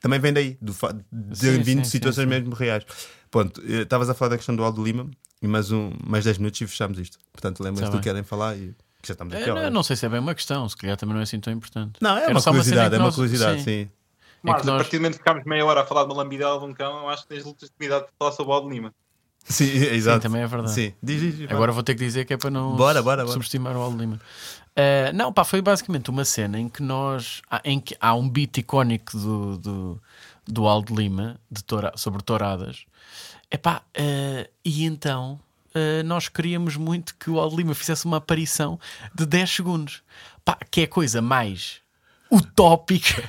também 0.00 0.20
vem 0.20 0.32
daí, 0.32 0.56
do 0.60 0.72
de 1.10 1.50
vindo 1.58 1.82
de 1.82 1.88
situações 1.88 2.24
sim, 2.28 2.32
sim. 2.32 2.40
mesmo 2.40 2.54
reais. 2.54 2.84
Ponto, 3.28 3.60
eh, 3.66 3.82
estavas 3.82 4.08
a 4.08 4.14
falar 4.14 4.28
da 4.28 4.36
questão 4.36 4.54
do 4.54 4.62
Aldo 4.62 4.84
Lima 4.84 5.10
e 5.42 5.48
mais, 5.48 5.72
um, 5.72 5.90
mais 6.06 6.24
10 6.24 6.38
minutos 6.38 6.60
e 6.60 6.66
fechamos 6.68 6.96
isto. 7.00 7.18
Portanto, 7.32 7.60
lembras 7.60 7.86
Tá 7.86 7.90
do 7.90 7.98
que 7.98 8.04
querem 8.04 8.22
falar 8.22 8.54
e 8.56 8.72
que 9.02 9.08
já 9.08 9.14
estamos 9.14 9.34
aqui. 9.34 9.50
É, 9.50 9.52
não, 9.52 9.68
não 9.70 9.82
sei 9.82 9.96
se 9.96 10.06
é 10.06 10.08
bem 10.08 10.20
uma 10.20 10.32
questão, 10.36 10.68
se 10.68 10.76
calhar 10.76 10.96
também 10.96 11.14
não 11.14 11.20
é 11.20 11.24
assim 11.24 11.40
tão 11.40 11.52
importante. 11.52 11.94
Não, 12.00 12.16
é 12.16 12.22
Era 12.22 12.30
uma 12.30 12.40
curiosidade, 12.40 12.94
é 12.94 12.98
uma 12.98 13.04
nós- 13.06 13.16
curiosidade, 13.16 13.58
sim. 13.64 13.64
sim. 13.64 13.90
Mas 14.44 14.56
É 14.58 14.60
a 14.60 14.64
nós- 14.64 14.82
partir 14.82 14.98
do 14.98 15.00
momento 15.00 15.12
que 15.14 15.18
ficámos 15.18 15.44
meia 15.44 15.64
hora 15.64 15.80
a 15.80 15.86
falar 15.86 16.04
de 16.04 16.10
uma 16.12 16.22
lambidela 16.22 16.58
de 16.58 16.64
um 16.66 16.74
cão, 16.74 16.98
eu 17.02 17.08
acho 17.08 17.22
que 17.22 17.28
tens 17.30 17.44
legitimidade 17.44 18.04
de 18.06 18.10
falar 18.18 18.32
sobre 18.32 18.52
o 18.52 18.54
Aldo 18.54 18.68
Lima. 18.68 18.94
Sim, 19.46 19.64
exato. 19.64 20.20
também 20.22 20.40
é 20.42 20.46
verdade. 20.46 20.72
Sim, 20.72 20.94
diz, 21.02 21.20
diz, 21.20 21.36
diz, 21.36 21.50
Agora 21.50 21.70
vou 21.72 21.82
ter 21.82 21.94
que 21.94 22.02
dizer 22.04 22.24
que 22.24 22.32
é 22.32 22.36
para 22.36 22.50
não 22.50 22.76
Bora, 22.76 23.02
bora, 23.02 23.22
bora. 23.24 23.32
subestimar 23.32 23.76
o 23.76 23.80
Aldo 23.80 23.98
Lima. 23.98 24.20
Eh, 24.76 25.12
não, 25.12 25.32
pá, 25.32 25.44
foi 25.44 25.60
basicamente 25.60 26.08
uma 26.10 26.24
cena 26.24 26.58
em 26.58 26.68
que 26.68 26.82
nós. 26.82 27.42
há- 27.50 27.60
Em 27.64 27.78
que 27.80 27.94
há 28.00 28.14
um 28.14 28.28
beat 28.28 28.56
icónico 28.58 29.16
do, 29.18 29.58
do, 29.58 30.02
do 30.46 30.66
Aldo 30.66 30.94
Lima 30.94 31.38
de 31.50 31.62
toura- 31.62 31.92
sobre 31.96 32.22
touradas. 32.22 32.84
Epá, 33.50 33.82
eh, 33.94 34.48
e 34.64 34.84
então 34.84 35.38
eh, 35.74 36.02
nós 36.04 36.28
queríamos 36.28 36.76
muito 36.76 37.14
que 37.16 37.28
o 37.30 37.38
Aldo 37.38 37.56
Lima 37.56 37.74
fizesse 37.74 38.04
uma 38.06 38.16
aparição 38.18 38.78
de 39.14 39.26
10 39.26 39.50
segundos. 39.50 40.02
Pá, 40.44 40.56
que 40.70 40.80
é 40.82 40.84
a 40.84 40.88
coisa 40.88 41.20
mais 41.20 41.82
utópica. 42.30 43.22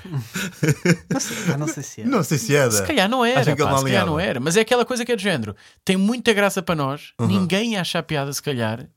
Não 1.12 1.20
sei, 1.20 1.58
não 1.58 1.68
sei 1.68 1.84
se 1.84 2.02
é. 2.02 2.06
Não 2.06 2.24
sei 2.24 2.38
se 2.38 2.56
era. 2.56 2.72
Se 2.72 2.84
calhar 2.84 3.10
não 3.10 3.24
era, 3.24 3.56
pá, 3.56 3.70
não 3.72 3.78
se 3.78 3.84
calhar 3.86 4.06
não 4.06 4.20
era. 4.20 4.40
Mas 4.40 4.58
é 4.58 4.62
aquela 4.62 4.86
coisa 4.86 5.06
que 5.06 5.12
é 5.12 5.16
do 5.16 5.22
género. 5.22 5.56
Tem 5.84 5.98
muita 5.98 6.34
graça 6.34 6.62
para 6.62 6.76
nós, 6.76 7.14
Uhum. 7.20 7.28
ninguém 7.28 7.74
ia 7.74 7.82
achar 7.82 8.02
piada, 8.04 8.32
se 8.34 8.42
calhar, 8.42 8.88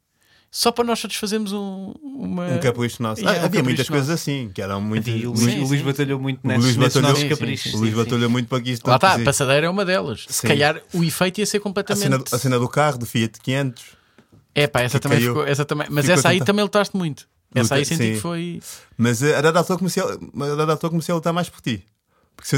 só 0.51 0.73
para 0.73 0.83
nós 0.85 0.99
satisfazermos 0.99 1.53
um, 1.53 1.93
uma. 2.03 2.47
Um 2.47 2.59
capricho 2.59 3.03
nosso. 3.03 3.21
Yeah, 3.21 3.41
Ah, 3.41 3.43
um 3.43 3.47
havia 3.47 3.63
muitas 3.63 3.87
capricho 3.87 3.93
coisas 3.93 4.09
nosso. 4.09 4.23
assim, 4.23 4.51
que 4.55 4.63
eram 4.63 4.81
muito. 4.81 5.09
E 5.11 5.27
o 5.27 5.37
Sim, 5.37 5.45
Luís, 5.45 5.55
o 5.57 5.67
Luís 5.69 5.81
sim. 5.81 5.87
batalhou 5.87 6.19
muito 6.19 6.41
nesses, 6.47 6.65
Luís 6.65 6.77
nesses 6.77 6.95
batalhou- 6.95 7.09
nossos 7.11 7.23
Sim, 7.23 7.29
sim, 7.29 7.35
caprichos. 7.41 7.75
O 7.75 7.77
Luís 7.77 7.91
sim, 7.93 7.99
sim. 7.99 8.05
batalhou 8.05 8.31
muito 8.31 8.49
para 8.49 8.61
que 8.63 8.71
isto 8.71 8.87
Lá 8.89 8.97
está, 8.97 9.13
a 9.13 9.19
sim. 9.19 9.25
passadeira 9.25 9.67
é 9.67 9.71
uma 9.71 9.85
delas. 9.85 10.25
Se 10.29 10.41
Sim. 10.41 10.49
calhar 10.49 10.81
o 10.95 11.05
efeito 11.05 11.39
ia 11.39 11.47
ser 11.47 11.59
a 11.59 11.61
completamente. 11.61 12.03
cena, 12.03 12.25
a 12.33 12.39
cena 12.39 12.59
do 12.59 12.69
carro, 12.69 12.97
do 12.99 13.05
Fiat 13.05 13.39
500. 13.43 13.85
É 14.55 14.67
pá, 14.67 14.81
essa 14.81 14.99
também 14.99 15.19
caiu. 15.19 15.33
ficou. 15.35 15.47
Essa 15.47 15.65
também... 15.67 15.87
Mas 15.91 16.07
Ficou 16.07 16.19
essa 16.19 16.29
aí 16.31 16.41
também 16.43 16.63
lutaste 16.65 16.97
muito. 16.97 17.29
Essa 17.55 17.75
aí 17.75 17.81
Lutei, 17.81 17.97
senti 17.97 18.09
sim. 18.09 18.15
que 18.15 18.21
foi. 18.21 18.61
Mas 18.97 19.23
eh, 19.23 19.37
a 19.37 19.41
dada 19.41 19.59
altura 19.59 19.79
comecei 19.79 20.03
a, 20.03 20.57
dada 20.57 20.73
altura 20.73 20.91
comecei 20.91 21.13
a 21.13 21.17
lutar 21.17 21.33
mais 21.33 21.49
por 21.49 21.61
ti. 21.61 21.85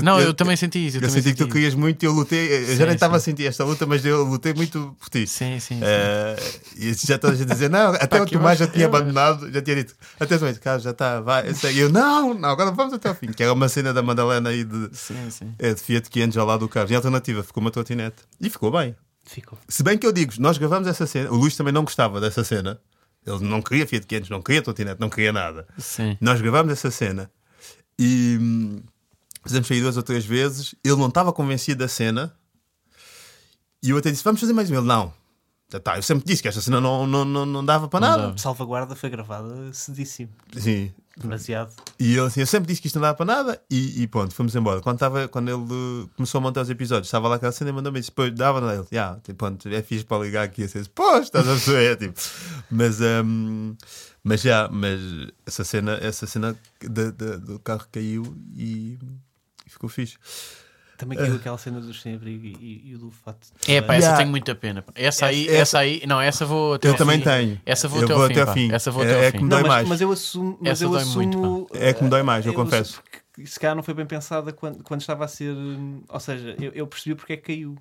Não, 0.03 0.21
eu 0.21 0.35
também 0.35 0.57
senti 0.57 0.87
isso. 0.87 0.99
Eu, 0.99 1.03
Eu, 1.03 1.09
também 1.09 1.23
senti 1.23 1.31
que 1.31 1.39
tu 1.39 1.45
senti 1.45 1.53
querias 1.53 1.75
muito 1.75 2.03
e 2.03 2.07
eu 2.07 2.13
lutei. 2.13 2.53
Eu 2.53 2.67
Sim, 2.67 2.77
já 2.77 2.85
nem 2.85 2.95
estava 2.95 3.17
a 3.17 3.21
sentir 3.21 3.47
esta 3.47 3.65
luta, 3.65 3.87
mas 3.87 4.05
eu 4.05 4.25
lutei 4.25 4.53
muito 4.53 4.95
por 5.01 5.09
ti. 5.09 5.27
Sim, 5.27 5.59
sim. 5.59 5.77
sim. 5.77 5.81
Eh, 5.83 6.37
e 6.77 6.93
já 6.95 7.19
todas 7.19 7.41
a 7.41 7.45
dizer, 7.45 7.71
não, 7.71 7.95
até 7.95 8.07
Pá, 8.07 8.23
o 8.23 8.27
que 8.27 8.35
eu 8.35 8.39
Tomás 8.39 8.59
já 8.59 8.67
tinha 8.67 8.85
eu 8.85 8.89
abandonado, 8.89 9.51
já 9.51 9.63
tinha 9.63 9.77
dito, 9.77 9.95
até 10.19 10.37
o 10.37 10.61
cara, 10.61 10.79
já 10.79 10.91
está, 10.91 11.21
vai. 11.21 11.49
Eu. 11.49 11.71
E 11.71 11.79
eu, 11.79 11.89
não, 11.89 12.35
não, 12.35 12.51
agora 12.51 12.71
vamos 12.71 12.93
até 12.93 13.09
ao 13.09 13.15
fim. 13.15 13.29
Que 13.29 13.43
era 13.43 13.53
uma 13.53 13.69
cena 13.69 13.93
da 13.93 14.03
Madalena 14.03 14.51
aí 14.51 14.65
de, 14.65 14.91
Sim, 14.93 15.31
sim. 15.31 15.55
é, 15.59 15.73
de 15.73 15.81
Fiat 15.81 16.11
500 16.11 16.37
ao 16.37 16.47
lado 16.47 16.61
do 16.61 16.69
carro. 16.69 16.91
E 16.91 16.95
a 16.95 16.99
alternativa 16.99 17.43
ficou 17.43 17.63
uma 17.63 17.71
trotinete. 17.71 18.23
E 18.41 18.51
ficou 18.51 18.71
bem. 18.71 18.95
Ficou. 19.25 19.59
Se 19.69 19.83
bem 19.83 19.97
que 19.97 20.07
eu 20.07 20.13
digo, 20.13 20.33
nós 20.39 20.59
gravamos 20.59 20.89
essa 20.89 21.07
cena, 21.07 21.31
o 21.31 21.37
Luís 21.37 21.57
também 21.57 21.73
não 21.73 21.85
gostava 21.85 22.21
dessa 22.21 22.45
cena. 22.45 22.81
Ele 23.27 23.45
não 23.45 23.61
queria 23.61 23.87
Fiat 23.87 24.07
500, 24.07 24.31
não 24.31 24.43
queria 24.43 24.63
trotinete, 24.63 25.01
não 25.01 25.11
queria 25.11 25.33
nada. 25.33 25.67
Sim. 25.79 26.17
Nós 26.21 26.41
gravámos 26.41 26.73
essa 26.73 26.91
cena 26.91 27.31
e 27.99 28.39
hum, 28.41 28.83
fizemos 29.45 29.69
sair 29.69 29.81
duas 29.81 29.97
ou 29.97 30.03
três 30.03 30.25
vezes. 30.25 30.75
Ele 30.85 30.97
não 30.97 31.09
estava 31.09 31.33
convencido 31.33 31.81
da 31.81 31.89
cena 31.89 32.35
e 33.83 33.91
eu 33.91 33.99
até 33.99 34.11
disse: 34.11 34.25
Vamos 34.25 34.41
fazer 34.41 34.53
mais 34.53 34.71
uma. 34.71 34.79
Ele 34.79 34.87
não. 34.87 35.13
Tá, 35.85 35.97
eu 35.97 36.03
sempre 36.03 36.25
disse 36.27 36.43
que 36.43 36.49
esta 36.49 36.61
cena 36.61 36.81
não, 36.81 37.07
não, 37.07 37.25
não, 37.25 37.47
não 37.47 37.65
dava 37.65 37.87
para 37.87 38.01
Não 38.01 38.09
nada. 38.09 38.23
dava. 38.25 38.39
Salvaguarda 38.39 38.97
foi 38.97 39.09
gravada 39.09 39.73
cedíssimo. 39.73 40.31
Sim. 40.57 40.93
Demasiado. 41.17 41.73
E 41.99 42.13
ele 42.13 42.21
assim: 42.21 42.41
Eu 42.41 42.47
sempre 42.47 42.69
disse 42.69 42.81
que 42.81 42.87
isto 42.87 42.97
não 42.97 43.03
dava 43.03 43.17
para 43.17 43.27
nada 43.27 43.63
e, 43.71 44.03
e 44.03 44.07
pronto, 44.07 44.35
fomos 44.35 44.55
embora. 44.55 44.81
Quando, 44.81 44.97
estava, 44.97 45.29
quando 45.29 45.49
ele 45.49 45.73
uh, 45.73 46.11
começou 46.17 46.39
a 46.39 46.43
montar 46.43 46.63
os 46.63 46.71
episódios, 46.71 47.09
estava 47.09 47.29
lá 47.29 47.37
aquela 47.37 47.53
cena 47.53 47.71
e 47.71 47.73
mandou-me 47.73 47.99
isso. 48.01 48.11
Depois 48.11 48.33
dava 48.33 48.61
na 48.61 48.75
ele: 48.75 48.87
Já, 48.91 49.17
tipo, 49.17 49.35
pronto, 49.35 49.69
é 49.69 49.83
fixe 49.83 50.05
para 50.05 50.23
ligar 50.23 50.45
aqui. 50.45 50.63
Assim, 50.65 50.83
Pô, 50.95 51.17
estás 51.19 51.47
a 51.47 51.51
perceber? 51.53 51.97
tipo, 51.97 52.15
mas. 52.71 53.01
hum, 53.01 53.77
mas 54.23 54.43
já, 54.43 54.69
mas 54.71 55.01
essa 55.47 55.65
cena, 55.65 55.99
essa 56.01 56.27
cena 56.27 56.55
de- 56.81 57.11
de- 57.13 57.39
do 57.39 57.59
carro 57.59 57.87
caiu 57.91 58.37
e, 58.55 58.99
e 59.67 59.71
ficou 59.71 59.89
fixe. 59.89 60.17
Também 61.01 61.17
caiu 61.17 61.37
aquela 61.37 61.57
cena 61.57 61.81
do 61.81 61.95
sem-abrigo 61.95 62.45
e, 62.45 62.53
e, 62.61 62.91
e 62.91 62.95
o 62.95 62.99
do 62.99 63.11
fato. 63.11 63.49
É 63.67 63.81
pá, 63.81 63.95
Yeah. 63.95 63.97
essa 63.97 64.17
tenho 64.19 64.29
muita 64.29 64.55
pena. 64.55 64.83
pá. 64.83 64.93
Essa 64.95 65.27
aí, 65.27 65.45
Essa- 65.49 65.57
essa 65.57 65.79
aí, 65.79 66.03
não, 66.07 66.21
essa 66.21 66.45
vou 66.45 66.75
até 66.75 66.89
Eu 66.89 66.93
ao 66.93 66.99
também 66.99 67.19
fim. 67.19 67.25
tenho. 67.25 67.61
Essa 67.65 67.89
vou 67.89 67.99
Eu 68.01 68.05
até 68.05 68.15
vou 68.15 68.23
ao 68.23 68.29
fim. 68.29 68.33
até 68.35 68.41
ao 68.43 68.47
pá. 68.47 68.53
fim. 68.53 68.73
Essa 68.73 68.91
vou 68.91 69.03
É- 69.03 69.07
até 69.07 69.15
ao 69.17 69.23
é 69.23 69.31
fim. 69.31 69.39
que 69.39 69.45
me 69.45 69.49
Não, 69.51 69.57
dói 69.57 69.63
mas, 69.63 69.69
mais. 69.71 69.89
mas 69.89 70.01
eu 70.03 70.13
assumo. 70.13 70.59
Mas 70.61 70.73
Essa 70.73 70.85
eu 70.85 70.91
dói 70.91 71.05
muito, 71.07 71.39
assumo 71.39 71.67
É 71.73 71.93
que 71.95 72.05
me 72.05 72.11
dói 72.11 72.23
mais, 72.23 72.45
eu 72.45 72.53
eu 72.53 72.57
confesso. 72.57 72.93
assumo 73.01 73.05
que- 73.35 73.47
Se 73.47 73.59
calhar 73.59 73.75
não 73.75 73.83
foi 73.83 73.95
bem 73.95 74.05
pensada 74.05 74.53
quando, 74.53 74.83
quando 74.83 75.01
estava 75.01 75.25
a 75.25 75.29
ser. 75.29 75.51
hum, 75.55 76.03
Ou 76.09 76.21
seja, 76.21 76.55
eu, 76.61 76.71
eu 76.75 76.87
percebi 76.87 77.15
porque 77.15 77.33
é 77.33 77.37
que 77.39 77.43
caiu. 77.55 77.77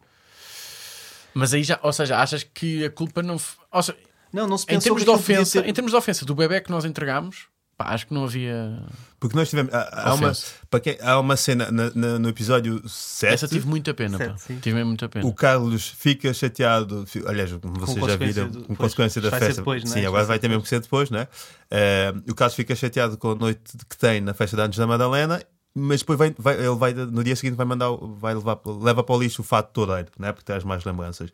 Mas 1.33 1.53
aí 1.53 1.63
já, 1.63 1.79
ou 1.83 1.91
seja, 1.93 2.17
achas 2.17 2.43
que 2.43 2.85
a 2.85 2.89
culpa 2.89 3.21
não. 3.21 3.37
Ou 3.71 3.83
seja, 3.83 3.97
Não, 4.31 4.47
não 4.47 4.57
se 4.57 4.63
em 4.65 4.67
pensou 4.67 4.81
termos 4.95 5.03
de 5.03 5.09
ofensa, 5.09 5.45
ser- 5.61 5.67
em 5.67 5.73
termos 5.73 5.91
de 5.91 5.97
ofensa 5.97 6.25
do 6.25 6.33
bebê 6.35 6.61
que 6.61 6.71
nós 6.71 6.85
entregámos, 6.85 7.47
pá, 7.79 7.93
acho 7.93 8.05
que 8.07 8.13
não 8.13 8.25
havia. 8.25 8.83
Porque 9.19 9.35
nós 9.35 9.49
tivemos. 9.49 9.73
Há, 9.73 10.09
há 10.09 10.13
uma, 10.13 10.31
para 10.69 10.79
quem- 10.81 10.97
há 11.01 11.17
uma 11.19 11.35
cena 11.37 11.71
na- 11.71 11.91
na- 11.95 12.19
no 12.19 12.27
episódio 12.29 12.81
7. 12.87 13.33
Essa 13.33 13.47
tive 13.47 13.65
muita 13.67 13.93
pena, 13.93 14.17
pá. 14.17 14.25
Certo, 14.25 14.39
sim. 14.39 14.59
Tive 14.59 14.75
mesmo 14.75 14.89
muita 14.89 15.07
pena. 15.09 15.25
O 15.25 15.33
Carlos 15.33 15.87
fica 15.87 16.33
chateado, 16.33 17.05
fi- 17.07 17.23
aliás, 17.25 17.51
como 17.53 17.73
vocês 17.79 18.05
já 18.05 18.15
viram, 18.17 18.49
do- 18.49 18.59
com 18.59 18.75
pois, 18.75 18.77
consequência 18.93 19.21
da 19.21 19.29
vai 19.29 19.39
ser 19.39 19.45
festa. 19.47 19.61
depois, 19.61 19.83
não 19.85 19.91
é? 19.91 19.93
Sim, 19.93 20.05
agora 20.05 20.25
vai 20.25 20.39
ter 20.39 20.47
mesmo 20.49 20.61
que 20.63 20.69
ser 20.69 20.81
depois, 20.81 21.09
não 21.09 21.19
é? 21.19 21.27
Eh, 21.71 22.13
o 22.29 22.35
Carlos 22.35 22.55
fica 22.55 22.75
chateado 22.75 23.17
com 23.17 23.31
a 23.31 23.35
noite 23.35 23.61
que 23.89 23.97
tem 23.97 24.19
na 24.21 24.33
festa 24.33 24.55
de 24.57 24.63
anos 24.63 24.77
da 24.77 24.85
Madalena, 24.85 25.41
mas 25.73 25.99
depois 26.01 26.17
vai, 26.19 26.35
vai- 26.37 26.55
ele 26.57 26.75
vai, 26.75 26.93
no 26.93 27.23
dia 27.23 27.35
seguinte 27.35 27.55
vai 27.55 27.65
mandar, 27.65 27.89
vai 28.19 28.33
levar, 28.35 28.59
leva 28.65 29.03
para 29.03 29.15
o 29.15 29.19
lixo 29.21 29.41
o 29.41 29.45
fato 29.45 29.71
todo, 29.71 29.89
não 30.17 30.27
é? 30.27 30.31
Porque 30.33 30.45
traz 30.45 30.63
mais 30.63 30.83
lembranças. 30.83 31.29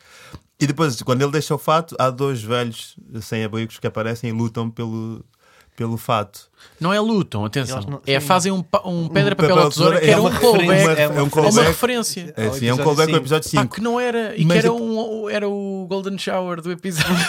E 0.60 0.66
depois, 0.68 1.02
quando 1.02 1.22
ele 1.22 1.32
deixa 1.32 1.54
o 1.54 1.58
fato, 1.58 1.96
há 2.00 2.10
dois 2.10 2.42
velhos 2.42 2.96
sem 3.22 3.44
abrigos 3.44 3.78
que 3.80 3.88
aparecem 3.88 4.30
e 4.30 4.34
lutam 4.34 4.70
pelo, 4.70 5.24
pelo 5.76 5.98
fato. 5.98 6.50
Não 6.80 6.94
é 6.94 7.00
lutam, 7.00 7.46
atenção. 7.46 7.80
Não- 7.88 8.02
é 8.06 8.20
fazem 8.20 8.52
um, 8.52 8.64
um 8.86 9.08
pedra, 9.08 9.34
papel, 9.36 9.50
papel, 9.52 9.64
ou 9.66 9.70
tesoura, 9.72 10.00
que 10.00 10.06
é 10.08 10.10
era 10.12 10.22
um 10.22 10.26
uma 10.28 10.32
callback. 10.40 10.62
referência, 10.68 10.92
é 10.92 11.04
é 11.04 11.08
uma 11.08 11.22
um 11.24 11.26
É 11.26 11.30
callback. 11.30 11.68
referência. 11.68 12.34
É, 12.36 12.42
sim, 12.52 12.68
é 12.68 12.74
um 12.74 12.76
episódio 12.76 12.84
callback 12.84 13.02
ao 13.02 13.08
cinco. 13.08 13.18
episódio 13.18 13.52
Pá, 13.52 13.62
5. 13.62 13.76
que 13.76 13.82
não 13.82 14.00
era. 14.00 14.36
E 14.36 14.44
Mas 14.46 14.52
que 14.54 14.58
era, 14.60 14.68
eu- 14.68 14.76
um, 14.76 15.30
era 15.30 15.48
o 15.48 15.86
Golden 15.90 16.18
Shower 16.18 16.60
do 16.62 16.72
episódio. 16.72 17.16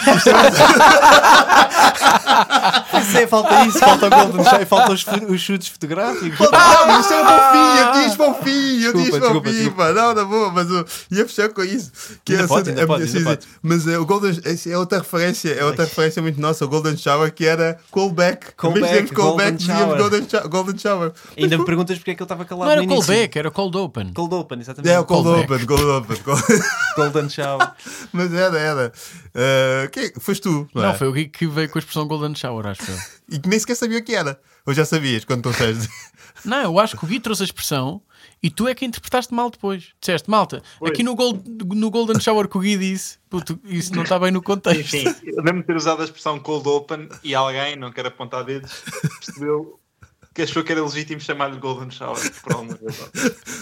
Sim, 3.11 3.27
falta 3.27 3.65
isso, 3.65 3.79
falta 3.79 4.07
o 4.07 4.09
Golden 4.09 4.43
Shower, 4.43 4.65
falta 4.67 4.91
os, 4.93 5.05
os 5.29 5.41
chutes 5.41 5.67
fotográficos. 5.69 6.47
Ah, 6.51 6.99
isso 6.99 7.13
é 7.13 7.21
o 7.21 7.53
fim, 7.53 7.79
eu 7.79 7.91
disse 8.03 8.17
para 8.17 8.29
o 8.29 8.33
fim, 8.33 8.81
eu 8.81 8.93
disse 8.93 9.11
para 9.19 9.37
o 9.37 9.41
desculpa, 9.41 9.87
fim, 9.87 9.93
não, 9.93 10.13
na 10.13 10.23
boa, 10.25 10.51
mas 10.51 10.69
eu 10.69 10.85
ia 11.11 11.25
fechar 11.27 11.49
com 11.49 11.63
isso. 11.63 11.91
Que 12.25 12.33
Ainda 12.33 12.43
é 12.43 12.47
pode, 12.47 12.69
ainda 12.69 12.87
pode, 12.87 13.17
ainda. 13.17 13.39
Mas 13.61 13.87
é, 13.87 13.97
o 13.97 14.05
Golden, 14.05 14.39
é 14.67 14.77
outra 14.77 14.99
referência, 14.99 15.49
é 15.53 15.63
outra 15.63 15.85
referência 15.85 16.21
muito 16.21 16.39
nossa, 16.39 16.65
o 16.65 16.67
Golden 16.67 16.97
Shower, 16.97 17.33
que 17.33 17.45
era 17.45 17.77
callback. 17.91 18.53
Callback, 18.55 19.13
Callback, 19.17 19.37
Golden 19.49 19.55
dizíamos 19.57 19.83
Shower. 19.83 19.97
Golden, 19.97 20.29
Sho- 20.29 20.49
Golden 20.49 20.77
Shower. 20.77 21.13
Ainda 21.37 21.57
me 21.57 21.65
perguntas 21.65 21.97
porque 21.97 22.11
é 22.11 22.15
que 22.15 22.21
ele 22.21 22.25
estava 22.25 22.45
calado 22.45 22.65
Não 22.65 22.71
era 22.71 22.87
callback, 22.87 23.37
era 23.39 23.51
cold 23.51 23.77
open. 23.77 24.13
Cold 24.13 24.33
Open, 24.35 24.59
exatamente. 24.59 24.91
É, 24.93 24.99
o 24.99 25.05
Cold 25.05 25.23
Callback. 25.27 25.53
Open, 25.53 25.65
Cold 25.67 25.83
Open. 25.83 26.17
cold- 26.17 26.43
Golden 26.95 27.29
Shower. 27.29 27.71
mas 28.13 28.33
era, 28.33 28.57
era. 28.59 28.93
Uh, 29.35 29.89
quem, 29.91 30.11
foste 30.19 30.41
tu, 30.43 30.67
não, 30.73 30.83
Não, 30.83 30.89
é? 30.91 30.93
foi 30.93 31.07
o 31.07 31.11
Gui 31.11 31.25
que 31.27 31.45
veio 31.47 31.69
com 31.69 31.77
a 31.77 31.79
expressão 31.79 32.07
Golden 32.07 32.33
Shower, 32.35 32.65
acho 32.67 32.81
eu. 32.89 32.97
E 33.29 33.39
que 33.39 33.49
nem 33.49 33.59
sequer 33.59 33.75
sabia 33.75 33.99
o 33.99 34.03
que 34.03 34.15
era. 34.15 34.39
Ou 34.65 34.73
já 34.73 34.85
sabias 34.85 35.25
quando 35.25 35.41
trouxeste? 35.43 35.89
Não, 36.45 36.61
eu 36.63 36.79
acho 36.79 36.95
que 36.97 37.03
o 37.05 37.07
Gui 37.07 37.19
trouxe 37.19 37.43
a 37.43 37.45
expressão 37.45 38.01
e 38.41 38.49
tu 38.49 38.67
é 38.67 38.75
que 38.75 38.85
interpretaste 38.85 39.33
mal 39.33 39.49
depois. 39.49 39.89
Disseste, 39.99 40.29
malta, 40.29 40.61
aqui 40.85 41.03
no, 41.03 41.15
Gold, 41.15 41.41
no 41.75 41.89
Golden 41.89 42.19
Shower 42.19 42.47
que 42.47 42.57
o 42.57 42.61
Gui 42.61 42.77
disse, 42.77 43.17
puto, 43.29 43.59
isso 43.65 43.93
não 43.95 44.03
está 44.03 44.17
bem 44.19 44.31
no 44.31 44.41
contexto. 44.41 44.89
Sim, 44.91 45.05
eu 45.25 45.43
lembro 45.43 45.61
de 45.61 45.67
ter 45.67 45.75
usado 45.75 46.01
a 46.01 46.05
expressão 46.05 46.39
cold 46.39 46.67
open 46.69 47.09
e 47.23 47.33
alguém, 47.35 47.75
não 47.75 47.91
quero 47.91 48.07
apontar 48.09 48.43
dedos, 48.43 48.83
percebeu 49.25 49.79
que 50.33 50.43
achou 50.43 50.63
que 50.63 50.71
era 50.71 50.81
legítimo 50.83 51.19
chamar-lhe 51.19 51.57
golden 51.57 51.89
shower 51.89 52.19
por 52.43 52.53
alguma 52.53 52.77
razão. 52.85 53.09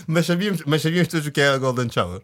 mas, 0.07 0.26
sabíamos, 0.26 0.61
mas 0.65 0.82
sabíamos 0.82 1.07
todos 1.07 1.26
o 1.26 1.32
que 1.32 1.39
era 1.39 1.57
Golden 1.57 1.89
Shower. 1.89 2.21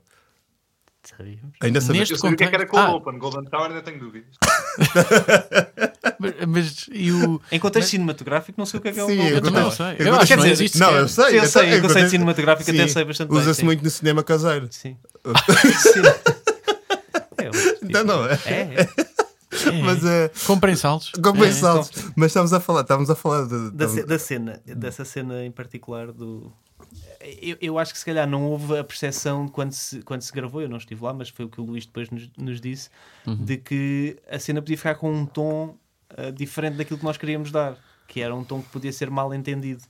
Sabíamos. 1.04 1.56
Ainda 1.62 1.80
sabíamos. 1.82 2.10
Neste 2.10 2.14
Eu 2.14 2.18
sabia 2.20 2.34
o 2.36 2.38
que 2.38 2.44
é 2.44 2.48
que 2.48 2.56
era 2.56 2.68
contexto- 2.68 2.92
cold 2.92 3.06
Ah. 3.08 3.10
open, 3.10 3.18
golden 3.20 3.50
shower 3.50 3.70
ainda 3.72 3.82
tenho 3.82 4.00
dúvidas. 4.00 4.36
Mas, 6.22 6.34
mas 6.48 6.86
e 6.92 7.12
o. 7.12 7.42
Em 7.52 7.60
contexto 7.60 7.90
cinematográfico, 7.90 8.60
não 8.60 8.66
sei 8.66 8.80
o 8.80 8.82
que 8.82 8.90
é 8.90 8.92
que 8.92 9.00
é 9.00 9.04
o 9.04 9.08
Sim, 9.08 9.16
Golden 9.18 9.36
Eu 9.36 9.42
também 9.42 9.62
não 9.64 9.72
sei. 9.72 9.96
Eu 10.00 10.16
acho 10.16 10.28
que 10.28 10.36
não 10.36 10.46
existe. 10.46 10.80
Não, 10.80 10.92
eu 10.92 11.08
sei. 11.08 11.26
Sim, 11.32 11.36
eu 11.38 11.46
sei, 11.48 11.74
em 11.78 11.82
conceito 11.82 12.10
cinematográfico 12.10 12.70
até 12.72 12.88
sei 12.88 13.04
bastante 13.06 13.30
bem, 13.30 13.38
Usa-se 13.40 13.64
muito 13.66 13.84
no 13.84 13.90
cinema 13.90 14.24
caseiro. 14.24 14.68
Sim. 14.72 14.96
Sim. 15.82 16.02
É, 17.38 17.48
eu- 17.48 17.52
Então 17.84 18.04
não 18.04 18.26
é. 18.26 18.40
É, 18.46 18.82
é. 18.82 19.12
Mas 19.84 20.04
é. 20.06 20.32
Comprem 20.48 20.76
saltos. 20.76 21.12
Como 21.22 21.44
É. 21.44 21.50
é, 21.50 21.52
saltos. 21.52 22.06
Mas 22.16 22.28
estamos 22.28 22.54
a 22.54 22.60
falar, 22.60 22.82
estamos 22.82 23.10
a 23.10 23.16
falar 23.16 23.44
de. 23.46 23.72
Da, 23.72 23.86
estamos- 23.86 24.06
da 24.08 24.20
cena, 24.20 24.62
dessa 24.66 25.06
cena 25.06 25.44
em 25.46 25.52
particular 25.52 26.12
do. 26.12 26.52
Eu, 27.42 27.56
eu 27.62 27.80
acho 27.80 27.94
que 27.94 28.00
se 28.00 28.06
calhar 28.06 28.28
não 28.28 28.44
houve 28.46 28.78
a 28.78 28.84
percepção 28.84 29.48
quando 29.48 29.72
se, 29.74 30.02
quando 30.02 30.22
se 30.24 30.32
gravou, 30.34 30.62
eu 30.62 30.68
não 30.68 30.78
estive 30.78 31.04
lá, 31.04 31.14
mas 31.14 31.30
foi 31.30 31.46
o 31.46 31.50
que 31.50 31.62
o 31.62 31.64
Luís 31.64 31.86
depois 31.86 32.10
nos, 32.10 32.30
nos 32.38 32.60
disse, 32.60 32.90
Uhum. 33.28 33.36
de 33.46 33.58
que 33.58 34.18
a 34.30 34.40
cena 34.40 34.60
podia 34.62 34.76
ficar 34.78 34.96
com 34.96 35.14
um 35.14 35.26
tom 35.26 35.78
uh, 36.18 36.32
diferente 36.32 36.78
daquilo 36.78 37.00
que 37.00 37.06
nós 37.06 37.18
queríamos 37.18 37.52
dar, 37.52 37.76
que 38.08 38.22
era 38.22 38.34
um 38.36 38.44
tom 38.44 38.62
que 38.62 38.70
podia 38.70 38.92
ser 38.92 39.10
mal 39.10 39.34
entendido. 39.34 39.84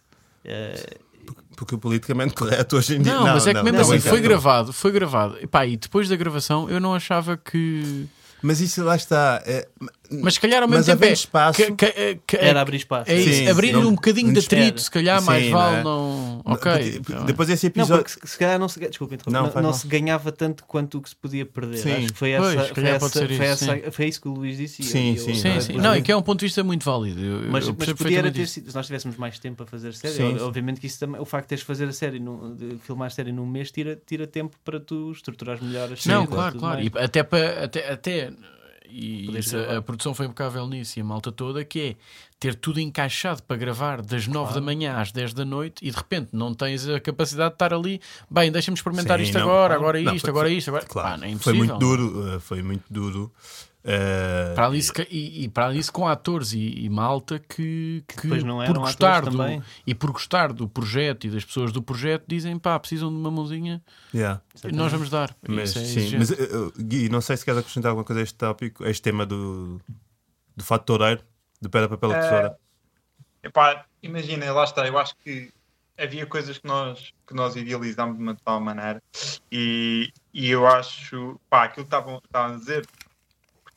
Uh, 0.46 1.12
porque 1.56 1.76
o 1.76 1.78
politicamente 1.78 2.34
correto 2.34 2.78
hoje 2.78 2.96
em 2.96 3.02
dia. 3.02 3.14
Não, 3.14 3.24
mas 3.24 3.46
é 3.46 3.54
que 3.54 3.62
mesmo 3.62 3.78
não, 3.78 3.82
assim, 3.82 3.94
não, 3.94 4.02
foi 4.02 4.22
não. 4.22 4.28
gravado, 4.28 4.74
foi 4.74 4.92
gravado. 4.92 5.38
E, 5.42 5.48
pá, 5.48 5.66
e 5.66 5.78
depois 5.78 6.10
da 6.10 6.16
gravação 6.16 6.70
eu 6.70 6.80
não 6.80 6.96
achava 6.96 7.38
que. 7.38 8.08
Mas 8.42 8.60
isso 8.60 8.84
lá 8.84 8.96
está. 8.96 9.42
É, 9.46 9.68
Mas 10.22 10.34
se 10.34 10.40
calhar 10.42 10.62
ao 10.62 10.68
mesmo 10.68 10.84
tempo. 10.86 11.06
É, 11.06 11.12
espaço- 11.12 11.58
que- 11.58 11.72
que- 11.74 12.20
que- 12.28 12.38
era 12.38 12.62
abrir 12.62 12.78
espaço. 12.78 13.10
É 13.10 13.16
isso, 13.20 13.34
Sim, 13.34 13.48
abrir 13.50 13.72
não- 13.72 13.88
um 13.88 13.96
bocadinho 13.96 14.28
de 14.34 14.34
não 14.34 14.42
atrito, 14.46 14.82
se 14.82 14.92
calhar 14.92 15.22
mais 15.24 15.46
Sim, 15.46 15.52
vale 15.52 15.72
não 15.76 15.80
é? 15.80 15.84
não. 15.84 16.42
Ok. 16.46 16.72
porque- 16.72 17.00
tá 17.14 17.18
bem. 17.20 17.26
depois 17.28 17.50
esse 17.50 17.66
Não, 17.66 17.70
episódio. 17.70 18.04
porque 18.04 18.28
se, 18.28 18.38
calhar 18.38 18.60
não 18.60 18.68
se, 18.68 18.80
desculpa, 18.80 19.16
interromper, 19.16 19.40
Não, 19.42 19.54
não, 19.54 19.62
não 19.70 19.74
se 19.74 19.88
ganhava 19.88 20.32
tanto 20.32 20.64
quanto 20.66 20.98
o 20.98 21.02
que 21.02 21.10
se 21.10 21.16
podia 21.16 21.46
perder. 21.46 21.78
Sim. 21.78 21.92
Acho 21.94 22.08
que 22.14 22.18
foi, 22.20 22.34
Pois, 22.36 22.56
essa, 22.56 22.74
foi, 22.76 22.84
essa, 22.86 23.10
ser 23.10 23.28
foi, 23.28 23.34
isso, 23.36 23.44
essa, 23.44 23.92
foi 23.92 24.06
isso 24.08 24.22
que 24.22 24.28
o 24.28 24.34
Luís 24.34 24.58
disse. 24.58 24.84
Sim, 24.84 25.12
eu- 25.16 25.18
sim. 25.24 25.30
eu- 25.30 25.36
Sim, 25.36 25.62
sim. 25.62 25.74
Não, 25.78 25.96
e 25.96 26.02
que 26.02 26.12
é 26.12 26.16
um 26.18 26.22
ponto 26.22 26.40
de 26.40 26.46
vista 26.48 26.64
muito 26.64 26.84
válido. 26.84 27.20
Eu, 27.22 27.52
Mas, 27.52 27.68
eu 27.68 27.76
mas 27.78 27.94
podia 27.94 28.22
ter 28.32 28.42
isso. 28.42 28.54
sido, 28.54 28.70
se 28.70 28.76
nós 28.76 28.86
tivéssemos 28.86 29.18
mais 29.18 29.40
tempo 29.40 29.56
para 29.58 29.66
fazer 29.66 29.94
série, 29.94 30.14
Sim. 30.16 30.38
obviamente 30.40 30.80
que 30.82 30.88
isso 30.88 31.00
também, 31.00 31.22
o 31.22 31.26
facto 31.26 31.46
de 31.46 31.50
teres 31.50 31.62
de 31.62 31.68
fazer 31.68 31.86
a 31.86 31.94
série, 31.94 32.20
num- 32.20 32.56
de 32.56 32.78
filmar 32.86 33.08
a 33.08 33.10
série 33.10 33.32
num 33.32 33.46
mês, 33.46 33.72
tira, 33.72 33.98
tira 34.06 34.28
tempo 34.28 34.58
para 34.66 34.80
tu 34.80 35.12
estruturares 35.12 35.62
melhor 35.62 35.86
as 35.92 36.06
Não, 36.06 36.22
cenas 36.24 36.24
e 36.24 36.28
claro, 36.28 36.60
claro. 36.60 36.82
E 36.82 36.92
até, 36.96 37.24
para, 37.24 37.64
até 37.64 38.32
e 38.92 39.38
isso, 39.38 39.56
a, 39.58 39.82
produção 39.82 40.14
foi 40.14 40.26
impecável 40.26 40.68
nisso 40.68 41.00
e 41.00 41.02
a 41.02 41.06
malta 41.06 41.32
toda, 41.32 41.64
que 41.64 41.80
é 41.80 41.96
ter 42.40 42.56
tudo 42.56 42.80
encaixado 42.80 43.42
para 43.44 43.56
gravar 43.56 44.02
das 44.02 44.28
9 44.28 44.54
da 44.54 44.62
manhã 44.62 44.98
às 44.98 45.12
10 45.12 45.34
da 45.34 45.46
noite 45.46 45.86
e 45.86 45.92
de 45.92 45.96
repente 45.98 46.30
não 46.34 46.54
tens 46.54 46.88
a 46.90 47.00
capacidade 47.00 47.52
de 47.52 47.56
estar 47.56 47.74
ali, 47.74 48.02
bem, 48.30 48.52
deixa-me 48.52 48.76
experimentar 48.76 49.18
Sim, 49.20 49.24
isto 49.26 49.36
não, 49.36 49.42
agora, 49.44 49.76
claro. 49.76 49.82
agora 49.82 50.02
Não, 50.02 50.16
isto, 50.16 50.22
foi- 50.26 50.30
agora 50.32 50.48
foi- 50.50 50.58
isto, 50.58 50.68
agora. 50.70 50.86
Claro, 50.86 51.10
Pá, 51.10 51.18
não 51.18 51.28
é 51.34 51.36
foi 51.38 51.54
muito 51.54 51.78
duro. 51.78 52.40
Foi 52.42 52.62
muito 52.62 52.84
duro. 52.90 53.32
Uh, 53.84 54.56
Para 54.56 54.66
ali, 54.68 54.82
se 54.82 54.92
ca- 54.94 55.06
e, 55.10 55.44
e 55.44 55.50
para 55.50 55.68
ali 55.68 55.82
se 55.84 55.92
com 55.92 56.08
atores 56.08 56.54
e, 56.54 56.60
e 56.86 56.90
malta 56.90 57.40
que, 57.40 58.04
que, 58.08 58.28
por 58.28 58.78
gostar 58.80 59.22
do, 59.26 59.38
também. 59.38 59.62
e 59.86 59.94
por 59.96 60.12
gostar 60.12 60.54
do 60.54 60.68
projeto 60.68 61.28
e 61.28 61.30
das 61.30 61.44
pessoas 61.46 61.72
do 61.72 61.82
projeto 61.82 62.26
dizem 62.28 62.58
pá, 62.60 62.80
precisam 62.80 63.10
de 63.10 63.16
uma 63.16 63.32
mãozinha 63.32 63.82
yeah. 64.14 64.42
e 64.64 64.72
nós 64.72 64.92
vamos 64.92 65.10
dar. 65.10 65.36
Mas, 65.48 65.76
Isso 65.76 65.80
é 65.80 65.84
sim, 65.86 66.18
mas 66.18 66.30
uh, 66.32 66.68
uh, 66.68 66.74
Gui, 66.84 67.10
não 67.10 67.22
sei 67.22 67.38
se 67.38 67.46
queres 67.46 67.60
acrescentar 67.60 67.90
alguma 67.90 68.06
coisa 68.06 68.20
a 68.22 68.24
este 68.24 68.36
tópico, 68.36 68.84
a 68.84 68.90
este 68.90 69.02
tema 69.02 69.26
do, 69.26 69.80
do 70.56 70.64
fato 70.64 70.86
toureiro, 70.86 71.22
de 71.62 71.70
pedra, 71.70 71.90
papel 71.90 72.12
e 72.12 72.14
Eh, 72.14 72.20
tesoura. 72.22 72.58
Epá, 73.44 73.86
imagina, 74.04 74.52
lá 74.52 74.64
está, 74.64 74.86
eu 74.88 74.98
acho 75.00 75.16
que 75.24 75.52
havia 75.98 76.26
coisas 76.26 76.58
que 76.58 76.68
nós, 76.68 77.12
que 77.28 77.34
nós 77.34 77.56
idealizámos 77.56 78.18
de 78.18 78.24
uma 78.24 78.36
tal 78.36 78.60
maneira 78.60 79.02
e, 79.52 80.12
e 80.34 80.50
eu 80.50 80.66
acho, 80.68 81.40
pá, 81.50 81.64
aquilo 81.66 81.86
que 81.86 81.96
estavam 81.96 82.22
a 82.34 82.50
dizer, 82.56 82.88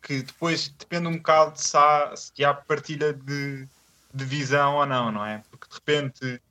porque 0.04 0.22
depois 0.22 0.68
depende 0.68 1.08
um 1.08 1.16
bocado 1.16 1.58
se 1.58 1.74
há, 1.74 2.14
se 2.14 2.44
há 2.44 2.52
partilha 2.52 3.14
de, 3.14 3.66
de 4.12 4.24
visão 4.26 4.76
ou 4.76 4.84
não, 4.84 5.10
não 5.10 5.24
é? 5.24 5.42
Porque 5.50 5.66
de 5.66 5.74
repente, 5.74 6.42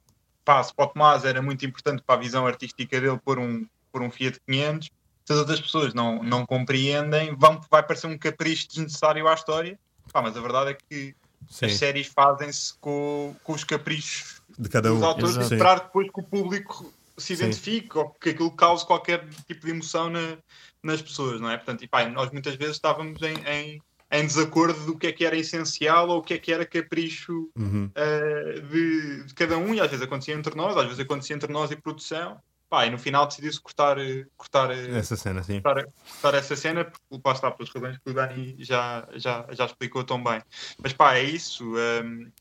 pá, 0.43 0.63
se 0.63 0.73
para 0.73 0.85
o 0.85 0.87
Tomás 0.89 1.23
era 1.23 1.39
muito 1.39 1.63
importante 1.63 2.01
para 2.03 2.15
a 2.15 2.21
visão 2.21 2.47
artística 2.47 2.99
dele 2.99 3.19
pôr 3.23 3.37
um, 3.37 3.63
pôr 3.91 4.01
um 4.01 4.09
Fiat 4.09 4.39
500, 4.49 4.87
se 4.87 5.33
as 5.33 5.37
outras 5.37 5.61
pessoas 5.61 5.93
não, 5.93 6.23
não 6.23 6.47
compreendem, 6.47 7.35
vão, 7.35 7.61
vai 7.69 7.83
parecer 7.83 8.07
um 8.07 8.17
capricho 8.17 8.67
desnecessário 8.69 9.27
à 9.27 9.35
história, 9.35 9.79
pá, 10.11 10.19
mas 10.19 10.35
a 10.35 10.41
verdade 10.41 10.71
é 10.71 10.73
que 10.73 11.15
Sim, 11.47 11.67
as 11.67 11.73
séries 11.73 12.07
fazem-se 12.07 12.73
com, 12.81 13.35
com 13.43 13.53
os 13.53 13.63
caprichos 13.63 14.41
de 14.57 14.67
cada 14.67 14.89
dos 14.89 14.99
um. 14.99 15.05
autores 15.05 15.35
Exato. 15.35 15.45
e 15.45 15.49
Sim. 15.49 15.55
esperar 15.55 15.79
depois 15.81 16.07
que 16.11 16.19
o 16.19 16.23
público 16.23 16.91
se 17.19 17.35
Sim. 17.35 17.43
identifique 17.43 17.95
ou 17.99 18.09
que 18.09 18.31
aquilo 18.31 18.49
cause 18.55 18.83
qualquer 18.83 19.29
tipo 19.45 19.67
de 19.67 19.71
emoção 19.71 20.09
na- 20.09 20.39
nas 20.83 21.01
pessoas, 21.01 21.39
não 21.39 21.49
é? 21.49 21.55
Portanto, 21.57 21.83
e, 21.83 21.87
pá, 21.87 22.05
nós 22.09 22.29
muitas 22.31 22.55
vezes 22.55 22.75
estávamos 22.75 23.21
em, 23.21 23.35
em, 23.47 23.81
em 24.11 24.25
desacordo 24.27 24.85
do 24.85 24.97
que 24.97 25.07
é 25.07 25.11
que 25.11 25.25
era 25.25 25.37
essencial 25.37 26.09
ou 26.09 26.19
o 26.19 26.21
que 26.21 26.33
é 26.33 26.37
que 26.37 26.51
era 26.51 26.65
capricho 26.65 27.49
Uhum. 27.57 27.89
eh, 27.95 28.59
de, 28.69 29.23
de 29.23 29.33
cada 29.33 29.57
um 29.57 29.73
e 29.73 29.79
às 29.79 29.89
vezes 29.89 30.03
acontecia 30.05 30.33
entre 30.35 30.55
nós, 30.55 30.75
às 30.75 30.83
vezes 30.85 30.99
acontecia 30.99 31.35
entre 31.35 31.51
nós 31.51 31.71
e 31.71 31.75
produção. 31.75 32.37
Pá, 32.69 32.87
e 32.87 32.89
no 32.89 32.97
final 32.97 33.27
decidiu-se 33.27 33.61
cortar, 33.61 33.99
eh, 33.99 34.25
cortar, 34.35 34.71
eh, 34.71 34.97
Essa 34.97 35.15
cena, 35.15 35.43
sim. 35.43 35.61
cortar, 35.61 35.85
cortar 36.21 36.37
essa 36.37 36.55
cena, 36.55 36.83
porque 36.85 37.21
lá 37.23 37.33
está, 37.33 37.51
pelas 37.51 37.71
razões 37.71 37.97
que 37.99 38.09
o 38.09 38.13
Dani 38.13 38.55
já, 38.59 39.07
já, 39.13 39.45
já 39.51 39.65
explicou 39.65 40.03
tão 40.03 40.23
bem. 40.23 40.41
Mas 40.81 40.91
pá, 40.91 41.15
é 41.15 41.23
isso. 41.23 41.63
hum, 42.03 42.31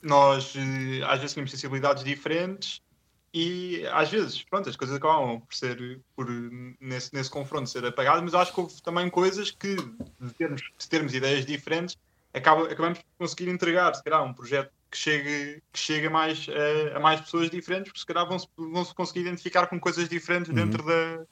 nós 0.00 0.54
eh, 0.56 1.04
às 1.04 1.20
vezes 1.20 1.34
temos 1.34 1.50
sensibilidades 1.50 2.02
diferentes 2.04 2.80
e 3.34 3.86
às 3.92 4.10
vezes, 4.10 4.42
pronto, 4.42 4.68
as 4.68 4.76
coisas 4.76 4.96
acabam 4.96 5.40
por 5.40 5.54
ser, 5.54 6.00
por, 6.14 6.26
nesse, 6.80 7.14
nesse 7.14 7.30
confronto, 7.30 7.68
ser 7.68 7.84
apagadas, 7.84 8.22
mas 8.22 8.34
acho 8.34 8.52
que 8.52 8.60
houve 8.60 8.82
também 8.82 9.08
coisas 9.08 9.50
que, 9.50 9.76
de 9.76 10.34
termos, 10.34 10.62
de 10.78 10.88
termos 10.88 11.14
ideias 11.14 11.46
diferentes, 11.46 11.96
acaba, 12.34 12.64
acabamos 12.64 12.98
por 12.98 13.26
conseguir 13.26 13.48
entregar, 13.50 13.94
se 13.94 14.04
calhar, 14.04 14.22
um 14.22 14.34
projeto 14.34 14.70
que 14.90 14.98
chegue, 14.98 15.62
que 15.72 15.78
chegue 15.78 16.06
a, 16.08 16.10
mais, 16.10 16.46
eh, 16.48 16.92
a 16.94 17.00
mais 17.00 17.22
pessoas 17.22 17.48
diferentes, 17.48 17.90
porque 17.90 18.00
se 18.00 18.06
calhar 18.06 18.28
vão-se 18.28 18.46
vão 18.56 18.84
-se 18.84 18.94
conseguir 18.94 19.20
identificar 19.20 19.66
com 19.66 19.80
coisas 19.80 20.06
diferentes 20.06 20.52
dentro 20.52 20.84
da, 20.84 21.24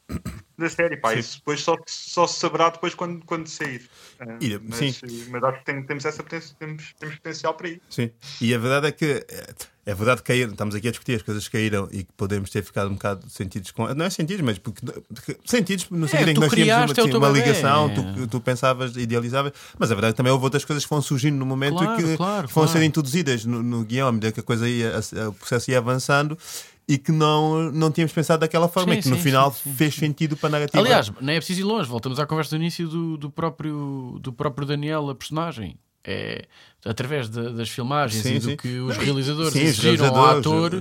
da 0.61 0.71
série. 0.71 0.97
Pá, 0.97 1.13
Sim. 1.13 1.19
isso 1.19 1.39
depois 1.39 1.61
só, 1.63 1.77
só 1.87 2.27
se 2.27 2.39
saberá 2.39 2.69
depois 2.71 2.95
quando, 2.95 3.25
quando 3.25 3.49
sair. 3.49 3.83
Eh, 4.21 4.37
E- 4.41 4.61
mas, 4.63 4.77
sim. 4.79 4.95
mas 5.31 5.43
acho 5.43 5.59
que 5.61 5.65
tem- 5.65 5.83
temos, 5.83 6.05
essa, 6.05 6.23
poten- 6.23 6.41
temos, 6.59 6.95
temos 6.99 7.15
potencial 7.17 7.55
para 7.55 7.69
isso. 7.69 7.81
Sim. 7.91 8.11
E 8.41 8.55
a 8.55 8.59
verdade 8.59 8.87
é 8.89 8.93
que 8.93 9.25
é, 9.29 9.55
é 9.87 9.95
verdade 9.95 10.21
que 10.23 10.29
caíram, 10.29 10.53
estamos 10.53 10.75
aqui 10.75 10.89
a 10.89 10.91
discutir 10.91 11.15
as 11.17 11.23
coisas 11.23 11.49
que 11.49 11.53
caíram 11.57 11.89
e 11.91 12.05
que 12.05 12.13
podemos 12.17 12.51
ter 12.51 12.63
ficado 12.63 12.89
um 12.91 12.95
bocado 12.95 13.29
sentidos 13.31 13.71
com. 13.71 13.93
Não 13.95 14.05
é 14.05 14.11
sentidos, 14.11 14.43
mas 14.45 14.59
porque, 14.59 14.81
porque- 14.85 15.37
sentidos 15.47 15.89
no 15.91 16.07
sentido 16.07 16.31
em 16.31 16.35
que 16.35 16.41
nós 16.41 16.51
tínhamos 16.53 16.73
uma, 16.73 16.87
criaste, 16.87 17.01
é 17.01 17.03
o 17.03 17.07
sim, 17.07 17.11
teu 17.11 17.19
uma 17.21 17.29
ligação, 17.31 17.95
tu, 17.95 18.27
tu 18.29 18.41
pensavas, 18.41 18.95
idealizavas, 18.97 19.53
mas 19.79 19.91
a 19.91 19.95
verdade 19.95 20.11
é 20.11 20.13
que 20.13 20.17
também 20.19 20.33
houve 20.33 20.45
outras 20.45 20.65
coisas 20.65 20.85
que 20.85 20.89
foram 20.89 21.03
surgindo 21.03 21.37
no 21.37 21.47
momento 21.47 21.79
Claro, 21.79 22.01
e 22.01 22.05
que 22.05 22.17
claro, 22.17 22.49
foram 22.49 22.67
claro. 22.69 22.81
ser 22.81 22.85
introduzidas 22.85 23.45
no, 23.45 23.63
no 23.63 23.83
guião 23.85 24.07
à 24.09 24.13
medida 24.13 24.31
que 24.33 24.41
a 24.41 24.43
coisa 24.43 24.69
ia, 24.69 24.93
a- 24.97 25.29
o 25.29 25.33
processo 25.33 25.71
ia 25.71 25.79
avançando 25.79 26.39
e 26.93 26.99
que 26.99 27.13
não, 27.13 27.71
não 27.71 27.91
tínhamos 27.91 28.13
pensado 28.13 28.41
daquela 28.41 28.69
forma 28.69 28.93
Sim, 28.95 28.99
e 28.99 29.03
que 29.03 29.09
no 29.09 29.17
sim, 29.17 29.23
final 29.23 29.53
sim, 29.53 29.73
fez 29.75 29.95
sentido 29.95 30.37
para 30.37 30.49
a 30.49 30.53
narrativa. 30.53 30.79
Aliás, 30.83 31.11
não 31.21 31.33
é 31.33 31.37
preciso 31.37 31.61
ir 31.61 31.65
longe, 31.65 31.89
voltamos 31.89 32.19
à 32.19 32.27
conversa 32.27 32.51
do 32.51 32.57
início 32.61 32.89
do, 32.89 33.17
do, 33.17 33.31
próprio, 33.31 34.19
do 34.21 34.33
próprio 34.33 34.67
Daniel, 34.67 35.09
a 35.11 35.15
personagem. 35.15 35.77
É 36.03 36.47
através 36.83 37.29
de- 37.29 37.53
das 37.53 37.69
filmagens 37.69 38.25
e 38.25 38.39
do 38.39 38.57
que 38.57 38.79
os 38.79 38.97
realizadores 38.97 39.53
sim, 39.53 39.61
exigiram 39.61 40.07
ao 40.17 40.39
ator, 40.39 40.67
a 40.75 40.79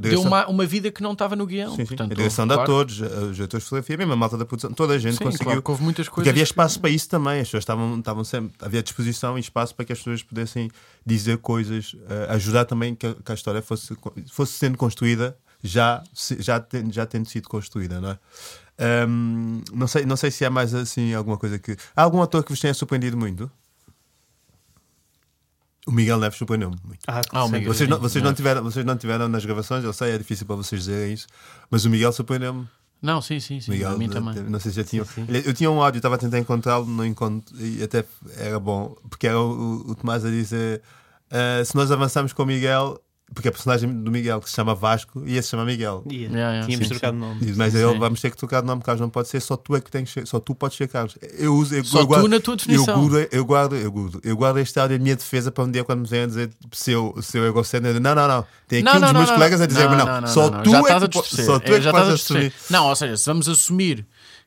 direção- 0.00 0.22
uma, 0.22 0.46
uma 0.46 0.64
vida 0.64 0.92
que 0.92 1.02
não 1.02 1.12
estava 1.12 1.34
no 1.34 1.44
guião. 1.44 1.74
Portanto, 1.76 2.12
a 2.12 2.14
direção 2.14 2.46
de 2.46 2.54
claro, 2.54 2.62
atores, 2.70 3.00
os 3.00 3.40
atores 3.40 3.64
de 3.64 3.68
fotografia, 3.68 3.96
mesmo 3.96 4.12
a 4.12 4.16
malta 4.16 4.38
da 4.38 4.44
produção, 4.44 4.72
toda 4.72 4.94
a 4.94 4.98
gente 4.98 5.18
conseguiu. 5.18 5.44
claro 5.46 5.60
que 5.60 5.70
houve 5.72 5.82
muitas 5.82 6.06
Porque 6.06 6.14
coisas. 6.20 6.30
havia 6.30 6.44
que- 6.44 6.48
espaço 6.50 6.78
para 6.78 6.88
isso 6.90 7.08
também, 7.08 7.40
as 7.40 7.48
pessoas 7.48 7.62
estavam, 7.62 7.98
estavam 7.98 8.22
sempre, 8.22 8.52
havia 8.60 8.80
disposição 8.80 9.36
e 9.36 9.40
espaço 9.40 9.74
para 9.74 9.84
que 9.84 9.92
as 9.92 9.98
pessoas 9.98 10.22
pudessem 10.22 10.70
dizer 11.04 11.38
coisas, 11.38 11.96
eh, 12.08 12.26
ajudar 12.30 12.64
também 12.64 12.94
que 12.94 13.08
a, 13.08 13.14
que 13.14 13.32
a 13.32 13.34
história 13.34 13.60
fosse, 13.60 13.92
fosse 14.30 14.52
sendo 14.52 14.78
construída, 14.78 15.36
já, 15.62 16.02
já, 16.38 16.58
tendo, 16.60 16.92
já 16.92 17.06
tendo 17.06 17.28
sido 17.28 17.48
construída, 17.48 18.00
não 18.00 18.10
é? 18.10 18.18
Ahm, 18.82 19.60
não, 19.72 19.86
sei, 19.86 20.06
não 20.06 20.16
sei 20.16 20.30
se 20.30 20.44
há 20.44 20.50
mais 20.50 20.74
assim 20.74 21.12
alguma 21.14 21.36
coisa 21.36 21.58
que. 21.58 21.76
Há 21.94 22.02
algum 22.02 22.22
ator 22.22 22.42
que 22.42 22.50
vos 22.50 22.60
tenha 22.60 22.72
surpreendido 22.74 23.16
muito? 23.16 23.50
O 25.86 25.92
Miguel 25.92 26.18
Neves 26.18 26.38
surpreendeu-me 26.38 26.76
muito. 26.84 27.00
Ah, 27.08 27.20
Ah, 27.32 27.44
o 27.44 27.48
sim. 27.48 27.52
Miguel. 27.54 27.74
Vocês 27.74 27.88
não, 27.88 27.96
Sim, 27.96 28.02
vocês, 28.02 28.22
não 28.22 28.28
não 28.28 28.32
é? 28.32 28.36
tiveram, 28.36 28.62
vocês 28.62 28.84
não 28.84 28.96
tiveram 28.96 29.28
nas 29.28 29.44
gravações, 29.44 29.82
eu 29.82 29.92
sei, 29.92 30.12
é 30.12 30.18
difícil 30.18 30.46
para 30.46 30.56
vocês 30.56 30.82
dizerem 30.84 31.14
isso, 31.14 31.26
mas 31.70 31.84
o 31.84 31.90
Miguel 31.90 32.12
surpreendeu-me. 32.12 32.68
Não, 33.02 33.22
sim, 33.22 33.40
sim, 33.40 33.60
sim. 33.60 33.70
Miguel, 33.72 33.92
a 33.92 33.96
mim 33.98 34.08
de- 34.08 34.12
também. 34.14 34.34
de- 34.34 34.42
não 34.42 34.60
sei 34.60 34.70
se 34.72 34.76
já 34.76 34.84
tinham. 34.84 35.06
sim. 35.06 35.24
Olha, 35.26 35.38
Eu 35.38 35.54
tinha 35.54 35.70
um 35.70 35.82
áudio, 35.82 35.98
estava 35.98 36.16
a 36.16 36.18
tentar 36.18 36.38
encontrá-lo, 36.38 36.84
não 36.86 37.04
encontro, 37.04 37.56
e 37.58 37.82
até 37.82 38.04
era 38.36 38.60
bom, 38.60 38.94
porque 39.08 39.26
era 39.26 39.40
o, 39.40 39.90
o 39.90 39.94
Tomás 39.94 40.22
a 40.24 40.28
dizer: 40.30 40.82
ah, 41.30 41.64
se 41.64 41.74
nós 41.74 41.90
avançarmos 41.90 42.34
com 42.34 42.42
o 42.42 42.46
Miguel, 42.46 43.00
porque 43.34 43.48
a 43.48 43.52
personagem 43.52 43.88
do 44.02 44.10
Miguel 44.10 44.40
que 44.40 44.48
se 44.50 44.56
chama 44.56 44.74
Vasco 44.74 45.22
ia 45.26 45.40
se 45.42 45.48
chama 45.50 45.64
Miguel. 45.64 46.02
Ia. 46.10 46.18
Yeah, 46.18 46.36
yeah, 46.38 46.66
Tínhamos 46.66 46.88
sim, 46.88 46.94
trocado 46.94 47.16
nome. 47.16 47.40
Diz, 47.40 47.56
mas 47.56 47.72
Sim, 47.72 47.78
eu 47.78 47.92
sim. 47.92 47.98
vamos 47.98 48.20
ter 48.20 48.30
que 48.30 48.36
trocar 48.36 48.60
de 48.60 48.66
nome, 48.66 48.82
Carlos 48.82 49.00
não 49.00 49.08
pode 49.10 49.28
ser, 49.28 49.40
só 49.40 49.56
tu 49.56 49.76
é 49.76 49.80
que 49.80 49.90
tens, 49.90 50.12
só 50.24 50.40
tu 50.40 50.54
podes 50.54 50.76
ser 50.76 50.88
Carlos. 50.88 51.16
Eu 51.38 51.54
uso, 51.54 51.74
eu, 51.74 51.84
Só 51.84 51.98
eu 52.00 52.02
tu 52.04 52.08
guardo, 52.08 52.28
na 52.28 52.40
tua 52.40 52.52
eu 52.52 52.56
definição. 52.56 53.08
guardo, 53.08 53.28
eu 53.32 53.44
guardo, 53.44 53.76
eu 53.76 53.92
guardo, 53.92 54.20
eu 54.24 54.36
guardo 54.36 54.58
este 54.58 54.78
áudio 54.80 54.96
em 54.96 55.00
minha 55.00 55.16
defesa 55.16 55.50
para 55.52 55.64
um 55.64 55.70
dia 55.70 55.84
quando 55.84 56.00
me 56.00 56.08
venham 56.08 56.26
dizer 56.26 56.50
se 56.72 56.90
eu, 56.92 57.14
se 57.22 57.38
eu 57.38 57.44
egocêntrico, 57.46 58.00
não, 58.00 58.14
não, 58.14 58.28
não. 58.28 58.46
Tem 58.66 58.80
aqui 58.80 58.84
Não, 58.84 58.96
um 58.96 59.00
dos 59.00 59.12
não, 59.12 59.18
meus 59.20 59.28
não, 59.30 59.36
colegas 59.36 59.60
a 59.60 59.66
dizer, 59.66 59.88
não, 59.90 59.96
não, 59.96 60.20
não, 60.22 60.28
só 60.28 60.50
não, 60.50 60.62
tu 60.62 60.74
é 60.74 60.80
estás 60.80 61.02
a 61.02 61.08
que, 61.08 61.18
só 61.44 61.58
tu 61.58 61.72
É, 61.72 61.74
é 61.74 61.78
que 61.78 61.82
já 61.82 61.90
podes 61.92 62.08
a 62.10 62.14
assumir. 62.14 62.52
Não, 62.70 62.86
ou 62.88 62.96
seja, 62.96 63.16
se 63.16 63.26
vamos 63.26 63.48
assumir 63.48 64.06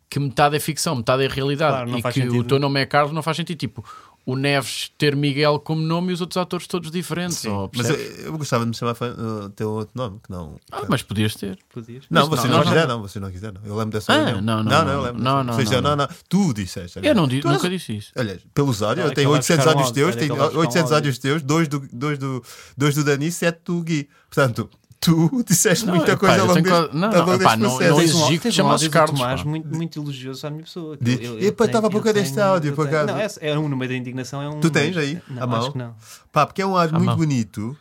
que 0.10 0.20
metade 0.20 0.56
é 0.56 0.60
ficção, 0.60 0.96
metade 0.96 1.24
é 1.24 1.28
realidade 1.28 1.72
Claro, 1.90 1.98
e 1.98 2.02
que 2.02 2.08
o 2.08 2.12
sentido. 2.12 2.44
teu 2.44 2.60
nome 2.60 2.80
é 2.80 2.86
Carlos, 2.86 3.12
não 3.14 3.24
faz 3.24 3.36
sentido. 3.36 3.58
Tipo, 3.58 3.84
o 4.26 4.36
Neves 4.38 4.90
ter 4.98 5.16
Miguel 5.16 5.60
como 5.60 5.82
nome 5.82 6.12
e 6.12 6.14
os 6.14 6.22
outros 6.22 6.38
atores 6.38 6.66
todos 6.66 6.90
diferentes. 6.90 7.44
ou, 7.46 7.70
Mas 7.76 7.90
eu, 7.90 7.96
eu 7.98 8.38
gostava 8.38 8.64
de 8.64 8.70
me 8.70 8.76
chamar 8.76 8.94
uh, 8.94 9.50
ter 9.50 9.66
outro 9.66 9.92
nome, 9.96 10.20
que 10.24 10.32
não. 10.32 10.58
Ah, 10.72 10.84
mas 10.88 11.02
podias 11.04 11.36
ter. 11.36 11.60
Podias. 11.74 12.06
Não, 12.10 12.30
vocês 12.30 12.46
não, 12.50 12.60
não, 12.60 12.64
não, 12.64 12.72
quiseram, 12.72 13.02
vocês 13.02 13.22
não 13.22 13.32
quiseram. 13.32 13.62
Eu 13.66 13.76
lembro 13.76 13.92
dessa 13.92 14.14
Ah, 14.14 14.32
não, 14.32 14.42
não, 14.42 14.64
não, 14.64 14.86
não. 14.86 14.94
eu 14.94 15.02
lembro. 15.02 15.22
Não, 15.22 15.46
dessa. 15.46 15.64
não, 15.64 15.82
não, 15.82 15.96
não. 15.96 15.96
não, 15.98 16.08
tu 16.30 16.54
disseste. 16.54 17.00
Eu 17.04 17.14
não 17.16 17.28
Tu 17.28 17.32
digo, 17.32 17.48
és- 17.50 17.58
nunca 17.58 17.70
disse 17.70 17.98
isso. 17.98 18.12
Aliás, 18.16 18.42
pelos 18.54 18.82
áudios, 18.82 19.06
Olha 19.06 19.12
eu 19.12 19.16
tenho 19.16 19.26
ele 19.26 19.32
vai 19.32 19.40
800 19.40 19.58
buscar 19.66 19.68
um 19.68 19.80
áudios 19.80 19.88
áudio, 19.88 19.94
teus, 20.04 20.08
olha 20.08 20.18
tenho 20.20 20.28
que 20.28 20.34
ele 20.34 20.40
vai 20.40 20.48
buscar 20.48 20.58
um 20.58 20.62
800 20.62 20.82
áudio. 20.84 20.96
áudios 20.96 21.18
teus, 21.20 21.42
dois 21.42 21.68
do, 21.68 21.88
dois 21.92 22.18
do, 22.18 22.44
dois 22.78 22.96
do 22.96 23.04
Dani, 23.04 23.32
7 23.32 23.60
do 23.66 23.82
Gui. 23.84 24.10
Portanto, 24.30 24.70
tu 25.04 25.44
disseste 25.48 25.86
Não, 25.86 25.96
muita 25.96 26.12
epá, 26.14 26.20
coisa 26.20 26.36
eu 26.38 26.42
ao 26.42 26.48
longo 26.48 26.62
deste, 26.62 26.88
co- 26.90 26.94
não, 26.98 27.10
não, 27.12 27.18
longo 27.20 27.34
epá, 27.34 27.38
deste 27.38 27.58
não- 27.60 27.70
processo. 27.70 27.90
não 27.92 27.98
que 28.40 28.90
do 28.90 28.90
Carlos, 28.94 29.20
Tomás 29.20 29.42
pá. 29.44 29.50
muito, 29.50 29.68
muito 29.76 30.00
elogioso 30.00 30.48
à 30.48 30.50
minha 30.50 30.64
pessoa. 30.64 30.98
Diz- 31.00 31.20
Eu- 31.22 31.40
eu 31.40 31.48
Epá, 31.50 31.66
estava 31.66 31.88
a 31.88 31.90
procurar 31.90 32.14
deste 32.14 32.34
tenho- 32.36 32.46
áudio, 32.48 32.74
por 32.74 32.88
acaso. 32.88 33.08
Não, 33.08 33.18
é, 33.20 33.28
é 33.42 33.60
um 33.60 33.68
no 33.70 33.78
meio 33.78 33.90
da 33.92 33.98
indignação. 33.98 34.42
É 34.42 34.50
um, 34.50 34.60
Tu 34.60 34.70
tens 34.70 34.96
aí, 34.98 35.22
Não, 35.30 35.44
à 35.44 35.48
mão? 35.48 35.60
acho 35.60 35.72
que 35.72 35.78
não. 35.78 35.96
Pá, 36.32 36.46
porque 36.46 36.62
é 36.62 36.66
um 36.66 36.76
áudio 36.78 36.96
muito 36.96 37.08
mão. 37.08 37.18
bonito 37.18 37.78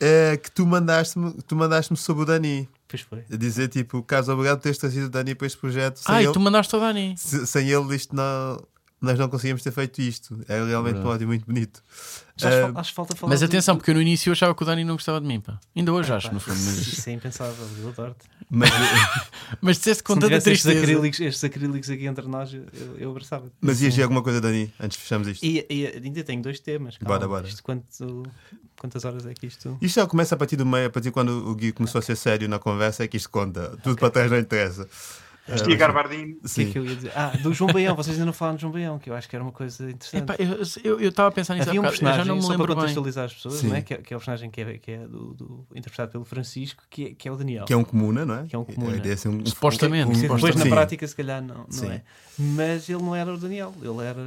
eh, 0.00 0.36
que 0.42 0.50
tu 0.50 0.66
mandaste-me 0.66 1.32
tu 1.46 1.54
mandaste 1.56 1.94
sobre 1.96 2.22
o 2.24 2.26
Dani. 2.26 2.68
Pois 2.88 3.02
foi. 3.02 3.24
A 3.32 3.36
dizer 3.36 3.68
tipo, 3.68 4.02
caso 4.02 4.32
obrigado 4.32 4.58
por 4.58 4.62
teres 4.64 4.78
trazido 4.78 5.06
o 5.06 5.10
Dani 5.10 5.34
para 5.34 5.46
este 5.46 5.58
projeto. 5.58 5.98
Sem, 5.98 6.14
Ah, 6.14 6.20
e 6.22 6.24
ele, 6.26 6.32
tu 6.32 6.40
mandaste 6.40 6.74
ao 6.74 6.80
Dani. 6.80 7.14
se- 7.16 7.46
sem 7.46 7.68
ele 7.70 7.94
isto 7.96 8.14
não, 8.14 8.62
nós 9.00 9.18
não 9.18 9.28
conseguíamos 9.28 9.62
ter 9.62 9.72
feito 9.72 10.00
isto. 10.00 10.38
É 10.48 10.62
realmente 10.64 10.98
um 10.98 11.08
áudio 11.10 11.26
muito 11.26 11.44
bonito. 11.46 11.82
Já 12.36 12.68
acho, 12.74 12.90
que 12.90 12.94
falta 12.96 13.14
falar. 13.14 13.30
Mas 13.30 13.42
atenção, 13.44 13.76
porque 13.76 13.90
eu 13.90 13.94
no 13.94 14.02
início 14.02 14.32
achava 14.32 14.54
que 14.54 14.62
o 14.62 14.66
Dani 14.66 14.82
não 14.84 14.94
gostava 14.94 15.20
de 15.20 15.26
mim, 15.26 15.40
pá. 15.40 15.60
Ainda 15.74 15.92
hoje 15.92 16.12
acho, 16.12 16.26
Pá, 16.28 16.34
no 16.34 16.40
fundo. 16.40 16.58
Mas, 16.58 16.86
Isso 16.86 17.08
é 17.08 17.12
impensável, 17.12 17.66
eu 17.80 17.88
adoro-te. 17.90 18.26
mas, 18.50 18.70
mas 19.62 19.76
disseste 19.78 20.02
com 20.02 20.14
tanta 20.14 20.26
tivesse 20.26 20.50
estes 20.50 20.62
tristeza. 20.64 20.84
acrílicos, 20.92 21.20
estes 21.20 21.44
acrílicos 21.44 21.90
aqui 21.90 22.06
entre 22.06 22.26
nós, 22.26 22.52
eu, 22.52 22.64
eu 22.98 23.10
abraçava. 23.12 23.46
mas 23.60 23.80
ias 23.82 23.92
dizer 23.92 24.02
alguma 24.02 24.22
coisa, 24.22 24.40
Dani, 24.40 24.72
antes 24.80 24.96
de 24.98 25.02
fecharmos 25.04 25.28
isto? 25.28 25.44
E, 25.44 25.64
e 25.70 25.86
ainda 25.86 26.24
tenho 26.24 26.42
dois 26.42 26.58
temas. 26.58 26.98
calma. 26.98 27.14
Bora, 27.18 27.28
bora. 27.28 27.46
Isto 27.46 27.62
quanto, 27.62 28.22
quantas 28.80 29.04
horas 29.04 29.24
é 29.26 29.32
que 29.32 29.46
isto. 29.46 29.78
Isto 29.80 30.00
já 30.00 30.06
começa 30.06 30.34
a 30.34 30.38
partir 30.38 30.56
do 30.56 30.66
meio, 30.66 30.88
a 30.88 30.90
partir 30.90 31.10
de 31.10 31.12
quando 31.12 31.48
o 31.48 31.54
Gui 31.54 31.70
começou 31.72 32.00
a 32.00 32.02
ser 32.02 32.16
sério 32.16 32.48
na 32.48 32.58
conversa, 32.58 33.04
é 33.04 33.08
que 33.08 33.16
isto 33.16 33.30
conta. 33.30 33.76
Tudo 33.82 33.96
para 33.96 34.10
trás 34.10 34.30
não 34.30 34.38
interessa. 34.38 34.88
Vestia 35.46 35.76
Garbardini. 35.76 36.32
O 36.32 36.36
que 36.40 36.44
é 36.44 36.48
Sim. 36.48 36.72
que 36.72 36.78
eu 36.78 36.84
ia 36.86 36.96
dizer? 36.96 37.12
Ah, 37.14 37.32
do 37.42 37.52
João 37.52 37.72
Baião, 37.72 37.94
vocês 37.94 38.14
ainda 38.16 38.26
não 38.26 38.32
falaram 38.32 38.56
de 38.56 38.62
João 38.62 38.72
Baião, 38.72 38.98
que 38.98 39.10
eu 39.10 39.14
acho 39.14 39.28
que 39.28 39.36
era 39.36 39.42
uma 39.42 39.52
coisa 39.52 39.90
interessante. 39.90 40.22
Epá, 40.22 40.36
eu- 40.82 41.00
estava 41.08 41.28
a 41.28 41.32
pensar 41.32 41.54
nisso 41.54 41.68
Havia 41.68 41.80
um 41.80 41.84
bocado, 41.84 41.96
eu 42.02 42.06
já 42.06 42.10
personagem, 42.12 42.28
não 42.28 42.36
me 42.36 42.40
só 42.42 42.46
para 42.48 42.52
lembro 42.56 42.66
bem. 42.68 42.76
contextualizar 42.76 43.24
as 43.26 43.34
pessoas, 43.34 43.54
Sim. 43.56 43.68
não 43.68 43.76
é? 43.76 43.82
que, 43.82 43.94
é, 43.94 43.96
que 43.98 44.14
é 44.14 44.16
o 44.16 44.20
personagem 44.20 44.50
que 44.50 44.60
é, 44.60 44.78
que 44.78 44.90
é 44.92 44.98
do, 45.06 45.34
do- 45.34 45.66
interpretado 45.74 46.12
pelo 46.12 46.24
Francisco, 46.24 46.82
que 46.88 47.04
é, 47.04 47.14
que 47.14 47.28
é 47.28 47.32
o 47.32 47.36
Daniel. 47.36 47.64
Que 47.66 47.72
é 47.72 47.76
um 47.76 47.84
comuna, 47.84 48.24
não 48.24 48.34
é? 48.36 48.46
Que 48.46 48.56
é 48.56 48.58
um 48.58 48.64
comuna. 48.64 48.96
É 48.96 49.28
um, 49.28 49.44
Supostamente, 49.46 50.08
um- 50.10 50.20
depois 50.20 50.40
supostamente. 50.40 50.68
na 50.70 50.74
prática 50.76 51.06
se 51.06 51.14
calhar 51.14 51.42
não, 51.42 51.66
Sim. 51.68 51.86
não 51.86 51.92
é. 51.92 52.02
Mas 52.38 52.88
ele 52.88 53.02
não 53.02 53.14
era 53.14 53.32
o 53.32 53.36
Daniel, 53.38 53.72
ele 53.82 54.02
era 54.02 54.18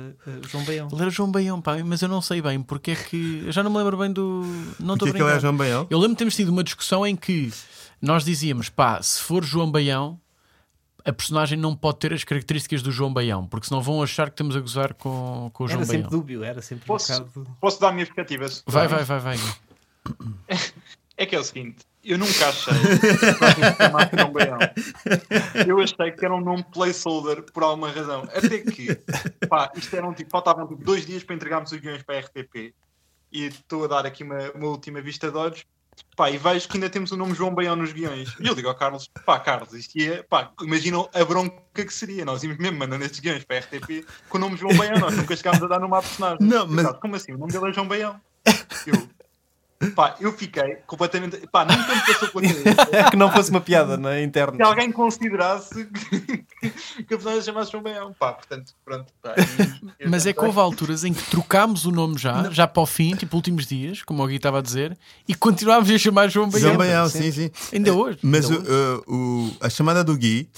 o 0.43 0.47
João 0.47 0.63
Baião. 0.63 0.87
Ele 0.91 1.01
era 1.01 1.09
João 1.09 1.31
Baião, 1.31 1.61
pá, 1.61 1.77
mas 1.83 2.01
eu 2.01 2.07
não 2.07 2.21
sei 2.21 2.41
bem 2.41 2.61
porque 2.61 2.91
é 2.91 2.95
que. 2.95 3.43
Eu 3.45 3.51
já 3.51 3.63
não 3.63 3.71
me 3.71 3.77
lembro 3.77 3.97
bem 3.97 4.11
do. 4.13 4.43
Não 4.79 4.95
Porque 4.97 5.05
estou 5.05 5.07
a 5.07 5.09
é 5.09 5.11
que 5.13 5.17
ele 5.17 5.23
é 5.23 5.25
brincar. 5.25 5.39
João 5.41 5.57
Baião? 5.57 5.87
Eu 5.89 5.97
lembro 5.97 6.13
de 6.13 6.17
termos 6.19 6.35
tido 6.35 6.49
uma 6.49 6.63
discussão 6.63 7.05
em 7.07 7.15
que 7.15 7.51
nós 8.01 8.23
dizíamos, 8.23 8.69
pá, 8.69 9.01
se 9.01 9.19
for 9.21 9.43
João 9.43 9.69
Baião, 9.71 10.19
a 11.07 11.13
personagem 11.13 11.57
não 11.57 11.75
pode 11.75 11.99
ter 11.99 12.13
as 12.13 12.23
características 12.23 12.81
do 12.81 12.91
João 12.91 13.13
Baião, 13.13 13.47
porque 13.47 13.67
senão 13.67 13.81
vão 13.81 14.03
achar 14.03 14.27
que 14.27 14.33
estamos 14.33 14.55
a 14.55 14.59
gozar 14.59 14.93
com, 14.93 15.49
com 15.53 15.63
o 15.63 15.67
João 15.67 15.79
Era 15.79 15.85
sempre 15.85 16.01
Baião. 16.03 16.09
dúbio, 16.19 16.43
era 16.43 16.61
sempre 16.61 16.85
Posso- 16.85 17.13
um 17.13 17.25
bocado. 17.25 17.57
Posso 17.61 17.79
dar 17.79 17.89
a 17.89 17.91
minha 17.93 18.05
perspectiva? 18.05 18.45
Vai, 18.65 18.87
vai, 18.87 19.03
vai, 19.03 19.19
vai. 19.19 19.37
É 21.15 21.25
que 21.25 21.35
é 21.35 21.39
o 21.39 21.43
seguinte, 21.43 21.77
eu 22.03 22.17
nunca 22.17 22.47
achei 22.49 22.73
que 22.73 24.17
João 24.17 24.31
Baião. 24.31 24.57
Eu 25.67 25.79
achei 25.79 26.11
que 26.11 26.23
era 26.25 26.33
um 26.35 26.41
nome 26.41 26.63
placeholder 26.71 27.43
por 27.51 27.63
alguma 27.63 27.89
razão. 27.89 28.23
Até 28.35 28.59
que, 28.59 28.95
pá, 29.47 29.71
isto 29.75 29.95
eram 29.95 30.13
tipo, 30.13 30.29
faltavam 30.29 30.67
tipo, 30.67 30.83
dois 30.83 31.05
dias 31.05 31.23
para 31.23 31.35
entregarmos 31.35 31.71
os 31.71 31.79
guiões 31.79 32.03
para 32.03 32.17
a 32.17 32.19
RTP. 32.19 32.73
E 33.31 33.45
estou 33.47 33.83
a 33.85 33.87
dar 33.87 34.05
aqui 34.05 34.23
uma, 34.23 34.51
uma 34.51 34.67
última 34.67 35.01
vista 35.01 35.29
de 35.31 35.37
olhos. 35.37 35.65
Pá, 36.15 36.29
e 36.31 36.37
vejo 36.37 36.67
que 36.67 36.77
ainda 36.77 36.89
temos 36.89 37.11
o 37.11 37.17
nome 37.17 37.33
João 37.33 37.53
Baião 37.53 37.75
nos 37.75 37.91
guiões. 37.93 38.33
E 38.39 38.47
eu 38.47 38.55
digo 38.55 38.67
ao 38.69 38.75
Carlos, 38.75 39.09
pá, 39.25 39.39
Carlos, 39.39 39.73
isto 39.73 39.97
ia, 39.97 40.25
pá, 40.29 40.51
imaginam 40.61 41.09
a 41.13 41.23
bronca 41.23 41.61
que 41.73 41.93
seria. 41.93 42.25
Nós 42.25 42.43
íamos 42.43 42.57
mesmo 42.57 42.77
mandando 42.77 43.03
estes 43.05 43.19
guiões 43.19 43.43
para 43.43 43.57
a 43.57 43.59
RTP 43.59 44.05
com 44.29 44.37
o 44.37 44.41
nome 44.41 44.57
João 44.57 44.75
Baião. 44.75 44.97
Nós 44.99 45.15
nunca 45.15 45.35
chegámos 45.35 45.61
a 45.63 45.67
dar 45.67 45.79
numa 45.79 46.01
personagem. 46.01 46.37
Não, 46.41 46.65
mas- 46.67 46.83
Carlos, 46.83 47.01
como 47.01 47.15
assim? 47.15 47.33
O 47.33 47.37
nome 47.37 47.51
dele 47.51 47.69
é 47.69 47.73
João 47.73 47.87
Baião. 47.87 48.19
Eu, 48.87 49.07
pá, 49.95 50.15
eu 50.19 50.31
fiquei 50.33 50.75
completamente. 50.87 51.45
Pá, 51.51 51.63
nunca 51.65 51.95
me 51.95 52.01
passou 52.01 52.29
pela 52.29 52.41
cabeça 52.53 53.09
que 53.11 53.15
não 53.17 53.31
fosse 53.31 53.49
uma 53.51 53.61
piada, 53.61 53.95
não 53.97 54.09
é? 54.09 54.19
que 54.19 54.23
Interna. 54.25 54.65
alguém 54.65 54.91
considerasse 54.91 55.85
que, 55.85 56.37
que 57.03 57.13
a 57.13 57.17
personagem 57.17 57.41
se 57.41 57.45
chamasse 57.45 57.71
João 57.71 57.83
Baião. 57.83 58.13
Pá, 58.13 58.33
portanto, 58.33 58.73
pronto. 58.83 59.11
Pá, 59.21 59.35
e- 59.37 60.03
eu 60.05 60.09
Mas 60.09 60.25
é 60.25 60.33
que 60.33 60.43
houve 60.43 60.59
alturas 60.59 61.03
em 61.03 61.13
que 61.13 61.23
trocámos 61.29 61.85
o 61.85 61.91
nome 61.91 62.17
já, 62.17 62.49
já 62.51 62.67
para 62.67 62.81
o 62.83 62.85
fim, 62.85 63.15
tipo 63.15 63.35
últimos 63.35 63.65
dias, 63.67 64.01
como 64.03 64.23
o 64.23 64.27
Gui 64.27 64.35
estava 64.37 64.59
a 64.59 64.61
dizer, 64.61 64.97
e 65.27 65.35
continuámos 65.35 65.89
a 65.89 65.97
chamar 65.97 66.29
João 66.29 66.49
Baião. 66.49 66.67
João 66.67 66.77
Baião, 66.77 67.09
sim, 67.09 67.31
sim. 67.31 67.51
Ainda 67.73 67.93
hoje. 67.93 68.19
Mas 68.21 68.49
ainda 68.49 68.57
o, 68.57 68.61
hoje. 68.61 68.71
uh, 69.07 69.13
o- 69.15 69.57
a 69.61 69.69
chamada 69.69 70.03
do 70.03 70.15
Gui, 70.17 70.49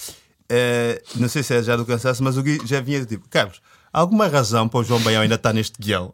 eh, 0.48 1.02
não 1.16 1.28
sei 1.28 1.42
se 1.42 1.54
é 1.54 1.62
já 1.62 1.76
do 1.76 1.84
cansaço, 1.86 2.22
mas 2.24 2.36
o 2.36 2.42
Gui 2.42 2.58
já 2.64 2.80
vinha 2.80 3.04
tipo, 3.04 3.28
Carlos, 3.28 3.60
alguma 3.92 4.26
razão 4.28 4.68
para 4.68 4.80
o 4.80 4.84
João 4.84 5.00
Baião 5.00 5.22
ainda 5.22 5.34
estar 5.36 5.52
neste 5.52 5.74
guião? 5.80 6.12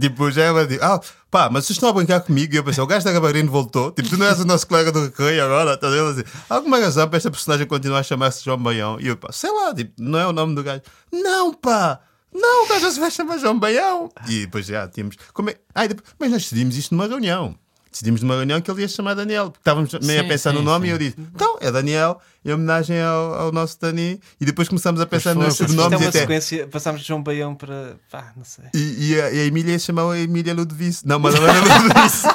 Tipo, 0.00 0.30
já 0.30 0.42
era 0.44 0.66
tipo, 0.66 0.84
ah, 0.84 1.00
pá, 1.30 1.50
mas 1.50 1.66
vocês 1.66 1.76
estão 1.76 1.88
a 1.88 1.92
brincar 1.92 2.20
comigo? 2.20 2.54
E 2.54 2.56
eu 2.56 2.62
pensei, 2.62 2.82
o 2.82 2.86
gajo 2.86 3.04
da 3.04 3.10
Gabarino 3.12 3.50
voltou, 3.50 3.90
tipo, 3.90 4.08
tu 4.08 4.16
não 4.16 4.26
és 4.26 4.38
o 4.38 4.44
nosso 4.44 4.64
colega 4.66 4.92
do 4.92 5.04
Recreio 5.06 5.44
agora? 5.44 5.78
Ele 5.82 6.00
assim, 6.20 6.22
alguma 6.48 6.78
razão 6.78 7.08
para 7.08 7.16
esta 7.16 7.30
personagem 7.30 7.66
continuar 7.66 7.98
a 7.98 8.02
chamar-se 8.04 8.44
João 8.44 8.58
Baião? 8.58 8.96
E 9.00 9.08
eu, 9.08 9.16
pá, 9.16 9.32
sei 9.32 9.50
lá, 9.50 9.74
tipo, 9.74 9.92
não 9.98 10.18
é 10.20 10.26
o 10.26 10.32
nome 10.32 10.54
do 10.54 10.62
gajo. 10.62 10.82
Não, 11.12 11.52
pá! 11.52 12.00
Não, 12.32 12.64
o 12.64 12.68
gajo 12.68 12.80
já 12.82 12.90
se 12.92 13.00
vai 13.00 13.10
chamar 13.10 13.38
João 13.38 13.58
Baião. 13.58 14.08
E 14.28 14.42
depois 14.46 14.66
já 14.66 14.86
tínhamos. 14.86 15.16
Como 15.32 15.50
é? 15.50 15.56
Ai, 15.74 15.88
depois- 15.88 16.14
mas 16.18 16.30
nós 16.30 16.42
decidimos 16.42 16.76
isto 16.76 16.94
numa 16.94 17.08
reunião. 17.08 17.56
Decidimos 17.96 18.20
numa 18.20 18.34
reunião 18.36 18.60
que 18.60 18.70
ele 18.70 18.82
ia 18.82 18.88
chamar 18.88 19.14
Daniel. 19.14 19.44
Porque 19.46 19.60
estávamos 19.60 19.90
meio 20.06 20.20
a 20.20 20.22
Sim, 20.24 20.28
pensar 20.28 20.52
no 20.52 20.58
sim, 20.58 20.64
nome 20.66 20.84
sim. 20.86 20.90
e 20.90 20.92
eu 20.94 20.98
disse: 20.98 21.16
então, 21.18 21.56
é 21.62 21.70
Daniel, 21.72 22.20
em 22.44 22.52
homenagem 22.52 23.00
ao, 23.00 23.34
ao 23.34 23.52
nosso 23.52 23.80
Dani. 23.80 24.20
E 24.38 24.44
depois 24.44 24.68
começámos 24.68 25.00
a 25.00 25.06
pensar 25.06 25.34
nos 25.34 25.46
é 25.46 25.50
sobrenomes. 25.50 25.92
e 25.92 26.02
uma 26.02 26.08
até- 26.10 26.20
sequência, 26.20 26.66
passámos 26.68 27.00
de 27.00 27.06
João 27.08 27.22
Baião 27.22 27.54
para. 27.54 27.96
pá, 28.10 28.32
não 28.36 28.44
sei. 28.44 28.66
E, 28.74 29.12
e 29.12 29.20
a, 29.20 29.30
e 29.30 29.40
a 29.40 29.44
Emília 29.46 29.72
ia 29.72 29.78
chamar 29.78 30.12
a 30.12 30.18
Emília 30.18 30.52
Ludovice. 30.52 31.06
Não, 31.08 31.18
Madalena 31.18 31.58
Ludovice. 31.58 32.26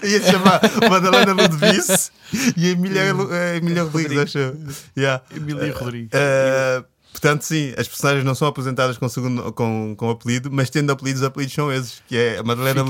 ia 0.02 0.22
chamar 0.22 0.60
Madalena 0.88 1.32
Ludovice 1.42 2.10
e 2.56 2.66
a 2.66 2.70
Emília, 2.70 3.12
Lu- 3.12 3.28
a 3.30 3.56
Emília 3.56 3.82
Rodrigues, 3.82 4.18
acho 4.18 4.38
eu. 4.38 4.56
Yeah. 4.96 5.22
Emília 5.36 5.72
Rodrigues. 5.74 6.10
Uh, 6.14 6.84
portanto, 7.12 7.42
sim, 7.42 7.72
as 7.76 7.88
personagens 7.88 8.24
não 8.24 8.34
são 8.34 8.46
apresentadas 8.48 8.96
com, 8.98 9.08
segundo, 9.08 9.52
com, 9.52 9.94
com 9.96 10.10
apelido, 10.10 10.50
mas 10.52 10.70
tendo 10.70 10.90
apelidos, 10.92 11.22
os 11.22 11.26
apelidos 11.26 11.54
são 11.54 11.72
esses, 11.72 12.02
que 12.06 12.16
é 12.16 12.38
a 12.38 12.42
Madalena 12.42 12.82
a 12.82 12.84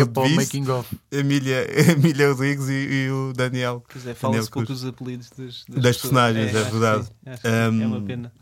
Emília, 1.11 1.67
Emília 1.93 2.29
Rodrigues 2.29 2.69
e, 2.69 2.73
e 3.07 3.11
o 3.11 3.33
Daniel. 3.35 3.83
Pois 3.91 4.07
é, 4.07 4.15
fala-se 4.15 4.51
pouco 4.51 4.69
dos 4.69 4.85
apelidos 4.85 5.31
das, 5.31 5.65
das, 5.69 5.83
Das 5.83 5.97
personagens, 5.97 6.55
é 6.55 6.65
que 6.65 6.71
verdade. 6.71 7.05
sim, 7.05 7.11
sim, 7.37 7.83
é 7.83 7.87
uma 7.87 7.97
Um, 7.99 8.05
pena. 8.05 8.33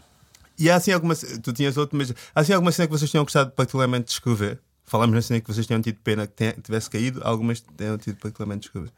E 0.58 0.70
há 0.70 0.76
assim 0.76 0.90
alguma. 0.90 1.14
Tu 1.14 1.52
tinhas 1.52 1.76
outro, 1.76 1.98
mas 1.98 2.10
há 2.34 2.40
assim 2.40 2.52
alguma 2.54 2.72
cena 2.72 2.86
que 2.88 2.92
vocês 2.98 3.10
tenham 3.10 3.24
gostado 3.24 3.50
particularmente 3.50 4.06
de 4.06 4.12
escrever? 4.12 4.58
Falámos 4.86 5.14
na 5.14 5.20
cena 5.20 5.40
que 5.40 5.46
vocês 5.52 5.66
tenham 5.66 5.82
tido 5.82 5.98
pena 6.02 6.26
que 6.26 6.32
tenha- 6.32 6.54
tivesse 6.62 6.88
caído, 6.88 7.20
algumas 7.22 7.60
tenham 7.60 7.98
tido 7.98 8.16
particularmente 8.16 8.60
de 8.60 8.66
escrever. 8.68 8.90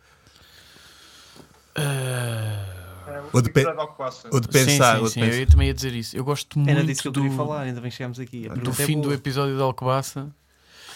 É, 1.75 2.78
o 3.23 3.31
Ou 3.37 3.43
de 3.43 3.51
pe- 3.51 3.65
de 3.65 4.49
pensar. 4.49 4.97
sim, 4.97 5.03
ou 5.03 5.09
sim, 5.09 5.11
de 5.11 5.11
sim, 5.11 5.21
pensar. 5.21 5.41
eu 5.41 5.47
também 5.47 5.67
ia 5.69 5.75
dizer 5.75 5.93
isso. 5.95 6.17
Eu 6.17 6.25
gosto 6.25 6.59
Era 6.61 6.75
muito 6.75 6.87
disso 6.87 7.03
que 7.03 7.09
eu 7.09 7.13
do, 7.13 7.21
queria 7.23 7.37
falar, 7.37 7.63
ainda 7.63 7.81
bem 7.81 7.91
que 7.91 7.97
chegámos 7.97 8.19
aqui. 8.21 8.49
A 8.49 8.55
do 8.55 8.71
é 8.71 8.75
fim 8.75 9.01
do 9.01 9.13
episódio 9.13 9.57
de 9.57 9.63
Alcobaça. 9.63 10.31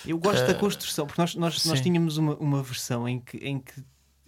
Eu 0.07 0.19
gosto 0.19 0.43
Eh, 0.43 0.47
da 0.49 0.55
construção, 0.55 1.07
porque 1.07 1.21
nós, 1.21 1.35
nós, 1.37 1.65
nós 1.65 1.81
tínhamos 1.81 2.17
uma, 2.17 2.35
uma 2.37 2.63
versão 2.63 3.09
em 3.09 3.21
que, 3.21 3.37
em 3.39 3.59
que 3.61 3.73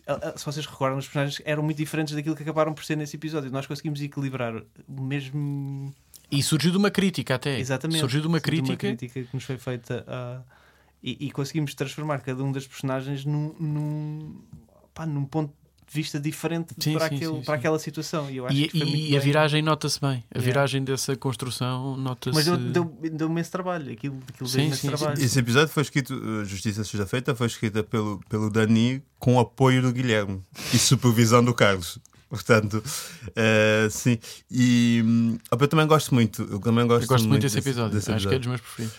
ah, 0.06 0.32
ah, 0.35 0.39
se 0.39 0.44
vocês 0.44 0.65
recordam, 0.66 0.98
os 0.98 1.06
personagens 1.06 1.40
eram 1.44 1.62
muito 1.62 1.78
diferentes 1.78 2.15
daquilo 2.15 2.36
que 2.36 2.43
acabaram 2.43 2.73
por 2.74 2.85
ser 2.85 2.97
nesse 2.97 3.16
episódio. 3.16 3.51
Nós 3.51 3.66
conseguimos 3.66 4.01
equilibrar 4.01 4.55
o 4.89 5.01
mesmo. 5.02 5.93
E 6.31 6.43
surgiu 6.43 6.70
de 6.70 6.77
uma 6.77 6.90
crítica 6.90 7.35
até. 7.35 7.59
Exatamente. 7.59 8.01
Surgiu 8.01 8.20
de 8.20 8.27
uma 8.28 8.39
Surgiu 8.39 8.62
crítica. 8.77 8.97
que 9.12 9.28
nos 9.32 9.44
foi 9.44 9.56
feita 9.59 10.05
a- 10.06 10.43
e, 11.02 11.27
e 11.27 11.31
conseguimos 11.31 11.74
transformar 11.74 12.20
cada 12.20 12.43
um 12.43 12.51
dos 12.52 12.66
personagens 12.66 13.24
num, 13.24 13.55
num, 13.61 14.40
pá, 14.94 15.05
num 15.05 15.24
ponto 15.27 15.48
de 15.51 15.55
vista 15.95 16.19
diferente 16.21 16.75
Sim, 16.79 16.95
para, 16.95 17.09
sim, 17.09 17.15
aquele, 17.16 17.35
sim, 17.37 17.43
para 17.43 17.55
aquela 17.55 17.79
situação. 17.79 18.31
E, 18.31 18.37
eu 18.39 18.47
acho 18.47 18.57
E, 18.57 18.69
que 18.69 18.79
foi 18.79 18.87
muito 18.89 18.97
e 19.12 19.16
a 19.16 19.21
viragem 19.21 19.62
nota-se 19.62 20.01
bem. 20.01 20.11
A 20.11 20.39
Yeah. 20.39 20.45
viragem 20.45 20.85
dessa 20.85 21.16
construção 21.16 21.97
nota-se. 21.97 22.35
Mas 22.35 22.45
deu, 22.45 22.57
deu, 22.57 22.85
deu 23.12 23.29
imenso 23.29 23.51
trabalho. 23.53 23.93
Aquilo, 23.93 24.19
aquilo 24.29 24.49
Sim, 24.49 24.71
sim, 24.71 24.77
sim. 24.77 24.89
trabalho. 24.89 25.23
Esse 25.23 25.39
episódio 25.39 25.69
foi 25.73 25.83
escrito, 25.83 26.45
Justiça 26.45 26.83
Seja 26.85 27.07
Feita, 27.07 27.35
foi 27.35 27.47
escrita 27.47 27.83
pelo, 27.83 28.21
pelo 28.29 28.51
Dani 28.51 29.03
com 29.19 29.39
apoio 29.39 29.81
do 29.81 29.93
Guilherme 29.93 30.43
e 30.73 30.79
supervisão 30.79 31.43
do 31.45 31.55
Carlos. 31.55 31.99
Portanto, 32.29 32.83
uh, 33.29 33.91
sim. 33.91 34.19
E 34.51 35.39
eu 35.51 35.69
também 35.69 35.87
gosto 35.87 36.12
muito. 36.15 36.43
Eu 36.43 36.59
também 36.59 36.87
gosto, 36.87 37.03
Eu 37.05 37.09
gosto 37.09 37.29
muito 37.29 37.43
desse 37.43 37.59
episódio. 37.59 37.95
desse 37.95 38.11
Acho 38.11 38.29
que 38.29 38.35
é 38.35 38.39
dos 38.39 38.49
meus 38.49 38.61
preferidos. 38.61 38.97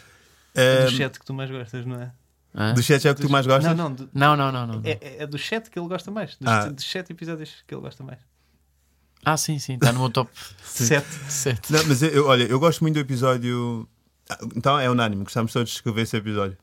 É 0.55 0.81
Um, 0.83 0.85
do 0.85 0.91
chat 0.91 1.19
que 1.19 1.25
tu 1.25 1.33
mais 1.33 1.51
gostas, 1.51 1.85
não 1.85 2.01
é? 2.01 2.11
Hã? 2.57 2.73
do 2.73 2.81
chat 2.81 3.05
é 3.07 3.11
o 3.11 3.15
que 3.15 3.21
tu 3.21 3.29
mais 3.29 3.45
gostas? 3.45 3.75
Não, 3.75 3.89
não, 3.89 3.93
do- 3.95 4.09
Não, 4.13 4.35
não, 4.37 4.51
não. 4.51 4.67
não. 4.67 4.81
é, 4.83 4.91
é- 5.01 5.15
é 5.23 5.27
do 5.27 5.37
chat 5.37 5.69
que 5.69 5.77
ele 5.77 5.87
gosta 5.87 6.09
mais. 6.09 6.37
Dos, 6.37 6.47
Ah. 6.47 6.69
dos 6.69 6.85
sete 6.89 7.11
episódios 7.11 7.51
que 7.67 7.73
ele 7.75 7.81
gosta 7.81 8.03
mais. 8.03 8.19
Ah, 9.25 9.37
sim, 9.37 9.57
sim. 9.59 9.73
Está 9.73 9.91
no 9.91 9.99
meu 9.99 10.09
top 10.09 10.29
Sete. 10.63 11.07
7. 11.29 11.71
Não, 11.73 11.83
mas 11.85 12.01
eu, 12.03 12.09
eu- 12.09 12.27
olha, 12.27 12.43
eu 12.43 12.59
gosto 12.59 12.81
muito 12.81 12.93
do 12.95 12.99
episódio. 12.99 13.87
Ah, 14.29 14.37
Então 14.55 14.79
é 14.79 14.89
unânime, 14.89 15.23
gostamos 15.23 15.51
todos 15.51 15.69
de 15.69 15.75
escrever 15.75 16.01
esse 16.03 16.15
episódio. 16.15 16.57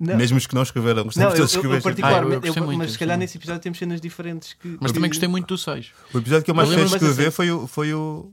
Não, 0.00 0.16
Mesmo 0.16 0.36
os 0.38 0.46
que 0.46 0.54
não 0.54 0.62
escreveram, 0.62 0.98
não 0.98 1.04
gostamos 1.06 1.32
eu, 1.34 1.36
todos 1.38 1.50
de 1.50 1.56
eu, 1.56 1.60
escrever 1.60 1.74
eu 1.74 1.78
esse 1.78 1.88
episódio. 1.88 2.02
particularmente, 2.02 2.34
Ah, 2.34 2.36
eu 2.36 2.40
gostei 2.40 2.62
eu- 2.62 2.66
muito, 2.66 2.78
mas 2.78 2.92
se 2.92 2.98
calhar 2.98 3.18
nesse 3.18 3.36
episódio 3.38 3.60
temos 3.62 3.78
cenas 3.78 4.00
diferentes 4.00 4.52
que. 4.52 4.78
Mas 4.80 4.92
também 4.92 5.10
gostei 5.10 5.28
muito 5.28 5.46
do 5.48 5.58
6. 5.58 5.90
O 6.14 6.18
episódio 6.18 6.44
que 6.44 6.50
eu 6.50 6.54
mais 6.54 6.68
Eu 6.68 6.76
gostei 6.76 6.98
de 6.98 7.04
lembro-me 7.04 7.10
escrever 7.10 7.24
dessa- 7.24 7.36
foi 7.36 7.50
o. 7.50 7.66
Foi 7.66 7.94
o 7.94 8.32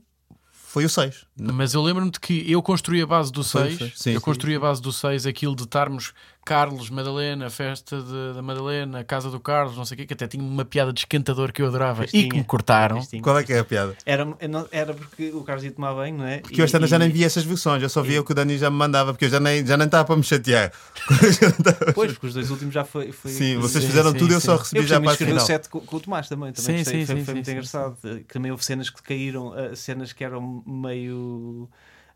foi 0.52 0.84
o 0.84 0.88
6. 0.90 1.24
Mas 1.40 1.72
eu 1.74 1.82
lembro-me 1.82 2.10
de 2.10 2.20
que 2.20 2.50
eu 2.52 2.62
construí 2.62 3.00
a 3.00 3.06
base 3.06 3.32
do 3.32 3.42
Foi, 3.42 3.62
6. 3.68 3.78
foi. 3.78 3.92
Sim, 3.96 4.10
eu 4.10 4.20
sim, 4.20 4.24
construí 4.24 4.54
a 4.56 4.60
base 4.60 4.82
do 4.82 4.92
6, 4.92 5.24
aquilo 5.26 5.56
de 5.56 5.62
estarmos 5.62 6.12
Carlos, 6.46 6.90
Madalena, 6.90 7.50
festa 7.50 8.00
de- 8.00 8.34
da 8.36 8.40
Madalena, 8.40 9.02
casa 9.02 9.28
do 9.32 9.40
Carlos, 9.40 9.76
não 9.76 9.84
sei 9.84 9.96
o 9.96 9.98
quê, 9.98 10.06
que 10.06 10.12
até 10.14 10.28
tinha 10.28 10.42
uma 10.44 10.64
piada 10.64 10.92
de 10.92 11.00
esquentador 11.00 11.52
que 11.52 11.60
eu 11.60 11.66
adorava 11.66 11.96
Pois 11.98 12.10
e 12.10 12.20
tinha. 12.20 12.28
que 12.30 12.36
me 12.36 12.44
cortaram. 12.44 13.04
Qual 13.20 13.36
é 13.36 13.42
que 13.42 13.52
é 13.52 13.58
a 13.58 13.64
piada? 13.64 13.96
Era, 14.06 14.24
era 14.70 14.94
porque 14.94 15.30
o 15.32 15.42
Carlos 15.42 15.64
ia 15.64 15.72
tomar 15.72 15.92
banho, 15.94 16.16
não 16.18 16.24
é? 16.24 16.38
Porque 16.38 16.60
eu 16.60 16.64
esta 16.64 16.76
ano 16.76 16.86
já 16.86 16.98
nem 17.00 17.10
vi 17.10 17.24
essas 17.24 17.42
versões, 17.44 17.82
eu 17.82 17.88
só 17.88 18.00
via 18.00 18.20
o 18.20 18.24
que 18.24 18.30
o 18.30 18.34
Dani 18.34 18.56
já 18.56 18.70
me 18.70 18.76
mandava, 18.76 19.12
porque 19.12 19.24
eu 19.24 19.28
já 19.28 19.40
nem, 19.40 19.66
já 19.66 19.76
nem 19.76 19.86
estava 19.86 20.04
para 20.04 20.16
me 20.16 20.22
chatear. 20.22 20.72
Pois, 21.94 22.12
porque 22.12 22.26
os 22.28 22.34
dois 22.34 22.50
últimos 22.50 22.72
já 22.74 22.84
foi. 22.84 23.10
foi 23.10 23.30
Sim, 23.32 23.56
vocês 23.58 23.82
Sim, 23.82 23.90
fizeram 23.90 24.12
sim, 24.12 24.18
tudo, 24.18 24.32
eu 24.34 24.40
sim. 24.40 24.46
só 24.46 24.52
Eu 24.52 24.58
recebi 24.58 24.82
já 24.82 24.94
já 24.96 25.00
para 25.00 25.12
a 25.12 25.16
final. 25.16 25.40
set 25.46 25.68
com, 25.68 25.80
com 25.80 25.96
o 25.96 26.00
Tomás 26.00 26.28
também. 26.28 26.52
também 26.52 26.78
Sim, 26.78 26.84
gostei, 26.84 27.00
sim, 27.00 27.06
foi, 27.06 27.16
sim, 27.16 27.24
foi 27.24 27.32
sim, 27.32 27.32
muito 27.34 27.46
sim. 27.46 27.52
engraçado. 27.52 27.96
Que 28.02 28.32
também 28.34 28.50
houve 28.52 28.64
cenas 28.64 28.88
que 28.90 29.02
caíram, 29.02 29.48
uh, 29.48 29.74
cenas 29.74 30.12
que 30.12 30.22
eram 30.22 30.62
meio. 30.66 31.68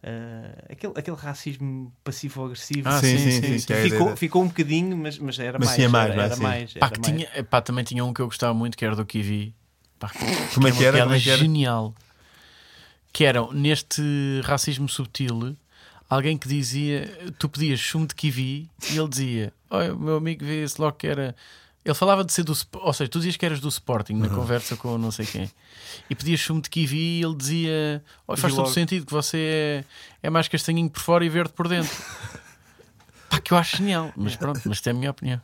Uh, 0.03 0.73
aquele, 0.73 0.93
aquele 0.97 1.17
racismo 1.17 1.93
passivo-agressivo. 2.03 2.89
Ah, 2.89 3.01
sim, 3.01 3.19
sim, 3.19 3.31
sim, 3.31 3.43
sim, 3.43 3.59
sim. 3.59 3.73
é 3.73 3.83
ficou, 3.83 4.17
ficou 4.17 4.43
um 4.43 4.49
bocadinho, 4.49 4.97
mas, 4.97 5.19
mas 5.19 5.39
era 5.39 5.59
Mas 5.59 5.69
mais. 5.69 5.77
tinha 5.77 5.89
mais, 5.89 6.07
era, 6.07 6.15
vai, 6.15 6.25
era 6.27 6.37
sim. 6.37 6.43
mais. 6.43 6.75
Pá, 6.75 6.87
era 6.87 7.01
mais. 7.01 7.05
tinha, 7.05 7.45
pá, 7.45 7.61
também 7.61 7.85
tinha 7.85 8.05
um 8.05 8.13
que 8.13 8.21
eu 8.21 8.27
gostava 8.27 8.55
muito, 8.55 8.77
que 8.77 8.85
era 8.85 8.97
do 8.97 9.05
Kiwi. 9.05 9.55
Pá, 9.99 10.11
Como 10.55 10.67
é 10.69 10.73
que 10.73 10.85
era? 10.85 11.03
Como 11.03 11.15
é 11.15 11.21
que 11.21 11.31
era? 11.31 11.39
genial. 11.39 11.95
Que 13.13 13.25
era 13.25 13.45
neste 13.53 14.03
racismo 14.45 14.89
subtil, 14.89 15.57
alguém 16.09 16.39
que 16.39 16.49
dizia: 16.49 17.07
tu 17.39 17.49
pedias 17.49 17.81
sumo 17.81 18.07
de 18.07 18.15
kiwi 18.15 18.71
e 18.93 18.97
ele 18.99 19.09
dizia: 19.09 19.53
Olha, 19.69 19.95
o 19.95 19.99
meu 19.99 20.17
amigo 20.17 20.45
vê-se 20.45 20.81
logo 20.81 20.97
que 20.97 21.07
era. 21.07 21.35
Ele 21.85 21.95
falava 21.95 22.23
de 22.25 22.33
ser 22.33 22.43
do. 22.45 22.55
Ou 22.75 22.93
seja, 22.93 23.09
tu 23.09 23.19
dizias 23.19 23.37
que 23.37 23.47
eras 23.47 23.59
do 23.61 23.69
Sporting 23.69 24.13
na 24.15 24.29
conversa 24.29 24.77
com 24.77 24.99
não 24.99 25.11
sei 25.11 25.25
quem. 25.25 25.51
E 26.11 26.15
pedias 26.15 26.41
sumo 26.41 26.61
de 26.61 26.69
kiwi 26.69 27.21
e 27.21 27.23
ele 27.25 27.35
dizia: 27.35 28.05
Olha, 28.29 28.37
faz 28.37 28.53
todo 28.55 28.65
logo. 28.65 28.75
sentido 28.75 29.07
que 29.07 29.13
você 29.13 29.85
é, 30.23 30.27
é 30.27 30.31
mais 30.31 30.47
castanhinho 30.47 30.91
por 30.91 31.01
fora 31.01 31.25
e 31.25 31.29
verde 31.29 31.53
por 31.55 31.67
dentro. 31.69 31.91
Pá, 33.31 33.41
que 33.41 33.53
eu 33.53 33.57
acho 33.57 33.79
genial. 33.79 34.13
Mas 34.17 34.37
pronto, 34.37 34.61
mas 34.67 34.87
é 34.87 34.91
a 34.91 34.95
minha 34.95 35.11
opinião. 35.11 35.41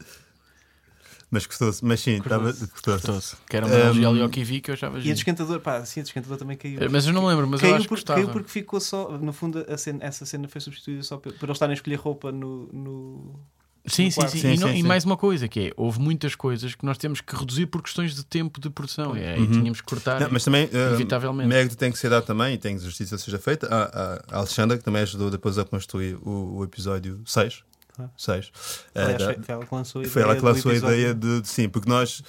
Mas 1.31 1.45
gostou-se, 1.47 1.85
mas 1.85 2.01
sim, 2.01 2.19
estava 2.19 2.53
gostou-se. 2.53 2.91
Gostou-se. 3.07 3.37
Que 3.49 3.57
era 3.57 3.67
uma 3.67 3.75
analogia 3.75 4.09
Um, 4.09 4.13
ali 4.13 4.23
ao 4.23 4.29
kiwi 4.29 4.61
que 4.61 4.71
eu 4.71 4.75
achava 4.75 4.95
E 4.95 4.99
a 4.99 5.01
genial. 5.01 5.15
desquentador, 5.15 5.61
pá, 5.61 5.85
sim, 5.85 6.01
a 6.01 6.03
desquentador 6.05 6.37
também 6.39 6.57
caiu. 6.57 6.79
Mas 6.91 7.07
eu 7.07 7.13
não 7.13 7.23
me 7.23 7.29
lembro, 7.29 7.47
mas 7.49 7.61
eu 7.61 7.67
caiu, 7.69 7.75
acho 7.77 7.83
que 7.85 7.89
porque, 7.89 8.01
gostava. 8.03 8.21
caiu 8.21 8.33
porque 8.33 8.49
ficou 8.51 8.79
só. 8.81 9.11
No 9.19 9.33
fundo, 9.33 9.65
a 9.69 9.77
cena- 9.79 10.05
essa 10.05 10.25
cena 10.27 10.47
foi 10.49 10.61
substituída 10.61 11.03
só 11.03 11.17
por, 11.17 11.33
por 11.33 11.47
eles 11.47 11.57
estarem 11.57 11.73
a 11.73 11.75
escolher 11.75 11.97
roupa 11.97 12.31
no. 12.31 12.69
no... 12.73 13.41
Sim, 13.87 14.11
sim, 14.11 14.21
sim. 14.29 14.39
Sim, 14.41 14.53
e, 14.55 14.57
não- 14.59 14.69
sim, 14.69 14.79
e 14.79 14.83
mais 14.83 15.05
uma 15.05 15.17
coisa, 15.17 15.47
que 15.49 15.61
é, 15.69 15.73
houve 15.77 16.01
muitas 16.01 16.35
coisas 16.35 16.75
que 16.75 16.85
nós 16.85 16.99
temos 16.99 17.21
que 17.21 17.35
reduzir 17.37 17.67
por 17.67 17.83
questões 17.83 18.15
de 18.15 18.25
tempo 18.25 18.61
de 18.61 18.69
produção. 18.69 19.17
E 19.17 19.25
aí 19.25 19.41
Uhum. 19.41 19.51
tínhamos 19.53 19.81
que 19.81 19.87
cortar. 19.87 20.21
Não, 20.21 20.29
mas 20.31 20.43
também, 20.45 20.67
uh, 20.67 20.89
Inevitavelmente. 20.89 21.49
mérito 21.49 21.77
tem 21.77 21.93
que 21.93 21.99
ser 21.99 22.11
dado 22.11 22.25
também 22.25 22.55
e 22.55 22.59
tem 22.59 22.77
que 22.77 22.83
justiça 22.85 23.17
seja 23.17 23.39
feita. 23.39 23.69
A, 23.71 24.35
a 24.35 24.39
Alexandra, 24.39 24.77
que 24.77 24.85
também 24.85 25.03
ajudou 25.03 25.31
depois 25.31 25.57
a 25.59 25.65
construir 25.65 26.17
o, 26.23 26.57
o 26.59 26.65
episódio 26.65 27.21
6. 27.25 27.63
Claro. 27.95 28.11
6. 28.17 28.53
Aliás, 28.95 29.23
foi, 29.23 29.35
foi 29.45 29.55
ela 29.55 29.65
que 29.67 29.75
lançou 29.75 30.03
a 30.03 30.05
Foi 30.05 30.23
ela 30.23 30.33
ideia 30.33 30.37
que 30.37 30.41
do 30.43 30.47
lançou 30.55 30.71
a 30.71 30.75
episódio. 30.75 30.97
ideia 30.99 31.15
de, 31.15 31.41
de- 31.41 31.49
sim, 31.49 31.69
porque 31.69 31.89
nós 31.89 32.23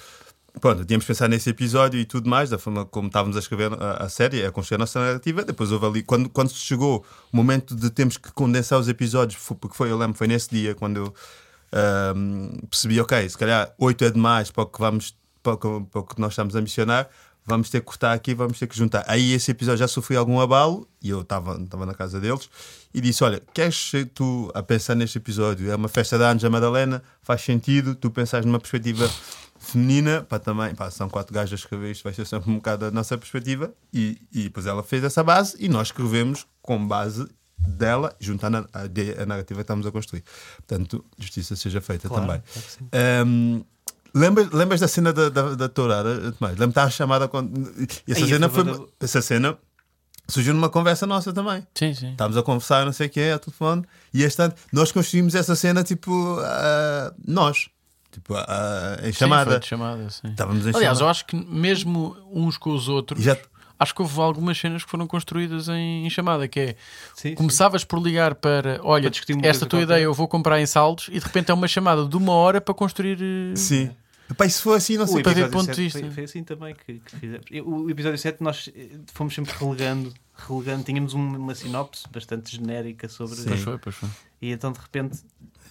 pronto, 0.60 0.84
tínhamos 0.84 1.04
pensado 1.04 1.30
nesse 1.30 1.50
episódio 1.50 2.00
e 2.00 2.04
tudo 2.04 2.28
mais, 2.28 2.50
da 2.50 2.58
forma 2.58 2.84
como 2.86 3.06
estávamos 3.08 3.36
a 3.36 3.40
escrever 3.40 3.70
a, 3.74 4.04
a 4.04 4.08
série, 4.08 4.44
a 4.46 4.50
construir 4.50 4.76
a 4.76 4.78
nossa 4.78 4.98
narrativa. 4.98 5.44
Depois 5.44 5.70
houve 5.70 5.86
ali, 5.86 6.02
quando, 6.02 6.28
quando 6.30 6.50
chegou 6.52 7.04
o 7.32 7.36
momento 7.36 7.76
de 7.76 7.90
termos 7.90 8.16
que 8.16 8.32
condensar 8.32 8.78
os 8.78 8.88
episódios, 8.88 9.40
foi- 9.40 9.56
porque 9.56 9.76
foi, 9.76 9.90
eu 9.90 9.98
lembro, 9.98 10.16
foi 10.16 10.26
nesse 10.26 10.48
dia 10.50 10.74
quando 10.74 10.96
eu 10.96 11.14
ahm, 11.72 12.60
percebi, 12.68 13.00
ok, 13.00 13.28
se 13.28 13.36
calhar 13.36 13.74
8 13.78 14.04
é 14.04 14.10
demais 14.10 14.50
para 14.50 14.62
o 14.62 14.66
que 14.66 14.78
vamos 14.78 15.16
para 15.42 15.54
o 15.54 15.56
que, 15.56 15.90
para 15.90 16.04
nós 16.18 16.32
estamos 16.32 16.54
a 16.56 16.60
missionar. 16.60 17.08
Vamos 17.46 17.70
ter 17.70 17.80
que 17.80 17.86
cortar 17.86 18.12
aqui, 18.12 18.34
vamos 18.34 18.58
ter 18.58 18.66
que 18.66 18.76
juntar. 18.76 19.04
Aí 19.08 19.32
esse 19.32 19.50
episódio 19.50 19.78
já 19.78 19.88
sofreu 19.88 20.20
algum 20.20 20.38
abalo 20.38 20.86
e 21.00 21.08
eu 21.08 21.22
estava 21.22 21.56
na 21.58 21.94
casa 21.94 22.20
deles 22.20 22.50
e 22.92 23.00
disse: 23.00 23.24
Olha, 23.24 23.42
queres 23.54 23.92
tu 24.14 24.50
a 24.54 24.62
pensar 24.62 24.94
neste 24.94 25.16
episódio? 25.16 25.70
É 25.70 25.74
uma 25.74 25.88
festa 25.88 26.18
de 26.18 26.24
anos 26.24 26.44
a 26.44 26.50
Madalena, 26.50 27.02
faz 27.22 27.40
sentido, 27.40 27.94
tu 27.94 28.10
pensares 28.10 28.44
numa 28.44 28.60
perspectiva 28.60 29.10
feminina, 29.58 30.22
pá, 30.28 30.38
também, 30.38 30.74
pá, 30.74 30.90
são 30.90 31.08
quatro 31.08 31.34
gajas 31.34 31.52
a 31.52 31.56
escrever 31.56 31.90
isto, 31.90 32.04
vai 32.04 32.12
ser 32.12 32.26
sempre 32.26 32.50
um 32.50 32.56
bocado 32.56 32.84
a 32.84 32.90
nossa 32.90 33.16
perspectiva. 33.16 33.72
E, 33.94 34.20
e 34.30 34.44
depois 34.44 34.66
ela 34.66 34.82
fez 34.82 35.02
essa 35.02 35.24
base 35.24 35.56
e 35.58 35.70
nós 35.70 35.88
escrevemos 35.88 36.46
com 36.60 36.86
base 36.86 37.26
dela, 37.58 38.14
juntando 38.20 38.58
a, 38.58 38.80
a, 38.80 39.22
a 39.22 39.26
narrativa 39.26 39.58
que 39.58 39.62
estamos 39.62 39.86
a 39.86 39.90
construir. 39.90 40.22
Portanto, 40.56 41.04
justiça 41.18 41.56
seja 41.56 41.80
feita 41.80 42.08
Claro, 42.08 42.24
também. 42.26 42.42
sim. 42.54 42.88
Ahm, 42.92 43.62
lembras, 44.14 44.50
lembras 44.50 44.80
da 44.80 44.88
cena 44.88 45.12
da, 45.12 45.28
da, 45.28 45.54
da 45.54 45.68
tourada, 45.68 46.32
Tomás? 46.32 46.52
Lembro-me 46.54 46.70
estava 46.70 46.90
chamada. 46.90 47.30
E 48.06 48.12
essa 48.12 48.24
Aí, 48.24 48.28
cena 48.30 48.48
foi 48.48 48.64
Essa 49.00 49.20
cena 49.22 49.58
surgiu 50.26 50.52
numa 50.54 50.68
conversa 50.68 51.06
nossa 51.06 51.32
também. 51.32 51.66
Sim, 51.74 51.94
sim. 51.94 52.10
Estávamos 52.12 52.36
a 52.36 52.42
conversar, 52.42 52.84
não 52.84 52.92
sei 52.92 53.06
o 53.06 53.10
que 53.10 53.20
é, 53.20 53.32
a 53.32 53.38
telefone, 53.38 53.84
e 54.12 54.22
este 54.22 54.40
ano 54.42 54.52
nós 54.72 54.92
construímos 54.92 55.34
essa 55.34 55.54
cena 55.56 55.82
tipo. 55.82 56.38
ah, 56.42 57.12
nós. 57.26 57.68
Tipo, 58.10 58.34
ah, 58.34 58.96
em 59.02 59.12
Sim, 59.12 59.18
chamada. 59.18 59.50
foi 59.52 59.60
de 59.60 59.66
chamada, 59.66 60.10
sim. 60.10 60.28
Estávamos 60.28 60.64
em 60.66 60.70
Aliás, 60.70 60.82
chamada. 60.98 61.00
eu 61.04 61.08
acho 61.08 61.26
que 61.26 61.36
mesmo 61.36 62.16
uns 62.32 62.56
com 62.56 62.70
os 62.74 62.88
outros, 62.88 63.22
já- 63.22 63.36
acho 63.78 63.94
que 63.94 64.02
houve 64.02 64.20
algumas 64.20 64.58
cenas 64.58 64.84
que 64.84 64.90
foram 64.90 65.06
construídas 65.06 65.68
em, 65.68 66.06
em 66.06 66.10
chamada, 66.10 66.46
que 66.48 66.60
é 66.60 66.66
Sim, 67.14 67.30
sim. 67.30 67.34
começavas 67.34 67.84
por 67.84 68.00
ligar 68.02 68.34
para 68.34 68.80
olha, 68.82 69.10
Para 69.10 69.48
esta 69.48 69.66
tua 69.66 69.78
qualquer. 69.80 69.82
ideia 69.84 70.04
eu 70.04 70.14
vou 70.14 70.26
comprar 70.28 70.60
em 70.60 70.66
saldos 70.66 71.08
e 71.08 71.12
de 71.18 71.24
repente 71.24 71.50
é 71.50 71.54
uma 71.54 71.68
chamada 71.68 72.06
de 72.06 72.16
uma 72.16 72.32
hora 72.32 72.60
para 72.60 72.74
construir 72.74 73.18
eh, 73.20 73.56
Sim. 73.56 73.90
Epá, 74.30 74.44
isso 74.44 74.60
foi 74.62 74.76
assim, 74.76 74.98
não 74.98 75.06
sei. 75.06 75.22
Para 75.22 75.32
ver 75.32 75.50
ponto 75.50 75.60
de 75.70 75.74
7 75.74 75.80
vista. 75.84 75.98
Foi, 76.00 76.10
foi 76.10 76.24
assim 76.24 76.44
também 76.44 76.74
que, 76.74 76.98
que 77.00 77.16
fizemos. 77.16 77.46
O 77.64 77.88
episódio 77.88 78.18
7 78.18 78.42
nós 78.42 78.68
eh, 78.76 78.90
fomos 79.14 79.34
sempre 79.34 79.54
relegando, 79.58 80.12
relegando. 80.36 80.84
Tínhamos 80.84 81.14
um- 81.14 81.36
uma 81.38 81.54
sinopse 81.54 82.04
bastante 82.12 82.54
genérica 82.54 83.08
sobre. 83.08 83.36
Sim. 83.36 83.48
Pois 83.48 83.60
foi, 83.62 83.78
pois 83.78 83.94
foi. 83.96 84.08
E 84.42 84.50
então 84.52 84.70
de 84.70 84.78
repente 84.80 85.18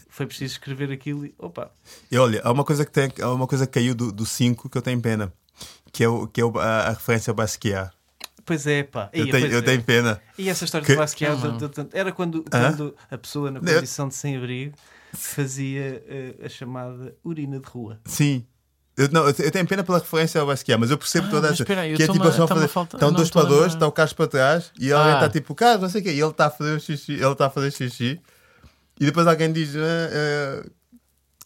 foi 0.09 0.25
preciso 0.25 0.53
escrever 0.53 0.91
aquilo 0.91 1.23
e 1.27 1.35
opa, 1.37 1.69
E 2.11 2.17
olha, 2.17 2.41
há 2.43 2.51
uma 2.51 2.63
coisa 2.63 2.83
que, 2.83 2.91
tem, 2.91 3.11
há 3.21 3.31
uma 3.31 3.45
coisa 3.45 3.67
que 3.67 3.73
caiu 3.73 3.93
do 3.93 4.25
5 4.25 4.67
que 4.67 4.75
eu 4.79 4.81
tenho 4.81 4.99
pena, 4.99 5.31
que 5.93 6.03
é, 6.03 6.09
o, 6.09 6.25
que 6.25 6.41
é 6.41 6.43
a, 6.43 6.87
a 6.87 6.89
referência 6.93 7.29
ao 7.29 7.35
Basquiat. 7.35 7.91
Pois 8.47 8.65
é, 8.65 8.81
pá. 8.81 9.09
Eu, 9.13 9.25
Ia, 9.27 9.31
tenho, 9.31 9.47
eu 9.47 9.59
é. 9.59 9.61
tenho 9.61 9.83
pena. 9.83 10.19
E 10.37 10.49
essa 10.49 10.65
história 10.65 10.83
Que- 10.87 10.93
do 10.93 10.97
Basquiat 10.97 11.37
era 11.93 12.11
quando, 12.11 12.43
quando 12.49 12.95
a 13.11 13.17
pessoa 13.19 13.51
na 13.51 13.59
condição 13.59 14.07
de 14.07 14.15
sem-abrigo 14.15 14.73
fazia 15.13 16.03
eh, 16.07 16.33
a 16.45 16.49
chamada 16.49 17.15
urina 17.23 17.59
de 17.59 17.67
rua. 17.67 17.99
Sim. 18.05 18.45
Eu, 18.95 19.07
não, 19.11 19.27
eu 19.27 19.33
te- 19.33 19.43
eu 19.43 19.51
tenho 19.51 19.67
pena 19.67 19.83
pela 19.83 19.99
referência 19.99 20.41
ao 20.41 20.47
Basquiat, 20.47 20.79
mas 20.79 20.89
eu 20.89 20.97
percebo 20.97 21.27
Ah, 21.27 21.29
toda 21.29 21.47
essa. 21.49 21.61
espera 21.61 21.81
aí, 21.81 21.91
eu 21.91 21.97
que 21.97 22.03
é 22.03 22.07
tipo, 22.07 22.23
a 22.27 22.31
fazer. 22.47 22.67
faltar- 22.67 22.97
Estão 22.97 23.11
dois 23.13 23.29
para 23.29 23.43
dois, 23.43 23.73
está 23.73 23.85
o 23.85 23.91
Carlos 23.91 24.13
para 24.13 24.27
trás 24.27 24.71
e 24.79 24.91
alguém 24.91 25.11
Ah. 25.11 25.15
está 25.17 25.29
tipo, 25.29 25.53
Carlos, 25.53 25.81
não 25.83 25.89
sei 25.89 26.01
o 26.01 26.03
quê, 26.03 26.11
e 26.13 26.19
ele 26.19 26.31
está 26.31 26.47
a 26.47 26.49
fazer 26.49 26.79
xixi, 26.81 27.13
ele 27.13 27.25
está 27.31 27.45
a 27.45 27.49
fazer 27.51 27.71
xixi, 27.71 28.19
e 28.99 29.05
depois 29.05 29.27
alguém 29.27 29.53
diz. 29.53 29.75
Ah, 29.75 30.65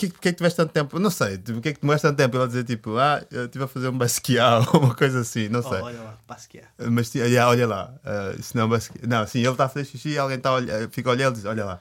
que, 0.07 0.13
porque 0.13 0.29
é 0.29 0.31
que 0.31 0.37
tiveste 0.37 0.57
tanto 0.57 0.71
tempo? 0.71 0.99
Não 0.99 1.09
sei, 1.09 1.37
tipo, 1.37 1.53
porque 1.53 1.69
é 1.69 1.73
que 1.73 1.81
demoraste 1.81 2.07
tanto 2.07 2.17
tempo? 2.17 2.37
Ele 2.37 2.47
dizer 2.47 2.63
tipo, 2.63 2.97
ah, 2.97 3.23
eu 3.31 3.45
estive 3.45 3.63
a 3.63 3.67
fazer 3.67 3.87
um 3.89 3.97
basquiat 3.97 4.67
ou 4.73 4.81
uma 4.83 4.95
coisa 4.95 5.19
assim, 5.21 5.47
não 5.49 5.59
Oh, 5.59 5.63
sei. 5.69 5.79
olha 5.81 6.01
lá, 6.01 6.17
Basquiat. 6.27 6.67
Mas 6.89 7.13
yeah, 7.13 7.47
olha 7.49 7.67
lá, 7.67 7.93
ah, 8.03 8.33
isso 8.37 8.55
não 8.57 8.65
é 8.65 8.67
basquiat. 8.67 9.07
Não, 9.07 9.25
sim, 9.27 9.39
ele 9.39 9.49
está 9.49 9.65
a 9.65 9.69
fazer 9.69 9.85
xixi 9.85 10.09
e 10.09 10.17
alguém 10.17 10.37
está 10.37 10.49
a 10.49 10.53
olhar, 10.55 10.89
fica 10.89 11.09
a 11.09 11.13
olhar 11.13 11.29
e 11.31 11.33
diz, 11.35 11.45
olha 11.45 11.63
lá, 11.65 11.79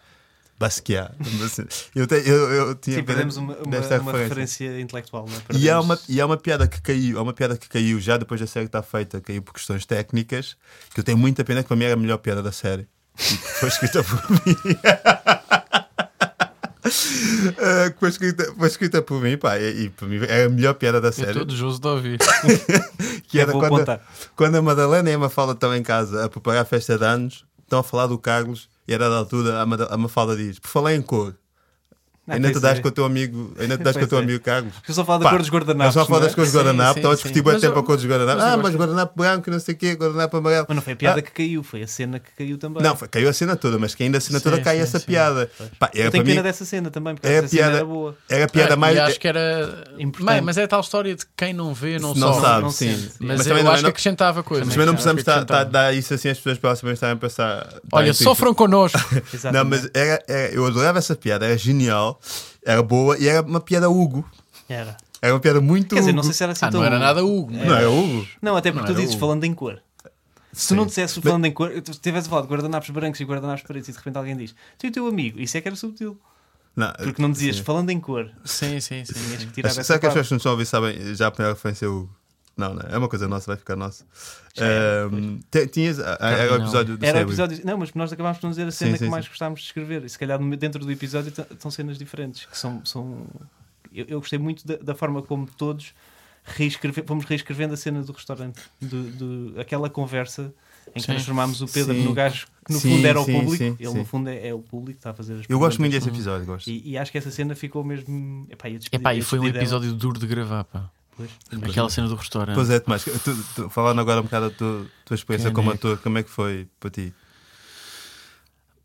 basquiat. 0.58 1.14
Mas, 1.40 1.58
eu, 1.94 2.06
te- 2.06 2.22
eu, 2.26 2.50
eu 2.52 2.74
tinha 2.74 2.96
Sim, 2.96 3.02
perdemos 3.04 3.36
uma, 3.38 3.54
uma, 3.54 3.62
uma 3.62 3.76
referência. 3.78 4.18
referência 4.18 4.80
intelectual. 4.80 5.26
Não 5.26 5.36
é? 5.36 5.40
E 5.58 5.70
há, 5.70 5.80
uma, 5.80 5.98
e 6.08 6.20
há 6.20 6.26
uma 6.26 6.36
piada 6.36 6.68
que 6.68 6.80
caiu, 6.82 7.18
há 7.18 7.22
uma 7.22 7.32
piada 7.32 7.56
que 7.56 7.68
caiu 7.68 7.98
já 7.98 8.16
depois 8.18 8.40
da 8.40 8.46
série 8.46 8.66
estar 8.66 8.82
feita, 8.82 9.20
caiu 9.20 9.40
por 9.42 9.54
questões 9.54 9.86
técnicas, 9.86 10.56
que 10.92 11.00
eu 11.00 11.04
tenho 11.04 11.16
muita 11.16 11.42
pena, 11.44 11.62
que 11.62 11.68
para 11.68 11.76
mim 11.76 11.84
era 11.84 11.94
a 11.94 11.96
melhor 11.96 12.18
piada 12.18 12.42
da 12.42 12.52
série. 12.52 12.86
E 13.18 13.22
que 13.36 13.36
foi 13.36 13.68
escrita 13.68 14.02
por 14.04 14.30
mim. 14.30 14.56
Que 16.90 17.94
foi, 18.00 18.08
escrita, 18.08 18.52
foi 18.56 18.68
escrita 18.68 19.02
por 19.02 19.20
mim, 19.22 19.36
pá, 19.36 19.58
e, 19.58 19.84
e 19.84 19.88
para 19.90 20.06
mim 20.08 20.16
era 20.28 20.46
a 20.46 20.48
melhor 20.48 20.74
piada 20.74 21.00
da 21.00 21.08
Eu 21.08 21.12
série. 21.12 21.30
estou 21.30 21.44
desejoso 21.44 21.80
de 21.80 21.88
ouvir. 21.88 22.18
Que 23.28 23.38
Eu 23.38 23.42
era 23.42 23.52
quando, 23.52 23.64
apontar. 23.66 24.00
quando 24.34 24.56
a 24.56 24.62
Madalena 24.62 25.08
e 25.08 25.12
a 25.12 25.18
Mafalda 25.18 25.52
estão 25.52 25.74
em 25.74 25.82
casa 25.84 26.24
a 26.24 26.28
preparar 26.28 26.62
a 26.62 26.64
festa 26.64 26.98
de 26.98 27.04
anos, 27.04 27.44
estão 27.62 27.78
a 27.78 27.82
falar 27.84 28.08
do 28.08 28.18
Carlos, 28.18 28.68
e 28.88 28.94
a 28.94 28.98
dada 28.98 29.14
altura 29.16 29.60
a, 29.60 29.66
Mada- 29.66 29.86
a 29.88 29.96
Mafalda 29.96 30.36
diz: 30.36 30.58
Por 30.58 30.66
falar 30.68 30.94
em 30.94 31.00
cor, 31.02 31.34
Ainda 32.34 32.52
te 32.52 32.78
é. 32.78 32.80
com 32.80 32.88
o 32.88 32.90
teu 32.90 33.04
amigo, 33.04 33.52
ainda 33.58 33.76
te 33.76 33.82
dás 33.84 33.96
com 33.96 34.04
o 34.04 34.06
teu 34.06 34.18
é. 34.18 34.22
amigo 34.22 34.40
Carlos. 34.42 34.72
Eu 34.86 34.94
só 34.94 35.04
falo 35.04 35.18
da 35.20 35.24
Pá, 35.24 35.30
cor 35.30 35.38
dos 35.40 35.50
guardanapos. 35.50 35.94
Eu 35.96 36.00
só 36.02 36.06
falo 36.06 36.20
é? 36.20 36.24
das 36.26 36.34
cores 36.34 36.50
de 36.50 36.58
Sim, 36.58 36.64
guardanapo, 36.64 36.94
sim, 36.94 36.98
estava 37.00 37.14
a 37.14 37.16
sim. 37.16 37.22
discutir 37.22 37.42
bem 37.42 37.60
tempo 37.60 37.76
eu- 37.76 37.80
a 37.80 37.84
cor 37.84 37.96
dos 37.96 38.06
guardanapos. 38.06 38.42
Ah, 38.44 38.56
mas 38.56 38.74
guardanapo 38.74 39.12
branco, 39.16 39.50
não 39.50 39.60
sei 39.60 39.74
o 39.74 39.78
quê, 39.78 39.94
guardanapo 39.94 40.36
amarelo. 40.36 40.66
Mas 40.68 40.74
não 40.76 40.82
foi 40.82 40.92
a 40.92 40.96
piada 40.96 41.18
Ah, 41.18 41.22
que 41.22 41.30
caiu, 41.30 41.62
foi 41.62 41.82
a 41.82 41.86
cena 41.86 42.18
que 42.18 42.30
caiu 42.36 42.58
também. 42.58 42.82
Não, 42.82 42.96
foi- 42.96 43.08
caiu 43.08 43.28
a 43.28 43.32
cena 43.32 43.56
toda, 43.56 43.78
mas 43.78 43.94
que 43.94 44.02
ainda 44.02 44.18
a 44.18 44.20
cena 44.20 44.38
Sim, 44.38 44.44
toda 44.44 44.60
cai 44.60 44.76
sim, 44.76 44.82
essa 44.82 44.98
sim. 44.98 45.06
piada. 45.06 45.50
Pá, 45.78 45.90
eu 45.94 46.10
tenho 46.10 46.24
pena 46.24 46.36
mim, 46.36 46.42
dessa 46.42 46.64
cena 46.64 46.90
também, 46.90 47.14
porque 47.14 47.26
é 47.26 47.34
essa 47.34 47.48
cena 47.48 47.62
piada- 47.62 47.76
era 47.78 47.84
boa. 47.84 48.16
era 48.28 48.44
a 48.44 48.48
piada 48.48 48.74
Ah, 48.74 48.76
mais. 48.76 48.98
acho 48.98 49.20
que 49.20 49.28
era. 49.28 49.84
Importante. 49.98 50.40
Mas 50.42 50.56
é 50.58 50.64
a 50.64 50.68
tal 50.68 50.80
história 50.80 51.14
de 51.14 51.24
quem 51.36 51.52
não 51.52 51.74
vê, 51.74 51.98
não, 51.98 52.14
sabe, 52.14 52.62
não 52.62 52.70
sim. 52.70 52.94
sente. 52.94 53.14
Mas, 53.20 53.46
eu 53.46 53.70
acho 53.70 53.82
que 53.84 53.88
acrescentava 53.90 54.42
coisas. 54.42 54.66
Mas 54.66 54.74
também 54.74 54.86
não 54.86 54.94
precisamos 54.94 55.24
dar 55.70 55.94
isso 55.94 56.14
assim, 56.14 56.28
as 56.28 56.36
pessoas 56.38 56.58
próximas 56.58 56.94
estarem 56.94 57.14
a 57.14 57.18
pensar. 57.18 57.66
Olha, 57.92 58.10
estarem 58.10 58.12
sofram 58.12 58.54
connosco. 58.54 58.98
Não, 59.52 59.64
mas 59.64 59.88
eu 60.52 60.66
adorava 60.66 60.98
essa 60.98 61.16
piada, 61.16 61.46
era 61.46 61.56
genial, 61.56 62.19
era 62.64 62.82
boa 62.82 63.18
e 63.18 63.28
era 63.28 63.42
uma 63.46 63.60
piada 63.60 63.88
Hugo. 63.90 64.28
Era. 64.68 64.96
Era 65.22 65.34
uma 65.34 65.40
piada 65.40 65.60
muito. 65.60 65.94
Quer 65.94 66.00
dizer, 66.00 66.12
não 66.12 66.20
Hugo. 66.20 66.26
sei 66.28 66.34
se 66.34 66.42
era 66.42 66.52
assim 66.52 66.64
Ah, 66.64 66.70
tão 66.70 66.80
não 66.80 66.86
era 66.86 66.96
Hugo. 66.96 67.04
nada 67.04 67.24
Hugo. 67.24 67.52
Não 67.52 67.74
era 67.76 67.90
Hugo. 67.90 68.26
Não, 68.40 68.56
até 68.56 68.70
porque 68.72 68.86
Não 68.88 68.94
tu 68.94 68.96
dizes 68.98 69.14
Hugo. 69.14 69.20
falando 69.20 69.44
em 69.44 69.52
cor. 69.54 69.82
Se 70.52 70.68
tu 70.68 70.74
não 70.74 70.82
Sim. 70.84 70.88
dissesse 70.88 71.20
falando 71.20 71.44
em 71.46 71.52
cor, 71.52 71.70
tu 71.82 71.90
estivesse 71.92 72.26
a 72.26 72.30
falar 72.30 72.42
de 72.42 72.48
guardanapos 72.48 72.90
brancos 72.90 73.20
e 73.20 73.24
guardanapos 73.24 73.62
pretos 73.62 73.88
e 73.88 73.92
de 73.92 73.98
repente 73.98 74.16
alguém 74.18 74.36
diz 74.36 74.52
tu 74.78 74.86
e 74.86 74.88
o 74.88 74.92
teu 74.92 75.06
amigo, 75.06 75.38
isso 75.40 75.56
é 75.56 75.60
que 75.60 75.68
era 75.68 75.76
subtil. 75.76 76.18
Não, 76.74 76.92
Porque 76.92 77.20
não 77.22 77.30
dizias 77.30 77.56
sim. 77.56 77.62
falando 77.64 77.90
em 77.90 78.00
cor. 78.00 78.30
Sim, 78.44 78.80
sim, 78.80 79.04
sim. 79.04 79.12
Tinhas 79.12 79.40
sim. 79.40 79.46
que 79.48 79.52
tirar 79.52 79.68
Acho- 79.70 79.80
essa 79.80 79.86
Será 79.86 79.98
que 79.98 80.06
as 80.06 80.12
pessoas 80.12 80.28
que 80.28 80.34
nos 80.34 80.40
estão 80.40 80.50
a 80.50 80.54
ouvir 80.54 80.66
sabem 80.66 81.14
já 81.14 81.26
a 81.26 81.30
primeira 81.30 81.54
referência? 81.54 81.86
é 81.86 81.88
O... 81.88 82.08
Não, 82.60 82.74
não, 82.74 82.82
é 82.88 82.98
uma 82.98 83.08
coisa 83.08 83.26
nossa, 83.26 83.46
vai 83.46 83.56
ficar 83.56 83.74
nossa. 83.76 84.04
É, 84.56 85.04
te- 85.50 85.66
tinhas. 85.68 85.98
ah, 85.98 86.18
Era 86.20 86.52
o 86.52 86.56
episódio 86.56 86.96
do 86.96 87.04
Era 87.04 87.20
episódio. 87.22 87.60
Não, 87.64 87.78
mas 87.78 87.92
nós 87.94 88.12
acabámos 88.12 88.38
por 88.38 88.46
não 88.46 88.50
dizer 88.50 88.66
a 88.66 88.70
cena 88.70 88.92
Sim, 88.92 88.98
sim, 88.98 89.04
que 89.04 89.10
mais 89.10 89.24
sim. 89.24 89.30
gostávamos 89.30 89.60
de 89.60 89.66
escrever. 89.66 90.04
E 90.04 90.08
se 90.08 90.18
calhar 90.18 90.38
dentro 90.56 90.84
do 90.84 90.90
episódio 90.92 91.28
estão 91.50 91.70
cenas 91.70 91.96
diferentes. 91.98 92.44
Que 92.46 92.56
são, 92.58 92.84
são... 92.84 93.26
Eu, 93.92 94.04
eu 94.08 94.20
gostei 94.20 94.38
muito 94.38 94.66
da, 94.66 94.76
da 94.76 94.94
forma 94.94 95.22
como 95.22 95.46
todos 95.46 95.92
reescreve, 96.44 97.02
fomos 97.06 97.24
reescrevendo 97.24 97.74
a 97.74 97.76
cena 97.76 98.02
do 98.02 98.12
restaurante. 98.12 98.60
Do, 98.80 99.02
do- 99.52 99.60
aquela 99.60 99.88
conversa 99.90 100.52
em 100.88 100.94
que 100.94 101.00
Sim. 101.00 101.06
transformámos 101.12 101.60
o 101.60 101.68
Pedro 101.68 101.94
Sim. 101.94 102.02
no 102.04 102.12
gajo 102.12 102.46
que 102.66 102.72
no 102.72 102.80
Sim, 102.80 102.96
fundo 102.96 103.06
era 103.06 103.20
o 103.20 103.24
público. 103.24 103.56
sim, 103.56 103.76
Ele 103.78 103.88
sim. 103.90 103.98
no 103.98 104.04
fundo 104.04 104.28
é, 104.28 104.48
é 104.48 104.54
o 104.54 104.58
público 104.60 104.92
que 104.96 105.00
está 105.00 105.10
a 105.10 105.14
fazer 105.14 105.34
as 105.34 105.44
Eu 105.48 105.58
gosto 105.58 105.78
muito 105.78 105.92
desse 105.92 106.08
episódio, 106.08 106.46
gosto. 106.46 106.68
E, 106.68 106.90
e 106.90 106.98
acho 106.98 107.12
que 107.12 107.18
essa 107.18 107.30
cena 107.30 107.54
ficou 107.54 107.84
mesmo. 107.84 108.46
Epá, 108.50 108.68
e 108.68 108.78
despedida- 108.78 108.96
Epá, 109.02 109.14
e 109.14 109.22
foi 109.22 109.38
um 109.38 109.42
despedida 109.42 109.64
dela- 109.64 109.78
episódio 109.84 109.92
duro 109.92 110.18
de 110.18 110.26
gravar, 110.26 110.64
pá. 110.64 110.90
Pois. 111.50 111.62
Aquela 111.70 111.90
cena 111.90 112.08
do 112.08 112.14
restaurante. 112.14 112.54
Pois 112.54 112.70
é, 112.70 112.78
Tomás, 112.80 113.04
tu, 113.04 113.44
tu, 113.54 113.68
falando 113.70 114.00
agora 114.00 114.20
um 114.20 114.24
bocado 114.24 114.50
da 114.50 114.56
tua, 114.56 114.86
tua 115.04 115.14
experiência 115.14 115.50
como 115.50 115.68
Caneco. 115.70 115.88
ator, 115.88 115.98
como 116.02 116.18
é 116.18 116.22
que 116.22 116.30
foi 116.30 116.66
para 116.78 116.90
ti? 116.90 117.12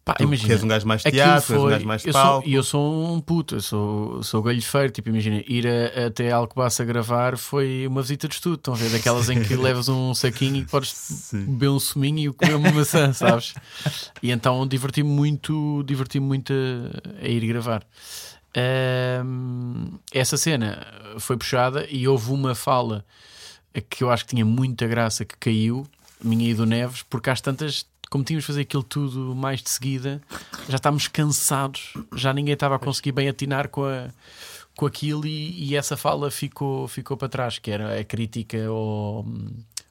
Pá, 0.03 0.14
Tu, 0.14 0.22
imagina. 0.24 0.53
és 0.53 0.64
um 0.64 0.68
gajo 0.68 0.88
mais 0.88 1.02
teatro, 1.02 1.34
és 1.56 1.60
um 1.60 1.64
foi. 1.64 1.72
gajo 1.72 1.88
mais 1.88 2.03
palco. 2.06 2.48
e 2.48 2.53
eu 2.53 2.62
sou 2.64 3.12
um 3.12 3.20
puto, 3.20 3.56
eu 3.56 3.60
sou, 3.62 4.22
sou 4.22 4.44
galhofeiro. 4.44 4.91
Tipo, 4.91 5.10
imagina, 5.10 5.44
ir 5.48 5.66
a- 5.68 6.06
até 6.07 6.32
Alcobaça 6.32 6.84
a 6.84 6.86
gravar 6.86 7.36
foi 7.40 7.88
uma 7.88 8.03
visita 8.03 8.28
de 8.28 8.36
estudo. 8.36 8.53
Estão 8.57 8.76
a 8.76 8.78
ver? 8.78 8.91
Daquelas 8.91 9.32
em 9.32 9.41
que 9.41 9.56
levas 9.57 9.90
um 9.90 10.14
saquinho 10.14 10.57
e 10.57 10.66
podes 10.66 10.91
Sim. 10.91 11.45
beber 11.45 11.70
um 11.70 11.80
suminho 11.80 12.30
e 12.30 12.34
comer 12.36 12.53
uma 12.53 12.72
maçã, 12.72 13.12
sabes? 13.18 13.56
E 14.22 14.30
então 14.30 14.68
diverti-me 14.68 15.10
muito, 15.10 15.82
diverti-me 15.88 16.28
muito 16.28 16.53
a, 16.53 17.26
a 17.26 17.28
ir 17.28 17.44
gravar. 17.48 17.84
Essa 20.11 20.38
cena 20.38 20.86
foi 21.19 21.38
puxada 21.38 21.86
e 21.90 22.07
houve 22.07 22.32
uma 22.32 22.56
fala 22.56 23.06
que 23.90 24.03
eu 24.03 24.10
acho 24.10 24.23
que 24.26 24.30
tinha 24.32 24.45
muita 24.45 24.88
graça 24.88 25.26
que 25.26 25.36
caiu, 25.38 25.86
minha 26.23 26.49
e 26.49 26.53
do 26.53 26.65
Neves, 26.65 27.03
porque 27.03 27.30
às 27.30 27.41
tantas, 27.41 27.86
como 28.10 28.23
tínhamos 28.23 28.44
de 28.44 28.48
fazer 28.48 28.61
aquilo 28.61 28.84
tudo 28.84 29.36
mais 29.36 29.61
de 29.61 29.69
seguida, 29.69 30.22
já 30.69 30.77
estávamos 30.77 31.07
cansados, 31.10 31.94
já 32.15 32.34
ninguém 32.34 32.53
estava 32.53 32.76
a 32.76 32.80
conseguir 32.80 33.11
bem 33.11 33.27
atinar 33.27 33.68
com, 33.68 33.84
a, 33.84 34.07
com 34.77 34.86
aquilo 34.86 35.26
e, 35.27 35.72
e 35.72 35.76
essa 35.76 35.98
fala 35.98 36.32
ficou, 36.32 36.88
ficou 36.88 37.18
para 37.18 37.27
trás, 37.27 37.60
que 37.60 37.69
era 37.69 37.99
a 37.99 38.03
crítica 38.06 38.65
ao, 38.65 39.26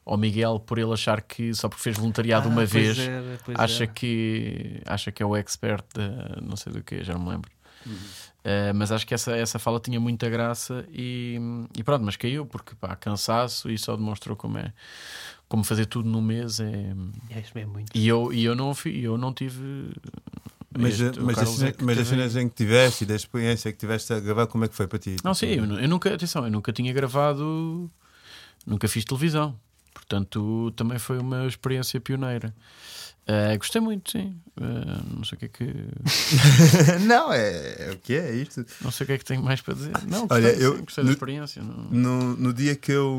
ao 0.07 0.16
Miguel 0.16 0.59
por 0.61 0.78
ele 0.78 0.93
achar 0.95 1.20
que 1.20 1.53
só 1.53 1.69
porque 1.69 1.82
fez 1.82 1.99
voluntariado 1.99 2.49
Ah, 2.49 2.53
uma 2.53 2.65
vez 2.65 2.99
era, 2.99 3.39
acha 3.57 3.85
era. 3.85 3.93
que 3.93 4.81
acha 4.86 5.12
que 5.12 5.23
é 5.23 5.27
o 5.27 5.36
expert 5.36 5.85
da 5.95 6.41
não 6.41 6.57
sei 6.57 6.73
do 6.73 6.82
que, 6.82 7.05
já 7.05 7.12
não 7.12 7.20
me 7.20 7.31
lembro. 7.32 7.51
Uhum. 7.86 7.93
Uh, 8.44 8.74
mas 8.74 8.93
acho 8.93 9.06
que 9.06 9.15
essa, 9.15 9.35
essa 9.36 9.59
fala 9.59 9.81
tinha 9.81 9.98
muita 9.98 10.28
graça 10.28 10.85
e, 10.93 11.39
e 11.77 11.82
pronto, 11.82 12.05
mas 12.05 12.15
caiu 12.16 12.44
porque 12.44 12.74
pá, 12.74 12.94
cansaço 12.94 13.70
e 13.70 13.78
só 13.78 13.97
demonstrou 13.97 14.36
como 14.36 14.59
é 14.59 14.73
como 15.48 15.65
fazer 15.65 15.86
tudo 15.86 16.09
num 16.09 16.20
mês 16.20 16.61
é... 16.61 16.94
É, 17.31 17.40
isto 17.40 17.56
é 17.59 17.65
muito. 17.65 17.97
e 17.97 18.06
eu, 18.06 18.32
e 18.32 18.44
eu 18.44 18.55
não 18.55 18.74
fui, 18.74 18.98
eu 19.01 19.16
não 19.16 19.32
tive 19.32 19.90
Mas, 20.77 21.01
este- 21.01 21.20
mas, 21.20 21.36
das, 21.36 21.62
é 21.62 21.73
que 21.73 21.85
mas 21.85 21.97
das 21.97 22.09
cenas 22.09 22.36
em 22.36 22.48
que 22.48 22.55
tiveste 22.56 23.05
e 23.05 23.06
da 23.06 23.15
experiência 23.15 23.73
que 23.73 23.78
tiveste 23.78 24.12
a 24.12 24.20
gravar, 24.20 24.47
como 24.47 24.65
é 24.65 24.69
que 24.69 24.74
foi 24.74 24.86
para 24.86 24.98
ti? 24.98 25.16
Não, 25.24 25.32
sim, 25.32 25.47
eu, 25.47 25.65
eu 25.65 25.89
nunca, 25.89 26.12
atenção, 26.12 26.44
eu 26.44 26.51
nunca 26.51 26.73
tinha 26.73 26.93
gravado, 26.93 27.90
nunca 28.66 28.89
fiz 28.89 29.05
televisão, 29.05 29.59
portanto 29.95 30.71
também 30.77 30.99
foi 30.99 31.19
uma 31.19 31.47
experiência 31.47 31.99
pioneira. 32.01 32.55
Uh, 33.27 33.57
gostei 33.57 33.81
muito, 33.81 34.11
sim. 34.11 34.37
Uh, 34.61 35.16
não 35.16 35.25
sei 35.25 35.37
o 35.37 35.39
que 35.39 35.45
é 35.47 35.49
que 35.49 35.75
não, 37.07 37.33
é, 37.33 37.87
é 37.89 37.91
o 37.93 37.99
que 37.99 38.12
é, 38.12 38.29
é 38.31 38.35
isto. 38.35 38.66
não 38.83 38.91
sei 38.91 39.05
o 39.05 39.07
que 39.07 39.12
é 39.15 39.19
que 39.19 39.25
tenho 39.25 39.43
mais 39.43 39.62
para 39.62 39.73
dizer. 39.73 39.93
Não, 40.07 40.27
Olha, 40.29 40.49
gostei, 40.51 40.66
eu- 40.66 40.77
sim, 40.77 40.85
gostei 40.85 41.05
da 41.05 41.09
no- 41.09 41.15
experiência. 41.15 41.62
Não, 41.62 41.85
No, 41.91 42.37
no 42.37 42.53
dia 42.53 42.77
que 42.77 42.93
eu. 42.93 43.19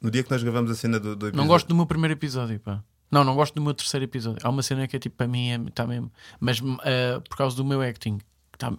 No 0.00 0.10
dia 0.10 0.22
que 0.24 0.30
nós 0.32 0.42
gravamos 0.42 0.70
a 0.70 0.74
cena 0.74 0.98
do, 0.98 1.14
do 1.14 1.26
episódio. 1.28 1.36
não 1.36 1.46
gosto 1.46 1.68
do 1.68 1.74
meu 1.76 1.86
primeiro 1.86 2.14
episódio, 2.14 2.58
pá. 2.58 2.82
Não, 3.10 3.22
não 3.22 3.34
gosto 3.36 3.54
do 3.54 3.60
meu 3.62 3.74
terceiro 3.74 4.04
episódio. 4.04 4.40
Há 4.42 4.48
uma 4.48 4.62
cena 4.62 4.88
que 4.88 4.96
é 4.96 4.98
tipo 4.98 5.16
para 5.16 5.28
mim 5.28 5.66
está 5.66 5.86
mesmo, 5.86 6.10
mas 6.40 6.58
uh, 6.60 7.20
por 7.28 7.36
causa 7.36 7.54
do 7.56 7.64
meu 7.64 7.82
acting, 7.82 8.18
tá, 8.58 8.70
uh, 8.70 8.76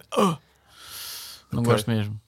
não 1.52 1.60
Ok. 1.62 1.64
gosto 1.72 1.90
mesmo. 1.90 2.20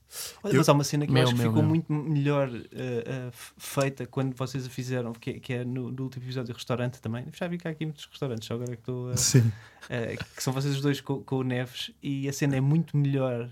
Olha, 0.43 0.53
Eu- 0.53 0.59
mas 0.59 0.69
há 0.69 0.73
uma 0.73 0.85
cena 0.85 1.07
que 1.07 1.12
Meu, 1.12 1.23
eu 1.23 1.28
acho 1.28 1.35
que 1.36 1.41
meu, 1.43 1.51
ficou 1.51 1.62
meu. 1.62 1.69
muito 1.70 1.93
melhor 1.93 2.49
eh, 2.73 3.28
f- 3.32 3.53
feita 3.59 4.07
quando 4.07 4.35
vocês 4.36 4.66
a 4.66 4.70
fizeram, 4.70 5.12
que, 5.12 5.31
é- 5.31 5.39
que 5.41 5.53
é 5.53 5.65
no, 5.65 5.91
no 5.91 6.03
último 6.05 6.24
episódio 6.24 6.53
do 6.53 6.57
restaurante 6.57 7.01
também. 7.01 7.27
Já 7.32 7.49
vi 7.49 7.59
há 7.65 7.69
aqui 7.69 7.85
muitos 7.85 8.05
restaurantes, 8.07 8.47
só 8.47 8.55
agora 8.55 8.70
que 8.77 8.82
estou 8.82 9.11
a. 9.11 9.16
Sim. 9.16 9.51
eh, 9.91 10.16
que 10.36 10.43
são 10.43 10.53
vocês 10.53 10.74
os 10.74 10.81
dois 10.81 11.01
com, 11.01 11.23
com 11.23 11.36
o 11.36 11.43
Neves 11.43 11.91
e 12.03 12.27
a 12.28 12.32
cena 12.32 12.57
é 12.57 12.61
muito 12.61 12.97
melhor. 12.97 13.49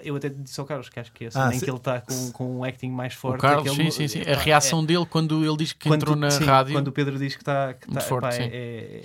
eu 0.00 0.16
até 0.16 0.28
disse 0.28 0.58
ao 0.58 0.66
Carlos 0.66 0.88
que 0.88 0.98
acho 0.98 1.12
que 1.12 1.24
é 1.24 1.28
a 1.28 1.30
cena 1.30 1.48
Ah, 1.48 1.54
em 1.54 1.58
que 1.60 1.68
ele 1.70 1.76
está 1.76 2.00
com, 2.00 2.32
com 2.32 2.56
um 2.58 2.64
acting 2.64 2.90
mais 2.90 3.14
forte. 3.14 3.36
o 3.38 3.40
Carlos, 3.40 3.68
aquele- 3.70 3.90
sim, 3.92 4.08
sim, 4.08 4.18
sim. 4.18 4.24
pá, 4.24 4.32
A 4.32 4.36
reação 4.36 4.84
dele 4.84 5.06
quando 5.06 5.44
ele 5.44 5.56
diz 5.56 5.72
que 5.72 5.88
quando- 5.88 6.02
entrou 6.02 6.16
na 6.16 6.30
sim, 6.30 6.44
rádio. 6.44 6.72
Quando 6.74 6.88
o 6.88 6.92
Pedro 6.92 7.18
diz 7.18 7.34
que 7.36 7.42
está. 7.42 7.74
Que 7.74 7.86
Muito 7.88 8.00
tá- 8.02 8.08
forte, 8.08 8.40
é, 8.40 8.44
é, 8.46 9.02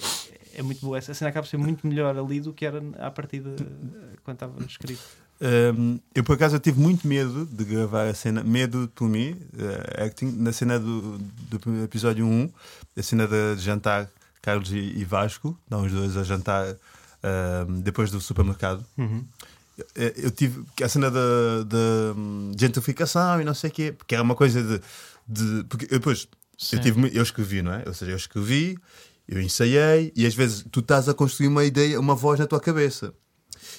é 0.56 0.62
muito 0.64 0.82
boa. 0.82 0.98
Essa 0.98 1.14
cena 1.14 1.30
acaba 1.30 1.44
por 1.46 1.50
ser 1.50 1.58
muito 1.58 1.86
melhor 1.86 2.18
ali 2.18 2.40
do 2.40 2.52
que 2.52 2.66
era 2.66 2.82
à 3.00 3.12
partida 3.12 3.56
quando 4.24 4.36
estava 4.36 4.64
escrito. 4.66 5.02
Um, 5.40 6.00
eu 6.16 6.24
por 6.24 6.34
acaso 6.34 6.56
eu 6.56 6.60
tive 6.60 6.80
muito 6.80 7.08
medo 7.08 7.46
de 7.46 7.64
gravar 7.64 8.08
a 8.08 8.14
cena, 8.14 8.44
medo 8.44 8.92
por 8.96 9.08
mim, 9.08 9.36
eh, 9.58 10.06
acting, 10.06 10.32
na 10.32 10.52
cena 10.52 10.80
do, 10.80 11.20
do 11.20 11.84
episódio 11.84 12.26
1, 12.26 12.50
a 12.98 13.04
cena 13.04 13.28
de 13.28 13.56
jantar 13.58 14.10
Carlos 14.42 14.72
e, 14.72 14.78
e 14.78 15.06
Vasco, 15.06 15.56
dá 15.70 15.78
os 15.78 15.92
dois 15.92 16.18
a 16.18 16.24
jantar 16.24 16.76
um, 17.68 17.82
depois 17.82 18.10
do 18.10 18.20
supermercado. 18.20 18.84
Eh, 19.96 20.14
Eu 20.18 20.32
tive 20.32 20.64
a 20.82 20.90
cena 20.90 21.12
da 21.12 21.64
da, 21.64 22.14
hum, 22.16 22.52
gentrificação 22.58 23.40
e 23.40 23.44
não 23.44 23.54
sei 23.54 23.70
o 23.70 23.74
quê, 23.74 23.92
porque 23.92 24.16
era 24.16 24.24
uma 24.24 24.36
coisa 24.36 24.64
de. 24.64 24.82
de 25.28 25.64
porque 25.66 25.86
eu 25.86 26.00
depois 26.00 26.28
Sim. 26.58 26.78
eu, 26.78 26.82
tive, 26.82 27.12
eu 27.16 27.22
escrevi, 27.24 27.62
não 27.62 27.74
é? 27.74 27.84
Ou 27.86 27.94
seja, 27.94 28.12
eu 28.12 28.18
escrevi, 28.18 28.76
eu 29.28 29.40
ensaiei 29.40 30.12
e 30.16 30.26
às 30.26 30.34
vezes 30.34 30.66
tu 30.72 30.80
estás 30.80 31.08
a 31.08 31.14
construir 31.14 31.48
uma 31.48 31.64
ideia, 31.64 32.00
uma 32.00 32.16
voz 32.16 32.40
na 32.40 32.48
tua 32.48 32.60
cabeça. 32.60 33.14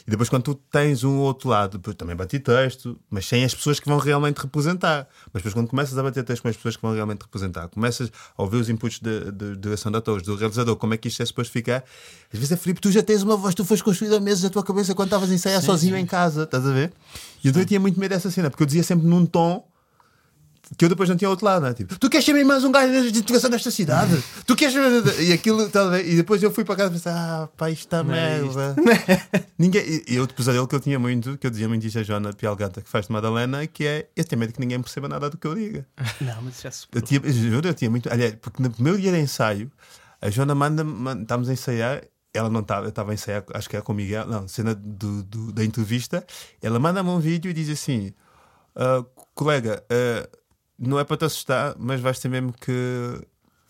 E 0.08 0.10
depois, 0.10 0.30
quando 0.30 0.42
tu 0.42 0.54
tens 0.54 1.04
um 1.04 1.18
outro 1.18 1.50
lado, 1.50 1.76
depois 1.76 1.94
também 1.94 2.16
bati 2.16 2.38
texto, 2.38 2.98
mas 3.10 3.26
sem 3.26 3.44
as 3.44 3.54
pessoas 3.54 3.78
que 3.78 3.86
vão 3.86 3.98
realmente 3.98 4.38
representar. 4.38 5.06
Mas 5.30 5.42
depois, 5.42 5.52
quando 5.52 5.68
começas 5.68 5.98
a 5.98 6.02
bater 6.02 6.24
texto 6.24 6.40
com 6.40 6.48
as 6.48 6.56
pessoas 6.56 6.76
que 6.76 6.82
vão 6.82 6.94
realmente 6.94 7.20
representar, 7.20 7.68
começas 7.68 8.10
a 8.34 8.42
ouvir 8.42 8.56
os 8.56 8.70
inputs 8.70 9.00
de, 9.00 9.30
de 9.30 9.56
direção 9.56 9.92
de 9.92 9.98
atores, 9.98 10.22
do 10.22 10.34
realizador, 10.34 10.76
como 10.76 10.94
é 10.94 10.96
que 10.96 11.08
isto 11.08 11.22
é 11.22 11.26
suposto 11.26 11.52
ficar. 11.52 11.84
Às 12.32 12.38
vezes 12.38 12.52
é 12.52 12.56
Filipe, 12.56 12.80
tu 12.80 12.90
já 12.90 13.02
tens 13.02 13.22
uma 13.22 13.36
voz, 13.36 13.54
tu 13.54 13.66
foste 13.66 13.84
construída 13.84 14.18
meses 14.18 14.42
na 14.42 14.48
tua 14.48 14.62
cabeça 14.62 14.94
quando 14.94 15.08
estavas 15.08 15.30
a 15.30 15.34
ensaiar 15.34 15.60
Sim, 15.60 15.66
sozinho 15.66 15.96
sim. 15.96 16.00
em 16.00 16.06
casa, 16.06 16.44
estás 16.44 16.66
a 16.66 16.72
ver? 16.72 16.90
E 17.44 17.48
então 17.50 17.60
eu 17.60 17.66
tinha 17.66 17.78
muito 17.78 18.00
medo 18.00 18.14
dessa 18.14 18.30
cena, 18.30 18.48
porque 18.48 18.62
eu 18.62 18.66
dizia 18.66 18.82
sempre 18.82 19.06
num 19.06 19.26
tom 19.26 19.62
que 20.76 20.84
eu 20.84 20.88
depois 20.88 21.08
não 21.08 21.16
tinha 21.16 21.28
outro 21.30 21.44
lado, 21.46 21.62
não 21.62 21.68
é? 21.68 21.74
Tipo, 21.74 21.98
tu 21.98 22.10
queres 22.10 22.24
ser 22.26 22.44
mais 22.44 22.62
um 22.64 22.70
gajo 22.72 23.10
de 23.10 23.18
integração 23.20 23.48
desta 23.50 23.70
cidade? 23.70 24.22
Tu 24.46 24.54
queres. 24.56 24.74
E 25.20 25.32
aquilo, 25.32 25.68
ver? 25.68 26.08
E 26.08 26.16
depois 26.16 26.42
eu 26.42 26.50
fui 26.52 26.64
para 26.64 26.76
casa 26.76 26.90
e 26.90 26.92
pensei, 26.94 27.12
ah, 27.12 27.48
pá, 27.56 27.70
isto 27.70 27.84
está 27.86 27.98
é 27.98 28.02
merda. 28.02 28.76
Ninguém... 29.58 29.82
E, 29.82 30.04
e 30.14 30.20
outro 30.20 30.36
pesadelo 30.36 30.66
que 30.68 30.74
eu 30.74 30.80
tinha 30.80 30.98
muito, 30.98 31.36
que 31.38 31.46
eu 31.46 31.50
dizia 31.50 31.68
muito 31.68 31.86
isto 31.86 31.98
a 31.98 32.02
Joana 32.02 32.32
Pialgata, 32.32 32.80
que 32.80 32.88
faz 32.88 33.06
de 33.06 33.12
Madalena, 33.12 33.66
que 33.66 33.84
é, 33.86 34.08
eu 34.16 34.24
tenho 34.24 34.40
medo 34.40 34.52
que 34.52 34.60
ninguém 34.60 34.80
perceba 34.80 35.08
nada 35.08 35.30
do 35.30 35.36
que 35.36 35.46
eu 35.46 35.54
diga. 35.54 35.86
Não, 36.20 36.42
mas 36.42 36.60
já 36.60 36.70
se 36.70 36.86
Eu 36.92 37.00
tinha, 37.02 37.20
eu 37.22 37.32
juro, 37.32 37.68
eu 37.68 37.74
tinha 37.74 37.90
muito. 37.90 38.10
Aliás, 38.12 38.34
porque 38.40 38.62
no 38.62 38.70
primeiro 38.70 39.00
dia 39.00 39.12
de 39.12 39.18
ensaio, 39.18 39.70
a 40.20 40.30
Joana 40.30 40.54
manda, 40.54 40.84
manda 40.84 41.22
estávamos 41.22 41.48
a 41.48 41.52
ensaiar, 41.52 42.02
ela 42.34 42.50
não 42.50 42.60
estava, 42.60 42.84
eu 42.86 42.90
estava 42.90 43.10
a 43.10 43.14
ensaiar, 43.14 43.42
acho 43.54 43.68
que 43.68 43.74
era 43.76 43.82
com 43.84 43.92
o 43.92 43.94
Miguel, 43.96 44.26
não, 44.26 44.46
cena 44.46 44.74
do, 44.74 45.22
do- 45.22 45.52
da 45.52 45.64
entrevista. 45.64 46.24
Ela 46.62 46.78
manda-me 46.78 47.08
um 47.08 47.18
vídeo 47.18 47.50
e 47.50 47.54
diz 47.54 47.68
assim: 47.70 48.12
"Ah, 48.76 49.04
colega, 49.34 49.82
ah, 49.90 50.28
não 50.78 50.98
é 50.98 51.04
para 51.04 51.16
te 51.16 51.24
assustar, 51.24 51.74
mas 51.78 52.00
vais 52.00 52.18
ter 52.18 52.28
mesmo 52.28 52.52
que. 52.52 53.20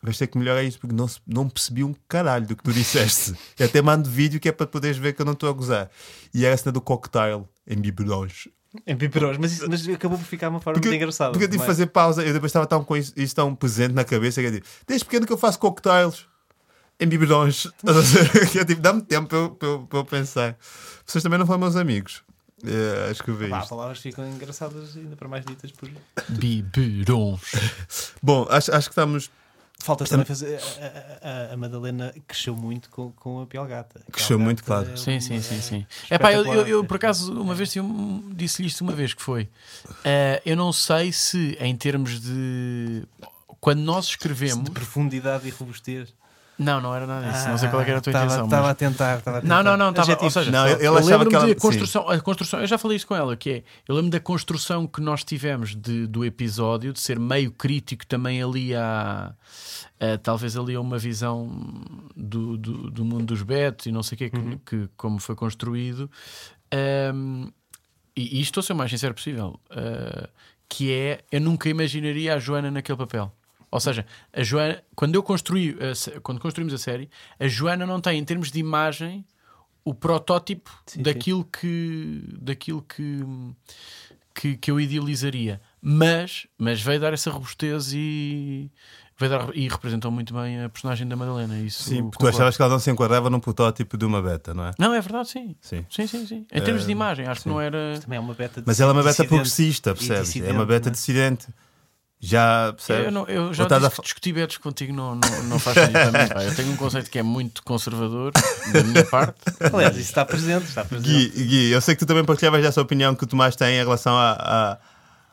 Vais 0.00 0.16
ter 0.16 0.28
que 0.28 0.38
melhorar 0.38 0.62
isto 0.62 0.78
porque 0.80 0.94
não, 0.94 1.06
não 1.26 1.48
percebi 1.48 1.82
um 1.82 1.92
caralho 2.08 2.46
do 2.46 2.54
que 2.54 2.62
tu 2.62 2.72
disseste. 2.72 3.34
eu 3.58 3.66
até 3.66 3.82
mando 3.82 4.08
vídeo 4.08 4.38
que 4.38 4.48
é 4.48 4.52
para 4.52 4.66
poderes 4.66 4.96
ver 4.96 5.12
que 5.12 5.20
eu 5.20 5.26
não 5.26 5.32
estou 5.32 5.48
a 5.48 5.52
gozar. 5.52 5.90
E 6.32 6.44
era 6.44 6.54
a 6.54 6.56
cena 6.58 6.70
do 6.70 6.80
cocktail 6.80 7.48
em 7.66 7.76
biberões. 7.76 8.46
Em 8.86 8.96
piperós, 8.96 9.38
mas, 9.38 9.52
isso- 9.54 9.66
mas 9.68 9.88
acabou 9.88 10.16
por 10.18 10.24
ficar 10.26 10.50
uma 10.50 10.60
forma 10.60 10.74
Porque, 10.74 10.88
muito 10.88 11.00
engraçada. 11.00 11.32
porque 11.32 11.46
eu 11.46 11.48
tive 11.48 11.58
que 11.58 11.64
é? 11.64 11.66
fazer 11.66 11.86
pausa. 11.86 12.22
Eu 12.22 12.32
depois 12.32 12.50
estava 12.50 12.66
tão 12.66 12.84
com 12.84 12.96
isso, 12.96 13.12
isso 13.16 13.34
tão 13.34 13.52
presente 13.54 13.92
na 13.94 14.04
cabeça 14.04 14.40
que 14.40 14.46
eu 14.46 14.50
digo, 14.52 14.66
desde 14.86 15.04
pequeno 15.04 15.26
que 15.26 15.32
eu 15.32 15.38
faço 15.38 15.58
cocktails 15.58 16.26
em 17.00 17.08
é 18.60 18.64
tipo, 18.66 18.80
dá-me 18.80 19.02
tempo 19.02 19.26
para 19.28 19.38
eu, 19.38 19.50
para 19.50 19.68
eu- 19.68 19.80
para 19.86 19.98
eu 20.00 20.04
pensar. 20.04 20.56
Vocês 21.06 21.22
também 21.22 21.38
não 21.38 21.46
foram 21.46 21.60
meus 21.60 21.76
amigos. 21.76 22.22
É, 22.64 23.10
acho 23.10 23.22
que 23.22 23.30
as 23.30 23.40
isto. 23.62 23.68
palavras 23.68 23.98
ficam 23.98 24.28
engraçadas 24.28 24.96
ainda 24.96 25.14
para 25.16 25.28
mais 25.28 25.44
ditas 25.44 25.70
por. 25.70 25.88
Biberons. 26.28 27.40
Bom, 28.22 28.46
acho, 28.50 28.74
acho 28.74 28.88
que 28.88 28.92
estamos. 28.92 29.30
Falta 29.80 30.04
também 30.04 30.26
fazer. 30.26 30.58
A, 31.22 31.28
a- 31.50 31.54
a 31.54 31.56
Madalena 31.56 32.12
cresceu 32.26 32.56
muito 32.56 32.90
com, 32.90 33.12
com 33.12 33.42
a 33.42 33.46
Pialgata. 33.46 34.00
A 34.08 34.10
Cresceu 34.10 34.36
muito, 34.38 34.64
claro. 34.64 34.90
é 34.90 34.96
Sim, 34.96 35.20
sim, 35.20 35.40
sim, 35.40 35.56
é 35.56 35.60
sim. 35.60 35.86
É 36.10 36.18
pá, 36.18 36.32
eu, 36.32 36.44
eu, 36.46 36.66
eu, 36.66 36.84
por 36.84 36.96
acaso 36.96 37.32
uma 37.40 37.54
vez 37.54 37.72
disse-lhe 38.34 38.66
isto 38.66 38.80
uma 38.82 38.92
vez 38.92 39.14
que 39.14 39.22
foi. 39.22 39.48
eh, 40.04 40.42
eu 40.44 40.56
não 40.56 40.72
sei 40.72 41.12
se 41.12 41.56
em 41.60 41.76
termos 41.76 42.20
de 42.20 43.04
quando 43.60 43.78
nós 43.80 44.06
escrevemos. 44.06 44.64
De 44.64 44.70
profundidade 44.72 45.46
e 45.46 45.50
robustez. 45.50 46.12
Não, 46.58 46.80
não 46.80 46.92
era 46.94 47.06
nada 47.06 47.30
disso. 47.30 47.48
não 47.48 47.56
sei 47.56 47.68
qual 47.68 47.82
é 47.82 47.88
era 47.88 47.98
a 47.98 48.00
tua 48.00 48.10
Estava- 48.10 48.24
intenção. 48.26 48.44
Estava 48.46 48.62
mas- 48.62 48.70
a 48.70 48.74
tentar. 48.74 49.18
Estava 49.18 49.38
a 49.38 49.42
Não, 49.42 49.62
não, 49.62 49.76
não, 49.76 49.92
tentar. 49.92 50.02
estava, 50.02 50.24
ou 50.24 50.30
seja, 50.30 50.50
Não, 50.50 50.66
eu 50.66 50.96
achava 50.96 51.00
lembro-me 51.06 51.28
que 51.30 51.36
ela- 51.36 51.44
de 51.46 51.50
a 51.52 51.54
sim. 51.54 51.60
construção, 51.60 52.08
a 52.08 52.20
construção, 52.20 52.60
eu 52.60 52.66
já 52.66 52.76
falei 52.76 52.96
isso 52.96 53.06
com 53.06 53.14
ela, 53.14 53.36
que 53.36 53.50
é, 53.50 53.62
eu 53.86 53.94
lembro 53.94 54.10
da 54.10 54.18
construção 54.18 54.86
que 54.86 55.00
nós 55.00 55.22
tivemos 55.22 55.76
de- 55.76 56.06
do 56.08 56.24
episódio, 56.24 56.92
de 56.92 57.00
ser 57.00 57.18
meio 57.18 57.52
crítico 57.52 58.04
também 58.06 58.42
ali 58.42 58.74
a, 58.74 59.32
talvez 60.22 60.56
ali 60.56 60.74
a 60.74 60.80
uma 60.80 60.98
visão 60.98 61.48
do, 62.16 62.56
do, 62.56 62.90
do 62.90 63.04
mundo 63.04 63.26
dos 63.26 63.42
betos 63.42 63.86
e 63.86 63.92
não 63.92 64.02
sei 64.02 64.16
o 64.16 64.18
que, 64.18 64.30
que, 64.30 64.56
que 64.66 64.88
como 64.96 65.18
foi 65.20 65.36
construído. 65.36 66.10
Ahm, 66.72 67.48
e, 68.16 68.38
e 68.38 68.40
isto 68.40 68.50
estou 68.58 68.60
a 68.60 68.64
ser 68.64 68.72
o 68.72 68.76
mais 68.76 68.90
sincero 68.90 69.14
possível, 69.14 69.58
ah, 69.70 70.28
que 70.68 70.92
é, 70.92 71.20
eu 71.32 71.40
nunca 71.40 71.68
imaginaria 71.68 72.34
a 72.34 72.38
Joana 72.38 72.70
naquele 72.70 72.98
papel. 72.98 73.32
Ou 73.70 73.80
seja, 73.80 74.06
a 74.32 74.42
Joana, 74.42 74.82
quando 74.94 75.14
eu 75.14 75.22
construí, 75.22 75.76
a 75.80 76.20
quando 76.20 76.40
construímos 76.40 76.72
a 76.72 76.78
série, 76.78 77.10
a 77.38 77.46
Joana 77.46 77.86
não 77.86 78.00
tem, 78.00 78.18
em 78.18 78.24
termos 78.24 78.50
de 78.50 78.58
imagem, 78.58 79.24
o 79.84 79.94
protótipo 79.94 80.70
Sim, 80.86 81.02
daquilo 81.02 81.44
que 81.44 82.22
daquilo 82.40 82.82
que, 82.82 83.24
que 84.34 84.56
que 84.56 84.70
eu 84.70 84.80
idealizaria. 84.80 85.60
Mas, 85.80 86.46
mas 86.56 86.80
veio 86.80 87.00
dar 87.00 87.12
essa 87.12 87.30
robustez 87.30 87.92
e 87.92 88.70
veio 89.18 89.30
dar, 89.30 89.56
e 89.56 89.68
representou 89.68 90.10
muito 90.10 90.32
bem 90.32 90.62
a 90.62 90.68
personagem 90.68 91.06
da 91.06 91.16
Madalena. 91.16 91.58
Isso 91.58 91.82
Sim, 91.82 92.08
porque 92.08 92.24
tu 92.24 92.28
achavas 92.28 92.56
que 92.56 92.62
ela 92.62 92.70
não 92.70 92.78
se 92.78 92.90
enquadrava 92.90 93.28
num 93.28 93.40
protótipo 93.40 93.98
de 93.98 94.04
uma 94.04 94.22
beta, 94.22 94.54
não 94.54 94.66
é? 94.66 94.70
Não, 94.78 94.94
é 94.94 95.00
verdade, 95.00 95.28
sim. 95.28 95.56
Sim. 95.60 95.84
Sim, 95.90 96.06
sim, 96.06 96.26
sim. 96.26 96.46
Em 96.52 96.62
termos 96.62 96.86
de 96.86 96.92
imagem, 96.92 97.26
acho 97.26 97.42
que 97.42 97.48
não 97.48 97.60
era. 97.60 97.98
Também 98.00 98.16
é 98.16 98.20
uma 98.20 98.34
beta 98.34 98.62
Mas 98.64 98.80
ela 98.80 98.92
é 98.92 98.94
uma 98.94 99.02
beta 99.02 99.24
progressista, 99.24 99.94
percebes? 99.94 100.36
É 100.36 100.52
uma 100.52 100.64
beta 100.64 100.88
é? 100.88 100.92
dissidente. 100.92 101.48
Já 102.20 102.72
percebes? 102.72 103.04
Eu, 103.06 103.10
não- 103.12 103.26
eu 103.26 103.54
já 103.54 103.64
disse 103.64 103.86
a 103.86 103.90
que 103.90 104.02
discutir 104.02 104.32
betos 104.32 104.58
contigo 104.58 104.92
não, 104.92 105.14
não, 105.14 105.42
não 105.44 105.58
faz 105.60 105.76
sentido 105.76 106.10
para 106.10 106.10
mim. 106.24 106.28
pá. 106.28 106.42
Eu 106.42 106.54
tenho 106.54 106.72
um 106.72 106.76
conceito 106.76 107.08
que 107.10 107.18
é 107.18 107.22
muito 107.22 107.62
conservador 107.62 108.32
da 108.72 108.82
minha 108.82 109.04
parte. 109.06 109.38
Aliás, 109.72 109.96
isso 109.96 110.08
está 110.08 110.24
presente. 110.24 110.64
Está 110.64 110.84
presente. 110.84 111.08
Gui, 111.28 111.44
Gui, 111.44 111.70
eu 111.70 111.80
sei 111.80 111.94
que 111.94 112.00
tu 112.00 112.06
também 112.06 112.24
partilhavas 112.24 112.64
essa 112.64 112.82
opinião 112.82 113.14
que 113.14 113.22
o 113.22 113.26
Tomás 113.26 113.54
tem 113.54 113.76
em 113.76 113.84
relação 113.84 114.16
a, 114.16 114.32
a, 114.32 114.72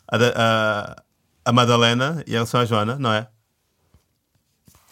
a, 0.08 0.18
a- 0.36 1.04
a 1.46 1.52
Madalena 1.52 2.24
e 2.28 2.32
em 2.32 2.34
relação 2.34 2.60
à 2.62 2.66
Joana, 2.66 2.98
não 3.00 3.12
é? 3.14 3.28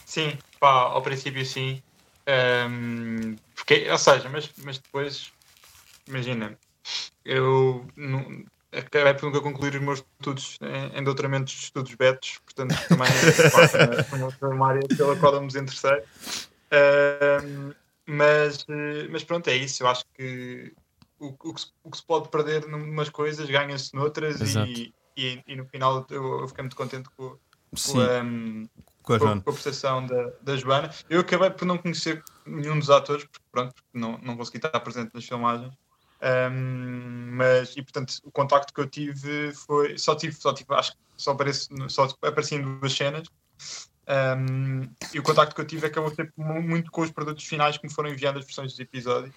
Sim, 0.05 0.37
pá, 0.59 0.69
ao 0.69 1.01
princípio 1.01 1.45
sim. 1.45 1.81
Ahm, 2.27 3.35
porque, 3.55 3.87
ou 3.89 3.97
seja, 3.97 4.29
mas, 4.29 4.49
mas 4.63 4.77
depois, 4.77 5.31
imagina, 6.07 6.57
eu 7.25 7.85
não, 7.95 8.43
acabei 8.77 9.13
por 9.13 9.25
nunca 9.27 9.41
concluir 9.41 9.75
os 9.75 9.81
meus 9.81 10.03
estudos 10.19 10.57
em, 10.61 10.99
em 10.99 11.03
doutoramentos 11.03 11.53
de 11.53 11.59
estudos 11.63 11.93
betos, 11.95 12.39
portanto 12.45 12.75
também 12.87 13.07
foi 14.39 14.49
uma- 14.49 14.67
área 14.69 14.87
pela 14.87 15.15
qual 15.15 15.33
eu 15.35 15.41
me 15.41 15.47
desinteressei. 15.47 16.03
Ahm, 16.71 17.73
mas, 18.05 18.65
eh, 18.67 19.07
mas 19.09 19.23
pronto, 19.23 19.47
é 19.49 19.55
isso. 19.55 19.83
Eu 19.83 19.87
acho 19.87 20.03
que 20.13 20.73
o, 21.19 21.27
o 21.27 21.53
que, 21.53 21.61
se, 21.61 21.67
o 21.83 21.91
que 21.91 21.97
se 21.97 22.05
pode 22.05 22.29
perder 22.29 22.67
numas 22.67 23.09
coisas 23.09 23.49
ganha-se 23.49 23.93
noutras 23.95 24.39
e, 24.67 24.93
e, 25.15 25.41
e 25.47 25.55
no 25.55 25.65
final 25.65 26.05
eu, 26.09 26.41
eu 26.41 26.47
fiquei 26.47 26.63
muito 26.63 26.75
contente 26.75 27.09
com, 27.15 27.37
com, 27.91 27.99
a, 28.01 28.21
com 29.01 29.13
a 29.13 29.19
com, 29.43 29.49
a 29.49 29.53
prestação 29.53 30.05
da, 30.05 30.31
da 30.41 30.57
Joana. 30.57 30.89
Eu 31.09 31.21
acabei 31.21 31.49
por 31.51 31.65
não 31.65 31.77
conhecer 31.77 32.23
nenhum 32.45 32.77
dos 32.79 32.89
atores, 32.89 33.23
porque 33.25 33.45
pronto, 33.51 33.73
porque 33.73 33.97
não, 33.97 34.17
não 34.17 34.35
consegui 34.35 34.57
estar 34.57 34.77
presente 34.79 35.11
nas 35.13 35.25
filmagens. 35.25 35.73
Ahm, 36.23 37.31
mas, 37.35 37.75
e 37.75 37.81
portanto, 37.83 38.13
o 38.23 38.31
contacto 38.31 38.73
que 38.73 38.79
eu 38.79 38.89
tive 38.89 39.53
foi. 39.53 39.97
Só 39.97 40.15
tive, 40.15 40.33
só 40.35 40.53
tive 40.53 40.73
acho 40.73 40.91
que 40.91 40.97
só, 41.17 41.31
aparece, 41.31 41.67
só 41.89 42.07
apareci 42.21 42.55
em 42.55 42.61
duas 42.79 42.93
cenas. 42.93 43.27
Ahm, 44.07 44.83
e 45.13 45.19
o 45.19 45.23
contacto 45.23 45.53
que 45.53 45.59
eu 45.61 45.67
tive 45.67 45.87
acabou 45.87 46.09
sempre 46.09 46.33
mu- 46.37 46.61
muito 46.61 46.89
com 46.91 47.01
os 47.01 47.11
produtos 47.11 47.43
finais 47.45 47.77
que 47.77 47.85
me 47.85 47.93
foram 47.93 48.09
enviando 48.09 48.39
as 48.39 48.45
versões 48.45 48.71
dos 48.71 48.79
episódios. 48.79 49.33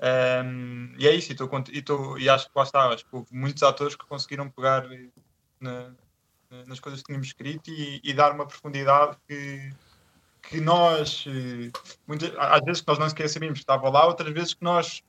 Ahm, 0.00 0.94
e 0.98 1.08
é 1.08 1.14
isso, 1.14 1.32
e, 1.32 1.34
tô 1.34 1.48
e, 1.72 1.82
tô- 1.82 2.18
e 2.18 2.28
acho 2.28 2.44
que 2.46 2.52
lá 2.54 2.62
está, 2.62 2.88
acho 2.88 3.04
que 3.04 3.10
houve 3.16 3.28
muitos 3.32 3.62
atores 3.62 3.96
que 3.96 4.06
conseguiram 4.06 4.50
pegar 4.50 4.86
na, 5.60 5.94
nas 6.66 6.80
coisas 6.80 7.00
que 7.00 7.06
tínhamos 7.06 7.28
escrito 7.28 7.70
e, 7.70 8.00
e 8.04 8.12
dar 8.12 8.32
uma 8.32 8.46
profundidade 8.46 9.16
que, 9.26 9.70
que 10.42 10.60
nós, 10.60 11.24
eh, 11.26 11.70
muitas, 12.06 12.34
às 12.38 12.60
vezes 12.64 12.80
que 12.82 12.88
nós 12.88 12.98
não 12.98 13.08
sequer 13.08 13.28
sabíamos 13.28 13.58
que 13.58 13.62
estava 13.64 13.88
lá, 13.90 14.06
outras 14.06 14.32
vezes 14.32 14.54
que 14.54 14.64
nós 14.64 15.02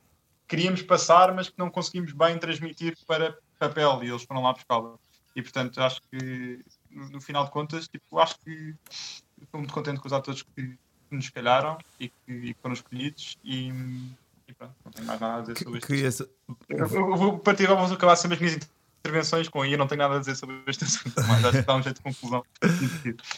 queríamos 0.50 0.82
passar, 0.82 1.34
mas 1.34 1.48
que 1.48 1.58
não 1.58 1.70
conseguimos 1.70 2.12
bem 2.12 2.38
transmitir 2.38 2.98
para 3.08 3.38
papel 3.60 4.04
e 4.04 4.10
eles 4.10 4.24
foram 4.24 4.42
lá 4.42 4.52
buscá-la. 4.52 4.96
E 5.36 5.42
portanto, 5.42 5.80
acho 5.82 6.02
que 6.12 6.60
no, 6.90 7.22
final 7.22 7.46
de 7.46 7.52
contas, 7.52 7.88
tipo, 7.88 8.20
acho 8.20 8.36
que 8.40 8.76
estou 9.42 9.60
muito 9.60 9.74
contente 9.74 10.00
com 10.02 10.08
os 10.08 10.14
atores 10.14 10.42
que, 10.44 10.78
nos 11.12 11.30
calharam 11.30 11.78
e 12.00 12.10
que, 12.10 12.16
e 12.32 12.54
que 12.54 12.60
foram 12.62 12.74
escolhidos 12.74 13.38
e, 13.44 13.70
e 14.48 14.54
pronto, 14.58 14.76
não 14.86 14.92
tenho 14.92 15.08
mais 15.08 15.20
nada 15.20 15.38
a 15.38 15.42
dizer 15.42 15.54
Que- 15.56 15.64
sobre 15.64 15.80
isto. 16.08 16.30
Eu, 16.68 16.78
eu 16.78 17.16
vou 17.16 17.40
partir 17.40 17.68
vou 17.68 17.78
acabar 17.80 18.16
sempre 18.16 18.36
as 18.36 18.42
minhas 18.42 18.60
intervenções 19.04 19.48
com 19.50 19.66
e 19.66 19.72
eu 19.74 19.78
não 19.78 19.88
tenho 19.88 20.00
nada 20.00 20.16
a 20.16 20.20
dizer 20.20 20.36
sobre 20.36 20.62
este 20.68 20.84
assunto, 20.84 21.14
mas 21.28 21.46
acho 21.46 21.60
que 21.60 21.62
dá 21.64 21.76
um 21.76 21.82
jeito 21.84 21.96
de 21.98 22.04
conclusão. 22.04 22.44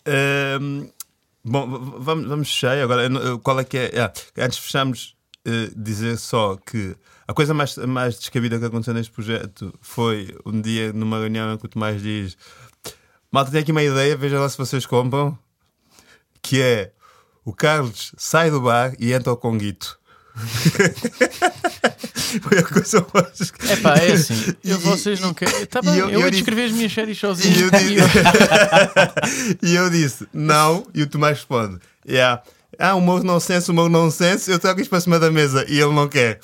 Ahm, 0.06 0.90
bom, 1.44 1.68
v- 1.70 1.98
vamos, 2.00 2.28
vamos 2.28 2.48
fechar 2.52 2.78
agora. 2.78 3.08
Qual 3.40 3.60
é 3.60 3.64
que 3.64 3.78
é? 3.78 4.02
Ah, 4.02 4.12
antes 4.38 4.58
de 4.58 4.64
fecharmos, 4.64 5.16
eh, 5.46 5.70
dizer 5.76 6.18
só 6.18 6.56
que 6.58 6.96
a 7.28 7.34
coisa 7.34 7.54
mais, 7.54 7.76
mais 7.78 8.18
descabida 8.20 8.60
que 8.60 8.66
aconteceu 8.66 8.94
neste 8.94 9.12
projeto 9.12 9.74
foi 9.82 10.36
um 10.46 10.60
dia 10.62 10.92
numa 10.94 11.20
reunião 11.20 11.54
em 11.54 11.58
que 11.58 11.66
o 11.66 11.70
Tomás 11.70 12.02
diz: 12.02 12.38
Malta, 13.32 13.52
tem 13.52 13.62
aqui 13.62 13.72
uma 13.72 13.84
ideia, 13.84 14.16
veja 14.18 14.40
lá 14.40 14.48
se 14.50 14.58
vocês 14.58 14.86
compram. 14.86 15.38
Que 16.42 16.62
é 16.62 16.92
o 17.46 17.54
Carlos 17.54 18.14
sai 18.18 18.50
do 18.52 18.62
bar 18.62 18.94
e 19.00 19.14
entra 19.14 19.30
ao 19.32 19.38
Conguito. 19.38 20.00
foi 22.42 22.58
a 22.60 22.64
coisa 22.64 23.06
mais. 23.14 23.54
É 23.70 23.76
pá, 23.78 23.96
é 23.98 24.14
assim. 24.14 24.34
Eu, 24.64 24.78
E- 24.78 24.80
vocês 24.80 25.20
não 25.20 25.34
querem. 25.34 25.66
Tá 25.66 25.80
e 25.84 25.86
bem, 25.86 25.96
eu- 25.98 26.10
eu, 26.10 26.12
eu 26.14 26.20
ia 26.22 26.32
disse- 26.32 26.44
descrever 26.44 26.66
as 26.66 26.72
minhas 26.72 26.92
séries 26.94 27.18
E 27.18 27.20
sozinho. 27.20 27.60
eu, 27.66 27.70
disse, 27.72 28.20
e 29.62 29.76
eu 29.76 29.90
disse, 29.90 30.28
não, 30.34 30.88
e 30.94 31.04
o 31.04 31.08
Tomás 31.08 31.38
responde, 31.38 31.80
yeah. 32.08 32.42
Ah, 32.80 32.96
humor 32.96 33.24
nonsense, 33.24 33.70
humor 33.70 33.90
nonsense, 33.90 34.50
eu 34.50 34.58
trago 34.58 34.80
isto 34.80 34.90
para 34.90 35.02
cima 35.02 35.20
da 35.20 35.30
mesa 35.30 35.66
e 35.68 35.80
ele 35.80 35.94
não 35.94 36.08
quer. 36.08 36.40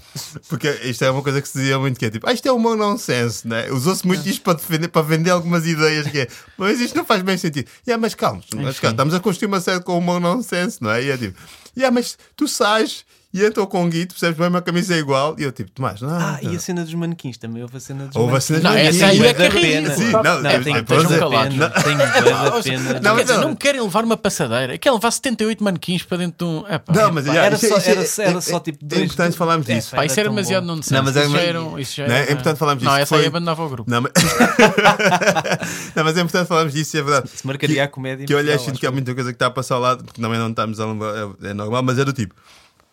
Porque 0.49 0.69
isto 0.83 1.03
é 1.03 1.09
uma 1.09 1.21
coisa 1.21 1.41
que 1.41 1.47
se 1.47 1.57
dizia 1.57 1.79
muito 1.79 1.97
que 1.97 2.05
é 2.05 2.09
tipo, 2.09 2.27
ah, 2.29 2.33
isto 2.33 2.47
é 2.47 2.51
humor 2.51 2.75
nonsense, 2.75 3.47
né? 3.47 3.71
Usou-se 3.71 4.05
muito 4.05 4.27
isto 4.27 4.41
para, 4.41 4.55
defender, 4.55 4.89
para 4.89 5.01
vender 5.01 5.31
algumas 5.31 5.65
ideias 5.65 6.07
que 6.07 6.19
é, 6.19 6.27
mas 6.57 6.81
isto 6.81 6.97
não 6.97 7.05
faz 7.05 7.21
bem 7.21 7.37
sentido. 7.37 7.69
Yeah, 7.87 7.99
mas 8.01 8.13
calma, 8.13 8.41
mas 8.55 8.79
calma, 8.79 8.93
estamos 8.93 9.13
a 9.13 9.19
construir 9.19 9.47
uma 9.47 9.61
série 9.61 9.81
com 9.81 9.97
humor 9.97 10.19
nonsense, 10.19 10.81
não 10.81 10.91
é? 10.91 11.03
E 11.03 11.11
é 11.11 11.17
tipo, 11.17 11.39
yeah, 11.77 11.93
mas 11.93 12.17
tu 12.35 12.47
sais 12.47 13.05
e 13.37 13.45
entra 13.45 13.61
o 13.63 13.67
Conguito, 13.67 14.13
percebes 14.15 14.37
bem, 14.37 14.47
uma 14.47 14.61
camisa 14.61 14.93
é 14.95 14.97
igual. 14.97 15.35
E 15.37 15.43
eu 15.43 15.51
tipo, 15.51 15.69
Tomás, 15.71 16.01
não. 16.01 16.09
Ah, 16.09 16.39
e 16.41 16.47
não. 16.47 16.53
a 16.55 16.59
cena 16.59 16.83
dos 16.83 16.93
manequins 16.93 17.37
também. 17.37 17.61
Houve 17.61 17.77
a 17.77 17.79
cena 17.79 18.05
dos 18.07 18.15
Houve 18.15 18.35
a 18.35 18.41
cena 18.41 18.59
dos 18.59 18.63
Não, 18.63 18.71
manequins. 18.71 18.95
essa 19.01 19.05
aí 19.11 19.25
é 19.25 19.33
que 19.33 19.41
é 19.43 19.49
pena. 19.49 19.95
Sim, 19.95 20.11
não, 20.11 20.23
não, 20.23 20.51
eu- 20.51 20.63
tenho 20.63 20.77
eu- 20.77 20.83
bué 20.83 21.03
da 21.03 21.15
eu- 21.15 21.29
pena. 21.29 21.69
Tenho 21.69 21.97
bué 21.97 22.05
da 22.05 22.61
pena. 22.61 23.15
Quer 23.15 23.21
dizer, 23.23 23.37
não 23.37 23.55
querem 23.55 23.81
levar 23.81 24.03
uma 24.03 24.17
passadeira. 24.17 24.77
Querem 24.77 24.95
levar 24.97 25.11
78 25.11 25.63
manequins 25.63 26.03
para 26.03 26.17
dentro 26.17 26.45
de 26.45 26.51
um. 26.53 26.59
Epá, 26.73 26.93
Não, 26.93 27.11
mas 27.13 27.25
Pá, 27.25 27.31
yeah, 27.31 27.45
era 27.47 27.55
isso 27.55 27.65
é- 27.65 27.69
só- 27.69 27.77
isso 27.77 27.87
é- 27.89 27.91
era- 27.91 28.29
era 28.29 28.37
é- 28.37 28.41
só 28.41 28.57
é- 28.57 28.59
tipo 28.59 28.77
É 28.83 28.87
dois- 28.87 29.01
importante 29.03 29.37
falarmos 29.37 29.69
É, 29.69 29.75
disso. 29.75 29.95
pá, 29.95 30.05
isso 30.05 30.19
era 30.19 30.29
demasiado 30.29 30.63
bom. 30.65 30.75
nonsense. 30.75 30.93
Não, 30.93 31.03
mas 31.03 31.15
é 31.17 31.29
já 31.29 31.39
era, 31.39 31.59
já 31.59 32.07
Não, 32.07 32.15
é 32.15 32.21
era- 32.21 32.31
importante 32.31 32.57
falarmos 32.57 32.83
Não, 32.83 32.91
disso. 32.91 33.01
essa 33.03 33.15
aí 33.17 33.25
abandonava 33.27 33.63
o 33.65 33.69
grupo. 33.69 33.89
Não, 33.91 34.01
mas... 34.01 34.11
não, 35.95 36.03
mas 36.03 36.17
é 36.17 36.21
importante 36.21 36.47
falarmos 36.47 36.73
disso, 36.73 36.97
é 36.97 37.01
verdade. 37.01 37.29
Se 37.33 37.45
marcaria 37.45 37.83
a 37.83 37.87
comédia. 37.87 38.25
Que 38.25 38.33
eu 38.33 38.37
olhei 38.37 38.57
sinto 38.57 38.71
acho 38.71 38.79
que 38.79 38.87
há 38.87 38.91
muita 38.91 39.13
coisa 39.13 39.31
que 39.31 39.35
está 39.35 39.47
a 39.47 39.51
passar 39.51 39.75
ao 39.75 39.81
lado, 39.81 40.03
porque 40.03 40.21
também 40.21 40.39
não 40.39 40.49
estamos 40.49 40.79
a 40.79 40.85
lembrar, 40.85 41.13
é, 41.15 41.49
é 41.49 41.53
normal, 41.53 41.83
mas 41.83 41.99
é 41.99 42.05
do 42.05 42.13
tipo. 42.13 42.33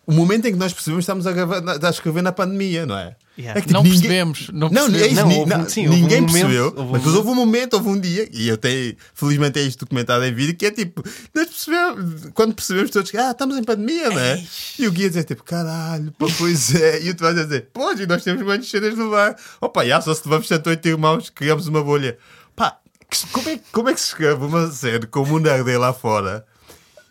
O 0.07 0.13
momento 0.13 0.45
em 0.45 0.51
que 0.53 0.57
nós 0.59 0.71
percebemos 0.71 1.05
que 1.05 1.11
estamos 1.11 1.25
a, 1.27 1.31
gravar, 1.31 1.63
a 1.85 1.89
escrever 1.89 2.21
na 2.21 2.31
pandemia, 2.31 2.85
não 2.85 2.97
é? 2.97 3.15
Yeah. 3.37 3.59
É 3.59 3.61
que, 3.61 3.67
tipo, 3.67 3.73
Não 3.73 3.83
ninguém- 3.83 3.99
percebemos. 4.01 4.49
Não 4.53 4.69
Não, 4.69 4.85
é 4.85 4.89
percebemos. 4.91 5.11
isso, 5.11 5.21
Não, 5.21 5.43
um- 5.43 5.45
não, 5.63 5.69
sim, 5.69 5.87
um 5.87 5.91
ninguém 5.91 6.21
momento, 6.21 6.31
percebeu, 6.31 6.65
houve 6.67 6.81
um 6.81 6.91
mas 6.91 7.05
houve 7.07 7.29
um 7.29 7.35
momento, 7.35 7.73
houve 7.73 7.89
um 7.89 7.99
dia, 7.99 8.29
e 8.31 8.47
eu 8.47 8.55
tenho, 8.57 8.95
felizmente 9.13 9.59
é 9.59 9.63
isto 9.63 9.79
documentado 9.83 10.23
em 10.23 10.33
vídeo, 10.33 10.55
que 10.55 10.65
é 10.65 10.71
tipo, 10.71 11.03
nós 11.33 11.47
percebemos, 11.47 12.29
quando 12.33 12.53
percebemos 12.55 12.91
todos 12.91 13.11
que 13.11 13.17
ah, 13.17 13.31
estamos 13.31 13.57
em 13.57 13.63
pandemia, 13.63 14.09
não 14.09 14.19
é? 14.19 14.41
E 14.79 14.87
o 14.87 14.91
guia 14.91 15.09
dizer 15.09 15.25
tipo, 15.25 15.43
caralho, 15.43 16.11
pá, 16.17 16.27
pois 16.37 16.73
é, 16.75 17.01
e 17.03 17.09
o 17.09 17.15
tu 17.15 17.23
vais 17.23 17.35
dizer, 17.35 17.67
pois, 17.73 17.99
e 17.99 18.05
nós 18.07 18.23
temos 18.23 18.41
muitas 18.41 18.69
cenas 18.69 18.95
no 18.95 19.09
bar, 19.11 19.35
opa, 19.59 19.85
já, 19.85 19.99
só 19.99 20.13
se 20.13 20.21
levamos 20.25 20.47
108 20.47 20.87
irmãos, 20.87 21.29
criamos 21.29 21.67
uma 21.67 21.83
bolha. 21.83 22.17
Pá, 22.55 22.77
como 23.33 23.49
é, 23.49 23.59
como 23.71 23.89
é 23.89 23.93
que 23.93 23.99
se 23.99 24.07
escreve 24.07 24.45
uma 24.45 24.71
série 24.71 25.07
com 25.07 25.23
o 25.23 25.25
mundo 25.25 25.47
a 25.49 25.53
arder 25.53 25.77
lá 25.79 25.91
fora? 25.93 26.45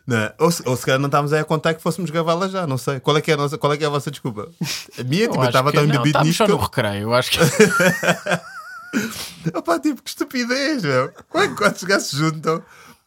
Não 0.06 0.16
é? 0.18 0.34
ou, 0.38 0.50
se, 0.50 0.62
ou 0.68 0.76
se 0.76 0.84
calhar 0.84 1.00
não 1.00 1.06
estávamos 1.06 1.32
aí 1.32 1.40
a 1.40 1.44
contar 1.44 1.72
que 1.72 1.80
fôssemos 1.82 2.10
gravá-la 2.10 2.46
já, 2.48 2.66
não 2.66 2.76
sei. 2.76 3.00
Qual 3.00 3.16
é 3.16 3.22
que 3.22 3.30
é 3.30 3.34
a, 3.34 3.36
nossa, 3.38 3.56
qual 3.56 3.72
é, 3.72 3.76
que 3.78 3.84
é 3.84 3.86
a 3.86 3.90
vossa 3.90 4.10
desculpa? 4.10 4.50
A 4.98 5.02
minha, 5.04 5.22
Eu 5.24 5.28
tipo, 5.28 5.36
eu 5.36 5.40
acho 5.40 5.48
estava 5.50 5.70
que- 5.70 5.76
tão 5.78 5.86
embebido 5.86 6.18
nisto. 6.24 6.38
só 6.38 6.44
que 6.44 6.52
no 6.52 6.58
eu- 6.58 6.62
recreio. 6.62 7.02
Eu 7.04 7.14
acho 7.14 7.30
que. 7.30 7.38
Opá, 9.54 9.78
tipo, 9.80 10.02
que 10.02 10.10
estupidez, 10.10 10.82
meu. 10.82 11.12
Como 11.28 11.44
é 11.44 11.48
que 11.48 11.54
quando 11.54 11.78
chegasse 11.78 12.16
juntam, 12.16 12.62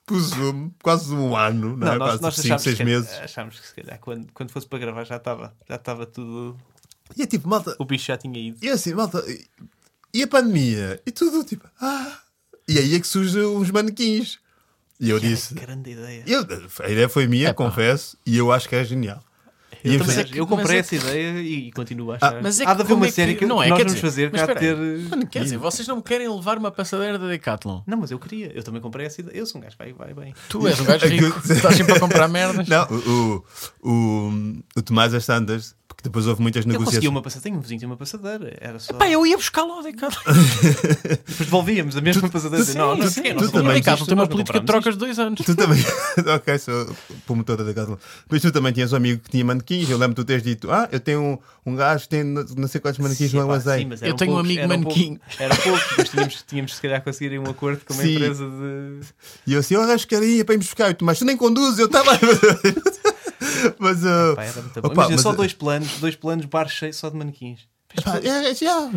por 0.06 0.20
Zoom, 0.20 0.72
quase 0.84 1.14
um 1.14 1.36
ano, 1.36 1.78
não, 1.78 1.88
Não, 1.88 1.94
é? 1.94 1.98
nós, 1.98 2.10
quase 2.20 2.22
nós 2.22 2.36
5, 2.36 2.46
achámos, 2.48 2.64
6 2.64 2.78
que, 2.78 2.84
meses. 2.84 3.12
achámos 3.20 3.60
que 3.60 3.68
se 3.68 3.74
calhar 3.76 4.00
quando, 4.00 4.28
quando 4.34 4.52
fosse 4.52 4.68
para 4.68 4.80
gravar 4.80 5.04
já 5.04 5.18
estava 5.18 5.54
já 5.68 5.76
estava 5.76 6.06
tudo. 6.06 6.58
E 7.16 7.22
é 7.24 7.26
tipo, 7.26 7.48
malta, 7.48 7.76
O 7.80 7.86
bicho 7.86 8.06
já 8.06 8.18
tinha 8.18 8.40
ido. 8.40 8.58
e 8.62 8.70
assim, 8.70 8.94
malta, 8.94 9.24
e- 9.28 9.46
e 10.14 10.24
a 10.24 10.28
pandemia? 10.28 11.02
E 11.06 11.12
tudo, 11.12 11.44
tipo, 11.44 11.68
ah. 11.82 12.18
E 12.68 12.78
aí 12.80 12.96
é 12.96 13.00
que 13.00 13.08
surgem 13.08 13.44
os 13.44 13.70
manequins. 13.72 14.40
E 15.00 15.10
eu 15.10 15.20
Que 15.20 15.28
disse. 15.28 15.54
Grande 15.54 15.92
ideia. 15.92 16.24
eu- 16.26 16.46
a 16.84 16.90
ideia 16.90 17.08
foi 17.10 17.28
minha, 17.28 17.50
Epá. 17.50 17.54
confesso, 17.66 18.18
e 18.26 18.38
eu 18.38 18.52
acho 18.52 18.68
que 18.68 18.76
é 18.76 18.84
genial. 18.84 19.22
Eu, 19.84 20.00
também 20.00 20.18
eu- 20.18 20.36
eu 20.38 20.48
comprei 20.48 20.78
é 20.78 20.80
essa 20.80 20.96
ideia 20.96 21.40
e 21.40 21.72
continuo 21.72 22.12
a 22.12 22.16
achar. 22.16 22.42
mas 22.42 22.60
é 22.60 22.64
Há 22.64 22.70
que 22.72 22.76
de 22.78 22.82
haver 22.82 22.94
uma 22.94 23.06
é 23.06 23.10
que- 23.10 23.14
série 23.16 23.36
que, 23.36 23.46
não 23.46 23.62
é, 23.62 23.68
nós 23.70 23.78
quer 23.78 23.84
vamos 23.86 24.02
dizer, 24.02 24.32
fazer 24.32 24.52
há 24.52 24.56
ter. 24.56 24.76
Mano, 24.76 25.28
quer 25.28 25.44
dizer, 25.44 25.58
vocês 25.58 25.88
não 25.88 25.98
me 25.98 26.02
querem 26.02 26.28
levar 26.28 26.58
uma 26.58 26.72
passadeira 26.72 27.20
da 27.20 27.28
Decathlon. 27.28 27.82
Não, 27.86 27.98
mas 28.00 28.10
eu 28.10 28.18
queria. 28.18 28.52
Eu 28.56 28.64
também 28.64 28.82
comprei 28.82 29.06
essa 29.06 29.22
ideia. 29.22 29.38
Eu 29.38 29.46
sou 29.46 29.62
um 29.62 29.64
gajo, 29.64 29.76
vai, 29.78 29.94
vai 29.94 30.14
bem. 30.16 30.34
Tu 30.50 30.68
és 30.68 30.80
um 30.80 30.84
gajo 30.84 31.06
rico, 31.06 31.40
estás 31.48 31.76
sempre 31.76 31.94
a 31.94 32.00
comprar 32.00 32.28
merdas. 32.28 32.68
Não, 32.68 32.86
o, 32.90 33.46
o, 33.84 33.90
o, 33.90 34.64
o 34.78 34.82
Tomás 34.82 35.14
as 35.14 35.24
porque 35.98 36.10
depois 36.10 36.28
houve 36.28 36.44
muitas 36.44 36.64
Eu 36.64 36.72
negociações. 36.72 37.06
uma 37.08 37.24
passadeira. 37.24 37.44
Tenho 37.44 37.58
um 37.58 37.60
vizinho 37.62 37.80
que 37.80 37.82
tem 37.82 37.90
uma 37.90 37.98
passadeira. 37.98 38.56
Era 38.62 38.78
só. 38.78 38.94
Pá, 38.94 39.10
eu 39.10 39.26
ia 39.26 39.36
buscar 39.36 39.64
lá 39.64 39.74
ao 39.78 39.82
Decathlon. 39.84 40.22
Depois 41.04 41.40
devolvíamos 41.40 41.98
a 41.98 42.02
mesma 42.02 42.30
passadeira. 42.30 42.64
Sim, 42.64 42.78
não, 42.78 42.96
não, 42.96 43.08
sim, 43.08 43.22
sei, 43.24 43.34
tu 43.34 43.42
não 43.44 43.50
também. 43.50 43.50
O 43.50 43.52
compramos 43.52 43.74
Decathlon 43.80 43.96
isto, 43.96 44.06
tem 44.06 44.14
uma 44.16 44.28
política 44.28 44.60
de 44.60 44.66
trocas 44.68 44.94
de 44.94 45.00
dois 45.00 45.18
anos. 45.18 45.42
Tu 45.44 45.56
também. 45.56 45.84
ok, 46.36 46.60
sou 46.60 46.96
promotora 47.26 47.64
da 47.64 47.70
Decathlon. 47.72 47.98
Mas 48.30 48.42
tu 48.44 48.52
também 48.52 48.72
tinhas 48.74 48.94
um 48.94 48.96
amigo 48.96 49.22
que 49.24 49.30
tinha 49.32 49.44
manequins. 49.44 49.90
Eu 49.90 49.98
lembro 49.98 50.14
de 50.16 50.22
tu 50.22 50.26
teres 50.26 50.44
dito: 50.44 50.72
Ah, 50.72 50.88
eu 50.92 51.00
tenho 51.00 51.20
um, 51.20 51.38
um 51.72 51.76
gajo 51.76 52.04
que 52.04 52.10
tem 52.10 52.24
não 52.24 52.68
sei 52.68 52.80
quantos 52.80 53.00
manequins 53.00 53.32
Sim, 53.32 53.38
no 53.38 53.42
armazém. 53.42 53.80
sim, 53.80 53.86
mas 53.86 54.02
Eu 54.04 54.14
tenho 54.14 54.34
um 54.34 54.38
amigo 54.38 54.68
manequim. 54.68 55.20
Era 55.40 55.56
pouco, 55.56 55.84
mas 55.98 56.10
tínhamos, 56.10 56.44
tínhamos 56.48 56.76
se 56.76 56.82
calhar 56.82 57.02
conseguir 57.04 57.40
um 57.40 57.50
acordo 57.50 57.84
com 57.84 57.96
uma 57.96 58.04
Sim. 58.04 58.14
empresa 58.14 58.46
de. 58.46 59.00
E 59.48 59.54
eu 59.54 59.60
assim: 59.62 59.74
Eu 59.74 59.82
arranjo 59.82 60.08
carinha 60.08 60.46
para 60.46 60.54
irmos 60.54 60.68
buscar. 60.68 60.92
E 60.92 60.94
tu, 60.94 61.04
mas 61.04 61.18
tu 61.18 61.26
nem 61.26 61.36
conduzes, 61.36 61.80
eu 61.80 61.88
estava. 61.88 62.12
mas. 63.80 64.04
uh, 64.04 64.36
Pá, 64.36 64.44
era 64.44 64.62
muito 64.62 64.82
bom. 64.82 64.88
opa, 64.88 64.94
Imagina, 64.94 65.16
mas, 65.16 65.22
só 65.22 65.32
uh, 65.32 65.36
dois 65.36 65.54
planos, 65.54 65.90
dois 66.00 66.16
planos, 66.16 66.46
bar 66.46 66.68
cheio 66.70 66.94
só 66.94 67.10
de 67.10 67.16
manequins. 67.18 67.62
pá, 68.04 68.18
é, 68.24 68.50
é, 68.52 68.56
já. 68.56 68.90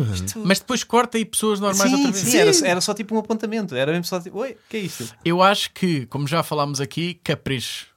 Mas 0.43 0.59
depois 0.59 0.83
corta 0.83 1.17
e 1.17 1.25
pessoas 1.25 1.59
normais 1.59 1.91
outra 1.93 2.11
Sim, 2.13 2.23
vez. 2.41 2.55
sim, 2.57 2.63
era, 2.65 2.71
era 2.71 2.81
só 2.81 2.93
tipo 2.93 3.15
um 3.15 3.19
apontamento. 3.19 3.75
Era 3.75 3.91
mesmo 3.91 4.05
só 4.05 4.19
tipo, 4.19 4.39
oi, 4.39 4.51
o 4.51 4.55
que 4.69 4.77
é 4.77 4.79
isto? 4.81 5.07
Eu 5.23 5.41
acho 5.41 5.71
que, 5.73 6.05
como 6.07 6.27
já 6.27 6.43
falámos 6.43 6.79
aqui, 6.81 7.15
capricho. 7.23 7.89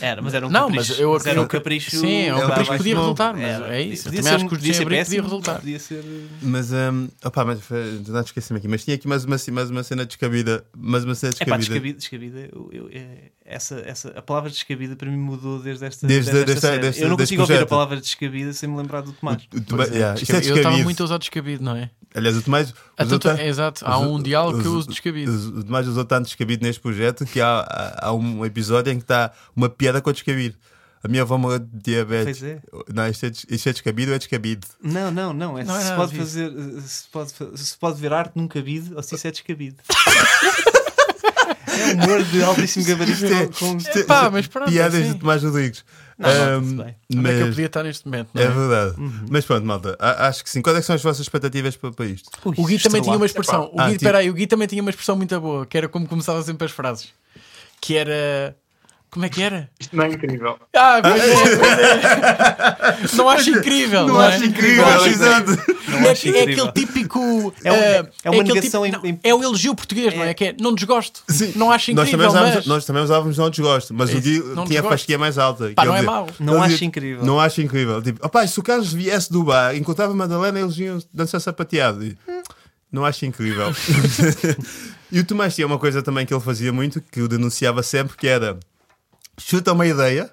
Era, 0.00 0.22
mas 0.22 0.32
era 0.34 0.46
um 0.46 0.50
Não, 0.50 0.68
capricho. 0.68 0.92
mas 0.92 1.00
eu 1.00 1.20
era 1.32 1.40
um 1.42 1.48
capricho. 1.48 1.90
Sim, 1.96 2.26
é 2.26 2.34
um 2.36 2.46
capricho 2.46 2.70
que 2.70 2.76
podia 2.76 2.94
resultar, 2.94 3.32
mas 3.34 3.42
Era. 3.42 3.76
é 3.76 3.82
isso. 3.82 4.02
Eu 4.08 4.12
Podia 4.12 4.20
também 4.20 4.22
ser- 4.22 4.28
acho 4.36 4.38
que 4.46 4.52
os 4.54 4.58
podia 4.58 4.72
desembrigo 4.72 5.04
podia 5.04 5.22
resultar. 5.22 5.54
Podia 5.58 5.78
ser. 5.80 6.04
Mas, 6.42 6.72
um, 6.72 7.08
opá, 7.24 7.44
mas 7.44 7.60
foi- 7.60 8.00
não 8.06 8.20
esqueci-me 8.20 8.58
aqui. 8.60 8.68
Mas 8.68 8.84
tinha 8.84 8.94
aqui 8.94 9.08
mais 9.08 9.24
uma, 9.24 9.36
mais 9.50 9.70
uma 9.70 9.82
cena 9.82 10.06
descabida. 10.06 10.64
Mais 10.76 11.02
uma 11.04 11.16
cena 11.16 11.32
É 11.40 11.44
pá, 11.44 11.56
descabida. 11.56 11.98
descabida. 11.98 12.38
descabida 12.38 12.56
eu- 12.56 12.70
eu- 12.72 12.88
é- 12.92 13.32
essa, 13.44 13.76
essa, 13.84 14.08
a 14.10 14.22
palavra 14.22 14.48
descabida 14.50 14.96
para 14.96 15.10
mim 15.10 15.18
mudou 15.18 15.58
desde 15.58 15.84
esta, 15.84 16.06
Desde- 16.06 16.32
desde 16.32 16.52
esta 16.52 16.68
desta- 16.70 16.80
deste- 16.82 17.02
Eu 17.02 17.08
não 17.10 17.16
consigo 17.16 17.42
ouvir 17.42 17.60
a 17.60 17.66
palavra 17.66 18.00
descabida 18.00 18.52
sem 18.52 18.68
me 18.68 18.76
lembrar 18.76 19.02
do 19.02 19.12
Tomás. 19.12 19.42
O 19.54 19.60
Tomás- 19.60 19.88
Pois 19.88 19.90
é, 19.90 19.94
yeah, 19.94 20.12
é 20.18 20.20
descabido. 20.20 20.48
eu 20.50 20.56
estava 20.56 20.78
muito 20.78 21.02
a 21.02 21.04
usar 21.04 21.18
descabido, 21.18 21.62
não 21.64 21.76
é? 21.76 21.90
Aliás, 22.14 22.36
o 22.36 22.42
Tomás. 22.42 22.72
Ah, 22.96 23.04
usou 23.04 23.18
tanto- 23.18 23.36
tan- 23.36 23.42
é, 23.42 23.48
exato, 23.48 23.84
há 23.86 23.98
um 23.98 24.22
diálogo 24.22 24.60
que 24.62 24.66
eu 24.66 24.72
uso 24.72 24.88
descabido. 24.88 25.58
O 25.58 25.64
Tomás 25.64 25.86
usou 25.86 26.04
tanto 26.04 26.24
descabido 26.26 26.64
neste 26.64 26.80
projeto 26.80 27.26
que 27.26 27.40
há, 27.40 27.60
há, 27.60 28.06
há 28.08 28.12
um 28.14 28.44
episódio 28.46 28.92
em 28.92 28.96
que 28.96 29.02
está 29.04 29.30
uma 29.54 29.68
piada 29.68 30.00
com 30.00 30.10
o 30.10 30.12
descabido. 30.12 30.54
A 31.02 31.08
minha 31.08 31.20
avó 31.20 31.36
morreu 31.36 31.58
de 31.58 31.66
diabetes. 31.82 32.38
Pois 32.38 32.50
é. 32.50 32.60
Não, 32.94 33.06
isto 33.06 33.26
é, 33.26 33.28
isto 33.50 33.68
é 33.68 33.72
descabido 33.72 34.10
ou 34.12 34.14
é 34.14 34.18
descabido? 34.18 34.66
Não, 34.82 35.10
não, 35.10 35.34
não. 35.34 35.58
É, 35.58 35.64
Não 35.64 35.76
é 35.76 35.80
se, 35.82 35.94
pode 35.94 36.16
fazer, 36.16 36.50
se, 36.80 37.04
pode, 37.12 37.30
se 37.56 37.76
pode 37.78 38.00
ver 38.00 38.10
arte 38.14 38.32
num 38.36 38.48
cabide 38.48 38.94
ou 38.94 39.02
se 39.02 39.14
isso 39.14 39.26
é 39.26 39.30
descabido. 39.30 39.76
é 41.68 42.04
humor 42.04 42.22
de 42.24 42.42
altíssimo 42.42 42.84
gabarito. 42.86 43.24
Isto 43.24 43.26
é- 43.94 43.98
é- 43.98 44.00
Epá, 44.02 44.26
é 44.26 44.30
mas 44.30 44.46
pronto, 44.46 44.70
Piadas 44.70 44.94
assim. 45.00 45.12
de 45.12 45.18
Tomás 45.18 45.42
Rodrigues. 45.42 45.84
Não, 46.16 46.28
não, 46.28 46.62
tudo 46.68 46.84
bem. 46.84 46.94
Onde 47.16 47.28
é 47.28 47.32
que 47.32 47.36
eu 47.40 47.46
mas- 47.46 47.48
podia 47.54 47.66
estar 47.66 47.82
neste 47.82 48.04
momento? 48.06 48.28
Não 48.34 48.42
É 48.42 48.44
é? 48.44 48.48
verdade. 48.48 49.00
Uhum. 49.00 49.26
Mas 49.30 49.44
pronto, 49.44 49.66
malta. 49.66 49.96
Acho 49.98 50.44
que 50.44 50.50
sim. 50.50 50.62
Quais 50.62 50.78
é 50.78 50.80
que 50.80 50.86
são 50.86 50.94
as 50.94 51.02
vossas 51.02 51.20
expectativas 51.20 51.76
para, 51.76 51.90
para 51.92 52.06
isto? 52.06 52.30
Ui, 52.44 52.54
O 52.56 52.64
Gui 52.66 52.78
também 52.78 53.02
tinha 53.02 53.16
uma 53.16 53.26
expressão. 53.26 53.70
O 53.72 53.80
Ah, 53.80 53.86
Gui, 53.86 53.92
tipo- 53.94 54.04
peraí, 54.04 54.30
o 54.30 54.34
Gui 54.34 54.46
também 54.46 54.68
tinha 54.68 54.80
uma 54.80 54.90
expressão 54.90 55.16
muito 55.16 55.38
boa, 55.40 55.66
que 55.66 55.76
era 55.76 55.88
como 55.88 56.06
começava 56.06 56.40
sempre 56.42 56.66
as 56.66 56.70
frases. 56.70 57.08
Que 57.80 57.96
era. 57.96 58.56
Como 59.14 59.24
é 59.26 59.28
que 59.28 59.40
era? 59.40 59.70
Isto 59.78 59.94
não 59.96 60.04
é 60.04 60.08
incrível. 60.08 60.58
Ah, 60.74 60.98
pois 61.00 61.22
é, 61.22 61.56
pois 61.56 61.78
é. 61.78 63.14
Não 63.16 63.28
acho 63.28 63.50
incrível. 63.50 64.08
Não, 64.08 64.20
é? 64.20 64.36
incrível, 64.38 64.84
Não 64.84 64.92
acho 64.92 65.06
exato. 65.06 65.50
Não 65.88 65.98
É, 66.00 66.10
acho 66.10 66.26
é 66.26 66.30
incrível. 66.42 66.64
aquele 66.66 66.86
típico. 66.86 67.54
É 67.62 67.70
um- 67.72 67.74
eh, 67.76 68.10
é 68.24 68.30
uma 68.30 68.40
aquele 68.42 68.54
negação 68.54 68.84
tipo- 68.84 69.06
em- 69.06 69.12
não, 69.12 69.20
É 69.22 69.32
o 69.32 69.40
elogio 69.44 69.72
português, 69.72 70.12
não 70.16 70.24
é? 70.24 70.34
Que 70.34 70.46
é 70.46 70.56
não 70.60 70.74
desgosto. 70.74 71.22
Não 71.54 71.70
acho 71.70 71.92
nós 71.94 72.10
também, 72.10 72.26
incrível, 72.26 72.28
usávamos, 72.28 72.54
mas. 72.56 72.66
nós 72.66 72.84
também 72.84 73.02
usávamos 73.04 73.38
não 73.38 73.50
desgosto, 73.50 73.94
mas 73.94 74.10
É 74.10 74.14
o 74.40 74.54
não 74.56 74.64
tinha 74.64 74.80
a 74.80 74.82
fasquia 74.82 75.16
mais 75.16 75.38
alta. 75.38 75.72
Pá, 75.76 75.84
não 75.84 75.94
é 75.94 76.02
mau. 76.02 76.26
Não 76.40 76.60
acho 76.60 76.84
incrível. 76.84 77.24
Não 77.24 77.38
acho 77.38 77.62
incrível. 77.62 78.02
Tipo, 78.02 78.26
opá, 78.26 78.44
se 78.44 78.58
o 78.58 78.64
Carlos 78.64 78.92
viesse 78.92 79.30
do 79.30 79.44
bar, 79.44 79.76
encontrava 79.76 80.12
a 80.12 80.16
Madalena, 80.16 80.58
eles 80.58 80.76
iam 80.76 80.98
dançar 81.12 81.40
sapateado. 81.40 82.04
E, 82.04 82.18
Não 82.90 83.04
acho 83.04 83.24
incrível. 83.26 83.72
e 85.10 85.20
o 85.20 85.24
Tomás 85.24 85.54
tinha 85.54 85.66
uma 85.68 85.78
coisa 85.78 86.02
também 86.02 86.26
que 86.26 86.34
ele 86.34 86.40
fazia 86.42 86.72
muito, 86.72 87.00
que 87.00 87.20
o 87.22 87.28
denunciava 87.28 87.80
sempre, 87.82 88.16
que 88.16 88.26
era 88.26 88.58
chuta 89.38 89.72
uma 89.72 89.86
ideia, 89.86 90.30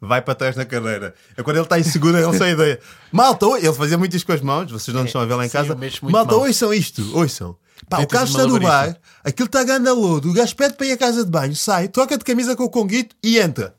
vai 0.00 0.20
para 0.20 0.34
trás 0.34 0.56
na 0.56 0.64
cadeira. 0.64 1.14
É 1.36 1.42
quando 1.42 1.56
ele 1.56 1.64
está 1.64 1.78
inseguro, 1.78 2.16
ele 2.16 2.36
só 2.36 2.44
a 2.44 2.50
ideia. 2.50 2.80
Malta, 3.12 3.46
ele 3.58 3.72
fazia 3.72 3.98
muito 3.98 4.16
isto 4.16 4.26
com 4.26 4.32
as 4.32 4.40
mãos, 4.40 4.70
vocês 4.70 4.94
não 4.94 5.04
estão 5.04 5.20
a 5.20 5.24
ver 5.24 5.34
lá 5.34 5.44
em 5.44 5.48
sim, 5.48 5.52
casa. 5.52 5.76
Malta, 6.02 6.32
mal. 6.32 6.40
ouçam 6.40 6.72
isto, 6.72 7.16
ouçam. 7.16 7.56
Pá, 7.88 7.98
o 8.00 8.06
Carlos 8.06 8.30
está 8.30 8.46
no 8.46 8.60
bar, 8.60 8.96
aquilo 9.24 9.46
está 9.46 9.64
ganhando 9.64 9.88
a 9.88 9.92
lodo, 9.92 10.30
o 10.30 10.32
gajo 10.32 10.54
pede 10.54 10.74
para 10.74 10.86
ir 10.86 10.92
à 10.92 10.96
casa 10.96 11.24
de 11.24 11.30
banho, 11.30 11.54
sai, 11.56 11.88
troca 11.88 12.16
de 12.16 12.24
camisa 12.24 12.54
com 12.54 12.62
o 12.62 12.70
conguito 12.70 13.16
e 13.22 13.38
entra. 13.38 13.74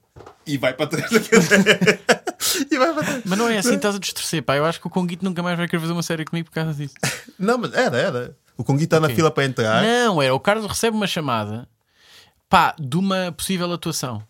E 0.46 0.58
vai 0.58 0.74
para 0.74 0.88
trás 0.88 1.10
da 1.10 1.20
cadeira. 1.20 2.00
e 2.70 2.78
vai 2.78 2.94
para 2.94 3.04
trás. 3.04 3.22
Mas 3.26 3.40
não 3.40 3.50
é 3.50 3.58
assim, 3.58 3.76
estás 3.76 3.96
a 3.96 4.00
distorcer, 4.00 4.44
pá. 4.44 4.58
Eu 4.58 4.66
acho 4.66 4.80
que 4.80 4.88
o 4.88 4.90
Conguito 4.90 5.24
nunca 5.24 5.42
mais 5.42 5.58
vai 5.58 5.68
querer 5.68 5.80
fazer 5.80 5.94
uma 5.94 6.04
série 6.04 6.26
comigo 6.26 6.50
por 6.50 6.56
causa 6.56 6.74
disso. 6.74 6.96
Não, 7.40 7.58
mas 7.58 7.74
era, 7.74 7.98
era. 7.98 8.38
O 8.58 8.64
conguito 8.64 8.86
está 8.86 9.00
na 9.00 9.06
Ok. 9.08 9.16
fila 9.16 9.32
para 9.32 9.46
entrar. 9.46 9.82
Não, 9.82 10.22
era. 10.22 10.36
O 10.36 10.40
Carlos 10.40 10.68
recebe 10.68 10.96
uma 10.96 11.08
chamada, 11.08 11.68
pá, 12.50 12.76
de 12.80 12.98
uma 12.98 13.32
possível 13.32 13.72
atuação. 13.72 14.22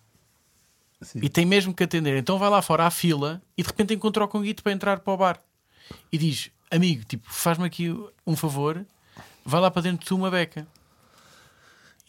Sim. 1.04 1.20
E 1.22 1.30
tem 1.30 1.46
mesmo 1.46 1.74
que 1.74 1.84
atender. 1.84 2.18
Então 2.18 2.38
vai 2.38 2.50
lá 2.50 2.62
fora 2.62 2.86
à 2.86 2.92
fila 2.92 3.42
e 3.58 3.62
de 3.64 3.68
repente 3.68 3.94
encontra 3.94 4.24
o 4.24 4.28
Conguito 4.28 4.64
para 4.64 4.72
entrar 4.72 5.00
para 5.00 5.14
o 5.14 5.18
bar. 5.18 5.40
E 6.12 6.18
diz: 6.18 6.50
Amigo, 6.72 7.04
tipo, 7.06 7.26
faz-me 7.32 7.66
aqui 7.66 7.94
um 8.26 8.36
favor, 8.36 8.86
vai 9.46 9.62
lá 9.62 9.70
para 9.70 9.84
dentro 9.84 10.00
de 10.00 10.06
tu 10.06 10.16
uma 10.16 10.32
beca. 10.32 10.66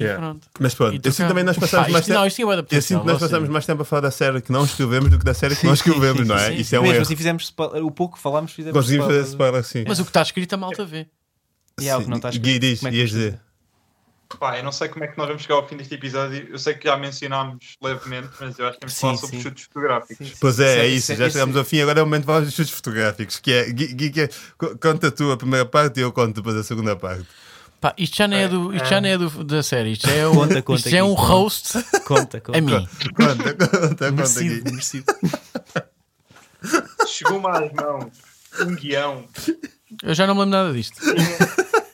Yeah. 0.00 0.20
pronto. 0.20 0.48
Mas 0.58 0.74
pronto, 0.74 1.06
eu 1.06 1.12
sinto 1.12 1.28
também 1.28 1.44
nós 1.44 1.56
passamos 1.56 1.86
Pá, 1.86 1.92
mais 1.92 2.04
tempo. 2.04 2.18
Não, 2.18 2.26
isto 2.26 2.36
de 2.36 2.76
Eu 2.76 2.82
sinto 2.82 3.00
que 3.02 3.06
nós 3.06 3.20
passamos 3.20 3.48
mais 3.48 3.64
tempo 3.64 3.82
a 3.82 3.84
falar 3.84 4.00
da 4.00 4.10
série 4.10 4.40
que 4.40 4.50
não 4.50 4.64
escrevemos 4.64 5.08
do 5.08 5.18
que 5.20 5.24
da 5.24 5.34
série 5.34 5.54
que 5.54 5.64
nós 5.64 5.78
escrevemos, 5.78 6.26
não 6.26 6.36
é? 6.36 6.50
sim, 6.50 6.56
Isso 6.56 6.74
é 6.74 6.80
um 6.80 6.82
Mesmo 6.82 6.94
erro. 6.96 7.02
assim 7.02 7.14
fizemos 7.16 7.54
o 7.80 7.90
pouco 7.92 8.16
que 8.16 8.22
falámos, 8.22 8.50
fizemos 8.52 8.76
Conseguimos 8.76 9.06
fazer 9.06 9.28
spoiler. 9.28 9.60
assim. 9.60 9.84
Mas 9.86 10.00
o 10.00 10.02
que 10.02 10.10
está 10.10 10.22
escrito 10.22 10.52
a 10.52 10.56
malta 10.56 10.84
vê. 10.84 11.06
E 11.80 11.88
há 11.88 11.98
o 11.98 12.02
que 12.02 12.10
não 12.10 12.16
está 12.16 12.32
Sim. 12.32 12.38
escrito. 12.38 12.60
Gui 12.60 12.70
diz, 12.70 12.84
é 12.84 12.90
ias 12.90 13.10
dizer. 13.10 13.40
Pá, 14.40 14.58
eu 14.58 14.64
não 14.64 14.72
sei 14.72 14.88
como 14.88 15.04
é 15.04 15.08
que 15.08 15.16
nós 15.16 15.26
vamos 15.28 15.42
chegar 15.42 15.54
ao 15.56 15.68
fim 15.68 15.76
deste 15.76 15.94
episódio. 15.94 16.48
Eu 16.50 16.58
sei 16.58 16.74
que 16.74 16.88
já 16.88 16.96
mencionámos 16.96 17.76
levemente, 17.80 18.30
mas 18.40 18.58
eu 18.58 18.66
acho 18.66 18.74
que 18.74 18.80
temos 18.80 18.94
de 18.94 19.00
falar 19.00 19.14
Sim, 19.16 19.20
sobre 19.20 19.40
chutes 19.42 19.64
fotográficos. 19.64 20.16
Sim, 20.18 20.24
sim. 20.24 20.38
Pois 20.40 20.58
é, 20.60 20.78
é 20.80 20.88
Isso 20.88 21.12
é- 21.12 21.16
já 21.16 21.26
é- 21.26 21.30
chegamos 21.30 21.56
ao 21.56 21.64
fim, 21.64 21.80
agora 21.80 22.00
é 22.00 22.02
o 22.02 22.06
momento 22.06 22.22
de 22.22 22.26
falar 22.26 22.40
dos 22.40 22.52
chutes 22.54 22.72
fotográficos, 22.72 23.38
que 23.38 23.52
é, 23.52 23.70
Gui, 23.70 23.94
Gui, 23.94 24.10
que 24.10 24.20
é- 24.22 24.28
co- 24.58 24.76
conta 24.78 25.10
tu 25.10 25.30
a 25.30 25.36
primeira 25.36 25.64
parte 25.66 26.00
e 26.00 26.02
eu 26.02 26.10
conto 26.12 26.34
depois 26.34 26.56
a 26.56 26.62
segunda 26.64 26.96
parte. 26.96 27.26
Pá, 27.80 27.94
isto 27.98 28.16
já 28.16 28.26
não 28.26 28.36
é, 28.36 28.48
do, 28.48 28.74
isto 28.74 28.88
já 28.88 29.00
não 29.00 29.08
é 29.08 29.18
do, 29.18 29.44
da 29.44 29.62
série, 29.62 29.92
isto 29.92 30.06
já 30.08 30.14
é, 30.14 30.26
um, 30.28 30.34
Conta, 30.34 30.62
conta 30.62 30.78
isto 30.78 30.90
já 30.90 30.96
é 30.96 31.00
aqui, 31.00 31.10
um 31.10 31.14
conta. 31.14 31.28
host 31.28 31.72
Conta, 32.06 32.40
conta. 32.40 32.58
a 32.58 32.60
mim. 32.62 32.88
Conta, 33.14 33.54
conta, 33.54 33.88
conta 33.88 34.10
Merecido, 34.10 34.54
aqui. 34.60 34.70
merecido. 34.72 35.04
Chegou-me 37.06 37.46
às 37.48 37.72
mãos 37.72 38.06
um 38.60 38.74
guião 38.74 39.26
Eu 40.02 40.14
já 40.14 40.26
não 40.26 40.34
me 40.34 40.40
lembro 40.40 40.56
nada 40.58 40.72
disto. 40.72 40.98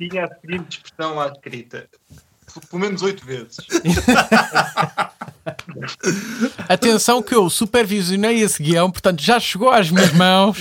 Tinha, 0.09 0.29
seguinte 0.41 0.79
expressão 0.79 1.17
lá 1.17 1.29
escrita. 1.29 1.87
Pelo 2.69 2.81
menos 2.81 3.03
oito 3.03 3.25
vezes. 3.25 3.59
Atenção 6.69 7.23
que 7.23 7.35
eu 7.35 7.49
supervisionei 7.49 8.41
esse 8.41 8.61
guião, 8.63 8.91
portanto 8.91 9.23
já 9.23 9.39
chegou 9.39 9.71
às 9.71 9.91
minhas 9.91 10.13
mãos. 10.13 10.59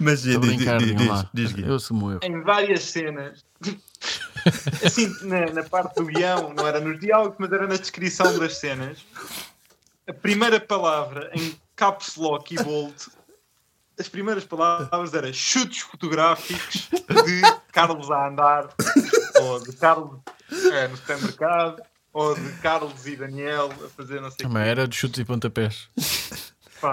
Mas 0.00 0.22
diz, 0.22 0.40
diz, 0.40 0.56
brincar, 0.56 0.78
diz, 0.78 0.96
diz, 0.96 1.08
lá. 1.08 1.30
diz, 1.32 1.52
Gui. 1.52 1.62
Eu 1.62 1.74
assumo 1.74 2.12
eu. 2.12 2.20
Em 2.22 2.40
várias 2.40 2.84
cenas. 2.84 3.44
Assim, 4.84 5.12
na, 5.22 5.46
na 5.52 5.62
parte 5.64 5.96
do 5.96 6.06
guião, 6.06 6.54
não 6.54 6.66
era 6.66 6.80
nos 6.80 6.98
diálogos, 7.00 7.36
mas 7.38 7.52
era 7.52 7.66
na 7.66 7.76
descrição 7.76 8.38
das 8.38 8.56
cenas. 8.58 9.04
A 10.06 10.12
primeira 10.12 10.60
palavra 10.60 11.30
em 11.34 11.54
caps 11.74 12.16
lock 12.16 12.54
e 12.54 12.62
bold. 12.62 12.94
As 13.98 14.08
primeiras 14.08 14.44
palavras 14.44 15.14
eram 15.14 15.32
chutes 15.32 15.80
fotográficos 15.80 16.88
de 16.90 17.40
Carlos 17.72 18.10
a 18.10 18.28
andar, 18.28 18.68
ou 19.40 19.58
de 19.60 19.72
Carlos 19.76 20.20
eh, 20.72 20.88
no 20.88 20.96
supermercado, 20.98 21.82
ou 22.12 22.34
de 22.34 22.52
Carlos 22.58 23.06
e 23.06 23.16
Daniel 23.16 23.72
a 23.84 23.88
fazer 23.88 24.20
não 24.20 24.30
sei 24.30 24.44
o 24.44 24.48
Também 24.48 24.68
era 24.68 24.86
de 24.86 24.94
chutes 24.94 25.18
e 25.20 25.24
pontapés. 25.24 25.88
quê. 25.94 26.02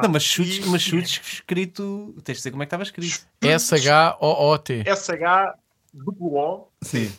Não, 0.01 0.09
mas 0.09 0.23
chutes, 0.23 0.59
E- 0.65 0.69
mas 0.69 0.81
chutes 0.81 1.19
escrito. 1.33 2.15
Tens 2.23 2.35
de 2.35 2.39
dizer 2.39 2.51
como 2.51 2.63
é 2.63 2.65
que 2.65 2.67
estava 2.67 2.83
escrito. 2.83 3.19
S-H-O-O-T. 3.41 4.83
SH 4.87 5.53
duplo 5.93 6.37
O 6.37 6.67
Sim, 6.81 7.13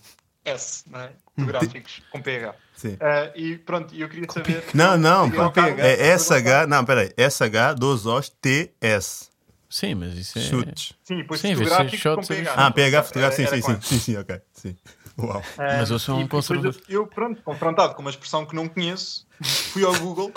S, 0.46 0.82
não 0.90 1.00
é? 1.00 1.12
Fotográficos, 1.36 2.00
com 2.10 2.22
PH. 2.22 2.54
sim. 2.74 2.96
Ah, 3.00 3.30
e 3.36 3.58
pronto, 3.58 3.94
eu 3.94 4.08
queria 4.08 4.26
saber. 4.32 4.64
Não, 4.72 4.96
não, 4.96 5.30
Com 5.30 5.36
pá, 5.36 5.50
PH. 5.50 5.82
é 5.86 6.18
SH, 6.18 6.66
não, 6.68 6.84
peraí, 6.86 7.12
SH, 7.18 7.74
dois 7.78 8.06
Os, 8.06 8.28
T, 8.30 8.72
S. 8.80 9.28
Sim, 9.74 9.96
mas 9.96 10.16
isso 10.16 10.38
é. 10.38 10.42
Chutes. 10.42 10.92
Sim, 11.02 11.16
depois 11.16 11.40
Sim, 11.40 11.48
ser 11.48 11.56
fotográficos 11.56 12.00
com 12.00 12.14
shots, 12.14 12.30
é 12.30 12.34
PH. 12.36 12.54
Ah, 12.54 12.70
PH 12.70 13.02
fotográfico, 13.02 13.50
sim, 13.50 13.60
sim, 13.60 13.74
sim, 13.74 13.80
sim, 13.82 13.98
sim, 13.98 14.16
ok, 14.16 14.40
sim. 14.52 14.76
Uau. 15.18 15.42
Ah, 15.58 15.78
Mas 15.78 15.90
eu 15.90 15.98
sou 15.98 16.16
um 16.16 16.28
conservador. 16.28 16.80
Eu, 16.88 17.08
pronto, 17.08 17.42
confrontado 17.42 17.96
com 17.96 18.00
uma 18.00 18.10
expressão 18.10 18.46
que 18.46 18.54
não 18.54 18.68
conheço, 18.68 19.26
fui 19.42 19.84
ao 19.84 19.92
Google 19.98 20.32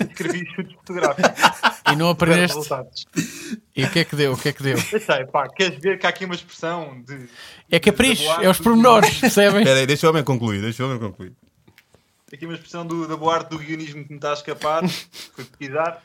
e 0.00 0.02
escrevi 0.02 0.44
chutes 0.56 0.74
fotográficos. 0.74 1.30
E 1.92 1.94
não 1.94 2.10
aprendeste. 2.10 2.58
E 3.76 3.84
o 3.84 3.90
que 3.92 4.00
é 4.00 4.04
que 4.04 4.16
deu? 4.16 4.32
O 4.32 4.36
que 4.36 4.48
é 4.48 4.52
que 4.52 4.62
deu? 4.64 4.76
Deixei, 4.90 5.24
pá, 5.26 5.48
queres 5.48 5.78
ver 5.80 5.96
que 5.96 6.06
há 6.06 6.08
aqui 6.08 6.24
uma 6.24 6.34
expressão 6.34 7.00
de. 7.02 7.28
É 7.70 7.78
capricho, 7.78 8.24
boate 8.24 8.44
é 8.44 8.50
os 8.50 8.58
pormenores, 8.58 9.14
percebem? 9.22 9.60
Espera 9.60 9.78
aí, 9.78 9.86
deixa 9.86 10.04
o 10.04 10.10
homem 10.10 10.24
concluir, 10.24 10.60
deixa 10.60 10.82
o 10.82 10.86
homem 10.88 10.98
concluir. 10.98 11.32
Aqui 12.32 12.44
uma 12.44 12.54
expressão 12.54 12.84
do, 12.84 13.06
da 13.06 13.16
boa 13.16 13.36
arte 13.36 13.50
do 13.50 13.58
guionismo 13.58 14.02
que 14.02 14.10
me 14.10 14.16
está 14.16 14.30
a 14.30 14.34
escapar. 14.34 14.82
Fui 15.32 15.44
pesquisar. 15.44 16.02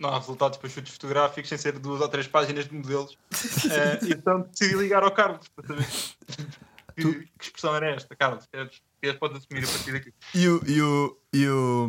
Não 0.00 0.08
há 0.08 0.18
resultados 0.18 0.56
para 0.56 0.70
chutes 0.70 0.94
fotográficos 0.94 1.48
sem 1.48 1.58
ser 1.58 1.78
duas 1.78 2.00
ou 2.00 2.08
três 2.08 2.26
páginas 2.26 2.66
de 2.66 2.74
modelos. 2.74 3.16
Eh, 3.70 3.98
então 4.10 4.40
decidi 4.40 4.74
ligar 4.74 5.02
ao 5.02 5.10
Carlos 5.10 5.46
para 5.54 5.66
saber 5.66 5.86
que, 6.96 7.28
que 7.38 7.44
expressão 7.44 7.74
era 7.74 7.90
esta. 7.90 8.16
Carlos, 8.16 8.46
queres, 8.50 8.82
queres 9.00 9.18
podes 9.18 9.38
assumir 9.38 9.64
a 9.64 9.68
partir 9.68 9.92
daqui. 9.92 10.14
E 10.34 10.48
o, 10.48 10.62
e 10.66 10.82
o, 10.82 11.18
e 11.32 11.48
o, 11.48 11.88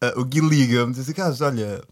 ah, 0.00 0.12
o 0.16 0.24
Gui 0.24 0.40
liga-me 0.40 0.92
diz 0.92 1.02
assim: 1.02 1.12
Carlos, 1.12 1.40
olha, 1.40 1.82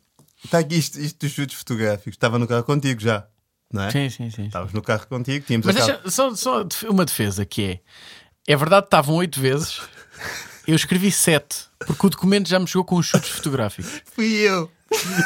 está 0.45 0.59
aqui 0.59 0.77
isto, 0.77 0.99
isto 1.01 1.19
dos 1.25 1.33
chutes 1.33 1.57
fotográficos. 1.57 2.15
Estava 2.15 2.39
no 2.39 2.47
carro 2.47 2.65
contigo 2.65 3.01
já, 3.01 3.27
não 3.73 3.85
é? 3.85 3.91
Sim, 3.91 4.11
sim, 4.11 4.31
sim. 4.31 4.47
Estavas 4.47 4.73
no 4.73 4.83
carro 4.83 5.07
contigo, 5.07 5.47
tínhamos 5.47 5.67
Mas 5.67 5.77
a 5.77 5.87
deixa, 5.87 6.11
só, 6.11 6.35
só 6.35 6.67
uma 6.89 7.05
defesa 7.05 7.45
que 7.47 7.65
é. 7.65 7.81
É 8.47 8.57
verdade 8.57 8.83
que 8.83 8.89
estavam 8.89 9.15
oito 9.17 9.41
vezes. 9.41 9.81
Eu 10.67 10.77
escrevi 10.77 11.11
sete, 11.11 11.57
porque 11.87 12.07
o 12.07 12.11
documento 12.11 12.49
já 12.49 12.59
me 12.59 12.67
chegou 12.67 12.85
com 12.85 12.97
os 12.97 13.07
chutes 13.07 13.31
fotográficos. 13.31 14.03
Fui 14.15 14.27
eu. 14.27 14.71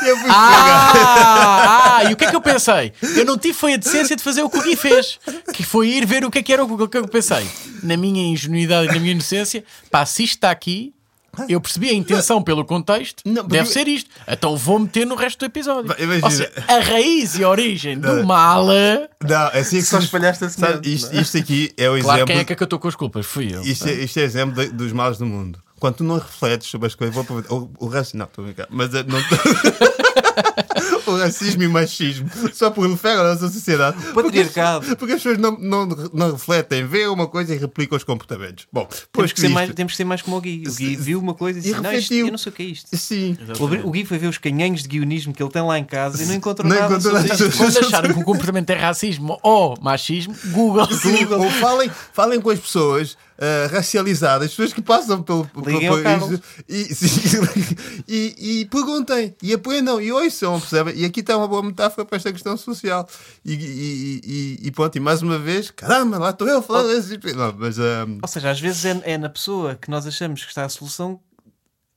Eu 0.06 0.16
fui 0.18 0.30
Ah, 0.30 1.96
ah, 1.98 2.04
e 2.04 2.12
o 2.12 2.16
que 2.16 2.24
é 2.24 2.30
que 2.30 2.36
eu 2.36 2.40
pensei? 2.40 2.92
Eu 3.16 3.24
não 3.24 3.36
tive 3.36 3.52
foi 3.52 3.74
a 3.74 3.76
decência 3.76 4.14
de 4.14 4.22
fazer 4.22 4.42
o 4.42 4.48
que 4.48 4.58
o 4.58 4.62
Gui 4.62 4.76
fez, 4.76 5.18
que 5.52 5.64
foi 5.64 5.88
ir 5.88 6.06
ver 6.06 6.24
o 6.24 6.30
que 6.30 6.38
é 6.38 6.42
que 6.42 6.52
era 6.52 6.62
o 6.62 6.66
Google. 6.66 6.86
O 6.86 6.88
que 6.88 6.96
é 6.98 7.00
que 7.00 7.06
eu 7.06 7.10
pensei? 7.10 7.46
Na 7.82 7.96
minha 7.96 8.22
ingenuidade 8.22 8.88
e 8.88 8.94
na 8.94 9.00
minha 9.00 9.12
inocência, 9.12 9.64
pá, 9.90 10.06
se 10.06 10.22
isto 10.22 10.36
está 10.36 10.50
aqui, 10.52 10.94
eu 11.48 11.60
percebi 11.60 11.90
a 11.90 11.94
intenção 11.94 12.42
pelo 12.42 12.64
contexto, 12.64 13.22
Não, 13.24 13.44
deve 13.46 13.68
ser 13.68 13.86
isto. 13.88 14.10
Então 14.26 14.56
vou 14.56 14.78
meter 14.78 15.06
no 15.06 15.14
resto 15.14 15.38
do 15.40 15.44
episódio. 15.46 15.94
Imagina. 15.98 16.24
Ou 16.26 16.30
seja, 16.30 16.52
a 16.68 16.78
raiz 16.80 17.36
e 17.38 17.44
a 17.44 17.48
origem 17.48 17.98
do 17.98 18.16
Não. 18.16 18.24
mala. 18.24 19.08
Não, 19.22 19.48
é 19.48 19.58
assim 19.60 19.76
que 19.78 19.82
Só 19.84 19.98
se- 19.98 20.04
espalhaste 20.06 20.44
a 20.44 20.48
sabe, 20.50 20.92
isto, 20.94 21.12
não 21.12 21.18
é? 21.18 21.22
isto 21.22 21.36
aqui 21.38 21.72
é 21.76 21.88
o 21.90 22.00
Claro, 22.00 22.18
exemplo. 22.18 22.26
quem 22.26 22.38
é 22.38 22.44
que 22.44 22.52
acatou 22.52 22.78
com 22.78 22.88
as 22.88 22.94
culpas? 22.96 23.26
Fui 23.26 23.54
eu. 23.54 23.62
Isto 23.62 23.88
é, 23.88 23.92
isto 23.92 24.18
é 24.18 24.22
exemplo 24.22 24.62
de- 24.62 24.70
dos 24.72 24.92
males 24.92 25.18
do 25.18 25.26
mundo. 25.26 25.58
Quando 25.78 25.96
tu 25.96 26.04
não 26.04 26.14
refletes 26.18 26.68
sobre 26.68 26.86
as 26.86 26.94
coisas, 26.94 27.14
vou 27.14 27.22
aproveitar. 27.22 27.54
O, 27.54 27.70
o 27.78 27.86
racismo, 27.86 28.20
não, 28.20 28.24
estou 28.26 28.42
a 28.42 28.46
brincar, 28.46 28.66
mas 28.70 28.94
eh, 28.94 29.04
não 29.06 29.18
o 31.14 31.18
racismo 31.18 31.62
e 31.62 31.66
o 31.66 31.70
machismo 31.70 32.28
só 32.52 32.70
proliferam 32.70 33.24
na 33.24 33.34
nossa 33.34 33.48
sociedade. 33.48 33.96
patriarcado. 34.12 34.96
Porque 34.96 35.14
as 35.14 35.22
pessoas 35.22 35.38
não, 35.38 35.52
não, 35.58 35.86
não 36.12 36.32
refletem, 36.32 36.86
veem 36.86 37.08
uma 37.08 37.26
coisa 37.26 37.54
e 37.54 37.58
replicam 37.58 37.96
os 37.96 38.04
comportamentos. 38.04 38.66
Bom, 38.72 38.86
Temos 38.86 39.08
depois 39.12 39.32
que, 39.32 39.48
mais, 39.48 39.74
temos 39.74 39.92
que 39.92 39.96
ser 39.96 40.04
mais 40.04 40.22
como 40.22 40.36
o 40.36 40.40
Gui. 40.40 40.64
O 40.66 40.74
Gui 40.74 40.96
viu 40.96 41.18
uma 41.18 41.34
coisa 41.34 41.58
e 41.58 41.62
e 41.62 41.62
disse: 41.62 41.80
não, 41.80 41.92
isto, 41.92 42.14
eu 42.14 42.30
não 42.30 42.38
sei 42.38 42.52
o 42.52 42.54
que 42.54 42.62
é 42.62 42.66
isto. 42.66 42.96
Sim. 42.96 43.36
O 43.84 43.90
Gui 43.90 44.04
foi 44.04 44.18
ver 44.18 44.28
os 44.28 44.38
canhões 44.38 44.82
de 44.82 44.88
guionismo 44.88 45.32
que 45.32 45.42
ele 45.42 45.50
tem 45.50 45.62
lá 45.62 45.78
em 45.78 45.84
casa 45.84 46.22
e 46.22 46.26
não 46.26 46.34
encontrou 46.34 46.68
Não 46.68 46.76
nada 46.76 46.94
encontrou 46.94 47.14
nada. 47.14 47.28
Quando 47.56 47.78
acharam 47.78 48.14
que 48.14 48.20
o 48.20 48.24
comportamento 48.24 48.70
é 48.70 48.74
racismo 48.74 49.38
ou 49.42 49.76
machismo, 49.80 50.34
Google. 50.46 50.86
Sim, 50.92 51.24
ou 51.26 51.50
falem, 51.50 51.90
falem 52.12 52.40
com 52.40 52.50
as 52.50 52.58
pessoas 52.58 53.16
ah, 53.38 53.68
racializadas, 53.70 54.46
as 54.46 54.50
pessoas 54.50 54.72
que 54.72 54.80
passam 54.80 55.22
pelo, 55.22 55.44
pelo 55.44 55.64
país 56.02 56.40
e, 56.66 56.94
sim, 56.94 57.38
e, 58.08 58.60
e 58.60 58.64
perguntem 58.64 59.34
e 59.42 59.52
aprendam 59.52 60.00
e 60.00 60.10
ouçam, 60.10 60.58
percebem? 60.58 60.94
E 60.96 61.04
aqui 61.04 61.20
está 61.20 61.36
uma 61.36 61.46
boa 61.46 61.62
metáfora 61.62 62.04
para 62.06 62.16
esta 62.16 62.32
questão 62.32 62.56
social. 62.56 63.08
E, 63.44 63.52
e, 63.54 64.20
e, 64.62 64.66
e 64.68 64.70
pronto, 64.70 64.96
e 64.96 65.00
mais 65.00 65.22
uma 65.22 65.38
vez, 65.38 65.70
caramba, 65.70 66.18
lá 66.18 66.30
estou 66.30 66.48
eu 66.48 66.58
a 66.58 66.62
falar. 66.62 66.82
desse- 66.84 67.18
Não, 67.34 67.54
mas 67.58 67.78
ah, 67.78 68.06
Ou 68.22 68.28
seja, 68.28 68.50
às 68.50 68.60
vezes 68.60 68.84
é, 68.84 69.00
é 69.04 69.18
na 69.18 69.28
pessoa 69.28 69.74
que 69.74 69.90
nós 69.90 70.06
achamos 70.06 70.42
que 70.42 70.48
está 70.48 70.64
a 70.64 70.68
solução, 70.68 71.20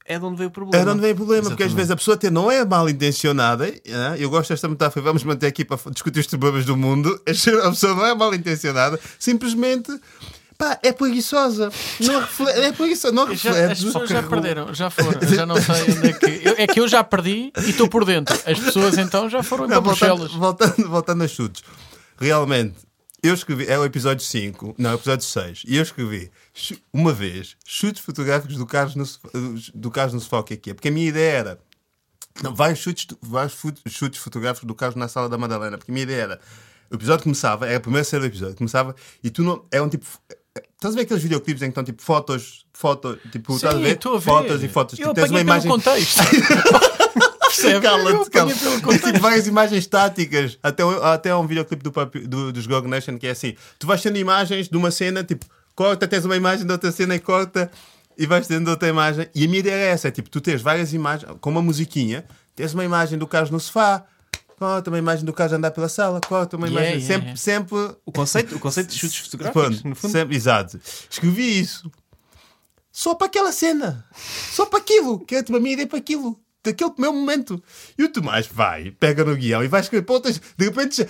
é 0.05 0.17
de 0.17 0.25
onde 0.25 0.37
veio 0.37 0.49
o 0.49 0.51
problema. 0.51 0.81
É 0.81 0.85
de 0.85 0.91
onde 0.91 1.01
vem 1.01 1.11
o 1.11 1.15
problema, 1.15 1.43
porque 1.49 1.61
às 1.63 1.67
Exatamente. 1.69 1.75
vezes 1.77 1.91
a 1.91 1.95
pessoa 1.95 2.15
até 2.15 2.29
não 2.31 2.49
é 2.51 2.65
mal 2.65 2.89
intencionada. 2.89 3.65
né? 3.67 4.15
Eu 4.17 4.29
gosto 4.29 4.49
desta 4.49 4.67
metáfora, 4.67 5.03
vamos 5.05 5.23
manter 5.23 5.45
aqui 5.47 5.63
para 5.63 5.77
discutir 5.91 6.19
os 6.21 6.27
problemas 6.27 6.65
do 6.65 6.75
mundo. 6.75 7.09
A 7.63 7.69
pessoa 7.69 7.93
não 7.95 8.05
é 8.05 8.15
mal 8.15 8.33
intencionada, 8.33 8.99
simplesmente 9.19 9.91
pá, 10.59 10.77
é 10.83 10.91
preguiçosa. 10.91 11.71
Não 12.01 12.19
refle- 12.19 12.51
é 12.51 12.71
preguiçosa, 12.71 13.13
não 13.13 13.25
Já, 13.35 13.49
reflete. 13.51 13.71
as 13.71 13.83
pessoas 13.83 14.09
já 14.09 14.21
perderam, 14.21 14.73
já 14.75 14.89
foram. 14.91 15.19
Já 15.27 15.45
não 15.47 15.55
sei 15.55 15.81
onde 15.97 16.07
é 16.09 16.13
que. 16.13 16.47
eu- 16.47 16.55
é 16.57 16.67
que 16.67 16.79
eu 16.79 16.87
já 16.87 17.03
perdi 17.03 17.51
e 17.65 17.69
estou 17.71 17.87
por 17.87 18.05
dentro. 18.05 18.35
As 18.45 18.59
pessoas 18.59 18.97
então 18.97 19.27
já 19.29 19.41
foram 19.41 19.63
Não, 19.63 19.81
para 19.81 19.81
Bruxelas. 19.81 20.31
voltando, 20.33 20.69
voltando, 20.73 20.89
voltando 20.89 21.23
a 21.23 21.27
chutes. 21.27 21.63
Realmente, 22.19 22.75
eu 23.23 23.33
escrevi, 23.33 23.65
é 23.67 23.79
o 23.79 23.85
episódio 23.85 24.23
5, 24.25 24.75
não, 24.77 24.89
é 24.91 24.93
o 24.93 24.97
episódio 24.97 25.25
6, 25.25 25.63
e 25.67 25.77
eu 25.77 25.83
escrevi 25.83 26.29
uma 26.93 27.13
vez 27.13 27.55
chutes 27.65 28.01
fotográficos 28.03 28.55
do 28.57 28.65
Carlos 28.65 28.95
no, 28.95 29.05
do 29.73 29.89
Carlos 29.89 30.13
no 30.13 30.19
sofá, 30.19 30.39
o 30.39 30.43
que 30.43 30.53
é 30.53 30.57
que 30.57 30.69
é? 30.69 30.73
Porque 30.73 30.89
a 30.89 30.91
minha 30.91 31.07
ideia 31.07 31.31
era 31.37 31.59
não, 32.43 32.53
vários, 32.53 32.79
chutes, 32.79 33.07
vários 33.21 33.53
fu- 33.53 33.73
chutes 33.87 34.19
fotográficos 34.21 34.67
do 34.67 34.75
Carlos 34.75 34.95
na 34.97 35.07
sala 35.07 35.27
da 35.29 35.37
Madalena, 35.37 35.77
porque 35.77 35.91
a 35.91 35.93
minha 35.93 36.03
ideia 36.03 36.21
era 36.23 36.39
o 36.91 36.95
episódio 36.95 37.23
começava, 37.23 37.67
era 37.67 37.77
a 37.77 37.79
primeira 37.81 38.03
cena 38.03 38.21
do 38.21 38.25
episódio, 38.27 38.55
começava 38.55 38.95
e 39.23 39.29
tu 39.29 39.43
não. 39.43 39.63
É 39.71 39.81
um 39.81 39.87
tipo. 39.87 40.05
Estás 40.55 40.93
a 40.93 40.97
ver 40.97 41.01
aqueles 41.01 41.23
videoclipes 41.23 41.61
em 41.61 41.65
que 41.65 41.71
estão 41.71 41.83
tipo 41.83 42.01
fotos, 42.01 42.65
fotos, 42.73 43.17
tipo, 43.31 43.55
estás 43.55 43.75
a 43.75 43.77
ver? 43.77 43.99
a 44.03 44.09
ver. 44.11 44.21
Fotos 44.21 44.63
e 44.63 44.67
fotos. 44.67 44.99
Eu 44.99 45.09
tipo, 45.09 45.15
tens 45.15 45.29
uma 45.29 45.41
imagem. 45.41 45.69
contexto. 45.69 46.19
Cala-te, 47.81 48.29
cala 48.29 48.53
tipo 48.53 49.19
várias 49.19 49.47
imagens 49.47 49.79
estáticas. 49.79 50.57
Até, 50.63 50.83
até 50.83 51.35
um 51.35 51.45
videoclipe 51.45 51.83
do, 51.83 51.91
do, 52.27 52.53
dos 52.53 52.67
Gog 52.67 52.87
Nation 52.87 53.17
que 53.17 53.27
é 53.27 53.31
assim: 53.31 53.55
tu 53.77 53.85
vais 53.85 54.01
tendo 54.01 54.17
imagens 54.17 54.69
de 54.69 54.77
uma 54.77 54.91
cena, 54.91 55.23
tipo, 55.23 55.45
corta, 55.75 56.07
tens 56.07 56.25
uma 56.25 56.35
imagem 56.37 56.65
de 56.65 56.71
outra 56.71 56.91
cena 56.91 57.15
e 57.15 57.19
corta, 57.19 57.69
e 58.17 58.25
vais 58.25 58.47
tendo 58.47 58.69
outra 58.69 58.87
imagem. 58.87 59.27
E 59.33 59.43
a 59.43 59.47
minha 59.47 59.59
ideia 59.59 59.75
é 59.75 59.87
essa: 59.87 60.07
é 60.07 60.11
tipo, 60.11 60.29
tu 60.29 60.39
tens 60.39 60.61
várias 60.61 60.93
imagens, 60.93 61.31
com 61.41 61.49
uma 61.49 61.61
musiquinha, 61.61 62.23
tens 62.55 62.73
uma 62.73 62.85
imagem 62.85 63.17
do 63.17 63.27
Carlos 63.27 63.51
no 63.51 63.59
sofá, 63.59 64.05
corta 64.59 64.89
uma 64.91 64.99
imagem 64.99 65.23
do 65.25 65.33
a 65.55 65.57
andar 65.57 65.71
pela 65.71 65.87
sala, 65.89 66.19
corta 66.21 66.57
uma 66.57 66.67
Yeah, 66.67 66.89
imagem. 66.91 67.07
yeah, 67.09 67.25
sempre, 67.37 67.39
sempre. 67.39 67.97
O 68.05 68.11
conceito, 68.11 68.55
o 68.55 68.59
conceito 68.59 68.89
de 68.89 68.97
chutes 68.99 69.17
fotográficos, 69.25 69.63
Pronto, 69.63 69.87
no 69.87 69.95
fundo. 69.95 70.11
sempre- 70.11 70.35
exato. 70.35 70.79
Escrevi 71.09 71.59
isso 71.59 71.89
só 72.91 73.15
para 73.15 73.27
aquela 73.27 73.51
cena, 73.53 74.05
só 74.51 74.65
para 74.65 74.79
aquilo, 74.79 75.19
que 75.25 75.35
é 75.35 75.39
a 75.39 75.59
minha 75.59 75.73
ideia 75.73 75.87
para 75.87 75.97
aquilo, 75.97 76.37
daquele 76.63 76.91
meu 76.97 77.13
momento. 77.13 77.63
E 77.97 78.03
o 78.03 78.11
Tomás 78.11 78.45
vai, 78.47 78.91
pega 78.91 79.23
no 79.23 79.35
guião 79.37 79.63
e 79.63 79.67
vai 79.69 79.79
escrever 79.79 80.03
para 80.05 80.15
outras, 80.15 80.41
de 80.57 80.65
repente. 80.65 81.07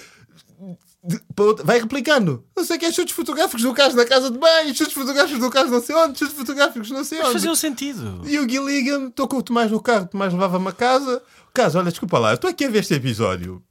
De- 1.04 1.22
outra- 1.38 1.66
vai 1.66 1.80
replicando. 1.80 2.44
Não 2.56 2.64
sei 2.64 2.76
o 2.78 2.80
que 2.80 2.86
é 2.86 2.92
chutes 2.92 3.14
fotográficos 3.16 3.62
do 3.62 3.74
caso 3.74 3.96
na 3.96 4.06
casa 4.06 4.30
de 4.30 4.38
banho, 4.38 4.76
chutes 4.76 4.94
fotográficos 4.94 5.40
do 5.40 5.50
caso 5.50 5.72
não 5.72 5.82
sei 5.82 5.96
onde, 5.96 6.20
chutes 6.20 6.36
fotográficos 6.36 6.92
não 6.92 7.04
sei 7.04 7.20
Mas 7.20 7.28
onde. 7.28 7.34
fazia 7.36 7.52
um 7.52 7.56
sentido. 7.56 8.22
E 8.26 8.38
o 8.40 8.46
Gui 8.46 8.58
liga-me, 8.60 9.08
estou 9.08 9.28
com 9.28 9.38
o 9.38 9.44
Tomás 9.44 9.72
no 9.72 9.82
carro, 9.82 10.04
o 10.06 10.08
Tomás 10.08 10.34
levava-me 10.34 10.68
a 10.68 10.72
casa. 10.74 11.22
Caso, 11.54 11.80
olha, 11.80 11.90
desculpa 11.90 12.20
lá, 12.20 12.34
estou 12.34 12.50
aqui 12.50 12.66
a 12.66 12.70
ver 12.70 12.80
este 12.80 12.94
episódio. 12.94 13.64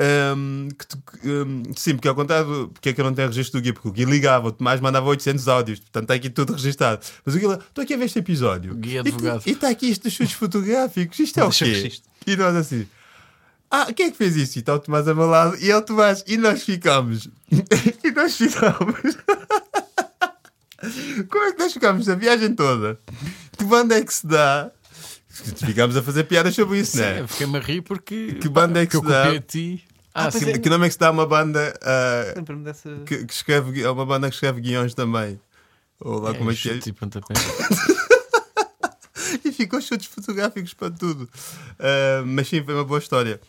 Ahm, 0.00 0.68
que 0.68 1.28
ahm, 1.28 1.62
sim, 1.76 1.94
porque 1.96 2.06
ao 2.06 2.14
contrário, 2.14 2.68
porque 2.72 2.90
é 2.90 2.92
que 2.92 3.00
eu 3.00 3.04
não 3.04 3.12
tenho 3.12 3.26
registro 3.26 3.60
do 3.60 3.64
Gui? 3.64 3.72
Porque 3.72 3.88
o 3.88 3.90
Gui 3.92 4.04
ligava, 4.04 4.46
o 4.46 4.52
Tomás 4.52 4.80
mandava 4.80 5.06
800 5.08 5.48
áudios, 5.48 5.80
portanto 5.80 6.04
está 6.04 6.14
aqui 6.14 6.30
tudo 6.30 6.52
registado. 6.52 7.04
Mas 7.24 7.34
o 7.34 7.38
Gui, 7.38 7.46
estou 7.46 7.82
aqui 7.82 7.94
a 7.94 7.96
ver 7.96 8.04
este 8.04 8.20
episódio. 8.20 8.76
Gui 8.76 8.92
E- 8.94 8.98
advogado. 9.00 9.42
E 9.44 9.50
está 9.50 9.68
aqui 9.68 9.88
isto 9.90 10.04
dos 10.04 10.12
chutes 10.12 10.34
fotográficos, 10.34 11.18
isto 11.18 11.40
é 11.40 11.44
o 11.44 11.50
quê? 11.50 11.92
E 12.26 12.36
nós 12.36 12.54
assim. 12.54 12.86
Ah, 13.70 13.92
quem 13.92 14.06
é 14.06 14.10
que 14.10 14.16
fez 14.16 14.34
isso? 14.36 14.58
E 14.58 14.60
está 14.60 14.74
o 14.74 14.78
Tomás 14.78 15.06
ao 15.06 15.14
meu 15.14 15.26
lado 15.26 15.56
e 15.60 15.70
é 15.70 15.76
o 15.76 15.82
Tomás. 15.82 16.24
E 16.26 16.36
nós 16.36 16.62
ficamos. 16.62 17.28
e 18.02 18.10
nós 18.10 18.36
ficamos. 18.36 19.16
Como 21.28 21.44
é 21.44 21.52
que 21.52 21.58
nós 21.58 21.72
ficámos 21.72 22.08
a 22.08 22.14
viagem 22.14 22.54
toda? 22.54 22.98
Que 23.56 23.64
banda 23.64 23.98
é 23.98 24.04
que 24.04 24.14
se 24.14 24.26
dá? 24.26 24.70
Ficámos 25.28 25.96
a 25.96 26.02
fazer 26.02 26.24
piadas 26.24 26.54
sobre 26.54 26.78
isso, 26.78 26.92
Sim, 26.92 27.02
não 27.02 27.06
é? 27.06 27.26
Fiquei-me 27.26 27.58
a 27.58 27.60
rir 27.60 27.82
porque. 27.82 28.34
Que 28.40 28.48
banda 28.48 28.82
é 28.82 28.86
que 28.86 28.96
eu 28.96 29.00
se 29.00 29.08
dá? 29.08 29.40
ti. 29.40 29.84
Ah, 30.14 30.30
sim. 30.30 30.50
é. 30.50 30.58
Que 30.58 30.68
nome 30.68 30.86
é 30.86 30.88
que 30.88 30.94
se 30.94 30.98
dá 30.98 31.08
a 31.08 31.10
uma 31.10 31.26
banda 31.26 31.78
ah, 31.82 32.32
Lembro-me 32.36 32.64
dessa. 32.64 32.90
que, 33.06 33.24
que 33.24 33.32
escreve, 33.32 33.82
é 33.82 33.90
uma 33.90 34.06
banda 34.06 34.28
que 34.28 34.34
escreve 34.34 34.60
guiões 34.60 34.94
também? 34.94 35.40
Ou 36.00 36.20
lá 36.20 36.34
como 36.34 36.50
é 36.50 36.54
que 36.54 36.70
é? 36.70 36.74
e. 36.74 36.78
E 36.78 36.92
ficou 39.58 39.80
chutes 39.80 40.06
fotográficos 40.06 40.72
para 40.72 40.90
tudo. 40.90 41.28
Ah, 41.78 42.22
mas 42.24 42.48
sim, 42.48 42.62
foi 42.62 42.74
uma 42.74 42.84
boa 42.84 42.98
história. 42.98 43.40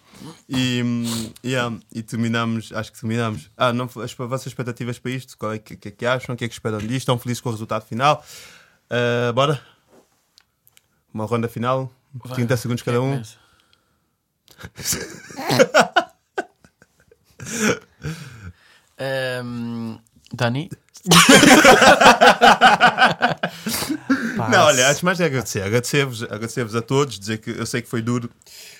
E, 0.49 0.83
yeah, 1.45 1.77
e 1.93 2.03
terminamos, 2.03 2.73
acho 2.73 2.91
que 2.91 2.99
terminamos. 2.99 3.49
Ah, 3.55 3.71
não, 3.71 3.85
as 4.03 4.13
vossas 4.13 4.47
expectativas 4.47 4.99
para 4.99 5.11
isto? 5.11 5.37
Qual 5.37 5.53
é 5.53 5.59
que, 5.59 5.77
que 5.77 5.87
é 5.87 5.91
que 5.91 6.05
acham? 6.05 6.35
O 6.35 6.37
que 6.37 6.45
é 6.45 6.47
que 6.47 6.53
esperam 6.53 6.79
disto? 6.79 6.93
Estão 6.97 7.17
felizes 7.17 7.41
com 7.41 7.49
o 7.49 7.51
resultado 7.51 7.85
final? 7.85 8.23
Ah, 8.89 9.31
bora? 9.33 9.61
Uma 11.13 11.25
ronda 11.25 11.47
final? 11.47 11.91
30 12.33 12.57
segundos 12.57 12.83
cada 12.83 13.01
um. 13.01 13.21
Ahm, 18.99 19.97
Dani, 20.33 20.69
Não, 24.51 24.65
olha, 24.65 24.89
antes 24.89 25.01
mais 25.01 25.19
é 25.19 25.25
agradecer. 25.25 25.61
Agradecer-vos 25.61 26.23
agradecer 26.23 26.65
a 26.75 26.81
todos, 26.81 27.19
dizer 27.19 27.37
que 27.37 27.51
eu 27.51 27.65
sei 27.65 27.81
que 27.81 27.89
foi 27.89 28.01
duro. 28.01 28.29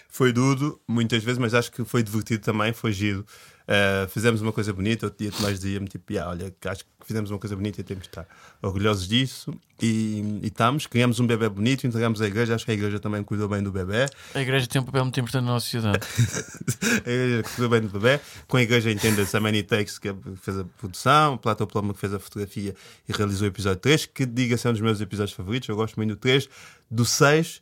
foi 0.10 0.34
duro 0.34 0.80
muitas 0.88 1.24
vezes, 1.24 1.38
mas 1.38 1.54
acho 1.54 1.72
que 1.72 1.84
foi 1.86 2.04
divertido 2.04 2.44
também, 2.44 2.74
foi 2.74 2.92
giro. 2.92 3.26
Uh, 3.70 4.10
fizemos 4.10 4.42
uma 4.42 4.52
coisa 4.52 4.74
bonita, 4.74 5.06
outro 5.06 5.20
dia 5.20 5.32
Tomás 5.32 5.60
dizia-me 5.60 5.88
tipo, 5.88 6.12
yeah, 6.12 6.28
olha, 6.32 6.52
acho 6.66 6.84
que 6.84 6.90
fizemos 7.06 7.30
uma 7.30 7.38
coisa 7.38 7.56
bonita 7.56 7.80
e 7.80 7.84
temos 7.84 8.02
de 8.02 8.10
estar 8.10 8.28
orgulhosos 8.64 9.08
disso 9.08 9.54
e, 9.80 10.40
e 10.42 10.48
estamos, 10.48 10.88
criamos 10.88 11.20
um 11.20 11.28
bebê 11.28 11.48
bonito, 11.48 11.86
entregamos 11.86 12.20
à 12.20 12.26
igreja, 12.26 12.56
acho 12.56 12.66
que 12.66 12.72
a 12.72 12.74
igreja 12.74 13.00
também 13.00 13.24
cuidou 13.24 13.48
bem 13.48 13.62
do 13.62 13.72
bebê. 13.72 14.08
A 14.34 14.42
igreja 14.42 14.66
tem 14.66 14.82
um 14.82 14.86
papel 14.86 15.04
muito 15.04 15.20
importante 15.20 15.44
na 15.44 15.52
nossa 15.52 15.66
sociedade. 15.66 16.00
a 17.06 17.10
igreja 17.12 17.44
cuidou 17.44 17.70
bem 17.70 17.82
do 17.82 17.90
bebê, 17.90 18.20
com 18.48 18.58
a 18.58 18.62
igreja 18.64 18.90
entenda-se 18.90 19.38
a 19.38 19.40
Manny 19.40 19.62
Takes 19.62 20.00
que 20.00 20.16
fez 20.42 20.58
a 20.58 20.64
produção, 20.64 21.38
Platão 21.38 21.68
Ploma 21.68 21.94
que 21.94 22.00
fez 22.00 22.12
a 22.12 22.20
fotografia 22.20 22.74
e 23.08 23.14
realizou 23.14 23.46
o 23.46 23.52
episódio 23.52 23.80
3, 23.82 24.08
que 24.08 24.26
diga-se 24.26 24.66
é 24.66 24.72
um 24.72 24.74
dos 24.74 24.82
meus 24.82 25.00
episódios 25.00 25.38
favoritos, 25.38 25.70
eu 25.70 25.76
gosto 25.76 25.96
muito 25.96 26.10
do 26.10 26.18
3, 26.18 26.50
do 26.90 27.06
6 27.06 27.62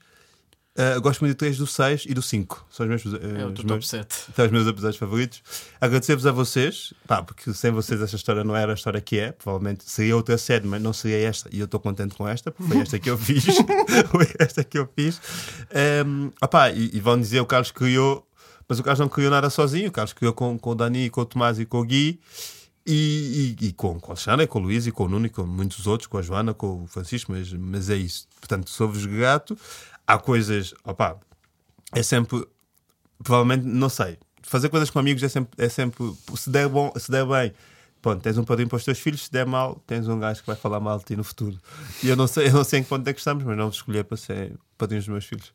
Uh, 0.77 1.01
gosto 1.01 1.21
muito 1.21 1.35
do 1.35 1.39
3, 1.39 1.57
do 1.57 1.65
6 1.65 2.05
e 2.07 2.13
do 2.13 2.21
5. 2.21 2.67
São 2.69 2.85
os 2.85 2.89
meus, 2.89 3.05
uh, 3.05 3.17
é 3.17 3.45
o 3.45 3.47
os 3.47 3.55
top 3.55 3.65
meus, 3.65 3.87
7. 3.89 4.15
São 4.35 4.45
os 4.45 4.51
meus 4.51 4.67
episódios 4.67 4.97
favoritos. 4.97 5.41
Agradecer-vos 5.81 6.27
a 6.27 6.31
vocês, 6.31 6.93
pá, 7.07 7.23
porque 7.23 7.51
sem 7.51 7.71
vocês 7.71 7.99
esta 7.99 8.15
história 8.15 8.43
não 8.43 8.55
era 8.55 8.73
a 8.73 8.75
história 8.75 9.01
que 9.01 9.17
é. 9.17 9.31
Provavelmente 9.31 9.89
seria 9.89 10.15
outra 10.15 10.37
série, 10.37 10.67
mas 10.67 10.79
não 10.79 10.93
seria 10.93 11.27
esta. 11.27 11.49
E 11.51 11.59
eu 11.59 11.65
estou 11.65 11.79
contente 11.79 12.13
com 12.13 12.27
esta, 12.27 12.51
porque 12.51 12.71
foi 12.71 12.81
esta 12.81 12.99
que 12.99 13.09
eu 13.09 13.17
fiz. 13.17 13.43
foi 14.11 14.27
esta 14.37 14.63
que 14.63 14.77
eu 14.77 14.87
fiz. 14.95 15.19
Um, 16.05 16.31
opá, 16.39 16.69
e, 16.69 16.91
e 16.93 16.99
vão 16.99 17.19
dizer 17.19 17.39
o 17.39 17.45
Carlos 17.47 17.71
criou, 17.71 18.27
mas 18.69 18.77
o 18.77 18.83
Carlos 18.83 18.99
não 18.99 19.09
criou 19.09 19.31
nada 19.31 19.49
sozinho. 19.49 19.89
O 19.89 19.91
Carlos 19.91 20.13
criou 20.13 20.33
com, 20.33 20.59
com 20.59 20.69
o 20.69 20.75
Dani, 20.75 21.09
com 21.09 21.21
o 21.21 21.25
Tomás 21.25 21.57
e 21.57 21.65
com 21.65 21.79
o 21.79 21.83
Gui. 21.83 22.19
E, 22.85 23.55
e, 23.59 23.65
e, 23.67 23.73
com, 23.73 23.99
com 23.99 24.13
a 24.13 24.15
Xana, 24.15 24.47
com 24.47 24.59
o 24.59 24.61
Luís 24.61 24.87
e 24.87 24.93
com 24.93 25.03
o 25.05 25.09
Nuno 25.09 25.25
e 25.25 25.29
com 25.29 25.43
muitos 25.43 25.87
outros, 25.87 26.07
com 26.07 26.19
a 26.19 26.21
Joana, 26.21 26.53
com 26.53 26.83
o 26.83 26.87
Francisco, 26.87 27.33
mas, 27.33 27.51
mas 27.51 27.89
é 27.89 27.97
isso. 27.97 28.27
Portanto, 28.39 28.69
sou-vos 28.69 29.05
grato. 29.05 29.57
Há 30.07 30.17
coisas, 30.17 30.73
opá, 30.83 31.17
é 31.93 32.01
sempre, 32.01 32.47
provavelmente, 33.21 33.65
não 33.65 33.89
sei, 33.89 34.17
fazer 34.47 34.69
coisas 34.69 34.89
com 34.89 34.99
amigos 34.99 35.21
é 35.21 35.27
sempre, 35.27 35.63
é 35.63 35.69
sempre 35.69 36.15
se 36.35 36.49
der 36.49 36.69
bom, 36.69 36.91
se 36.95 37.11
der 37.11 37.25
bem. 37.25 37.53
Pronto, 38.01 38.21
tens 38.21 38.37
um 38.37 38.43
padrinho 38.43 38.69
para 38.69 38.77
os 38.77 38.85
teus 38.85 38.99
filhos, 38.99 39.25
se 39.25 39.31
der 39.31 39.45
mal, 39.45 39.81
tens 39.85 40.07
um 40.07 40.19
gajo 40.19 40.39
que 40.39 40.47
vai 40.47 40.55
falar 40.55 40.79
mal 40.79 40.97
de 40.99 41.05
ti 41.05 41.15
no 41.15 41.23
futuro. 41.23 41.57
E 42.01 42.07
eu 42.07 42.15
não 42.15 42.27
sei, 42.27 42.47
eu 42.47 42.53
não 42.53 42.63
sei 42.63 42.79
em 42.79 42.83
que 42.83 42.89
ponto 42.89 43.07
é 43.07 43.11
que 43.11 43.19
estamos, 43.19 43.43
mas 43.43 43.57
não 43.57 43.65
vos 43.65 43.77
escolher 43.77 44.03
para 44.05 44.15
ser 44.15 44.55
padrinhos 44.77 45.05
dos 45.05 45.11
meus 45.11 45.25
filhos. 45.25 45.51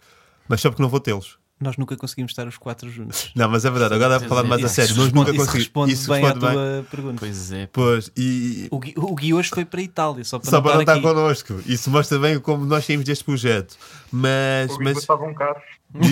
Mas 0.49 0.61
só 0.61 0.69
porque 0.69 0.83
não 0.83 0.91
vou 0.91 1.01
tê-los. 1.01 1.39
Nós 1.63 1.77
nunca 1.77 1.97
conseguimos 1.97 2.33
estar 2.33 2.47
os 2.49 2.59
quatro 2.59 2.91
juntos. 2.91 3.31
Não, 3.35 3.49
mas 3.49 3.65
é 3.65 3.71
verdade, 3.71 3.95
agora 3.95 4.19
Sim, 4.19 4.29
falar 4.29 4.43
mais 4.45 4.65
a 4.65 4.69
sério, 4.69 4.95
nós 4.97 5.05
responde, 5.07 5.15
nunca 5.21 5.31
isso 5.31 5.39
conseguimos. 5.39 5.65
responde 5.67 5.93
Isso 5.93 6.11
bem 6.13 6.23
responde 6.25 6.45
à 6.45 6.49
bem. 6.49 6.59
tua 6.59 6.87
pergunta. 6.91 7.17
Pois 7.21 7.53
é. 7.53 7.69
Pois, 7.73 8.11
e, 8.17 8.69
O 8.71 8.79
Gui, 8.81 8.95
o 8.97 9.15
Gui 9.15 9.35
hoje 9.35 9.51
foi 9.51 9.65
para 9.65 9.81
a 9.81 9.83
Itália, 9.83 10.25
só 10.25 10.39
para 10.39 10.51
só 10.51 10.57
não 10.57 10.63
para 10.63 10.75
não 10.75 10.81
estar 10.81 10.93
aqui. 10.95 11.03
connosco. 11.03 11.61
Isso 11.67 11.91
mostra 11.91 12.19
bem 12.19 12.39
como 12.41 12.65
nós 12.67 12.85
saímos 12.85 13.05
deste 13.07 13.25
projeto. 13.25 13.77
Mas, 14.11 14.71
Os 14.73 14.79
mas, 14.79 14.99
estavam 14.99 15.33
caros. 15.35 15.63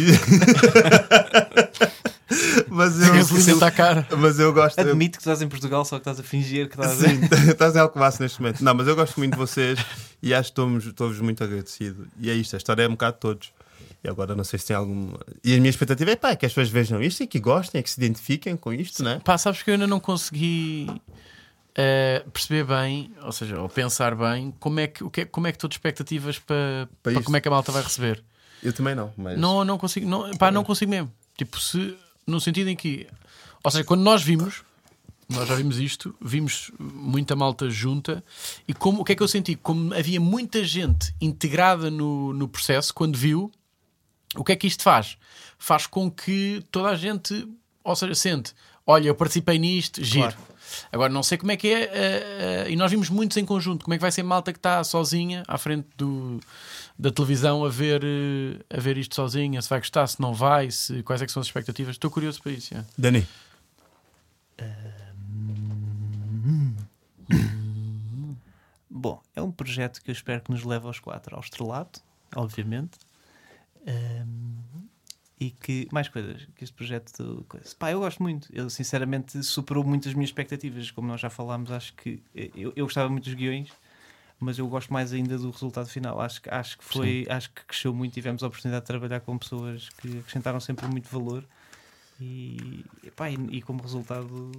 mas, 2.68 3.00
A 3.02 3.50
eu, 3.50 3.72
cara. 3.72 4.06
mas 4.18 4.38
eu 4.38 4.52
gosto. 4.52 4.78
eu- 4.78 4.90
Admito 4.90 5.18
que 5.18 5.22
estás 5.22 5.42
em 5.42 5.48
Portugal, 5.48 5.84
só 5.84 5.96
que 5.96 6.02
estás 6.02 6.20
a 6.20 6.22
fingir 6.22 6.68
que 6.68 6.80
estás 6.80 6.98
Sim, 6.98 7.20
estás 7.50 7.74
em 7.74 7.78
Alcobaça 7.78 8.22
neste 8.22 8.40
momento. 8.40 8.62
Não, 8.62 8.74
mas 8.74 8.86
eu 8.86 8.94
gosto 8.96 9.18
muito 9.18 9.32
de 9.32 9.38
vocês 9.38 9.78
e 10.22 10.32
acho 10.32 10.50
que 10.50 10.52
estou-vos 10.52 10.86
estou-vos 10.86 11.20
muito 11.20 11.42
agradecido. 11.42 12.06
E 12.20 12.30
é 12.30 12.34
isto, 12.34 12.54
a 12.54 12.58
história 12.58 12.82
é 12.84 12.88
um 12.88 12.92
bocado 12.92 13.14
de 13.14 13.20
todos. 13.20 13.52
E 14.02 14.08
agora 14.08 14.34
não 14.34 14.44
sei 14.44 14.58
se 14.58 14.66
tem 14.66 14.76
algum. 14.76 15.12
E 15.44 15.54
a 15.54 15.56
minha 15.58 15.68
expectativa 15.70 16.10
é 16.10 16.16
pá, 16.16 16.34
que 16.34 16.46
as 16.46 16.52
pessoas 16.52 16.68
vejam 16.70 17.02
isto 17.02 17.22
e 17.22 17.26
que 17.26 17.38
gostem, 17.38 17.80
e 17.80 17.82
que 17.82 17.90
se 17.90 18.00
identifiquem 18.00 18.56
com 18.56 18.72
isto, 18.72 19.02
não 19.02 19.10
é? 19.12 19.18
Pá, 19.18 19.36
sabes 19.36 19.62
que 19.62 19.70
eu 19.70 19.74
ainda 19.74 19.86
não 19.86 20.00
consegui 20.00 20.86
eh, 21.74 22.24
perceber 22.32 22.64
bem, 22.64 23.12
ou 23.22 23.30
seja, 23.32 23.60
ou 23.60 23.68
pensar 23.68 24.14
bem, 24.14 24.52
como 24.58 24.80
é 24.80 24.86
que, 24.86 25.04
o 25.04 25.10
que, 25.10 25.20
é- 25.22 25.24
como 25.24 25.46
é 25.46 25.52
que 25.52 25.56
estou 25.56 25.68
de 25.68 25.74
expectativas 25.74 26.38
para, 26.38 26.88
para 27.02 27.12
isto. 27.12 27.24
como 27.24 27.36
é 27.36 27.40
que 27.40 27.48
a 27.48 27.50
malta 27.50 27.70
vai 27.72 27.82
receber. 27.82 28.22
Eu 28.62 28.72
também 28.72 28.94
não, 28.94 29.12
mas. 29.16 29.38
Não, 29.38 29.64
não 29.64 29.78
consigo, 29.78 30.08
não, 30.08 30.34
pá, 30.36 30.50
não 30.50 30.64
consigo 30.64 30.90
mesmo. 30.90 31.10
Tipo, 31.36 31.58
se, 31.60 31.96
no 32.26 32.40
sentido 32.40 32.68
em 32.68 32.76
que, 32.76 33.06
ou 33.62 33.70
seja, 33.70 33.84
quando 33.84 34.00
nós 34.02 34.22
vimos, 34.22 34.62
nós 35.28 35.46
já 35.48 35.54
vimos 35.54 35.78
isto, 35.78 36.14
vimos 36.20 36.70
muita 36.78 37.36
malta 37.36 37.70
junta 37.70 38.22
e 38.66 38.74
como, 38.74 39.00
o 39.00 39.04
que 39.04 39.12
é 39.12 39.14
que 39.14 39.22
eu 39.22 39.28
senti? 39.28 39.54
Como 39.54 39.94
havia 39.94 40.20
muita 40.20 40.64
gente 40.64 41.14
integrada 41.20 41.90
no, 41.90 42.32
no 42.32 42.48
processo, 42.48 42.92
quando 42.92 43.16
viu, 43.16 43.50
o 44.36 44.44
que 44.44 44.52
é 44.52 44.56
que 44.56 44.66
isto 44.66 44.82
faz? 44.82 45.16
Faz 45.58 45.86
com 45.86 46.10
que 46.10 46.64
toda 46.70 46.88
a 46.88 46.96
gente, 46.96 47.48
ou 47.84 47.96
seja, 47.96 48.14
sente, 48.14 48.54
olha, 48.86 49.08
eu 49.08 49.14
participei 49.14 49.58
nisto, 49.58 50.02
giro. 50.02 50.32
Claro. 50.32 50.50
Agora, 50.92 51.12
não 51.12 51.22
sei 51.22 51.36
como 51.36 51.50
é 51.50 51.56
que 51.56 51.68
é, 51.68 51.82
eh, 51.82 51.90
eh, 51.92 52.70
e 52.70 52.76
nós 52.76 52.90
vimos 52.90 53.10
muitos 53.10 53.36
em 53.36 53.44
conjunto, 53.44 53.84
como 53.84 53.94
é 53.94 53.96
que 53.96 54.02
vai 54.02 54.12
ser 54.12 54.22
malta 54.22 54.52
que 54.52 54.58
está 54.58 54.84
sozinha 54.84 55.42
à 55.48 55.58
frente 55.58 55.88
do, 55.96 56.38
da 56.96 57.10
televisão 57.10 57.64
a 57.64 57.68
ver, 57.68 58.02
eh, 58.04 58.76
a 58.76 58.80
ver 58.80 58.96
isto 58.96 59.16
sozinha, 59.16 59.60
se 59.60 59.68
vai 59.68 59.80
gostar, 59.80 60.06
se 60.06 60.20
não 60.20 60.32
vai, 60.32 60.70
se, 60.70 61.02
quais 61.02 61.20
é 61.20 61.26
que 61.26 61.32
são 61.32 61.40
as 61.40 61.48
expectativas. 61.48 61.96
Estou 61.96 62.10
curioso 62.10 62.40
para 62.40 62.52
isso. 62.52 62.72
é. 62.76 62.84
Dani, 62.96 63.26
Bom, 68.88 69.22
é 69.34 69.40
um 69.40 69.50
projeto 69.50 70.02
que 70.02 70.10
eu 70.10 70.12
espero 70.12 70.42
que 70.42 70.50
nos 70.50 70.62
leve 70.64 70.86
aos 70.86 70.98
quatro 70.98 71.34
ao 71.34 71.40
estrelato, 71.40 72.02
obviamente. 72.34 72.98
Ahm, 73.86 74.58
e 75.38 75.50
que, 75.50 75.88
mais 75.90 76.06
coisas, 76.08 76.46
que 76.54 76.64
este 76.64 76.74
projeto. 76.74 77.44
Coisa. 77.48 77.74
Pá, 77.78 77.90
eu 77.90 78.00
gosto 78.00 78.22
muito. 78.22 78.48
Ele, 78.52 78.68
sinceramente, 78.68 79.42
superou 79.42 79.82
muito 79.82 80.06
as 80.08 80.14
minhas 80.14 80.28
expectativas. 80.28 80.90
Como 80.90 81.08
nós 81.08 81.20
já 81.20 81.30
falámos, 81.30 81.70
acho 81.70 81.94
que. 81.94 82.22
Eu, 82.34 82.72
eu 82.76 82.84
gostava 82.84 83.08
muito 83.08 83.24
dos 83.24 83.32
guiões, 83.34 83.70
mas 84.38 84.58
eu 84.58 84.68
gosto 84.68 84.92
mais 84.92 85.12
ainda 85.14 85.38
do 85.38 85.50
resultado 85.50 85.88
final. 85.88 86.20
Acho, 86.20 86.42
que- 86.42 86.50
acho 86.50 86.76
que 86.78 86.84
foi. 86.84 87.26
Acho 87.30 87.50
que 87.52 87.64
cresceu 87.64 87.94
muito. 87.94 88.12
Tivemos 88.12 88.42
a 88.42 88.48
oportunidade 88.48 88.82
de 88.82 88.86
trabalhar 88.86 89.20
com 89.20 89.38
pessoas 89.38 89.88
que 89.88 90.18
acrescentaram 90.18 90.60
sempre 90.60 90.86
muito 90.88 91.08
valor. 91.08 91.42
E, 92.20 92.84
pá, 93.16 93.30
e, 93.30 93.36
e 93.50 93.62
como 93.62 93.80
resultado. 93.82 94.52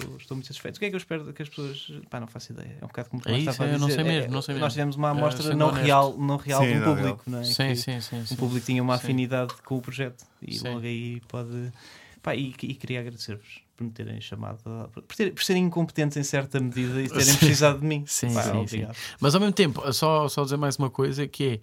Estou, 0.00 0.16
estou 0.16 0.36
muito 0.36 0.46
satisfeito. 0.46 0.76
O 0.76 0.78
que 0.78 0.84
é 0.86 0.88
que 0.90 0.94
eu 0.94 0.98
espero 0.98 1.32
que 1.32 1.42
as 1.42 1.48
pessoas. 1.48 1.90
Pá, 2.08 2.20
não 2.20 2.28
faço 2.28 2.52
ideia. 2.52 2.78
É 2.80 2.84
um 2.84 2.88
bocado 2.88 3.10
como 3.10 3.22
É 3.26 3.36
estava 3.36 3.50
isso, 3.50 3.62
a 3.62 3.66
eu 3.66 3.78
não 3.78 3.86
dizer. 3.88 3.94
sei 3.96 4.04
mesmo, 4.04 4.24
É, 4.24 4.28
não 4.28 4.42
sei 4.42 4.54
Nós 4.54 4.62
mesmo. 4.62 4.70
tivemos 4.70 4.96
uma 4.96 5.08
Ah, 5.08 5.10
amostra 5.10 5.56
não 5.56 5.66
honesto. 5.68 5.84
real, 5.84 6.16
não 6.18 6.36
real 6.36 6.62
Sim, 6.62 6.74
do 6.74 6.78
não 6.80 6.94
público, 6.94 7.22
não 7.26 7.38
é? 7.40 7.42
Sim, 7.44 7.54
Que 7.68 7.76
sim, 7.76 8.00
sim, 8.00 8.24
sim. 8.26 8.34
O 8.34 8.36
público 8.36 8.64
tinha 8.66 8.82
uma 8.82 8.96
Sim. 8.96 9.04
afinidade 9.04 9.54
com 9.64 9.76
o 9.76 9.82
projeto 9.82 10.24
e 10.40 10.56
Sim. 10.58 10.68
logo 10.68 10.86
aí 10.86 11.20
pode. 11.28 11.72
Pá, 12.22 12.34
e, 12.36 12.48
e 12.62 12.74
queria 12.74 13.00
agradecer-vos 13.00 13.60
por 13.76 13.84
me 13.84 13.90
terem 13.90 14.20
chamado, 14.20 14.60
por, 14.92 15.02
ter- 15.16 15.32
por 15.32 15.42
serem 15.42 15.64
incompetentes 15.64 16.16
em 16.16 16.22
certa 16.22 16.60
medida 16.60 17.00
e 17.02 17.08
terem 17.08 17.24
Sim. 17.34 17.38
precisado 17.38 17.80
de 17.80 17.86
mim. 17.86 18.04
Sim, 18.06 18.34
Pá, 18.34 18.42
sim, 18.42 18.50
sim. 18.50 18.58
obrigado. 18.60 18.96
Mas 19.20 19.34
ao 19.34 19.40
mesmo 19.40 19.54
tempo, 19.54 19.92
só, 19.92 20.28
só 20.28 20.42
dizer 20.44 20.56
mais 20.56 20.76
uma 20.76 20.90
coisa 20.90 21.26
que 21.26 21.60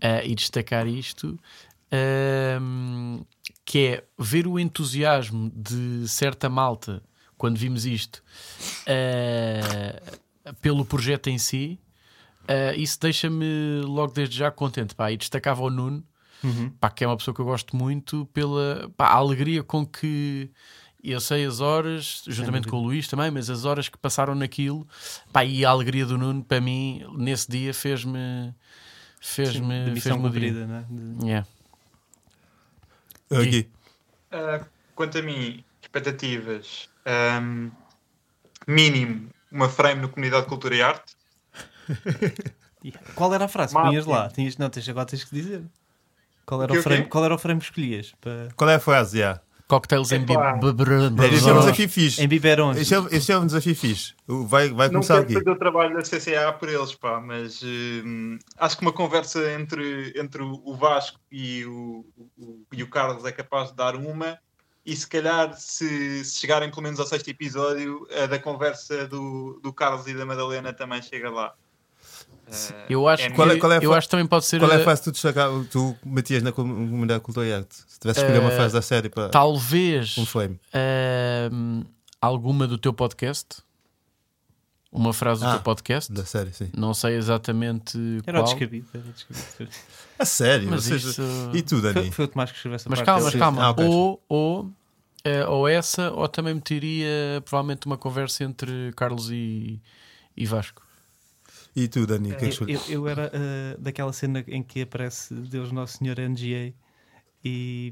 é 0.00 0.20
eh, 0.20 0.26
e 0.28 0.34
destacar 0.34 0.86
isto 0.86 1.38
ehm, 1.90 3.22
que 3.64 3.78
é 3.86 4.04
ver 4.18 4.46
o 4.46 4.58
entusiasmo 4.58 5.50
de 5.54 6.06
certa 6.08 6.48
malta 6.48 7.02
quando 7.44 7.58
vimos 7.58 7.84
isto 7.84 8.22
eh, 8.86 10.00
pelo 10.62 10.82
projeto 10.82 11.28
em 11.28 11.36
si. 11.36 11.78
eh, 12.48 12.74
isso 12.76 12.98
deixa-me 12.98 13.82
logo 13.84 14.14
desde 14.14 14.34
já 14.38 14.50
contente. 14.50 14.94
Pá, 14.94 15.12
e 15.12 15.16
destacava 15.18 15.62
o 15.62 15.68
Nuno, 15.68 16.02
Uhum. 16.42 16.70
pá, 16.80 16.88
que 16.90 17.04
é 17.04 17.06
uma 17.06 17.16
pessoa 17.18 17.34
que 17.34 17.40
eu 17.42 17.44
gosto 17.44 17.76
muito, 17.76 18.24
pela 18.32 18.90
pá, 18.96 19.08
a 19.08 19.14
alegria 19.16 19.62
com 19.62 19.84
que 19.86 20.50
eu 21.02 21.20
sei 21.20 21.44
as 21.44 21.60
horas, 21.60 22.22
juntamente 22.26 22.66
com 22.66 22.76
o 22.78 22.82
Luís 22.82 23.06
também, 23.08 23.30
mas 23.30 23.50
as 23.50 23.66
horas 23.66 23.90
que 23.90 23.98
passaram 23.98 24.34
naquilo, 24.34 24.86
pá, 25.30 25.44
e 25.44 25.64
a 25.66 25.70
alegria 25.70 26.06
do 26.06 26.16
Nuno, 26.16 26.42
para 26.42 26.62
mim, 26.62 27.02
nesse 27.16 27.50
dia 27.50 27.74
fez-me 27.74 28.54
fez-me 29.20 30.00
fez-me 30.00 30.22
cumprida, 30.22 30.66
né? 30.66 30.84
De- 30.88 31.26
Yeah. 31.26 31.46
aqui. 33.30 33.68
Ah, 34.32 34.64
quanto 34.94 35.18
a 35.18 35.22
mim, 35.22 35.62
expectativas. 35.98 36.88
ahm, 37.06 37.70
mínimo, 38.66 39.28
uma 39.52 39.68
frame 39.68 40.00
no 40.02 40.08
Comunidade 40.08 40.42
de 40.44 40.48
Cultura 40.48 40.74
e 40.74 40.82
Arte. 40.82 41.14
Qual 43.14 43.32
era 43.34 43.44
a 43.44 43.48
frase 43.48 43.74
que 43.74 43.80
punhas 43.80 44.06
lá? 44.06 44.28
Tinhas, 44.28 44.56
não, 44.56 44.68
tens, 44.68 44.88
agora 44.88 45.06
tens 45.06 45.24
que 45.24 45.34
dizer. 45.34 45.64
Qual 46.46 46.62
era, 46.62 46.72
O 46.72 46.82
frame, 46.82 47.04
qual 47.06 47.24
era 47.24 47.34
o 47.34 47.38
frame 47.38 47.60
que 47.60 47.66
escolhias? 47.66 48.12
Para... 48.20 48.48
Qual 48.56 48.68
é 48.68 48.74
a 48.74 48.80
frase? 48.80 49.18
Yeah. 49.18 49.40
Cocktails 49.66 50.12
em 50.12 50.22
Epá. 50.22 50.52
bi- 50.52 50.66
Este 51.34 51.48
é 51.48 51.52
um 51.54 51.60
desafio 51.60 51.88
fixe. 51.88 52.22
Em 52.22 52.28
biberões. 52.28 52.76
Este 52.76 52.94
é, 52.94 52.98
este 53.12 53.32
é 53.32 53.38
um 53.38 53.46
desafio 53.46 53.74
fixe. 53.74 54.14
Vai, 54.26 54.68
vai 54.68 54.88
Não 54.88 54.94
começar 55.00 55.14
quero 55.14 55.24
aqui. 55.24 55.34
fazer 55.34 55.50
o 55.50 55.58
trabalho 55.58 55.96
da 55.96 56.02
CCA 56.02 56.52
por 56.52 56.68
eles, 56.68 56.94
pá, 56.94 57.18
mas 57.18 57.62
hum, 57.62 58.38
acho 58.58 58.76
que 58.76 58.82
uma 58.82 58.92
conversa 58.92 59.52
entre, 59.52 60.12
entre 60.20 60.42
o 60.42 60.74
Vasco 60.76 61.18
e 61.32 61.64
o, 61.64 62.04
o- 62.36 62.66
e 62.74 62.82
o 62.82 62.90
Carlos 62.90 63.24
é 63.24 63.32
capaz 63.32 63.70
de 63.70 63.76
dar 63.76 63.96
uma. 63.96 64.38
E 64.86 64.94
se 64.94 65.06
calhar, 65.06 65.54
se, 65.56 66.24
se 66.24 66.38
chegarem 66.38 66.70
pelo 66.70 66.82
menos 66.82 67.00
ao 67.00 67.06
sexto 67.06 67.28
episódio, 67.28 68.06
a 68.22 68.26
da 68.26 68.38
conversa 68.38 69.06
do, 69.08 69.58
do 69.62 69.72
Carlos 69.72 70.06
e 70.06 70.12
da 70.14 70.26
Madalena 70.26 70.72
também 70.74 71.00
chega 71.00 71.30
lá. 71.30 71.54
Ah, 72.46 72.84
Eu 72.90 73.08
acho, 73.08 73.22
é 73.22 73.30
que, 73.30 73.34
Qual 73.36 73.50
é- 73.50 73.56
qual 73.58 73.72
é 73.72 73.78
a 73.78 73.82
eu 73.82 73.94
acho 73.94 74.06
que 74.06 74.10
também 74.10 74.26
pode 74.26 74.44
ser 74.44 74.58
Qual 74.60 74.70
é 74.70 74.74
a 74.74 74.78
a- 74.78 74.84
frase 74.84 75.02
que 75.02 75.12
tu, 75.12 75.64
tu 75.70 75.96
metias 76.04 76.42
na 76.42 76.52
comunidade 76.52 77.20
de 77.20 77.24
cultura 77.24 77.46
e 77.46 77.52
arte? 77.54 77.74
Se 77.88 77.98
tivesse 77.98 78.20
escolher 78.20 78.40
uma 78.40 78.52
Eh, 78.52 78.56
frase 78.56 78.74
da 78.74 78.82
série 78.82 79.08
para 79.08 79.30
talvez 79.30 80.18
um 80.18 80.26
flame. 80.26 80.60
ahm, 80.74 81.84
alguma 82.20 82.66
do 82.66 82.76
teu 82.76 82.92
podcast. 82.92 83.63
Uma 84.94 85.12
frase 85.12 85.40
do 85.42 85.46
Ah, 85.48 85.52
teu 85.54 85.60
podcast. 85.62 86.10
Da 86.12 86.24
série, 86.24 86.52
sim. 86.52 86.70
Não 86.76 86.94
sei 86.94 87.16
exatamente 87.16 87.98
Era 88.26 88.38
qual. 88.40 88.44
descabido. 88.54 88.86
Era 88.94 89.02
descabido. 89.04 89.70
A 90.18 90.24
sério? 90.24 90.70
Mas 90.70 90.84
seja, 90.84 91.10
isso- 91.10 91.50
E 91.52 91.60
tu, 91.62 91.80
Foi, 91.80 91.92
Dani? 91.92 92.10
foi 92.12 92.24
o 92.24 92.28
Tomás 92.28 92.50
que 92.50 92.56
escreveu 92.56 92.76
essa 92.76 92.88
Mas 92.88 93.00
parte. 93.00 93.06
calma, 93.06 93.24
mas 93.24 93.34
calma. 93.34 93.62
Ah, 93.64 93.70
ok. 93.70 93.84
Ou, 93.86 94.22
ou, 94.28 94.70
eh, 95.24 95.44
ou 95.46 95.68
essa, 95.68 96.10
ou 96.12 96.28
também 96.28 96.54
meteria 96.54 97.42
provavelmente 97.44 97.86
uma 97.86 97.96
conversa 97.98 98.44
entre 98.44 98.92
Carlos 98.96 99.28
e, 99.30 99.80
e 100.36 100.46
Vasco. 100.46 100.82
E 101.76 101.88
tu, 101.88 102.06
Dani? 102.06 102.30
O 102.32 102.36
que 102.36 102.44
é 102.44 102.48
que 102.50 102.62
Eu, 102.62 102.68
eu- 102.68 102.80
eu 102.88 103.08
era 103.08 103.32
ah, 103.34 103.76
daquela 103.80 104.12
cena 104.12 104.44
em 104.46 104.62
que 104.62 104.82
aparece 104.82 105.34
Deus 105.34 105.72
Nosso 105.72 105.98
Senhor 105.98 106.16
NGA 106.20 106.72
e 107.44 107.90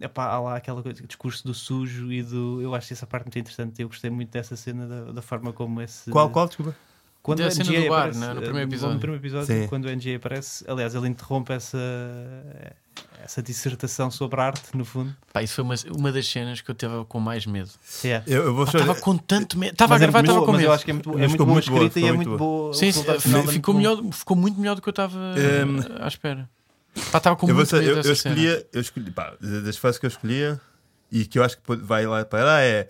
epá, 0.00 0.26
há 0.26 0.38
lá 0.40 0.56
aquela 0.56 0.82
coisa, 0.82 1.02
discurso 1.06 1.44
do 1.44 1.52
sujo 1.52 2.12
e 2.12 2.22
do. 2.22 2.60
Eu 2.62 2.74
acho 2.74 2.92
essa 2.92 3.06
parte 3.06 3.24
muito 3.24 3.38
interessante. 3.38 3.82
Eu 3.82 3.88
gostei 3.88 4.10
muito 4.10 4.30
dessa 4.30 4.54
cena, 4.56 4.86
da, 4.86 5.12
da 5.12 5.22
forma 5.22 5.52
como 5.52 5.80
esse. 5.82 6.10
Qual, 6.10 6.30
qual, 6.30 6.46
desculpa? 6.46 6.76
Quando 7.22 7.38
Da 7.38 7.46
o 7.48 7.50
cena 7.50 7.70
NGA 7.70 7.80
do 7.80 7.88
bar, 7.88 7.98
aparece, 8.00 8.18
né, 8.20 8.26
no 8.34 8.40
eh, 8.40 8.44
primeiro 8.44 8.68
episódio. 8.68 8.94
No 8.94 9.00
primeiro 9.00 9.22
episódio, 9.22 9.46
Sim. 9.46 9.66
quando 9.68 9.86
o 9.86 9.90
NGA 9.96 10.16
aparece, 10.16 10.62
aliás, 10.68 10.94
ele 10.94 11.08
interrompe 11.08 11.54
essa, 11.54 11.78
essa 13.24 13.42
dissertação 13.42 14.10
sobre 14.10 14.40
arte, 14.40 14.76
no 14.76 14.84
fundo. 14.84 15.16
Pá, 15.32 15.42
isso 15.42 15.54
foi 15.54 15.64
uma, 15.64 15.74
uma 15.96 16.12
das 16.12 16.26
cenas 16.28 16.60
que 16.60 16.70
eu 16.70 16.74
estava 16.74 17.04
com 17.06 17.18
mais 17.18 17.46
medo. 17.46 17.70
Yeah. 18.04 18.24
Eu, 18.28 18.42
eu 18.44 18.54
vou 18.54 18.66
só. 18.66 18.78
Estava 18.78 19.00
com 19.00 19.16
tanto 19.16 19.58
medo. 19.58 19.72
Estava 19.72 19.94
a 19.94 19.96
Mas 19.96 20.02
é 20.02 20.04
gravar, 20.04 20.20
estava 20.20 20.38
boa, 20.38 20.46
com 20.46 20.52
mas 20.52 20.60
medo. 20.60 20.68
eu 20.70 20.74
acho 20.74 20.84
que 20.84 20.90
é 20.90 20.94
muito, 20.94 21.10
é 21.10 21.12
Mas 21.16 21.28
muito 21.28 21.44
boa 21.46 21.52
muito 21.54 21.70
boa, 21.70 21.84
escrita 21.86 22.00
e 22.00 22.08
é 22.08 22.12
muito 22.12 22.36
boa. 22.36 22.70
o 22.70 22.74
Sim, 22.74 22.88
é 22.88 22.92
ficou, 22.92 23.42
muito 23.42 23.62
bom. 23.72 23.72
melhor, 23.78 24.12
ficou 24.12 24.36
muito 24.36 24.60
melhor 24.60 24.74
do 24.76 24.82
que 24.82 24.88
eu 24.88 24.92
estava 24.92 25.18
Hum, 25.18 25.78
eh, 25.80 26.02
à 26.04 26.08
espera. 26.08 26.48
Pá, 27.10 27.18
estava 27.18 27.36
com 27.36 27.48
eu, 27.48 27.54
muito 27.54 27.76
eu, 27.76 28.02
eu 28.02 28.12
escolhia, 28.12 28.66
eu 28.72 28.80
escolhi, 28.80 29.10
pá, 29.10 29.36
das 29.40 29.76
frases 29.76 29.98
que 29.98 30.06
eu 30.06 30.08
escolhia 30.08 30.60
e 31.10 31.24
que 31.24 31.38
eu 31.38 31.44
acho 31.44 31.58
que 31.58 31.76
vai 31.76 32.06
lá 32.06 32.24
para 32.24 32.44
lá 32.44 32.60
é 32.60 32.88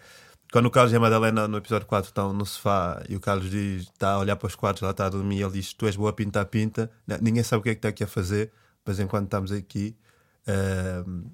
quando 0.55 0.67
o 0.67 0.71
Carlos 0.71 0.93
e 0.93 0.97
a 0.97 1.01
Madalena 1.01 1.49
no 1.49 1.57
episódio 1.57 1.85
4 1.85 2.11
estão 2.11 2.33
no 2.33 2.47
sofá 2.47 3.03
e 3.09 3.17
o 3.17 3.21
Carlos 3.21 3.51
diz, 3.51 3.83
está 3.83 4.13
a 4.13 4.19
olhar 4.21 4.37
para 4.37 4.47
os 4.47 4.55
quadros, 4.55 4.83
lá 4.83 4.91
está 4.91 5.07
a 5.07 5.09
dormir, 5.09 5.39
e 5.39 5.43
ele 5.43 5.51
diz: 5.51 5.73
Tu 5.73 5.85
és 5.87 5.97
boa 5.97 6.11
a 6.11 6.13
pintar, 6.13 6.47
pinta. 6.47 6.89
Ninguém 7.21 7.43
sabe 7.43 7.59
o 7.59 7.63
que 7.65 7.71
é 7.71 7.75
que 7.75 7.79
está 7.81 7.89
aqui 7.89 8.05
a 8.05 8.07
fazer, 8.07 8.53
mas 8.87 9.01
enquanto 9.01 9.25
estamos 9.25 9.51
aqui, 9.51 9.97
ahm, 10.47 11.25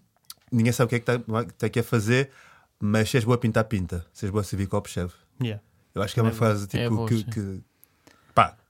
ninguém 0.51 0.73
sabe 0.73 0.87
o 0.87 0.89
que 0.89 0.95
é 0.95 1.01
que 1.01 1.11
está, 1.11 1.43
está 1.43 1.67
aqui 1.67 1.81
a 1.81 1.85
fazer, 1.85 2.31
mas 2.79 3.11
se 3.11 3.19
és 3.19 3.25
boa 3.25 3.35
a 3.35 3.39
pintar, 3.39 3.65
pinta. 3.65 4.07
Se 4.11 4.25
és 4.25 4.31
boa 4.31 4.41
a 4.41 4.45
servir 4.45 4.69
copos, 4.69 4.91
serve. 4.91 5.13
Yeah. 5.39 5.63
Eu 5.95 6.01
acho 6.01 6.15
que 6.15 6.21
é 6.21 6.23
uma 6.23 6.31
É 6.31 6.35
frase 6.35 6.67
tipo 6.67 6.83
É 6.83 6.89
boa, 6.89 7.07
que, 7.07 7.23
que, 7.25 7.63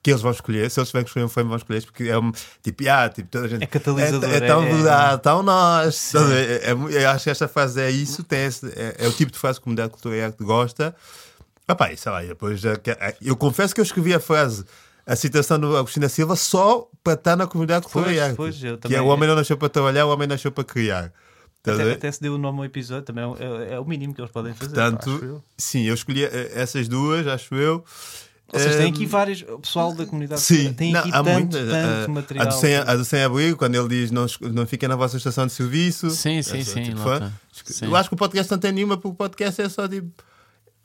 que 0.02 0.10
eles 0.10 0.22
vão 0.22 0.30
escolher. 0.30 0.70
Se 0.70 0.80
eles 0.80 0.88
tiverem 0.88 1.04
que 1.04 1.10
escolher 1.10 1.24
um 1.26 1.28
filme, 1.28 1.48
vão 1.48 1.56
escolher 1.58 1.82
porque 1.84 2.04
é 2.04 2.18
um 2.18 2.32
tipo, 2.62 2.88
ah, 2.88 3.08
tipo, 3.08 3.28
toda 3.28 3.44
a 3.44 3.48
gente 3.48 3.62
É 3.62 3.66
catalisador. 3.66 4.30
é, 4.30 4.36
é 4.36 4.40
tão 4.40 4.62
é- 4.62 4.72
verdade, 4.72 5.22
tão 5.22 5.42
nós. 5.42 5.94
Estás 5.94 6.24
a 6.24 6.28
ver? 6.28 6.62
É- 6.64 7.02
é 7.02 7.06
acho 7.06 7.24
que 7.24 7.30
esta 7.30 7.46
frase 7.48 7.80
é 7.80 7.90
isso, 7.90 8.22
tem 8.24 8.44
esse- 8.46 8.66
é, 8.76 8.96
é 8.98 9.08
o 9.08 9.12
tipo 9.12 9.30
de 9.30 9.38
frase 9.38 9.58
que 9.58 9.62
a 9.62 9.64
comunidade 9.64 9.88
de 9.88 9.92
cultura 9.94 10.16
e 10.16 10.22
arte 10.22 10.42
gosta. 10.42 10.94
E 11.92 11.96
sei 11.96 12.10
lá, 12.12 12.22
depois 12.22 12.60
eu 13.22 13.36
confesso 13.36 13.72
que 13.74 13.80
eu 13.80 13.84
escrevi 13.84 14.12
a 14.12 14.18
frase, 14.18 14.64
a 15.06 15.14
citação 15.14 15.58
do 15.58 15.76
Agostinho 15.76 16.02
da 16.02 16.08
Silva, 16.08 16.34
só 16.34 16.88
para 17.04 17.12
estar 17.12 17.36
na 17.36 17.46
comunidade 17.46 17.86
Pois, 17.92 18.18
arte. 18.18 18.36
pois, 18.36 18.64
eu 18.64 18.74
que 18.76 18.82
também- 18.82 18.98
é 18.98 19.00
o 19.00 19.06
homem 19.06 19.28
não 19.28 19.36
nasceu 19.36 19.56
para 19.56 19.68
trabalhar, 19.68 20.04
o 20.06 20.08
homem 20.10 20.26
nasceu 20.26 20.50
para 20.50 20.64
criar. 20.64 21.12
Até, 21.62 21.92
até 21.92 22.10
se 22.10 22.20
deu 22.22 22.34
o 22.34 22.38
nome 22.38 22.58
ao 22.60 22.64
episódio, 22.64 23.04
também 23.04 23.22
é, 23.22 23.26
o- 23.26 23.36
é- 23.36 23.72
é 23.74 23.78
o 23.78 23.84
mínimo 23.84 24.14
que 24.14 24.20
eles 24.20 24.30
podem 24.32 24.52
fazer. 24.54 24.74
Portanto, 24.74 25.44
sim, 25.58 25.82
eu 25.84 25.94
escolhi 25.94 26.24
eh, 26.24 26.50
essas 26.54 26.88
duas, 26.88 27.26
acho 27.26 27.54
eu. 27.54 27.84
Vocês 28.52 28.76
têm 28.76 28.86
Ehm, 28.86 28.92
aqui 28.92 29.06
vários. 29.06 29.42
O 29.42 29.58
pessoal 29.60 29.94
da 29.94 30.04
comunidade 30.06 30.40
Sim, 30.40 30.72
tem 30.72 30.92
não, 30.92 31.00
aqui 31.00 31.08
há 31.10 31.22
tanto, 31.22 31.32
muito, 31.32 31.52
tanto 31.56 32.04
a- 32.04 32.08
material. 32.12 32.46
A 32.46 32.50
do, 32.50 32.54
sem, 32.58 32.76
a 32.76 32.96
do 32.96 33.04
sem 33.04 33.22
abrigo, 33.22 33.56
quando 33.56 33.74
ele 33.76 33.88
diz 33.88 34.10
não, 34.10 34.26
não 34.52 34.66
fiquem 34.66 34.88
na 34.88 34.96
vossa 34.96 35.16
estação 35.16 35.46
de 35.46 35.52
serviço. 35.52 36.10
Sim, 36.10 36.42
sim, 36.42 36.62
sim. 36.64 36.82
tipo, 36.82 36.98
fã. 36.98 37.20
tá. 37.20 37.32
Sim. 37.64 37.86
Eu 37.86 37.94
acho 37.96 38.08
que 38.08 38.14
o 38.14 38.18
podcast 38.18 38.50
não 38.50 38.58
tem 38.58 38.72
nenhuma, 38.72 38.96
porque 38.96 39.08
o 39.08 39.14
podcast 39.14 39.60
é 39.62 39.68
só 39.68 39.86
tipo. 39.88 40.24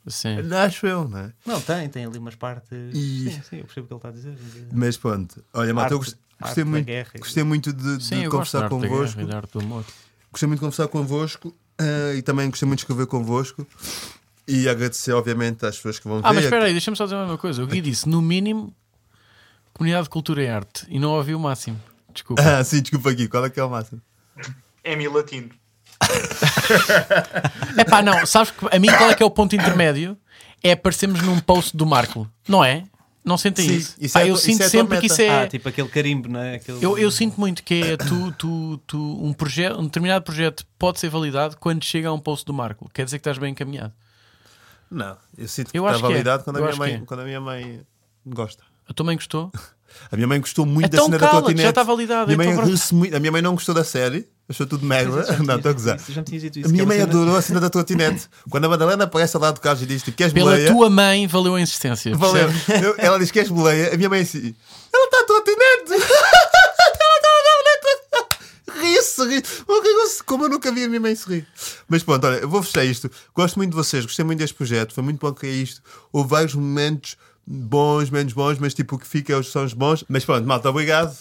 Sim. 0.06 0.36
Acho 0.64 0.86
eu, 0.86 1.08
não 1.08 1.18
é? 1.18 1.32
Não, 1.44 1.60
tem, 1.60 1.88
tem 1.88 2.04
ali 2.04 2.18
umas 2.18 2.36
partes. 2.36 2.70
E- 2.94 3.30
Sim, 3.30 3.40
sim, 3.50 3.56
eu 3.58 3.64
percebo 3.64 3.86
o 3.86 3.88
que 3.88 3.94
ele 3.94 3.96
está 3.98 4.08
a 4.08 4.12
dizer. 4.12 4.36
Mas 4.72 4.96
pronto, 4.96 5.42
olha, 5.52 5.74
malta, 5.74 5.94
eu 5.94 5.98
gostei 5.98 6.62
da 6.62 6.70
muito, 6.70 6.86
guerra. 6.86 7.10
gostei 7.18 7.42
muito 7.42 7.72
de, 7.72 7.96
de 7.96 8.04
Sim, 8.04 8.28
conversar 8.28 8.68
convosco. 8.68 9.24
guerra. 9.26 9.42
Gostei 10.30 10.46
muito 10.46 10.58
de 10.58 10.60
conversar 10.60 10.86
convosco 10.88 11.52
ah, 11.78 12.14
e 12.14 12.22
também 12.22 12.48
gostei 12.48 12.66
muito 12.68 12.78
de 12.78 12.84
escrever 12.84 13.06
convosco. 13.06 13.66
E 14.48 14.68
agradecer, 14.68 15.12
obviamente, 15.12 15.66
às 15.66 15.76
pessoas 15.76 15.98
que 15.98 16.06
vão 16.06 16.20
Ah, 16.22 16.28
ver. 16.30 16.34
mas 16.36 16.44
espera 16.44 16.64
aí, 16.66 16.72
deixa-me 16.72 16.96
só 16.96 17.04
dizer 17.04 17.16
uma 17.16 17.36
coisa. 17.38 17.62
O 17.62 17.66
Gui 17.66 17.80
disse, 17.80 18.08
no 18.08 18.22
mínimo, 18.22 18.72
comunidade 19.72 20.04
de 20.04 20.10
cultura 20.10 20.42
e 20.42 20.48
arte. 20.48 20.86
E 20.88 20.98
não 20.98 21.10
ouvi 21.10 21.34
o 21.34 21.40
máximo. 21.40 21.80
Desculpa. 22.12 22.40
Ah, 22.60 22.62
sim, 22.64 22.80
desculpa 22.80 23.10
aqui, 23.10 23.26
qual 23.28 23.44
é 23.44 23.50
que 23.50 23.58
é 23.58 23.64
o 23.64 23.70
máximo? 23.70 24.00
Emi 24.84 25.08
Latino. 25.08 25.50
É 27.76 27.84
pá, 27.84 28.02
não, 28.02 28.24
sabes 28.26 28.50
que 28.52 28.66
a 28.74 28.78
mim 28.78 28.88
qual 28.88 29.10
é 29.10 29.14
que 29.14 29.22
é 29.22 29.26
o 29.26 29.30
ponto 29.30 29.54
intermédio? 29.54 30.16
É 30.62 30.72
aparecermos 30.72 31.20
num 31.22 31.38
post 31.40 31.76
do 31.76 31.84
Marco, 31.84 32.28
não 32.48 32.64
é? 32.64 32.84
Não 33.24 33.36
sentem 33.36 33.68
Sim, 33.68 33.76
isso? 33.76 33.96
isso 34.00 34.14
Pá, 34.14 34.20
é 34.20 34.30
eu 34.30 34.36
sinto 34.36 34.54
isso 34.54 34.62
é 34.62 34.68
sempre 34.68 35.00
que 35.00 35.06
isso 35.06 35.20
é. 35.20 35.42
Ah, 35.42 35.48
tipo 35.48 35.68
aquele 35.68 35.88
carimbo, 35.88 36.28
não 36.28 36.40
é? 36.40 36.54
Aquele... 36.56 36.84
Eu, 36.84 36.96
eu 36.96 37.10
sinto 37.10 37.38
muito 37.40 37.62
que 37.62 37.74
é 37.82 37.96
tu, 37.96 38.32
tu, 38.32 38.78
tu, 38.86 39.24
um, 39.24 39.32
projeto, 39.32 39.78
um 39.80 39.84
determinado 39.84 40.24
projeto 40.24 40.64
pode 40.78 41.00
ser 41.00 41.08
validado 41.08 41.56
quando 41.58 41.84
chega 41.84 42.08
a 42.08 42.12
um 42.12 42.20
post 42.20 42.46
do 42.46 42.54
Marco. 42.54 42.88
Quer 42.94 43.04
dizer 43.04 43.18
que 43.18 43.22
estás 43.22 43.36
bem 43.36 43.50
encaminhado. 43.50 43.92
Não, 44.90 45.16
eu 45.36 45.48
sinto 45.48 45.70
que 45.72 45.78
Eu 45.78 45.84
está 45.86 45.98
que 45.98 46.04
é. 46.04 46.08
validado 46.08 46.44
quando, 46.44 46.56
a 46.56 46.60
minha 46.60 46.72
que 46.72 46.78
mãe, 46.78 46.94
é. 46.94 46.98
quando 47.04 47.20
a 47.20 47.24
minha 47.24 47.40
mãe 47.40 47.80
gosta. 48.26 48.62
A 48.88 48.92
tua 48.94 49.04
mãe 49.06 49.16
gostou? 49.16 49.50
A 50.12 50.16
minha 50.16 50.26
mãe 50.28 50.38
gostou 50.38 50.66
muito 50.66 50.90
da 50.90 50.96
Então 50.96 51.06
cena 51.06 51.16
da 51.16 51.26
cala, 51.26 51.38
já 51.38 51.40
trotinete. 51.44 51.68
está 51.70 51.82
validado. 51.82 52.26
Minha 52.26 52.36
mãe 52.36 52.48
então 52.50 52.64
muito. 52.92 53.16
A 53.16 53.20
minha 53.20 53.32
mãe 53.32 53.40
não 53.40 53.54
gostou 53.54 53.74
da 53.74 53.82
série, 53.82 54.28
achou 54.46 54.66
tudo 54.66 54.84
merda. 54.84 55.24
Já 55.24 55.38
me 55.38 55.46
Não, 55.46 55.56
estou 55.56 55.70
a 55.70 55.72
gozar. 55.72 55.96
isso, 55.96 56.12
Já 56.12 56.20
me 56.20 56.26
tinhas 56.26 56.42
dito 56.42 56.58
isso. 56.58 56.68
A 56.68 56.72
minha 56.72 56.84
que 56.84 56.86
é 56.86 56.88
mãe 56.88 56.98
cena- 56.98 57.08
adorou 57.10 57.36
a 57.36 57.40
cena 57.40 57.60
da 57.60 57.70
trotinete. 57.70 58.28
Quando 58.50 58.66
a 58.66 58.68
Madalena 58.68 59.04
aparece 59.04 59.38
lado 59.38 59.54
do 59.54 59.60
Carlos 59.62 59.82
e 59.82 59.86
diz: 59.86 60.02
Tu 60.02 60.12
queres 60.12 60.34
Pela 60.34 60.50
boleia? 60.50 60.70
tua 60.70 60.90
mãe 60.90 61.26
valeu 61.26 61.54
a 61.54 61.60
insistência. 61.62 62.14
Valeu. 62.14 62.46
Ela 62.98 63.18
diz: 63.18 63.30
Queres 63.30 63.48
boleia? 63.48 63.94
A 63.94 63.96
minha 63.96 64.08
mãe 64.10 64.20
assim: 64.20 64.54
Ela 64.92 65.04
está 65.04 65.20
a 65.20 65.24
trotinete! 65.24 65.92
Ela 65.92 66.92
está 66.92 68.72
a 68.72 68.78
trotinete! 69.16 69.48
Ri-se, 69.48 69.60
ri 69.60 69.64
Oh, 69.68 69.82
que 69.82 69.94
gosto- 69.94 70.24
Como 70.24 70.44
eu 70.44 70.48
nunca 70.48 70.70
vi 70.72 70.84
a 70.84 70.88
minha 70.88 71.00
mãe 71.00 71.14
se 71.14 71.28
rir. 71.28 71.46
Mas 71.88 72.02
pronto, 72.02 72.26
olha, 72.26 72.36
eu 72.36 72.48
vou 72.48 72.62
fechar 72.62 72.84
isto. 72.84 73.10
Gosto 73.34 73.56
muito 73.56 73.70
de 73.70 73.76
vocês, 73.76 74.04
gostei 74.04 74.24
muito 74.24 74.38
deste 74.38 74.54
projeto. 74.54 74.92
Foi 74.94 75.02
muito 75.02 75.18
bom 75.20 75.32
criar 75.32 75.52
isto. 75.54 75.82
Houve 76.12 76.30
vários 76.30 76.54
momentos 76.54 77.16
bons, 77.46 78.10
menos 78.10 78.32
bons, 78.32 78.58
mas 78.58 78.74
tipo 78.74 78.96
o 78.96 78.98
que 78.98 79.06
fica 79.06 79.40
são 79.42 79.64
os 79.64 79.72
bons. 79.72 80.04
Mas 80.08 80.24
pronto, 80.24 80.46
malta, 80.46 80.68
obrigado. 80.70 81.16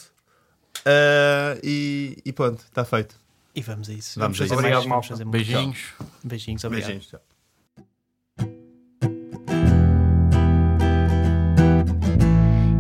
Ah, 0.86 1.58
e, 1.64 2.18
e 2.26 2.32
pronto, 2.34 2.60
está 2.64 2.84
feito. 2.86 3.16
E 3.56 3.62
vamos 3.62 3.90
a 3.90 3.94
isso. 3.94 4.20
Vamos 4.20 4.38
a 4.38 4.46
fazer 4.46 4.54
isso. 4.54 4.56
mais, 4.56 4.60
Obrigado, 4.60 4.80
vamos 4.82 4.90
malta. 4.90 5.08
fazer 5.08 5.24
muito. 5.24 5.32
Beijinhos. 5.34 5.80
Beijinhos, 6.24 6.64
obrigado. 6.66 6.88
Beijinhos. 6.90 7.08
tchau. 7.08 7.22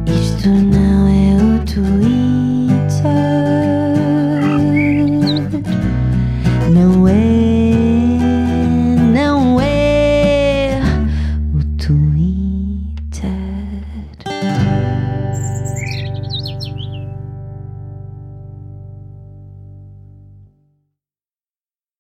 Isto 0.07 0.49
não 0.49 1.05